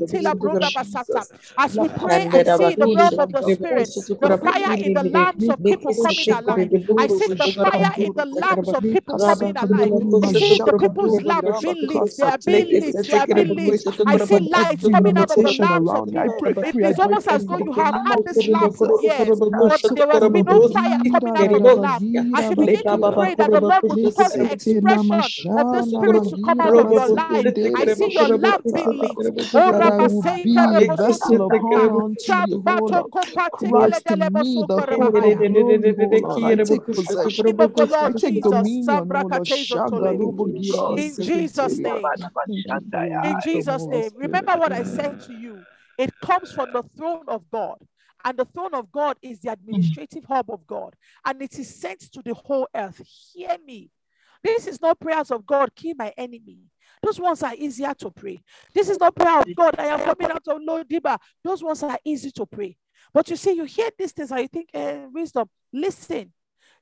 tilabrunda 0.06 0.70
basata. 0.70 1.26
As 1.56 1.78
we 1.78 1.88
pray 1.88 2.26
and 2.32 2.46
see 2.46 2.74
the 2.76 2.88
realm 2.88 3.18
of 3.18 3.32
the 3.32 3.42
spirit, 3.42 3.94
the 4.20 4.30
fire 4.30 4.76
in 4.82 4.92
the 4.92 5.04
lamps 5.04 5.48
of 5.48 5.62
people 5.64 5.94
coming 5.94 6.30
alive. 6.30 6.70
I 6.96 7.08
see 7.08 7.28
the 7.38 7.48
fire 7.48 7.92
in 8.00 8.14
the 8.14 8.24
lamps 8.26 8.72
of 8.72 8.88
people 8.90 9.18
coming 9.18 9.56
alive. 9.56 9.92
I 10.22 10.32
see 10.32 10.60
the 10.64 10.72
people's 10.74 11.20
lamps 11.24 11.56
being 11.60 11.86
lit. 11.88 12.04
They 12.16 12.26
are 12.26 12.38
being 12.38 12.68
lit. 12.80 12.96
They 13.06 13.16
are 13.16 13.26
being 13.26 13.54
lit. 13.54 13.78
I 14.06 14.18
see 14.18 14.40
lights 14.40 14.88
coming 14.88 15.16
out 15.18 15.30
of 15.30 15.42
the 15.42 15.52
lamps 15.52 15.94
of 15.94 16.06
people. 16.06 16.44
It 16.62 16.76
is 16.82 16.98
almost 16.98 17.28
as 17.28 17.46
though 17.46 17.58
you 17.58 17.72
have 17.72 17.96
had 18.04 18.20
this 18.24 18.46
lamp 18.46 18.76
for 18.76 18.90
years, 18.92 19.42
but 19.56 19.82
there 19.94 20.08
has 20.10 20.28
been 20.28 20.46
no 20.46 20.62
fire 20.62 20.98
coming 21.10 21.36
out 21.36 21.52
of 21.52 21.62
the 21.62 21.74
lamp. 21.74 22.06
As 22.34 22.50
you 22.50 22.56
begin 22.56 22.84
to 22.88 22.98
pray 22.98 23.34
that 23.36 23.52
the 23.52 23.60
Lord 23.62 23.84
will 23.88 23.98
cause 24.16 24.34
the 24.36 24.50
expression 24.52 25.32
of 25.56 25.70
the 25.70 25.82
Spirit 25.82 26.24
to 26.24 26.38
come 26.38 26.60
out 26.60 26.76
of 26.76 26.90
your 26.90 27.08
life, 27.08 27.48
I 27.74 27.86
see 27.86 28.12
your 28.14 28.28
lamp 28.28 28.64
being 28.72 29.00
lit. 29.00 29.32
Oh, 29.54 29.72
Rabasenka 29.78 30.82
vessel 30.96 31.42
of 31.42 31.54
honor 31.62 32.04
unto 32.04 32.32
you, 32.32 32.62
Shabato 32.66 32.66
Lord. 32.66 33.12
Kopate 33.12 33.74
Christ 33.74 34.10
in 34.10 34.34
me, 34.36 34.64
the 34.66 34.82
hope 34.82 35.18
of 35.20 35.44
glory, 35.46 35.90
Lord. 35.98 36.42
I 36.42 36.56
take 36.56 36.90
possession. 36.92 37.46
name 37.46 37.60
of 37.60 37.74
the 37.74 37.86
I 38.00 38.12
Lord 38.12 38.16
take 38.16 38.40
Jesus. 38.42 38.42
dominion, 38.42 39.10
Lord. 39.12 39.44
Sabrakatezo 39.44 39.80
Shaga 39.80 39.88
Toledi. 39.88 40.18
lubu 40.18 40.48
gira 40.54 40.96
In 40.96 41.18
Jesus' 41.18 41.78
name. 41.80 42.30
Thank 42.46 42.66
you 42.76 42.84
for 42.84 43.04
your 43.04 43.22
In 43.22 43.36
wisdom, 43.42 43.77
Jesus' 43.78 43.88
name. 43.90 44.10
Remember 44.16 44.52
what 44.56 44.72
I 44.72 44.82
said 44.82 45.20
to 45.22 45.32
you. 45.32 45.64
It 45.96 46.10
comes 46.20 46.52
from 46.52 46.72
the 46.72 46.82
throne 46.96 47.24
of 47.28 47.50
God. 47.50 47.78
And 48.24 48.36
the 48.36 48.44
throne 48.46 48.74
of 48.74 48.90
God 48.90 49.16
is 49.22 49.40
the 49.40 49.52
administrative 49.52 50.24
hub 50.24 50.50
of 50.50 50.66
God. 50.66 50.94
And 51.24 51.40
it 51.40 51.58
is 51.58 51.74
sent 51.74 52.00
to 52.12 52.22
the 52.22 52.34
whole 52.34 52.68
earth. 52.74 53.00
Hear 53.32 53.56
me. 53.64 53.90
This 54.42 54.66
is 54.66 54.80
not 54.80 55.00
prayers 55.00 55.30
of 55.30 55.46
God, 55.46 55.70
kill 55.74 55.94
my 55.96 56.12
enemy. 56.16 56.58
Those 57.02 57.20
ones 57.20 57.42
are 57.42 57.54
easier 57.54 57.94
to 57.94 58.10
pray. 58.10 58.42
This 58.72 58.88
is 58.88 58.98
not 58.98 59.14
prayer 59.14 59.40
of 59.40 59.54
God. 59.54 59.76
I 59.78 59.86
am 59.86 60.00
coming 60.00 60.30
out 60.30 60.46
of 60.46 60.58
Lord 60.60 60.88
Diba. 60.88 61.18
Those 61.42 61.62
ones 61.62 61.82
are 61.82 61.98
easy 62.04 62.30
to 62.32 62.46
pray. 62.46 62.76
But 63.12 63.28
you 63.30 63.36
see, 63.36 63.52
you 63.52 63.64
hear 63.64 63.90
these 63.96 64.12
things 64.12 64.30
and 64.30 64.40
you 64.40 64.48
think, 64.48 64.68
eh, 64.74 65.06
wisdom. 65.12 65.48
Listen, 65.72 66.32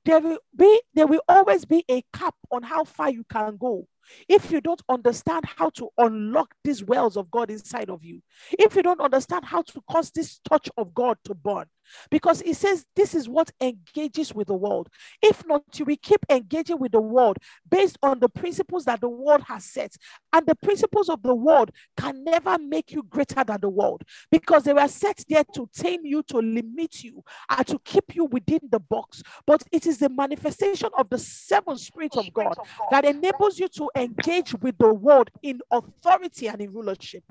there 0.07 0.21
will 0.21 0.39
be 0.57 0.81
there 0.95 1.07
will 1.07 1.23
always 1.29 1.65
be 1.65 1.85
a 1.91 2.03
cap 2.13 2.35
on 2.51 2.63
how 2.63 2.85
far 2.85 3.11
you 3.11 3.25
can 3.29 3.57
go 3.57 3.87
if 4.29 4.53
you 4.53 4.61
don't 4.61 4.83
understand 4.89 5.45
how 5.45 5.69
to 5.71 5.89
unlock 5.99 6.55
these 6.63 6.83
wells 6.85 7.17
of 7.17 7.29
god 7.31 7.51
inside 7.51 7.91
of 7.91 8.05
you. 8.05 8.23
If 8.53 8.77
you 8.77 8.83
don't 8.83 9.01
understand 9.01 9.45
how 9.45 9.63
to 9.63 9.83
cause 9.91 10.13
this 10.13 10.41
touch 10.49 10.71
of 10.77 10.95
god 10.95 11.19
to 11.25 11.35
burn 11.35 11.67
because 12.11 12.43
it 12.43 12.57
says 12.57 12.87
this 12.95 13.15
is 13.15 13.29
what 13.29 13.51
engages 13.61 14.35
with 14.35 14.49
the 14.49 14.55
world. 14.55 14.89
If 15.23 15.47
not 15.47 15.63
will 15.79 15.97
keep 16.03 16.25
engaging 16.31 16.79
with 16.79 16.93
the 16.93 17.01
world 17.01 17.39
based 17.69 17.99
on 18.03 18.21
the 18.21 18.29
principles 18.29 18.85
that 18.85 19.01
the 19.01 19.09
world 19.09 19.43
has 19.43 19.65
set. 19.65 19.97
And 20.33 20.47
the 20.47 20.55
principles 20.55 21.09
of 21.09 21.23
the 21.23 21.35
world 21.35 21.71
can 21.97 22.25
never 22.25 22.59
make 22.59 22.93
you 22.93 23.03
greater 23.03 23.43
than 23.45 23.61
the 23.61 23.69
world. 23.69 24.03
Because 24.31 24.65
they 24.65 24.73
were 24.73 24.89
set 24.89 25.25
there 25.29 25.45
to 25.55 25.69
tame 25.75 26.05
you 26.05 26.23
to 26.25 26.39
limit 26.39 27.03
you 27.03 27.23
and 27.49 27.67
to 27.67 27.79
keep 27.85 28.15
you 28.15 28.25
within 28.27 28.61
the 28.71 28.81
box. 28.81 29.23
But 29.47 29.63
it 29.73 29.87
is 29.87 29.99
the 29.99 30.09
manifestation 30.09 30.91
of 30.97 31.09
the 31.09 31.19
seven 31.19 31.79
spirits 31.79 32.17
of 32.17 32.33
God 32.33 32.57
that 32.91 33.05
enables 33.05 33.59
you 33.59 33.69
to 33.69 33.91
engage 33.97 34.55
with 34.55 34.77
the 34.79 34.93
world 34.93 35.31
in 35.43 35.61
authority 35.71 36.49
and 36.49 36.61
in 36.61 36.73
rulership. 36.73 37.25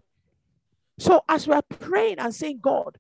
So, 0.98 1.24
as 1.28 1.48
we 1.48 1.54
are 1.54 1.62
praying 1.62 2.20
and 2.20 2.34
saying, 2.34 2.60
God, 2.62 2.98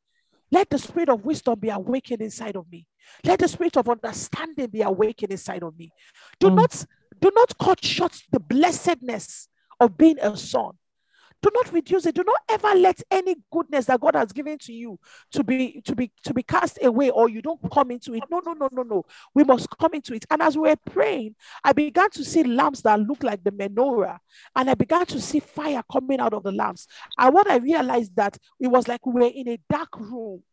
let 0.51 0.69
the 0.69 0.77
spirit 0.77 1.09
of 1.09 1.25
wisdom 1.25 1.59
be 1.59 1.69
awakened 1.69 2.21
inside 2.21 2.55
of 2.55 2.69
me. 2.71 2.85
Let 3.23 3.39
the 3.39 3.47
spirit 3.47 3.77
of 3.77 3.89
understanding 3.89 4.67
be 4.67 4.81
awakened 4.81 5.31
inside 5.31 5.63
of 5.63 5.77
me. 5.77 5.91
Do 6.39 6.49
Mm. 6.49 6.55
not 6.55 6.85
do 7.21 7.31
not 7.33 7.57
cut 7.57 7.83
short 7.83 8.13
the 8.31 8.39
blessedness 8.39 9.47
of 9.79 9.97
being 9.97 10.19
a 10.19 10.35
son. 10.35 10.71
Do 11.41 11.49
not 11.53 11.71
reduce 11.71 12.05
it. 12.05 12.15
Do 12.15 12.23
not 12.23 12.39
ever 12.49 12.77
let 12.79 13.01
any 13.11 13.35
goodness 13.51 13.85
that 13.85 13.99
God 13.99 14.15
has 14.15 14.31
given 14.31 14.57
to 14.59 14.73
you 14.73 14.99
to 15.31 15.43
be 15.43 15.81
to 15.85 15.95
be 15.95 16.11
to 16.23 16.33
be 16.33 16.43
cast 16.43 16.79
away 16.81 17.09
or 17.09 17.29
you 17.29 17.41
don't 17.41 17.59
come 17.71 17.91
into 17.91 18.15
it. 18.15 18.23
No, 18.29 18.41
no, 18.45 18.53
no, 18.53 18.69
no, 18.71 18.83
no. 18.83 19.05
We 19.33 19.43
must 19.43 19.67
come 19.77 19.93
into 19.93 20.13
it. 20.13 20.25
And 20.29 20.41
as 20.41 20.57
we 20.57 20.69
were 20.69 20.75
praying, 20.75 21.35
I 21.63 21.73
began 21.73 22.09
to 22.11 22.25
see 22.25 22.43
lamps 22.43 22.81
that 22.81 22.99
look 22.99 23.23
like 23.23 23.43
the 23.43 23.51
menorah, 23.51 24.17
and 24.55 24.69
I 24.69 24.73
began 24.73 25.05
to 25.07 25.21
see 25.21 25.39
fire 25.39 25.83
coming 25.91 26.19
out 26.19 26.33
of 26.33 26.43
the 26.43 26.51
lamps. 26.51 26.87
And 27.17 27.33
what 27.33 27.49
I 27.49 27.57
realized 27.57 28.15
that 28.15 28.37
it 28.59 28.67
was 28.67 28.87
like 28.87 29.05
we 29.05 29.21
were 29.21 29.31
in 29.33 29.47
a 29.49 29.59
dark 29.69 29.99
room 29.99 30.43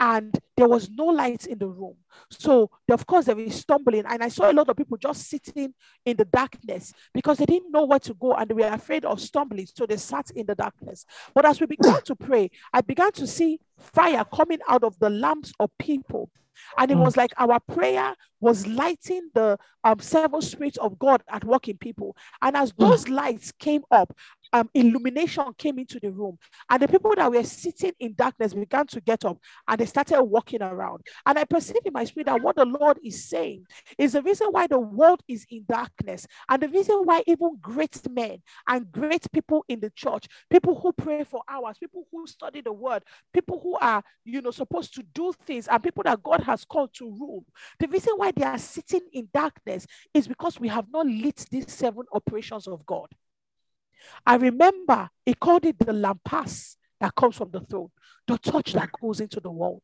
and 0.00 0.38
there 0.56 0.68
was 0.68 0.90
no 0.90 1.06
light 1.06 1.46
in 1.46 1.58
the 1.58 1.68
room. 1.68 1.96
So, 2.30 2.70
of 2.90 3.06
course, 3.06 3.26
there 3.26 3.38
is 3.38 3.56
stumbling. 3.56 4.04
And 4.08 4.22
I 4.22 4.28
saw 4.28 4.50
a 4.50 4.52
lot 4.52 4.68
of 4.68 4.76
people 4.76 4.96
just 4.96 5.28
sitting 5.28 5.74
in 6.04 6.16
the 6.16 6.24
darkness 6.24 6.92
because 7.12 7.38
they 7.38 7.46
didn't 7.46 7.72
know 7.72 7.84
where 7.84 7.98
to 8.00 8.14
go 8.14 8.34
and 8.34 8.48
they 8.48 8.54
were 8.54 8.66
afraid 8.66 9.04
of 9.04 9.20
stumbling. 9.20 9.66
So 9.72 9.86
they 9.86 9.96
sat 9.96 10.30
in 10.32 10.46
the 10.46 10.54
darkness. 10.54 11.04
But 11.34 11.46
as 11.46 11.60
we 11.60 11.66
began 11.66 12.02
to 12.02 12.16
pray, 12.16 12.50
I 12.72 12.80
began 12.80 13.12
to 13.12 13.26
see 13.26 13.60
fire 13.78 14.24
coming 14.34 14.58
out 14.68 14.84
of 14.84 14.98
the 14.98 15.10
lamps 15.10 15.52
of 15.60 15.70
people. 15.78 16.30
And 16.78 16.90
it 16.90 16.96
Mm. 16.96 17.04
was 17.04 17.16
like 17.16 17.32
our 17.36 17.58
prayer 17.60 18.14
was 18.40 18.66
lighting 18.66 19.28
the 19.34 19.58
um, 19.82 19.98
seven 19.98 20.40
spirits 20.40 20.78
of 20.78 20.98
God 20.98 21.22
at 21.28 21.44
work 21.44 21.68
in 21.68 21.76
people. 21.78 22.16
And 22.42 22.56
as 22.56 22.72
those 22.78 23.08
lights 23.08 23.52
came 23.52 23.82
up, 23.90 24.16
um, 24.52 24.70
illumination 24.72 25.44
came 25.58 25.80
into 25.80 25.98
the 25.98 26.12
room. 26.12 26.38
And 26.70 26.80
the 26.80 26.86
people 26.86 27.12
that 27.16 27.30
were 27.30 27.42
sitting 27.42 27.92
in 27.98 28.14
darkness 28.14 28.54
began 28.54 28.86
to 28.88 29.00
get 29.00 29.24
up 29.24 29.38
and 29.66 29.80
they 29.80 29.84
started 29.86 30.22
walking 30.22 30.62
around. 30.62 31.02
And 31.26 31.38
I 31.38 31.44
perceived 31.44 31.86
in 31.86 31.92
my 31.92 32.04
spirit 32.04 32.26
that 32.26 32.40
what 32.40 32.54
the 32.56 32.64
Lord 32.64 32.98
is 33.04 33.28
saying 33.28 33.66
is 33.98 34.12
the 34.12 34.22
reason 34.22 34.48
why 34.52 34.68
the 34.68 34.78
world 34.78 35.20
is 35.26 35.44
in 35.50 35.64
darkness. 35.68 36.26
And 36.48 36.62
the 36.62 36.68
reason 36.68 37.00
why 37.02 37.24
even 37.26 37.58
great 37.60 38.00
men 38.08 38.42
and 38.68 38.90
great 38.92 39.26
people 39.32 39.64
in 39.68 39.80
the 39.80 39.90
church, 39.90 40.26
people 40.50 40.78
who 40.80 40.92
pray 40.92 41.24
for 41.24 41.42
hours, 41.48 41.78
people 41.78 42.06
who 42.12 42.26
study 42.28 42.60
the 42.60 42.72
word, 42.72 43.02
people 43.32 43.60
who 43.64 43.78
are, 43.78 44.04
you 44.26 44.42
know, 44.42 44.50
supposed 44.50 44.94
to 44.94 45.02
do 45.14 45.32
things, 45.46 45.66
and 45.68 45.82
people 45.82 46.02
that 46.04 46.22
God 46.22 46.42
has 46.42 46.66
called 46.66 46.92
to 46.94 47.10
rule. 47.10 47.46
The 47.80 47.88
reason 47.88 48.12
why 48.16 48.30
they 48.30 48.44
are 48.44 48.58
sitting 48.58 49.00
in 49.14 49.30
darkness 49.32 49.86
is 50.12 50.28
because 50.28 50.60
we 50.60 50.68
have 50.68 50.84
not 50.92 51.06
lit 51.06 51.46
these 51.50 51.72
seven 51.72 52.04
operations 52.12 52.68
of 52.68 52.84
God. 52.84 53.08
I 54.26 54.36
remember 54.36 55.08
he 55.24 55.32
called 55.32 55.64
it 55.64 55.78
the 55.78 55.94
lampas 55.94 56.76
that 57.00 57.14
comes 57.14 57.36
from 57.38 57.50
the 57.50 57.60
throne, 57.60 57.88
the 58.26 58.36
touch 58.36 58.74
that 58.74 58.90
goes 59.00 59.20
into 59.20 59.40
the 59.40 59.50
world. 59.50 59.82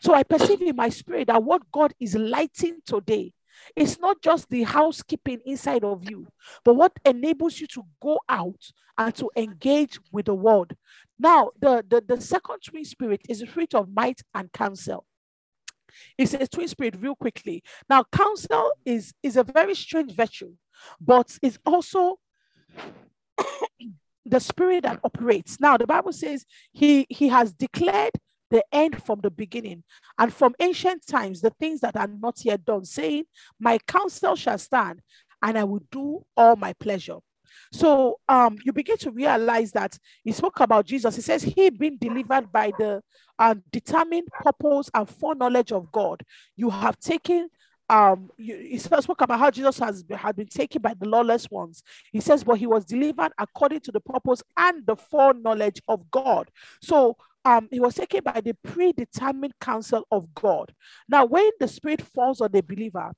So 0.00 0.14
I 0.14 0.22
perceive 0.22 0.62
in 0.62 0.76
my 0.76 0.88
spirit 0.88 1.26
that 1.26 1.44
what 1.44 1.70
God 1.70 1.92
is 2.00 2.14
lighting 2.14 2.78
today 2.86 3.34
it's 3.76 3.98
not 3.98 4.20
just 4.22 4.48
the 4.50 4.62
housekeeping 4.62 5.40
inside 5.44 5.84
of 5.84 6.08
you, 6.08 6.26
but 6.64 6.74
what 6.74 6.92
enables 7.04 7.60
you 7.60 7.66
to 7.68 7.84
go 8.00 8.18
out 8.28 8.60
and 8.98 9.14
to 9.16 9.30
engage 9.36 9.98
with 10.12 10.26
the 10.26 10.34
world. 10.34 10.72
Now, 11.20 11.50
the, 11.60 11.84
the, 11.86 12.00
the 12.00 12.20
second 12.20 12.60
twin 12.64 12.84
spirit 12.86 13.20
is 13.28 13.40
the 13.40 13.46
spirit 13.46 13.74
of 13.74 13.92
might 13.94 14.22
and 14.34 14.50
counsel. 14.50 15.04
It's 16.16 16.32
a 16.32 16.46
twin 16.46 16.66
spirit, 16.66 16.96
real 16.98 17.14
quickly. 17.14 17.62
Now, 17.90 18.04
counsel 18.10 18.72
is, 18.86 19.12
is 19.22 19.36
a 19.36 19.44
very 19.44 19.74
strange 19.74 20.14
virtue, 20.14 20.54
but 20.98 21.36
it's 21.42 21.58
also 21.66 22.18
the 24.24 24.40
spirit 24.40 24.84
that 24.84 25.00
operates. 25.04 25.60
Now, 25.60 25.76
the 25.76 25.86
Bible 25.86 26.14
says 26.14 26.46
he, 26.72 27.06
he 27.10 27.28
has 27.28 27.52
declared 27.52 28.12
the 28.50 28.64
end 28.72 29.04
from 29.04 29.20
the 29.20 29.30
beginning 29.30 29.84
and 30.18 30.32
from 30.32 30.54
ancient 30.58 31.06
times 31.06 31.42
the 31.42 31.50
things 31.50 31.80
that 31.80 31.98
are 31.98 32.08
not 32.08 32.42
yet 32.46 32.64
done, 32.64 32.86
saying, 32.86 33.24
My 33.60 33.76
counsel 33.86 34.36
shall 34.36 34.58
stand 34.58 35.02
and 35.42 35.58
I 35.58 35.64
will 35.64 35.82
do 35.90 36.24
all 36.34 36.56
my 36.56 36.72
pleasure. 36.72 37.18
So 37.72 38.18
um, 38.28 38.58
you 38.64 38.72
begin 38.72 38.96
to 38.98 39.10
realize 39.10 39.72
that 39.72 39.98
he 40.24 40.32
spoke 40.32 40.60
about 40.60 40.86
Jesus. 40.86 41.16
He 41.16 41.22
says 41.22 41.42
he 41.42 41.70
being 41.70 41.96
delivered 41.96 42.50
by 42.52 42.72
the 42.78 43.02
uh, 43.38 43.54
determined 43.70 44.28
purpose 44.42 44.90
and 44.94 45.08
foreknowledge 45.08 45.72
of 45.72 45.90
God. 45.92 46.22
You 46.56 46.70
have 46.70 46.98
taken 46.98 47.48
um 47.88 48.30
he 48.36 48.78
spoke 48.78 49.20
about 49.20 49.40
how 49.40 49.50
Jesus 49.50 49.78
has 49.80 50.04
had 50.14 50.36
been 50.36 50.46
taken 50.46 50.80
by 50.80 50.94
the 50.94 51.08
lawless 51.08 51.50
ones. 51.50 51.82
He 52.12 52.20
says, 52.20 52.44
but 52.44 52.58
he 52.58 52.66
was 52.66 52.84
delivered 52.84 53.32
according 53.36 53.80
to 53.80 53.92
the 53.92 53.98
purpose 54.00 54.44
and 54.56 54.86
the 54.86 54.94
foreknowledge 54.94 55.82
of 55.88 56.08
God. 56.10 56.50
So 56.80 57.16
um 57.44 57.68
he 57.70 57.80
was 57.80 57.96
taken 57.96 58.22
by 58.22 58.40
the 58.40 58.54
predetermined 58.62 59.54
counsel 59.60 60.06
of 60.12 60.32
God. 60.34 60.72
Now, 61.08 61.24
when 61.24 61.50
the 61.58 61.66
spirit 61.66 62.00
falls 62.00 62.40
on 62.40 62.52
the 62.52 62.62
believer, 62.62 63.10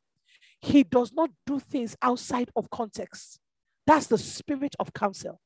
he 0.62 0.84
does 0.84 1.12
not 1.12 1.28
do 1.46 1.58
things 1.58 1.94
outside 2.00 2.50
of 2.56 2.70
context. 2.70 3.40
That's 3.86 4.06
the 4.06 4.18
spirit 4.18 4.74
of 4.78 4.92
counsel. 4.92 5.40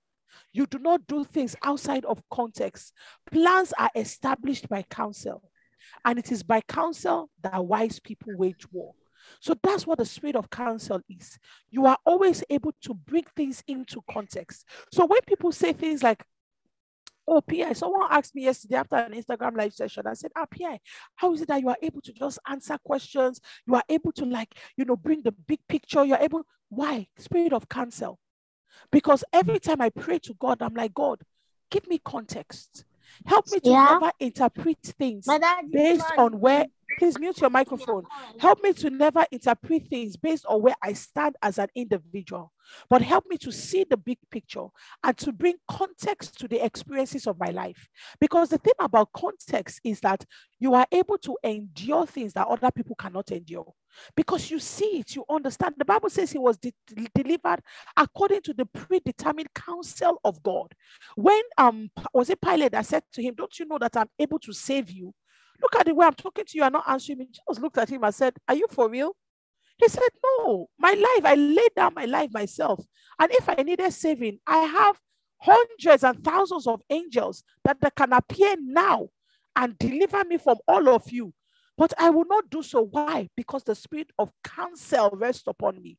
You 0.53 0.67
do 0.67 0.79
not 0.79 1.07
do 1.07 1.25
things 1.25 1.57
outside 1.63 2.05
of 2.05 2.23
context. 2.31 2.93
Plans 3.31 3.73
are 3.79 3.91
established 3.95 4.69
by 4.69 4.83
counsel, 4.83 5.43
and 6.05 6.19
it 6.19 6.31
is 6.31 6.43
by 6.43 6.61
counsel 6.63 7.31
that 7.43 7.65
wise 7.65 8.01
people 8.01 8.37
wage 8.37 8.71
war. 8.71 8.93
So 9.41 9.55
that's 9.63 9.87
what 9.87 9.99
the 9.99 10.05
spirit 10.05 10.37
of 10.37 10.51
counsel 10.51 11.01
is. 11.09 11.39
You 11.71 11.87
are 11.87 11.99
always 12.05 12.45
able 12.51 12.73
to 12.83 12.95
bring 12.95 13.25
things 13.35 13.63
into 13.67 14.03
context. 14.11 14.67
So 14.93 15.05
when 15.07 15.21
people 15.27 15.53
say 15.53 15.73
things 15.73 16.03
like, 16.03 16.23
Oh, 17.29 17.41
PI, 17.41 17.73
someone 17.73 18.07
asked 18.09 18.37
me 18.37 18.45
yesterday 18.45 18.77
after 18.77 18.95
an 18.95 19.13
Instagram 19.13 19.57
live 19.57 19.75
session. 19.75 20.07
I 20.07 20.15
said, 20.15 20.31
Ah, 20.37 20.47
PI, 20.47 20.79
how 21.17 21.33
is 21.33 21.43
it 21.43 21.49
that 21.49 21.61
you 21.61 21.69
are 21.69 21.77
able 21.83 22.01
to 22.03 22.13
just 22.13 22.39
answer 22.49 22.79
questions? 22.85 23.41
You 23.67 23.75
are 23.75 23.83
able 23.89 24.13
to, 24.13 24.25
like, 24.25 24.55
you 24.77 24.85
know, 24.85 24.95
bring 24.95 25.23
the 25.23 25.33
big 25.33 25.59
picture. 25.69 26.05
You're 26.05 26.19
able, 26.19 26.43
why? 26.69 27.09
Spirit 27.19 27.53
of 27.53 27.69
counsel. 27.69 28.21
Because 28.90 29.24
every 29.32 29.59
time 29.59 29.81
I 29.81 29.90
pray 29.90 30.19
to 30.20 30.35
God, 30.35 30.62
I'm 30.62 30.74
like, 30.74 30.94
God, 30.94 31.20
give 31.70 31.86
me 31.89 31.98
context. 32.05 32.85
Help 33.27 33.51
me 33.51 33.61
to 33.61 33.70
Yeah. 33.70 33.94
never 33.94 34.12
interpret 34.20 34.78
things 34.82 35.27
My 35.27 35.39
dad 35.39 35.65
is 35.66 35.70
based 35.73 36.12
on 36.19 36.39
where, 36.40 36.66
please 36.97 37.19
mute 37.19 37.40
your 37.40 37.51
microphone. 37.51 38.07
Help 38.39 38.62
me 38.62 38.73
to 38.74 38.90
never 38.90 39.24
interpret 39.31 39.86
things 39.89 40.16
based 40.16 40.44
on 40.47 40.62
where 40.62 40.74
I 40.82 40.93
stand 40.93 41.36
as 41.43 41.59
an 41.59 41.69
individual, 41.74 42.53
but 42.90 43.03
help 43.03 43.24
me 43.28 43.36
to 43.39 43.53
see 43.53 43.85
the 43.89 43.97
big 43.97 44.19
picture 44.31 44.66
and 45.03 45.16
to 45.19 45.32
bring 45.32 45.55
context 45.69 46.39
to 46.40 46.48
the 46.48 46.65
experiences 46.65 47.27
of 47.27 47.39
my 47.39 47.51
life. 47.51 47.89
Because 48.20 48.51
the 48.51 48.59
thing 48.59 48.74
about 48.81 49.12
context 49.12 49.81
is 49.85 50.01
that 50.01 50.24
you 50.59 50.74
are 50.74 50.86
able 50.93 51.19
to 51.19 51.36
endure 51.44 52.07
things 52.07 52.32
that 52.35 52.47
other 52.48 52.70
people 52.70 52.97
cannot 52.97 53.31
endure. 53.31 53.73
Because 54.16 54.51
you 54.51 54.59
see 54.59 55.01
it, 55.01 55.14
you 55.14 55.24
understand. 55.28 55.74
The 55.78 55.85
Bible 55.85 56.10
says 56.10 56.32
he 56.32 56.39
was 56.39 56.59
de- 56.59 56.74
delivered 57.14 57.60
according 57.97 58.43
to 58.43 58.55
the 58.55 58.66
predetermined 58.66 59.52
counsel 59.55 60.20
of 60.24 60.43
God. 60.43 60.73
When 61.16 61.43
um 61.59 61.90
was 62.12 62.31
it 62.31 62.40
Pilate 62.40 62.73
that 62.73 62.86
said 62.86 63.02
to 63.12 63.23
him, 63.23 63.35
Don't 63.35 63.59
you 63.59 63.66
know 63.66 63.78
that 63.78 63.97
I'm 63.97 64.09
able 64.18 64.39
to 64.40 64.52
save 64.52 64.90
you? 64.90 65.12
Look 65.60 65.77
at 65.77 65.86
the 65.86 65.94
way 65.94 66.06
I'm 66.06 66.14
talking 66.14 66.44
to 66.44 66.59
you 66.59 66.64
and 66.64 66.73
not 66.74 66.89
answering 66.89 67.18
me. 67.18 67.27
Jesus 67.27 67.62
looked 67.62 67.78
at 67.78 67.89
him 67.89 68.05
and 68.05 68.14
said, 68.14 68.35
Are 68.48 68.55
you 68.55 68.66
for 68.70 68.89
real? 68.90 69.16
He 69.78 69.89
said, 69.89 70.02
No, 70.24 70.68
my 70.78 70.93
life, 70.93 71.24
I 71.24 71.35
laid 71.35 71.70
down 71.77 71.94
my 71.94 72.05
life 72.05 72.31
myself. 72.32 72.85
And 73.18 73.31
if 73.32 73.48
I 73.48 73.62
needed 73.62 73.93
saving, 73.93 74.39
I 74.47 74.59
have 74.59 74.98
hundreds 75.39 76.02
and 76.02 76.23
thousands 76.24 76.66
of 76.66 76.81
angels 76.90 77.44
that, 77.64 77.81
that 77.81 77.94
can 77.94 78.12
appear 78.12 78.56
now 78.59 79.09
and 79.55 79.78
deliver 79.78 80.24
me 80.24 80.39
from 80.39 80.56
all 80.66 80.89
of 80.89 81.10
you. 81.10 81.32
But 81.77 81.93
I 81.98 82.11
will 82.11 82.24
not 82.24 82.51
do 82.51 82.62
so. 82.62 82.82
Why? 82.82 83.28
Because 83.36 83.65
the 83.65 83.74
spirit 83.74 84.11
of 84.19 84.32
counsel 84.43 85.11
rests 85.12 85.47
upon 85.47 85.82
me. 85.82 85.98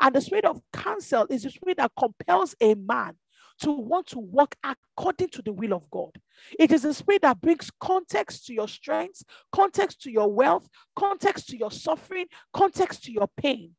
And 0.00 0.14
the 0.14 0.20
spirit 0.20 0.44
of 0.44 0.60
counsel 0.72 1.26
is 1.30 1.44
the 1.44 1.50
spirit 1.50 1.78
that 1.78 1.92
compels 1.98 2.54
a 2.60 2.74
man 2.74 3.16
to 3.60 3.72
want 3.72 4.06
to 4.08 4.18
walk 4.18 4.54
according 4.62 5.28
to 5.28 5.42
the 5.42 5.52
will 5.52 5.72
of 5.72 5.90
God. 5.90 6.10
It 6.58 6.72
is 6.72 6.84
a 6.84 6.92
spirit 6.92 7.22
that 7.22 7.40
brings 7.40 7.70
context 7.80 8.46
to 8.46 8.54
your 8.54 8.68
strengths, 8.68 9.24
context 9.52 10.02
to 10.02 10.10
your 10.10 10.30
wealth, 10.30 10.68
context 10.94 11.48
to 11.48 11.56
your 11.56 11.70
suffering, 11.70 12.26
context 12.52 13.04
to 13.04 13.12
your 13.12 13.28
pain. 13.36 13.72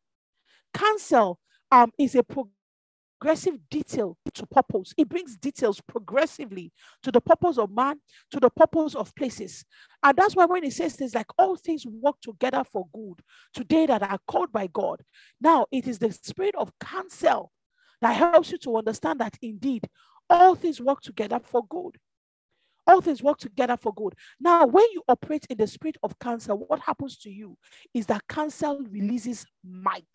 Counsel 0.73 1.39
um, 1.71 1.91
is 1.97 2.15
a 2.15 2.23
progressive 3.19 3.57
detail 3.69 4.17
to 4.33 4.45
purpose. 4.45 4.93
It 4.97 5.09
brings 5.09 5.35
details 5.37 5.81
progressively 5.81 6.71
to 7.03 7.11
the 7.11 7.21
purpose 7.21 7.57
of 7.57 7.71
man, 7.71 7.99
to 8.31 8.39
the 8.39 8.49
purpose 8.49 8.95
of 8.95 9.13
places. 9.15 9.65
And 10.03 10.17
that's 10.17 10.35
why 10.35 10.45
when 10.45 10.63
it 10.63 10.73
says 10.73 10.95
things 10.95 11.15
like 11.15 11.27
all 11.37 11.55
things 11.55 11.85
work 11.85 12.15
together 12.21 12.63
for 12.71 12.87
good 12.93 13.21
today 13.53 13.85
that 13.87 14.03
are 14.03 14.19
called 14.27 14.51
by 14.51 14.67
God, 14.67 15.01
now 15.41 15.65
it 15.71 15.87
is 15.87 15.99
the 15.99 16.11
spirit 16.11 16.55
of 16.55 16.71
counsel 16.79 17.51
that 18.01 18.13
helps 18.13 18.51
you 18.51 18.57
to 18.59 18.77
understand 18.77 19.19
that 19.19 19.37
indeed 19.41 19.87
all 20.29 20.55
things 20.55 20.79
work 20.79 21.01
together 21.01 21.39
for 21.43 21.65
good. 21.67 21.97
All 22.85 23.01
things 23.01 23.21
work 23.21 23.37
together 23.37 23.75
for 23.75 23.93
good. 23.93 24.13
Now, 24.39 24.65
when 24.65 24.85
you 24.93 25.03
operate 25.09 25.45
in 25.49 25.57
the 25.57 25.67
spirit 25.67 25.97
of 26.03 26.17
counsel, 26.19 26.57
what 26.67 26.79
happens 26.79 27.17
to 27.17 27.29
you 27.29 27.57
is 27.93 28.05
that 28.05 28.25
counsel 28.29 28.79
releases 28.89 29.45
might. 29.61 30.05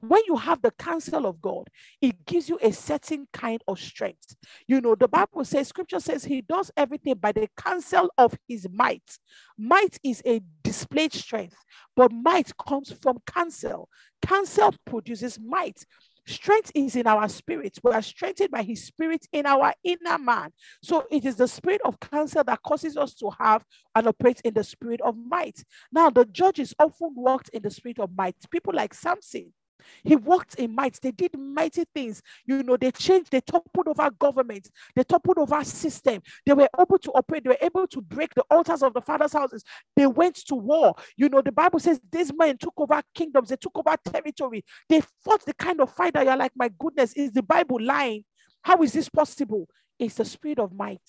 When 0.00 0.20
you 0.26 0.36
have 0.36 0.62
the 0.62 0.70
counsel 0.72 1.26
of 1.26 1.40
God, 1.40 1.68
it 2.00 2.24
gives 2.26 2.48
you 2.48 2.58
a 2.62 2.72
certain 2.72 3.26
kind 3.32 3.62
of 3.68 3.78
strength. 3.78 4.36
You 4.66 4.80
know, 4.80 4.94
the 4.94 5.08
Bible 5.08 5.44
says, 5.44 5.68
scripture 5.68 6.00
says, 6.00 6.24
he 6.24 6.40
does 6.42 6.70
everything 6.76 7.14
by 7.14 7.32
the 7.32 7.48
counsel 7.56 8.10
of 8.18 8.36
his 8.48 8.66
might. 8.72 9.18
Might 9.56 9.98
is 10.02 10.22
a 10.26 10.40
displayed 10.62 11.12
strength, 11.12 11.56
but 11.96 12.12
might 12.12 12.52
comes 12.56 12.92
from 12.92 13.18
counsel. 13.26 13.88
Counsel 14.22 14.74
produces 14.84 15.38
might. 15.38 15.84
Strength 16.26 16.72
is 16.74 16.94
in 16.94 17.06
our 17.06 17.26
spirit. 17.26 17.78
We 17.82 17.90
are 17.92 18.02
strengthened 18.02 18.50
by 18.50 18.62
his 18.62 18.84
spirit 18.84 19.26
in 19.32 19.46
our 19.46 19.72
inner 19.82 20.18
man. 20.18 20.50
So 20.82 21.06
it 21.10 21.24
is 21.24 21.36
the 21.36 21.48
spirit 21.48 21.80
of 21.86 21.98
counsel 22.00 22.44
that 22.44 22.62
causes 22.62 22.98
us 22.98 23.14
to 23.14 23.30
have 23.38 23.64
and 23.94 24.08
operate 24.08 24.42
in 24.44 24.52
the 24.52 24.62
spirit 24.62 25.00
of 25.00 25.16
might. 25.16 25.64
Now, 25.90 26.10
the 26.10 26.26
judges 26.26 26.74
often 26.78 27.14
walked 27.16 27.48
in 27.50 27.62
the 27.62 27.70
spirit 27.70 27.98
of 27.98 28.10
might. 28.14 28.36
People 28.50 28.74
like 28.74 28.92
Samson, 28.92 29.54
he 30.02 30.16
walked 30.16 30.54
in 30.56 30.74
might. 30.74 30.98
They 31.00 31.10
did 31.10 31.38
mighty 31.38 31.84
things. 31.94 32.22
You 32.44 32.62
know, 32.62 32.76
they 32.76 32.90
changed, 32.90 33.30
they 33.30 33.40
toppled 33.40 33.88
over 33.88 34.10
government, 34.10 34.70
they 34.94 35.04
toppled 35.04 35.38
over 35.38 35.62
system. 35.64 36.22
They 36.46 36.52
were 36.52 36.68
able 36.78 36.98
to 36.98 37.10
operate, 37.12 37.44
they 37.44 37.50
were 37.50 37.58
able 37.60 37.86
to 37.88 38.00
break 38.00 38.34
the 38.34 38.44
altars 38.50 38.82
of 38.82 38.94
the 38.94 39.00
father's 39.00 39.32
houses. 39.32 39.64
They 39.96 40.06
went 40.06 40.36
to 40.46 40.54
war. 40.54 40.94
You 41.16 41.28
know, 41.28 41.42
the 41.42 41.52
Bible 41.52 41.80
says 41.80 42.00
these 42.10 42.32
men 42.34 42.58
took 42.58 42.74
over 42.76 43.00
kingdoms, 43.14 43.48
they 43.48 43.56
took 43.56 43.76
over 43.76 43.96
territory. 44.04 44.64
They 44.88 45.02
fought 45.24 45.44
the 45.44 45.54
kind 45.54 45.80
of 45.80 45.92
fight 45.94 46.14
that 46.14 46.26
you're 46.26 46.36
like, 46.36 46.52
my 46.56 46.70
goodness, 46.78 47.12
is 47.14 47.32
the 47.32 47.42
Bible 47.42 47.78
lying? 47.80 48.24
How 48.62 48.82
is 48.82 48.92
this 48.92 49.08
possible? 49.08 49.68
It's 49.98 50.16
the 50.16 50.24
spirit 50.24 50.58
of 50.58 50.72
might. 50.72 51.00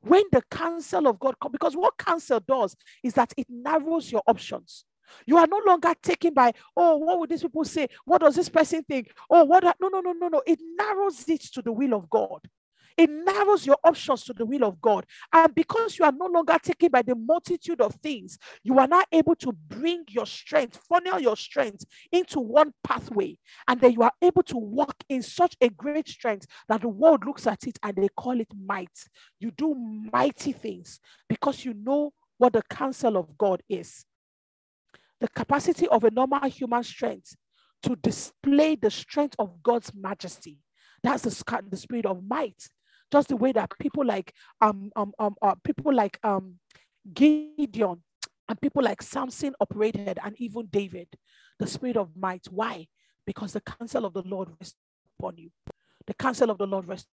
When 0.00 0.24
the 0.32 0.42
counsel 0.50 1.06
of 1.06 1.18
God 1.18 1.38
comes, 1.40 1.52
because 1.52 1.74
what 1.74 1.96
counsel 1.96 2.40
does 2.40 2.76
is 3.02 3.14
that 3.14 3.32
it 3.36 3.46
narrows 3.48 4.12
your 4.12 4.22
options. 4.26 4.84
You 5.26 5.38
are 5.38 5.46
no 5.46 5.60
longer 5.66 5.92
taken 6.02 6.34
by, 6.34 6.52
oh, 6.76 6.96
what 6.98 7.18
would 7.18 7.30
these 7.30 7.42
people 7.42 7.64
say? 7.64 7.88
What 8.04 8.20
does 8.20 8.36
this 8.36 8.48
person 8.48 8.82
think? 8.82 9.12
Oh, 9.30 9.44
what? 9.44 9.64
No, 9.80 9.88
no, 9.88 10.00
no, 10.00 10.12
no, 10.12 10.28
no. 10.28 10.42
It 10.46 10.60
narrows 10.78 11.28
it 11.28 11.42
to 11.54 11.62
the 11.62 11.72
will 11.72 11.94
of 11.94 12.08
God. 12.10 12.40
It 12.96 13.10
narrows 13.10 13.66
your 13.66 13.76
options 13.82 14.24
to 14.24 14.32
the 14.32 14.46
will 14.46 14.64
of 14.64 14.80
God. 14.80 15.04
And 15.32 15.54
because 15.54 15.98
you 15.98 16.04
are 16.04 16.12
no 16.12 16.26
longer 16.26 16.56
taken 16.62 16.90
by 16.90 17.02
the 17.02 17.14
multitude 17.14 17.80
of 17.80 17.94
things, 17.96 18.38
you 18.62 18.78
are 18.78 18.86
now 18.86 19.02
able 19.10 19.34
to 19.36 19.52
bring 19.52 20.04
your 20.08 20.26
strength, 20.26 20.80
funnel 20.88 21.18
your 21.18 21.36
strength 21.36 21.84
into 22.12 22.40
one 22.40 22.72
pathway. 22.84 23.36
And 23.66 23.80
then 23.80 23.92
you 23.92 24.02
are 24.02 24.12
able 24.22 24.44
to 24.44 24.56
walk 24.56 24.94
in 25.08 25.22
such 25.22 25.56
a 25.60 25.68
great 25.70 26.08
strength 26.08 26.46
that 26.68 26.82
the 26.82 26.88
world 26.88 27.24
looks 27.26 27.46
at 27.46 27.66
it 27.66 27.78
and 27.82 27.96
they 27.96 28.08
call 28.16 28.40
it 28.40 28.52
might. 28.64 29.08
You 29.40 29.50
do 29.50 29.74
mighty 29.74 30.52
things 30.52 31.00
because 31.28 31.64
you 31.64 31.74
know 31.74 32.12
what 32.38 32.52
the 32.52 32.62
counsel 32.62 33.16
of 33.16 33.36
God 33.36 33.62
is. 33.68 34.04
The 35.24 35.28
capacity 35.28 35.88
of 35.88 36.04
a 36.04 36.10
normal 36.10 36.46
human 36.50 36.84
strength 36.84 37.34
to 37.84 37.96
display 37.96 38.76
the 38.76 38.90
strength 38.90 39.34
of 39.38 39.62
God's 39.62 39.90
majesty. 39.94 40.58
That's 41.02 41.22
the, 41.22 41.62
the 41.70 41.78
spirit 41.78 42.04
of 42.04 42.22
might 42.22 42.68
just 43.14 43.28
the 43.28 43.36
way 43.36 43.52
that 43.52 43.70
people 43.78 44.04
like 44.04 44.34
um 44.60 44.90
um 44.96 45.12
um 45.20 45.36
uh, 45.40 45.54
people 45.62 45.94
like 45.94 46.18
um 46.24 46.58
Gideon 47.12 48.02
and 48.48 48.60
people 48.60 48.82
like 48.82 49.00
Samson 49.02 49.54
operated, 49.60 50.18
and 50.22 50.34
even 50.38 50.66
David, 50.66 51.08
the 51.60 51.66
spirit 51.66 51.96
of 51.96 52.10
might. 52.16 52.46
Why? 52.50 52.88
Because 53.24 53.52
the 53.52 53.60
counsel 53.60 54.04
of 54.04 54.14
the 54.14 54.22
Lord 54.22 54.48
rests 54.60 54.76
upon 55.18 55.38
you. 55.38 55.50
The 56.08 56.14
counsel 56.14 56.50
of 56.50 56.58
the 56.58 56.66
Lord 56.66 56.88
rests 56.88 57.08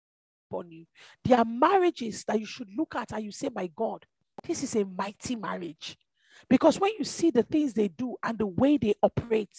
upon 0.49 0.71
you. 0.71 0.87
There 1.25 1.37
are 1.37 1.45
marriages 1.45 2.25
that 2.29 2.39
you 2.39 2.47
should 2.47 2.69
look 2.77 2.95
at 2.95 3.13
and 3.13 3.25
you 3.25 3.33
say, 3.33 3.51
My 3.55 3.69
God, 3.77 4.07
this 4.47 4.63
is 4.63 4.77
a 4.77 4.85
mighty 4.85 5.37
marriage. 5.37 5.99
Because 6.49 6.81
when 6.81 6.93
you 6.99 7.05
see 7.05 7.31
the 7.31 7.43
things 7.43 7.75
they 7.75 7.89
do 7.89 8.17
and 8.23 8.39
the 8.39 8.47
way 8.47 8.77
they 8.77 8.95
operate, 9.03 9.51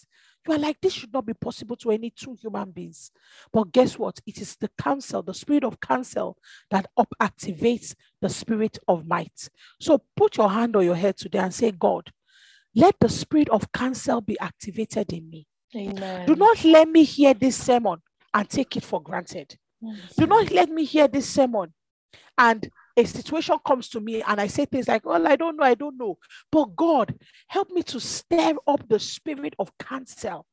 you 0.47 0.53
are 0.53 0.59
like, 0.59 0.79
this 0.81 0.93
should 0.93 1.13
not 1.13 1.25
be 1.25 1.33
possible 1.33 1.75
to 1.77 1.91
any 1.91 2.09
two 2.09 2.35
human 2.41 2.71
beings. 2.71 3.11
But 3.51 3.71
guess 3.71 3.99
what? 3.99 4.19
It 4.25 4.39
is 4.39 4.55
the 4.55 4.69
counsel, 4.77 5.21
the 5.21 5.33
spirit 5.33 5.63
of 5.63 5.79
counsel 5.79 6.37
that 6.71 6.87
up 6.97 7.13
activates 7.21 7.95
the 8.21 8.29
spirit 8.29 8.77
of 8.87 9.05
might. 9.05 9.49
So 9.79 10.01
put 10.15 10.37
your 10.37 10.49
hand 10.49 10.75
on 10.75 10.85
your 10.85 10.95
head 10.95 11.17
today 11.17 11.39
and 11.39 11.53
say, 11.53 11.71
God, 11.71 12.11
let 12.75 12.95
the 12.99 13.09
spirit 13.09 13.49
of 13.49 13.71
counsel 13.71 14.21
be 14.21 14.39
activated 14.39 15.11
in 15.13 15.29
me. 15.29 15.47
Amen. 15.75 16.25
Do 16.27 16.35
not 16.35 16.63
let 16.63 16.87
me 16.87 17.03
hear 17.03 17.33
this 17.33 17.57
sermon 17.57 18.01
and 18.33 18.49
take 18.49 18.77
it 18.77 18.83
for 18.83 19.01
granted. 19.01 19.57
Do 20.17 20.27
not 20.27 20.51
let 20.51 20.69
me 20.69 20.83
hear 20.83 21.07
this 21.07 21.29
sermon 21.29 21.73
and 22.37 22.69
a 22.99 23.05
situation 23.05 23.57
comes 23.65 23.89
to 23.89 23.99
me 23.99 24.21
and 24.21 24.39
I 24.39 24.47
say 24.47 24.65
things 24.65 24.87
like, 24.87 25.05
Well, 25.05 25.27
I 25.27 25.35
don't 25.35 25.57
know, 25.57 25.63
I 25.63 25.75
don't 25.75 25.97
know. 25.97 26.17
But 26.51 26.75
God, 26.75 27.15
help 27.47 27.71
me 27.71 27.83
to 27.83 27.99
stir 27.99 28.53
up 28.67 28.87
the 28.87 28.99
spirit 28.99 29.55
of 29.59 29.77
counsel 29.77 30.45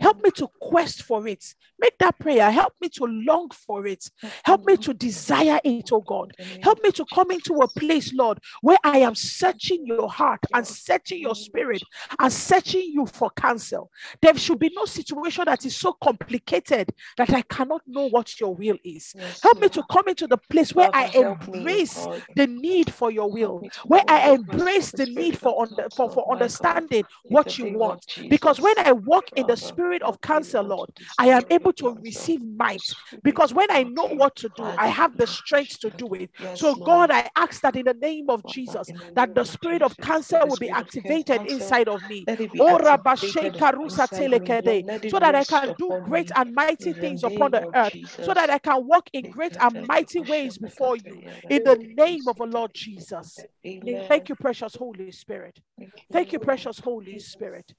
Help 0.00 0.22
me 0.22 0.30
to 0.32 0.48
quest 0.60 1.02
for 1.02 1.26
it. 1.26 1.44
Make 1.78 1.96
that 1.98 2.18
prayer. 2.18 2.50
Help 2.50 2.74
me 2.80 2.88
to 2.90 3.04
long 3.04 3.50
for 3.50 3.86
it. 3.86 4.10
Help 4.44 4.66
me 4.66 4.76
to 4.78 4.94
desire 4.94 5.60
it, 5.64 5.90
oh 5.92 6.00
God. 6.00 6.32
Help 6.62 6.82
me 6.82 6.90
to 6.92 7.04
come 7.12 7.30
into 7.30 7.54
a 7.54 7.68
place, 7.68 8.12
Lord, 8.12 8.38
where 8.60 8.78
I 8.84 8.98
am 8.98 9.14
searching 9.14 9.86
your 9.86 10.08
heart 10.08 10.40
and 10.52 10.66
searching 10.66 11.20
your 11.20 11.34
spirit 11.34 11.82
and 12.18 12.32
searching 12.32 12.90
you 12.92 13.06
for 13.06 13.30
counsel. 13.30 13.90
There 14.20 14.36
should 14.36 14.58
be 14.58 14.70
no 14.74 14.84
situation 14.84 15.44
that 15.46 15.64
is 15.64 15.76
so 15.76 15.92
complicated 15.92 16.90
that 17.16 17.32
I 17.32 17.42
cannot 17.42 17.82
know 17.86 18.08
what 18.08 18.38
your 18.40 18.54
will 18.54 18.78
is. 18.84 19.14
Help 19.42 19.60
me 19.62 19.68
to 19.70 19.82
come 19.90 20.08
into 20.08 20.26
the 20.26 20.38
place 20.38 20.74
where 20.74 20.88
I 20.92 21.08
embrace 21.14 22.08
the 22.36 22.46
need 22.46 22.92
for 22.92 23.10
your 23.10 23.30
will, 23.30 23.62
where 23.86 24.02
I 24.08 24.30
embrace 24.32 24.92
the 24.92 25.06
need 25.06 25.38
for, 25.38 25.62
under, 25.62 25.88
for, 25.94 26.10
for 26.10 26.30
understanding 26.30 27.04
what 27.28 27.58
you 27.58 27.66
want. 27.66 28.04
Because 28.28 28.60
when 28.60 28.78
I 28.78 28.92
walk 28.92 29.30
in 29.36 29.46
the 29.46 29.56
spirit 29.60 30.02
of 30.02 30.20
counsel, 30.20 30.64
Lord, 30.64 30.90
I 31.18 31.28
am 31.28 31.42
able 31.50 31.72
to 31.74 31.96
receive 32.02 32.40
might 32.44 32.82
because 33.22 33.54
when 33.54 33.70
I 33.70 33.84
know 33.84 34.08
what 34.08 34.36
to 34.36 34.48
do, 34.48 34.72
I 34.78 34.88
have 34.88 35.16
the 35.16 35.26
strength 35.26 35.80
to 35.80 35.90
do 35.90 36.12
it. 36.14 36.30
So, 36.54 36.76
God, 36.76 37.10
I 37.10 37.28
ask 37.36 37.60
that 37.62 37.76
in 37.76 37.86
the 37.86 37.94
name 37.94 38.30
of 38.30 38.44
Jesus, 38.46 38.92
that 39.14 39.34
the 39.34 39.44
spirit 39.44 39.82
of 39.82 39.96
counsel 39.98 40.46
will 40.46 40.56
be 40.56 40.70
activated 40.70 41.42
inside 41.46 41.88
of 41.88 42.06
me. 42.08 42.24
Oh, 42.58 42.78
so 43.16 43.40
that 45.20 45.34
I 45.34 45.44
can 45.44 45.74
do 45.78 45.96
great 46.04 46.30
and 46.34 46.54
mighty 46.54 46.92
things 46.92 47.24
upon 47.24 47.52
the 47.52 47.66
earth, 47.74 47.94
so 48.20 48.34
that 48.34 48.50
I 48.50 48.58
can 48.58 48.86
walk 48.86 49.08
in 49.12 49.30
great 49.30 49.56
and 49.60 49.86
mighty 49.86 50.20
ways 50.20 50.58
before 50.58 50.96
you. 50.96 51.22
In 51.48 51.62
the 51.64 51.76
name 51.96 52.28
of 52.28 52.36
the 52.36 52.46
Lord 52.46 52.72
Jesus. 52.74 53.38
Thank 54.08 54.28
you, 54.28 54.34
precious 54.34 54.76
Holy 54.76 55.10
Spirit. 55.10 55.58
Thank 56.12 56.32
you, 56.32 56.38
precious 56.38 56.78
Holy 56.80 57.18
Spirit. 57.18 57.72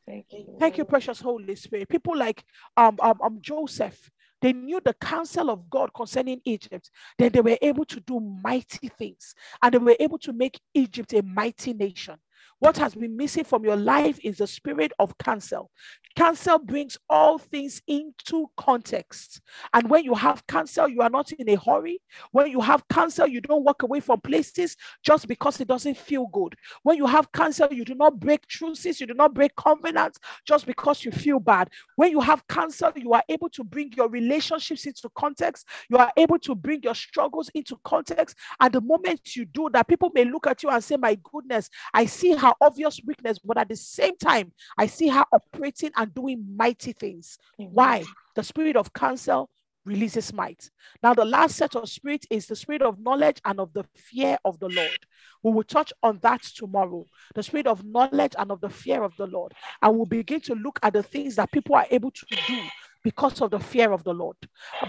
Thank 0.59 0.77
you, 0.77 0.85
precious 0.85 1.21
Holy 1.21 1.55
Spirit. 1.55 1.70
People 1.89 2.17
like 2.17 2.43
um, 2.77 2.97
um, 3.01 3.17
um 3.21 3.37
Joseph, 3.41 4.09
they 4.41 4.53
knew 4.53 4.81
the 4.83 4.93
counsel 4.93 5.49
of 5.49 5.69
God 5.69 5.93
concerning 5.93 6.41
Egypt. 6.45 6.89
Then 7.17 7.31
they 7.31 7.41
were 7.41 7.57
able 7.61 7.85
to 7.85 7.99
do 7.99 8.19
mighty 8.19 8.89
things 8.89 9.35
and 9.61 9.73
they 9.73 9.77
were 9.77 9.95
able 9.99 10.17
to 10.19 10.33
make 10.33 10.59
Egypt 10.73 11.13
a 11.13 11.21
mighty 11.21 11.73
nation. 11.73 12.15
What 12.61 12.77
has 12.77 12.93
been 12.93 13.17
missing 13.17 13.43
from 13.43 13.63
your 13.63 13.75
life 13.75 14.19
is 14.23 14.37
the 14.37 14.45
spirit 14.45 14.93
of 14.99 15.17
counsel. 15.17 15.71
Counsel 16.15 16.59
brings 16.59 16.95
all 17.09 17.39
things 17.39 17.81
into 17.87 18.51
context. 18.55 19.41
And 19.73 19.89
when 19.89 20.03
you 20.03 20.13
have 20.13 20.45
counsel, 20.45 20.87
you 20.87 21.01
are 21.01 21.09
not 21.09 21.31
in 21.31 21.49
a 21.49 21.55
hurry. 21.55 21.99
When 22.31 22.51
you 22.51 22.61
have 22.61 22.87
counsel, 22.87 23.25
you 23.25 23.41
don't 23.41 23.63
walk 23.63 23.81
away 23.81 23.99
from 23.99 24.21
places 24.21 24.77
just 25.03 25.27
because 25.27 25.59
it 25.59 25.69
doesn't 25.69 25.97
feel 25.97 26.27
good. 26.27 26.53
When 26.83 26.97
you 26.97 27.07
have 27.07 27.31
counsel, 27.31 27.67
you 27.71 27.83
do 27.83 27.95
not 27.95 28.19
break 28.19 28.45
truces, 28.45 29.01
you 29.01 29.07
do 29.07 29.15
not 29.15 29.33
break 29.33 29.55
covenants 29.55 30.19
just 30.45 30.67
because 30.67 31.03
you 31.03 31.11
feel 31.11 31.39
bad. 31.39 31.69
When 31.95 32.11
you 32.11 32.19
have 32.19 32.47
counsel, 32.47 32.91
you 32.95 33.13
are 33.13 33.23
able 33.27 33.49
to 33.49 33.63
bring 33.63 33.91
your 33.97 34.07
relationships 34.07 34.85
into 34.85 35.09
context. 35.15 35.65
You 35.89 35.97
are 35.97 36.11
able 36.15 36.37
to 36.39 36.53
bring 36.53 36.83
your 36.83 36.95
struggles 36.95 37.49
into 37.55 37.75
context. 37.83 38.37
And 38.59 38.71
the 38.71 38.81
moment 38.81 39.35
you 39.35 39.45
do 39.45 39.69
that, 39.73 39.87
people 39.87 40.11
may 40.13 40.25
look 40.25 40.45
at 40.45 40.61
you 40.61 40.69
and 40.69 40.83
say, 40.83 40.97
My 40.97 41.17
goodness, 41.23 41.69
I 41.91 42.05
see 42.05 42.35
her 42.51 42.65
obvious 42.65 42.99
weakness, 43.05 43.39
but 43.39 43.57
at 43.57 43.69
the 43.69 43.75
same 43.75 44.17
time, 44.17 44.51
I 44.77 44.87
see 44.87 45.07
her 45.07 45.25
operating 45.31 45.91
and 45.95 46.13
doing 46.13 46.45
mighty 46.55 46.93
things. 46.93 47.37
Amen. 47.59 47.71
Why? 47.73 48.03
The 48.35 48.43
spirit 48.43 48.75
of 48.75 48.93
counsel 48.93 49.49
releases 49.85 50.31
might. 50.33 50.69
Now, 51.01 51.13
the 51.13 51.25
last 51.25 51.55
set 51.55 51.75
of 51.75 51.89
spirit 51.89 52.25
is 52.29 52.45
the 52.45 52.55
spirit 52.55 52.81
of 52.81 52.99
knowledge 52.99 53.41
and 53.45 53.59
of 53.59 53.73
the 53.73 53.83
fear 53.95 54.37
of 54.45 54.59
the 54.59 54.69
Lord. 54.69 54.97
We 55.43 55.51
will 55.51 55.63
touch 55.63 55.91
on 56.03 56.19
that 56.21 56.43
tomorrow. 56.43 57.05
The 57.33 57.43
spirit 57.43 57.67
of 57.67 57.83
knowledge 57.83 58.33
and 58.37 58.51
of 58.51 58.61
the 58.61 58.69
fear 58.69 59.03
of 59.03 59.15
the 59.17 59.25
Lord. 59.27 59.53
And 59.81 59.95
we'll 59.95 60.05
begin 60.05 60.41
to 60.41 60.55
look 60.55 60.79
at 60.83 60.93
the 60.93 61.03
things 61.03 61.35
that 61.37 61.51
people 61.51 61.75
are 61.75 61.87
able 61.89 62.11
to 62.11 62.25
do 62.47 62.59
because 63.03 63.41
of 63.41 63.49
the 63.51 63.59
fear 63.59 63.91
of 63.91 64.03
the 64.03 64.13
Lord. 64.13 64.37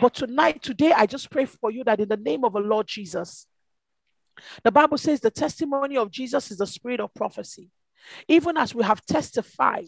But 0.00 0.14
tonight, 0.14 0.62
today, 0.62 0.92
I 0.92 1.06
just 1.06 1.30
pray 1.30 1.46
for 1.46 1.70
you 1.70 1.84
that 1.84 2.00
in 2.00 2.08
the 2.08 2.16
name 2.18 2.44
of 2.44 2.52
the 2.52 2.60
Lord 2.60 2.86
Jesus, 2.86 3.46
the 4.62 4.72
Bible 4.72 4.98
says 4.98 5.20
the 5.20 5.30
testimony 5.30 5.96
of 5.96 6.10
Jesus 6.10 6.50
is 6.50 6.58
the 6.58 6.66
spirit 6.66 7.00
of 7.00 7.14
prophecy. 7.14 7.70
Even 8.28 8.56
as 8.56 8.74
we 8.74 8.82
have 8.82 9.04
testified 9.06 9.86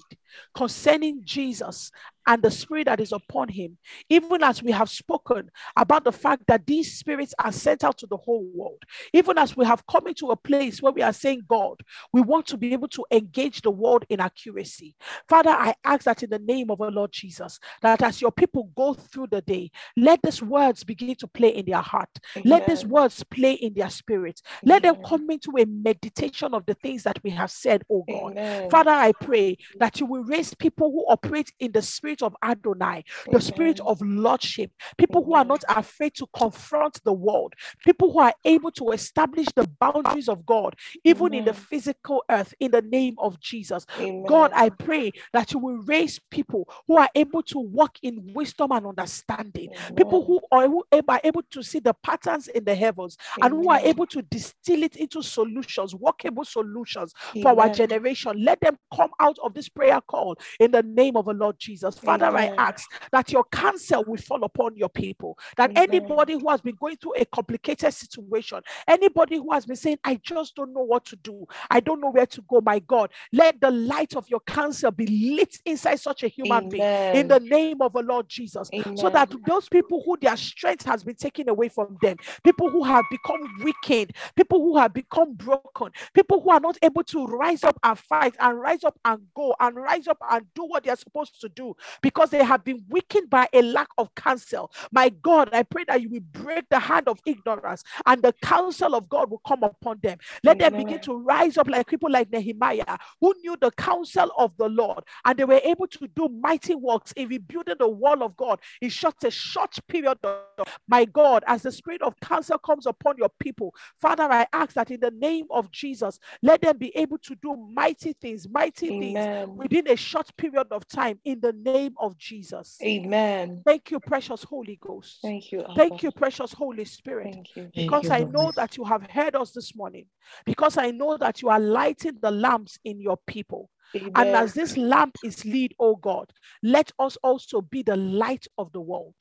concerning 0.55 1.23
Jesus 1.25 1.91
and 2.27 2.43
the 2.43 2.51
spirit 2.51 2.87
that 2.87 3.01
is 3.01 3.13
upon 3.13 3.49
him, 3.49 3.77
even 4.09 4.43
as 4.43 4.63
we 4.63 4.73
have 4.73 4.91
spoken 4.91 5.51
about 5.77 6.05
the 6.05 6.13
fact 6.13 6.45
that 6.47 6.67
these 6.67 6.99
spirits 6.99 7.35
are 7.39 7.53
sent 7.53 7.85
out 7.85 7.99
to 7.99 8.07
the 8.07 8.17
whole 8.17 8.47
world, 8.55 8.83
even 9.13 9.39
as 9.39 9.57
we 9.57 9.65
have 9.65 9.87
come 9.87 10.07
into 10.07 10.31
a 10.31 10.37
place 10.37 10.81
where 10.81 10.93
we 10.93 11.03
are 11.03 11.13
saying, 11.13 11.43
God, 11.49 11.81
we 12.13 12.21
want 12.21 12.47
to 12.47 12.57
be 12.57 12.73
able 12.73 12.89
to 12.89 13.05
engage 13.11 13.63
the 13.63 13.71
world 13.71 14.05
in 14.09 14.21
accuracy. 14.21 14.95
Father, 15.29 15.51
I 15.51 15.75
ask 15.85 16.05
that 16.05 16.23
in 16.23 16.31
the 16.31 16.39
name 16.39 16.71
of 16.71 16.81
our 16.81 16.91
Lord 16.91 17.13
Jesus, 17.13 17.59
that 17.83 18.03
as 18.03 18.21
your 18.21 18.33
people 18.33 18.71
go 18.77 18.95
through 18.95 19.29
the 19.31 19.43
day, 19.43 19.71
let 19.97 20.21
these 20.23 20.43
words 20.43 20.85
begin 20.85 21.15
to 21.17 21.27
play 21.27 21.51
in 21.51 21.67
their 21.67 21.83
heart, 21.83 22.11
Amen. 22.37 22.49
let 22.49 22.67
these 22.67 22.85
words 22.85 23.23
play 23.25 23.53
in 23.55 23.75
their 23.75 23.91
spirit, 23.91 24.41
let 24.65 24.83
them 24.83 24.97
come 25.05 25.29
into 25.31 25.53
a 25.59 25.65
meditation 25.65 26.55
of 26.55 26.65
the 26.67 26.75
things 26.75 27.03
that 27.03 27.19
we 27.23 27.31
have 27.31 27.51
said, 27.51 27.83
oh 27.91 28.05
God. 28.09 28.33
Amen. 28.33 28.71
Father, 28.71 28.91
I 28.91 29.13
pray 29.13 29.59
that 29.79 30.01
you 30.01 30.07
will 30.07 30.25
raise 30.25 30.55
people 30.55 30.91
who 30.91 31.05
operate 31.09 31.53
in 31.59 31.73
the 31.73 31.83
spirit 31.83 32.14
of 32.23 32.37
Adonai, 32.43 33.05
the 33.27 33.31
Amen. 33.31 33.41
spirit 33.41 33.81
of 33.81 34.01
lordship, 34.03 34.71
people 34.99 35.21
Amen. 35.21 35.27
who 35.27 35.35
are 35.35 35.45
not 35.45 35.65
afraid 35.69 36.15
to 36.15 36.27
confront 36.37 37.03
the 37.05 37.13
world, 37.13 37.55
people 37.85 38.13
who 38.13 38.19
are 38.21 38.35
able 38.45 38.71
to 38.73 38.91
establish 38.91 39.47
the 39.55 39.69
boundaries 39.81 40.29
of 40.29 40.45
God, 40.47 40.75
even 41.05 41.27
Amen. 41.27 41.39
in 41.41 41.45
the 41.45 41.55
physical 41.55 42.25
earth, 42.31 42.55
in 42.61 42.71
the 42.71 42.83
name 42.83 43.15
of 43.19 43.41
Jesus. 43.41 43.87
God, 44.27 44.53
I 44.55 44.71
pray 44.71 45.13
that 45.33 45.53
you 45.53 45.59
will 45.59 45.79
raise 45.79 46.19
people 46.31 46.69
who 46.87 46.97
are 46.97 47.09
able 47.15 47.43
to 47.45 47.59
walk 47.59 47.99
in 48.03 48.33
wisdom 48.35 48.73
and 48.73 48.87
understanding, 48.87 49.71
people 49.97 50.25
who 50.25 50.41
are, 50.51 50.69
who 50.69 50.85
are 51.09 51.21
able 51.25 51.43
to 51.51 51.63
see 51.63 51.79
the 51.79 51.95
patterns 51.95 52.49
in 52.49 52.65
the 52.65 52.75
heavens 52.75 53.17
and 53.41 53.53
who 53.53 53.69
are 53.71 53.81
able 53.81 54.07
to 54.07 54.23
distill 54.23 54.83
it 54.83 54.97
into 54.97 55.23
solutions, 55.23 55.95
workable 55.95 56.45
solutions 56.45 57.13
for 57.43 57.61
our 57.61 57.69
generation. 57.69 58.43
Let 58.43 58.61
them 58.61 58.79
come 58.95 59.11
out 59.21 59.39
of 59.43 59.55
this 59.55 59.69
prayer 59.69 60.01
call 60.01 60.37
in 60.61 60.71
the 60.71 60.83
name 60.83 61.17
of 61.17 61.27
the 61.27 61.33
Lord 61.33 61.59
Jesus. 61.59 61.99
Father, 62.05 62.37
I 62.37 62.51
ask 62.59 62.91
that 63.13 63.33
your 63.33 63.45
counsel 63.45 64.05
will 64.07 64.17
fall 64.17 64.45
upon 64.45 64.77
your 64.77 64.89
people. 64.89 65.39
That 65.57 65.71
Amen. 65.77 65.89
anybody 65.91 66.35
who 66.35 66.49
has 66.51 66.61
been 66.61 66.77
going 66.77 66.97
through 66.97 67.15
a 67.17 67.25
complicated 67.25 67.93
situation, 67.93 68.61
anybody 68.87 69.37
who 69.37 69.53
has 69.53 69.67
been 69.67 69.77
saying, 69.77 69.99
I 70.05 70.17
just 70.23 70.55
don't 70.55 70.73
know 70.73 70.83
what 70.83 71.05
to 71.07 71.17
do, 71.17 71.47
I 71.71 71.81
don't 71.81 72.01
know 72.01 72.11
where 72.11 72.27
to 72.27 72.43
go, 72.49 72.61
my 72.61 72.79
God, 72.81 73.11
let 73.33 73.61
the 73.61 73.71
light 73.71 74.17
of 74.17 74.29
your 74.29 74.41
counsel 74.41 74.91
be 74.91 75.07
lit 75.07 75.57
inside 75.65 76.01
such 76.01 76.23
a 76.23 76.29
human 76.29 76.69
being 76.69 76.85
in 77.13 77.29
the 77.29 77.41
name 77.41 77.81
of 77.81 77.93
the 77.93 78.03
Lord 78.03 78.29
Jesus. 78.29 78.71
So 78.95 79.09
that 79.11 79.33
those 79.47 79.69
people 79.69 80.03
who 80.05 80.17
their 80.21 80.37
strength 80.37 80.85
has 80.87 81.03
been 81.03 81.15
taken 81.15 81.49
away 81.49 81.69
from 81.69 81.99
them, 82.01 82.17
people 82.43 82.71
who 82.71 82.85
have 82.85 83.05
become 83.11 83.41
weakened, 83.63 84.13
people 84.37 84.61
who 84.61 84.77
have 84.77 84.93
become 84.93 85.35
broken, 85.35 85.91
people 86.13 86.41
who 86.41 86.51
are 86.51 86.61
not 86.61 86.77
able 86.83 87.03
to 87.05 87.27
rise 87.27 87.65
up 87.65 87.79
and 87.83 87.99
fight 87.99 88.35
and 88.41 88.61
rise 88.61 88.85
up 88.85 88.99
and 89.05 89.23
go 89.35 89.55
and 89.61 89.77
rise 89.77 90.07
up 90.07 90.19
and 90.31 90.47
do 90.55 90.65
what 90.65 90.85
they're 90.85 90.97
supposed 90.97 91.41
to 91.41 91.49
do 91.49 91.75
because 92.03 92.31
they 92.31 92.45
have 92.45 92.65
been 92.65 92.85
weakened 92.89 93.31
by 93.31 93.49
a 93.53 93.63
lack 93.63 93.89
of 93.99 94.15
counsel. 94.15 94.71
My 94.93 95.09
God, 95.09 95.51
I 95.53 95.63
pray 95.63 95.85
that 95.89 96.03
you 96.03 96.11
will 96.11 96.21
break 96.33 96.65
the 96.71 96.79
hand 96.79 97.09
of 97.09 97.21
ignorance 97.27 97.83
and 98.07 98.23
the 98.23 98.33
counsel 98.43 98.95
of 98.95 99.09
God 99.09 99.31
will 99.31 99.43
come 99.47 99.63
upon 99.63 100.01
them. 100.03 100.19
Let 100.43 100.59
them 100.59 100.75
begin 100.75 101.01
to 101.01 101.17
rise 101.17 101.59
up 101.59 101.69
like 101.69 101.87
people 101.87 102.11
like 102.11 102.31
Nehemiah 102.31 102.99
who 103.21 103.35
knew 103.43 103.57
the 103.61 103.71
counsel 103.73 104.31
of 104.37 104.57
the 104.57 104.69
Lord 104.69 105.05
and 105.25 105.39
they 105.39 105.45
were 105.45 105.61
able 105.65 105.87
to 105.89 106.09
do 106.09 106.29
mighty 106.29 106.75
works 106.75 107.13
in 107.13 107.29
rebuilding 107.29 107.77
the 107.79 107.89
wall 107.89 108.23
of 108.23 108.37
God 108.37 108.61
in 108.81 108.91
such 108.91 109.25
a 109.25 109.31
short 109.31 109.77
period 109.89 110.19
of 110.23 110.69
my 110.89 111.05
God, 111.05 111.45
as 111.47 111.63
the 111.63 111.73
spirit 111.73 112.03
of 112.03 112.19
counsel 112.21 112.59
comes 112.59 112.87
upon 112.87 113.17
your 113.19 113.31
people, 113.41 113.75
Father, 114.01 114.25
I 114.25 114.47
ask 114.53 114.75
that 114.75 114.91
in 114.91 115.01
the 115.01 115.11
name 115.11 115.47
of 115.51 115.71
Jesus, 115.71 116.19
let 116.43 116.63
them 116.63 116.79
be 116.79 116.95
able 116.97 117.19
to 117.19 117.35
do 117.37 117.57
mighty 117.73 118.13
things, 118.13 118.49
mighty 118.49 118.89
things 118.89 119.27
within 119.57 119.89
a 119.89 119.97
short 119.97 120.31
period 120.37 120.69
of 120.71 120.87
time 120.87 121.19
in 121.25 121.41
the 121.41 121.53
name 121.53 121.84
of 121.99 122.17
Jesus. 122.17 122.79
Amen. 122.83 123.63
Thank 123.65 123.91
you, 123.91 124.01
precious 124.01 124.43
Holy 124.45 124.79
Ghost. 124.81 125.19
Thank 125.23 125.53
you. 125.53 125.61
Abba. 125.61 125.75
Thank 125.75 126.03
you, 126.03 126.11
precious 126.11 126.53
Holy 126.53 126.85
Spirit. 126.85 127.33
Thank 127.35 127.57
you. 127.57 127.63
Thank 127.63 127.77
Because 127.77 128.05
you, 128.05 128.13
I 128.13 128.19
Lord. 128.21 128.33
know 128.33 128.53
that 128.57 128.77
you 128.77 128.85
have 128.85 129.03
heard 129.11 129.35
us 129.37 129.53
this 129.53 129.75
morning, 129.75 130.07
because 130.45 130.77
I 130.77 130.91
know 130.91 131.17
that 131.17 131.43
you 131.43 131.49
are 131.49 131.61
lighting 131.61 132.19
the 132.21 132.31
lamps 132.31 132.79
in 132.85 133.01
your 133.01 133.19
people. 133.27 133.71
And 134.17 134.35
as 134.35 134.55
this 134.55 134.77
lamp 134.77 135.17
is 135.23 135.45
lit, 135.45 135.73
oh 135.79 135.95
God, 135.97 136.33
let 136.63 136.91
us 136.99 137.17
also 137.23 137.61
be 137.61 137.83
the 137.83 137.97
light 137.97 138.47
of 138.59 138.73
the 138.73 138.81
world. 138.81 139.15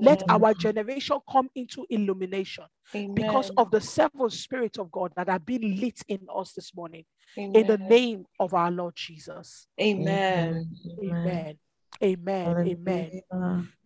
Let 0.00 0.22
our 0.28 0.54
generation 0.54 1.18
come 1.30 1.48
into 1.54 1.84
illumination 1.90 2.64
because 3.14 3.50
of 3.56 3.70
the 3.70 3.80
seven 3.80 4.30
spirits 4.30 4.78
of 4.78 4.92
God 4.92 5.12
that 5.16 5.28
are 5.28 5.38
being 5.38 5.80
lit 5.80 6.00
in 6.08 6.20
us 6.34 6.52
this 6.52 6.74
morning. 6.74 7.04
In 7.36 7.66
the 7.66 7.78
name 7.78 8.24
of 8.38 8.54
our 8.54 8.70
Lord 8.70 8.94
Jesus. 8.94 9.66
Amen. 9.80 10.68
Amen. 11.02 11.58
Amen. 12.02 12.56
Amen. 12.66 13.20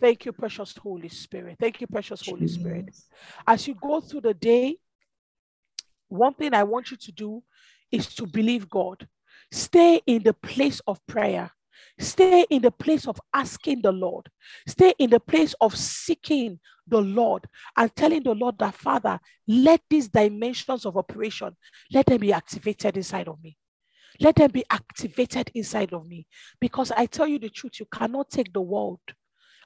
Thank 0.01 0.27
you, 0.27 0.33
precious 0.33 0.77
Holy 0.77 1.09
Spirit. 1.09 1.57
Thank 1.59 1.81
you, 1.81 1.87
precious 1.87 2.27
Holy 2.27 2.47
Spirit. 2.47 2.91
As 3.47 3.67
you 3.67 3.75
go 3.75 4.01
through 4.01 4.23
the 4.23 4.35
day, 4.35 4.77
one 6.09 6.35
thing 6.35 6.55
I 6.55 6.63
want 6.63 6.91
you 6.91 6.97
to 6.97 7.13
do 7.13 7.43
is 7.91 8.15
to 8.15 8.27
believe 8.27 8.69
God. 8.69 9.09
Stay 9.51 10.01
in 10.07 10.23
the 10.23 10.35
place 10.35 10.81
of 10.87 11.05
prayer. 11.07 11.51
Stay 11.99 12.45
in 12.51 12.63
the 12.63 12.71
place 12.71 13.07
of 13.07 13.21
asking 13.33 13.83
the 13.83 13.93
Lord. 13.93 14.29
Stay 14.67 14.95
in 14.99 15.11
the 15.11 15.21
place 15.21 15.55
of 15.61 15.77
seeking 15.77 16.59
the 16.87 17.01
Lord 17.01 17.47
and 17.77 17.95
telling 17.95 18.23
the 18.23 18.35
Lord 18.35 18.59
that, 18.59 18.75
Father, 18.75 19.19
let 19.47 19.81
these 19.89 20.09
dimensions 20.09 20.87
of 20.87 20.97
operation, 20.97 21.57
let 21.93 22.07
them 22.07 22.19
be 22.19 22.33
activated 22.33 22.97
inside 22.97 23.29
of 23.29 23.43
me. 23.43 23.57
Let 24.21 24.37
them 24.37 24.51
be 24.51 24.65
activated 24.71 25.51
inside 25.55 25.93
of 25.93 26.07
me. 26.07 26.27
Because 26.61 26.93
I 26.93 27.07
tell 27.07 27.27
you 27.27 27.39
the 27.39 27.51
truth, 27.51 27.81
you 27.81 27.87
cannot 27.87 28.31
take 28.31 28.53
the 28.53 28.61
world 28.61 29.01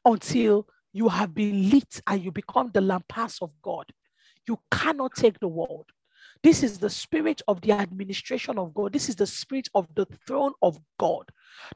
until 0.05 0.67
you 0.93 1.09
have 1.09 1.35
been 1.35 1.71
lit 1.71 2.01
and 2.07 2.23
you 2.23 2.33
become 2.33 2.71
the 2.73 2.81
lampas 2.81 3.43
of 3.43 3.51
God. 3.63 3.85
You 4.47 4.59
cannot 4.71 5.15
take 5.15 5.39
the 5.39 5.49
world. 5.49 5.87
This 6.43 6.63
is 6.63 6.79
the 6.79 6.91
spirit 6.91 7.43
of 7.49 7.61
the 7.61 7.73
administration 7.73 8.59
of 8.59 8.73
God. 8.73 8.93
This 8.93 9.09
is 9.09 9.17
the 9.17 9.27
spirit 9.27 9.69
of 9.75 9.87
the 9.95 10.07
throne 10.27 10.53
of 10.63 10.79
God. 10.99 11.25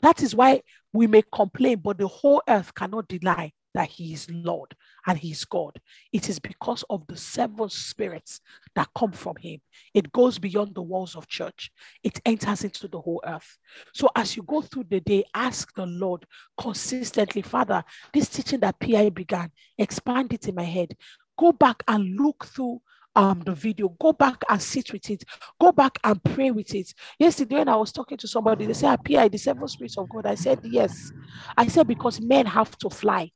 That 0.01 0.23
is 0.23 0.35
why 0.35 0.63
we 0.93 1.07
may 1.07 1.23
complain, 1.33 1.79
but 1.79 1.99
the 1.99 2.07
whole 2.07 2.43
earth 2.49 2.75
cannot 2.75 3.09
deny 3.09 3.53
that 3.75 3.89
He 3.89 4.13
is 4.13 4.29
Lord 4.31 4.75
and 5.07 5.19
He 5.19 5.31
is 5.31 5.45
God. 5.45 5.81
It 6.13 6.29
is 6.29 6.39
because 6.39 6.85
of 6.91 7.07
the 7.07 7.17
seven 7.17 7.69
spirits 7.69 8.41
that 8.75 8.89
come 8.97 9.13
from 9.13 9.37
Him. 9.37 9.61
It 9.95 10.13
goes 10.13 10.39
beyond 10.39 10.75
the 10.75 10.83
walls 10.83 11.17
of 11.17 11.29
church, 11.29 11.71
it 12.03 12.21
enters 12.25 12.65
into 12.65 12.89
the 12.89 13.01
whole 13.01 13.23
earth. 13.27 13.59
So 13.95 14.11
as 14.15 14.37
you 14.37 14.43
go 14.43 14.63
through 14.63 14.85
the 14.91 15.01
day, 15.01 15.25
ask 15.35 15.75
the 15.75 15.87
Lord 15.87 16.27
consistently, 16.59 17.43
Father, 17.43 17.85
this 18.13 18.29
teaching 18.29 18.61
that 18.61 18.79
PI 18.81 19.11
began, 19.11 19.51
expand 19.79 20.33
it 20.33 20.49
in 20.49 20.55
my 20.55 20.65
head. 20.65 20.97
Go 21.39 21.53
back 21.53 21.83
and 21.89 22.17
look 22.19 22.45
through 22.45 22.81
um 23.15 23.41
the 23.45 23.53
video 23.53 23.89
go 24.01 24.13
back 24.13 24.43
and 24.49 24.63
sit 24.63 24.93
with 24.93 25.09
it 25.11 25.23
go 25.61 25.71
back 25.71 25.99
and 26.05 26.23
pray 26.25 26.51
with 26.51 26.75
it 26.75 26.93
yesterday 27.19 27.57
when 27.57 27.69
i 27.69 27.77
was 27.77 27.93
talking 27.93 28.17
to 28.17 28.27
somebody 28.27 28.67
they 28.67 28.73
said 28.73 28.97
pi 29.05 29.29
the 29.29 29.37
seven 29.37 29.69
spirits 29.69 29.99
of 29.99 30.09
god 30.09 30.27
i 30.27 30.35
said 30.35 30.59
yes 30.65 31.13
i 31.57 31.67
said 31.67 31.87
because 31.87 32.21
men 32.21 32.47
have 32.47 32.77
to 32.79 32.89
fly 32.89 33.31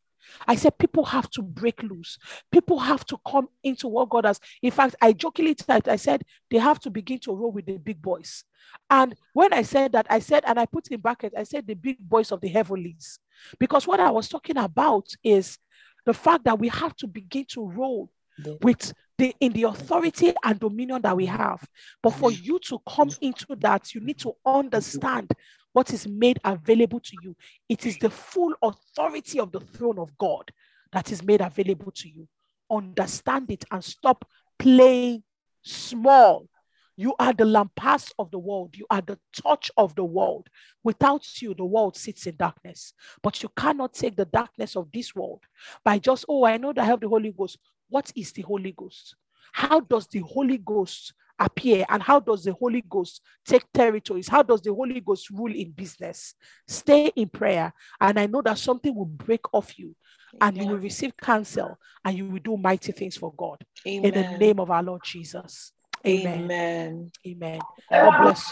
I 0.46 0.56
said 0.56 0.78
people 0.78 1.04
have 1.04 1.30
to 1.30 1.42
break 1.42 1.82
loose. 1.82 2.18
People 2.50 2.78
have 2.78 3.04
to 3.06 3.18
come 3.26 3.48
into 3.62 3.88
what 3.88 4.08
God 4.08 4.24
has. 4.24 4.40
In 4.62 4.70
fact, 4.70 4.96
I 5.00 5.12
jokingly 5.12 5.54
typed, 5.54 5.88
I 5.88 5.96
said 5.96 6.22
they 6.50 6.58
have 6.58 6.80
to 6.80 6.90
begin 6.90 7.18
to 7.20 7.34
roll 7.34 7.52
with 7.52 7.66
the 7.66 7.78
big 7.78 8.00
boys. 8.00 8.44
And 8.90 9.14
when 9.32 9.52
I 9.52 9.62
said 9.62 9.92
that, 9.92 10.06
I 10.10 10.18
said, 10.18 10.44
and 10.46 10.58
I 10.58 10.66
put 10.66 10.88
in 10.88 11.00
brackets, 11.00 11.34
I 11.36 11.44
said 11.44 11.66
the 11.66 11.74
big 11.74 11.98
boys 11.98 12.32
of 12.32 12.40
the 12.40 12.48
heavenlies. 12.48 13.18
Because 13.58 13.86
what 13.86 14.00
I 14.00 14.10
was 14.10 14.28
talking 14.28 14.56
about 14.56 15.08
is 15.22 15.58
the 16.04 16.14
fact 16.14 16.44
that 16.44 16.58
we 16.58 16.68
have 16.68 16.96
to 16.96 17.06
begin 17.06 17.44
to 17.50 17.66
roll 17.66 18.10
with 18.60 18.92
the 19.18 19.34
in 19.40 19.52
the 19.52 19.64
authority 19.64 20.32
and 20.44 20.60
dominion 20.60 21.02
that 21.02 21.16
we 21.16 21.26
have. 21.26 21.66
But 22.02 22.10
for 22.10 22.30
you 22.30 22.58
to 22.66 22.78
come 22.88 23.10
into 23.20 23.56
that, 23.60 23.94
you 23.94 24.00
need 24.00 24.18
to 24.18 24.32
understand 24.44 25.30
what 25.76 25.92
is 25.92 26.08
made 26.08 26.40
available 26.42 26.98
to 26.98 27.14
you. 27.22 27.36
It 27.68 27.84
is 27.84 27.98
the 27.98 28.08
full 28.08 28.54
authority 28.62 29.38
of 29.38 29.52
the 29.52 29.60
throne 29.60 29.98
of 29.98 30.16
God 30.16 30.50
that 30.90 31.12
is 31.12 31.22
made 31.22 31.42
available 31.42 31.92
to 31.96 32.08
you. 32.08 32.26
Understand 32.70 33.50
it 33.50 33.62
and 33.70 33.84
stop 33.84 34.26
playing 34.58 35.22
small. 35.60 36.48
You 36.96 37.14
are 37.18 37.34
the 37.34 37.44
lampas 37.44 38.10
of 38.18 38.30
the 38.30 38.38
world. 38.38 38.74
You 38.74 38.86
are 38.88 39.02
the 39.02 39.18
touch 39.42 39.70
of 39.76 39.94
the 39.96 40.04
world. 40.04 40.48
Without 40.82 41.26
you, 41.42 41.52
the 41.52 41.66
world 41.66 41.94
sits 41.94 42.26
in 42.26 42.36
darkness. 42.36 42.94
But 43.22 43.42
you 43.42 43.50
cannot 43.54 43.92
take 43.92 44.16
the 44.16 44.24
darkness 44.24 44.76
of 44.76 44.90
this 44.94 45.14
world 45.14 45.42
by 45.84 45.98
just, 45.98 46.24
oh, 46.26 46.46
I 46.46 46.56
know 46.56 46.72
that 46.72 46.80
I 46.80 46.86
have 46.86 47.00
the 47.00 47.08
Holy 47.10 47.32
Ghost. 47.32 47.58
What 47.90 48.10
is 48.16 48.32
the 48.32 48.40
Holy 48.40 48.72
Ghost? 48.72 49.14
How 49.52 49.80
does 49.80 50.06
the 50.06 50.20
Holy 50.20 50.56
Ghost 50.56 51.12
appear? 51.38 51.84
And 51.88 52.02
how 52.02 52.20
does 52.20 52.44
the 52.44 52.52
Holy 52.52 52.82
Ghost 52.88 53.22
take 53.44 53.64
territories? 53.72 54.28
How 54.28 54.42
does 54.42 54.62
the 54.62 54.72
Holy 54.72 55.00
Ghost 55.00 55.30
rule 55.30 55.54
in 55.54 55.70
business? 55.72 56.34
Stay 56.66 57.12
in 57.16 57.28
prayer. 57.28 57.72
And 58.00 58.18
I 58.18 58.26
know 58.26 58.42
that 58.42 58.58
something 58.58 58.94
will 58.94 59.06
break 59.06 59.52
off 59.52 59.78
you 59.78 59.94
and 60.40 60.56
you 60.56 60.66
will 60.66 60.78
receive 60.78 61.16
counsel 61.16 61.78
and 62.04 62.16
you 62.16 62.26
will 62.26 62.40
do 62.40 62.56
mighty 62.56 62.92
things 62.92 63.16
for 63.16 63.32
God. 63.36 63.64
Amen. 63.86 64.04
In 64.04 64.32
the 64.32 64.38
name 64.38 64.60
of 64.60 64.70
our 64.70 64.82
Lord 64.82 65.02
Jesus. 65.04 65.72
Amen. 66.06 66.44
Amen. 66.44 67.10
Amen. 67.26 67.60
God 67.90 68.22
bless 68.22 68.44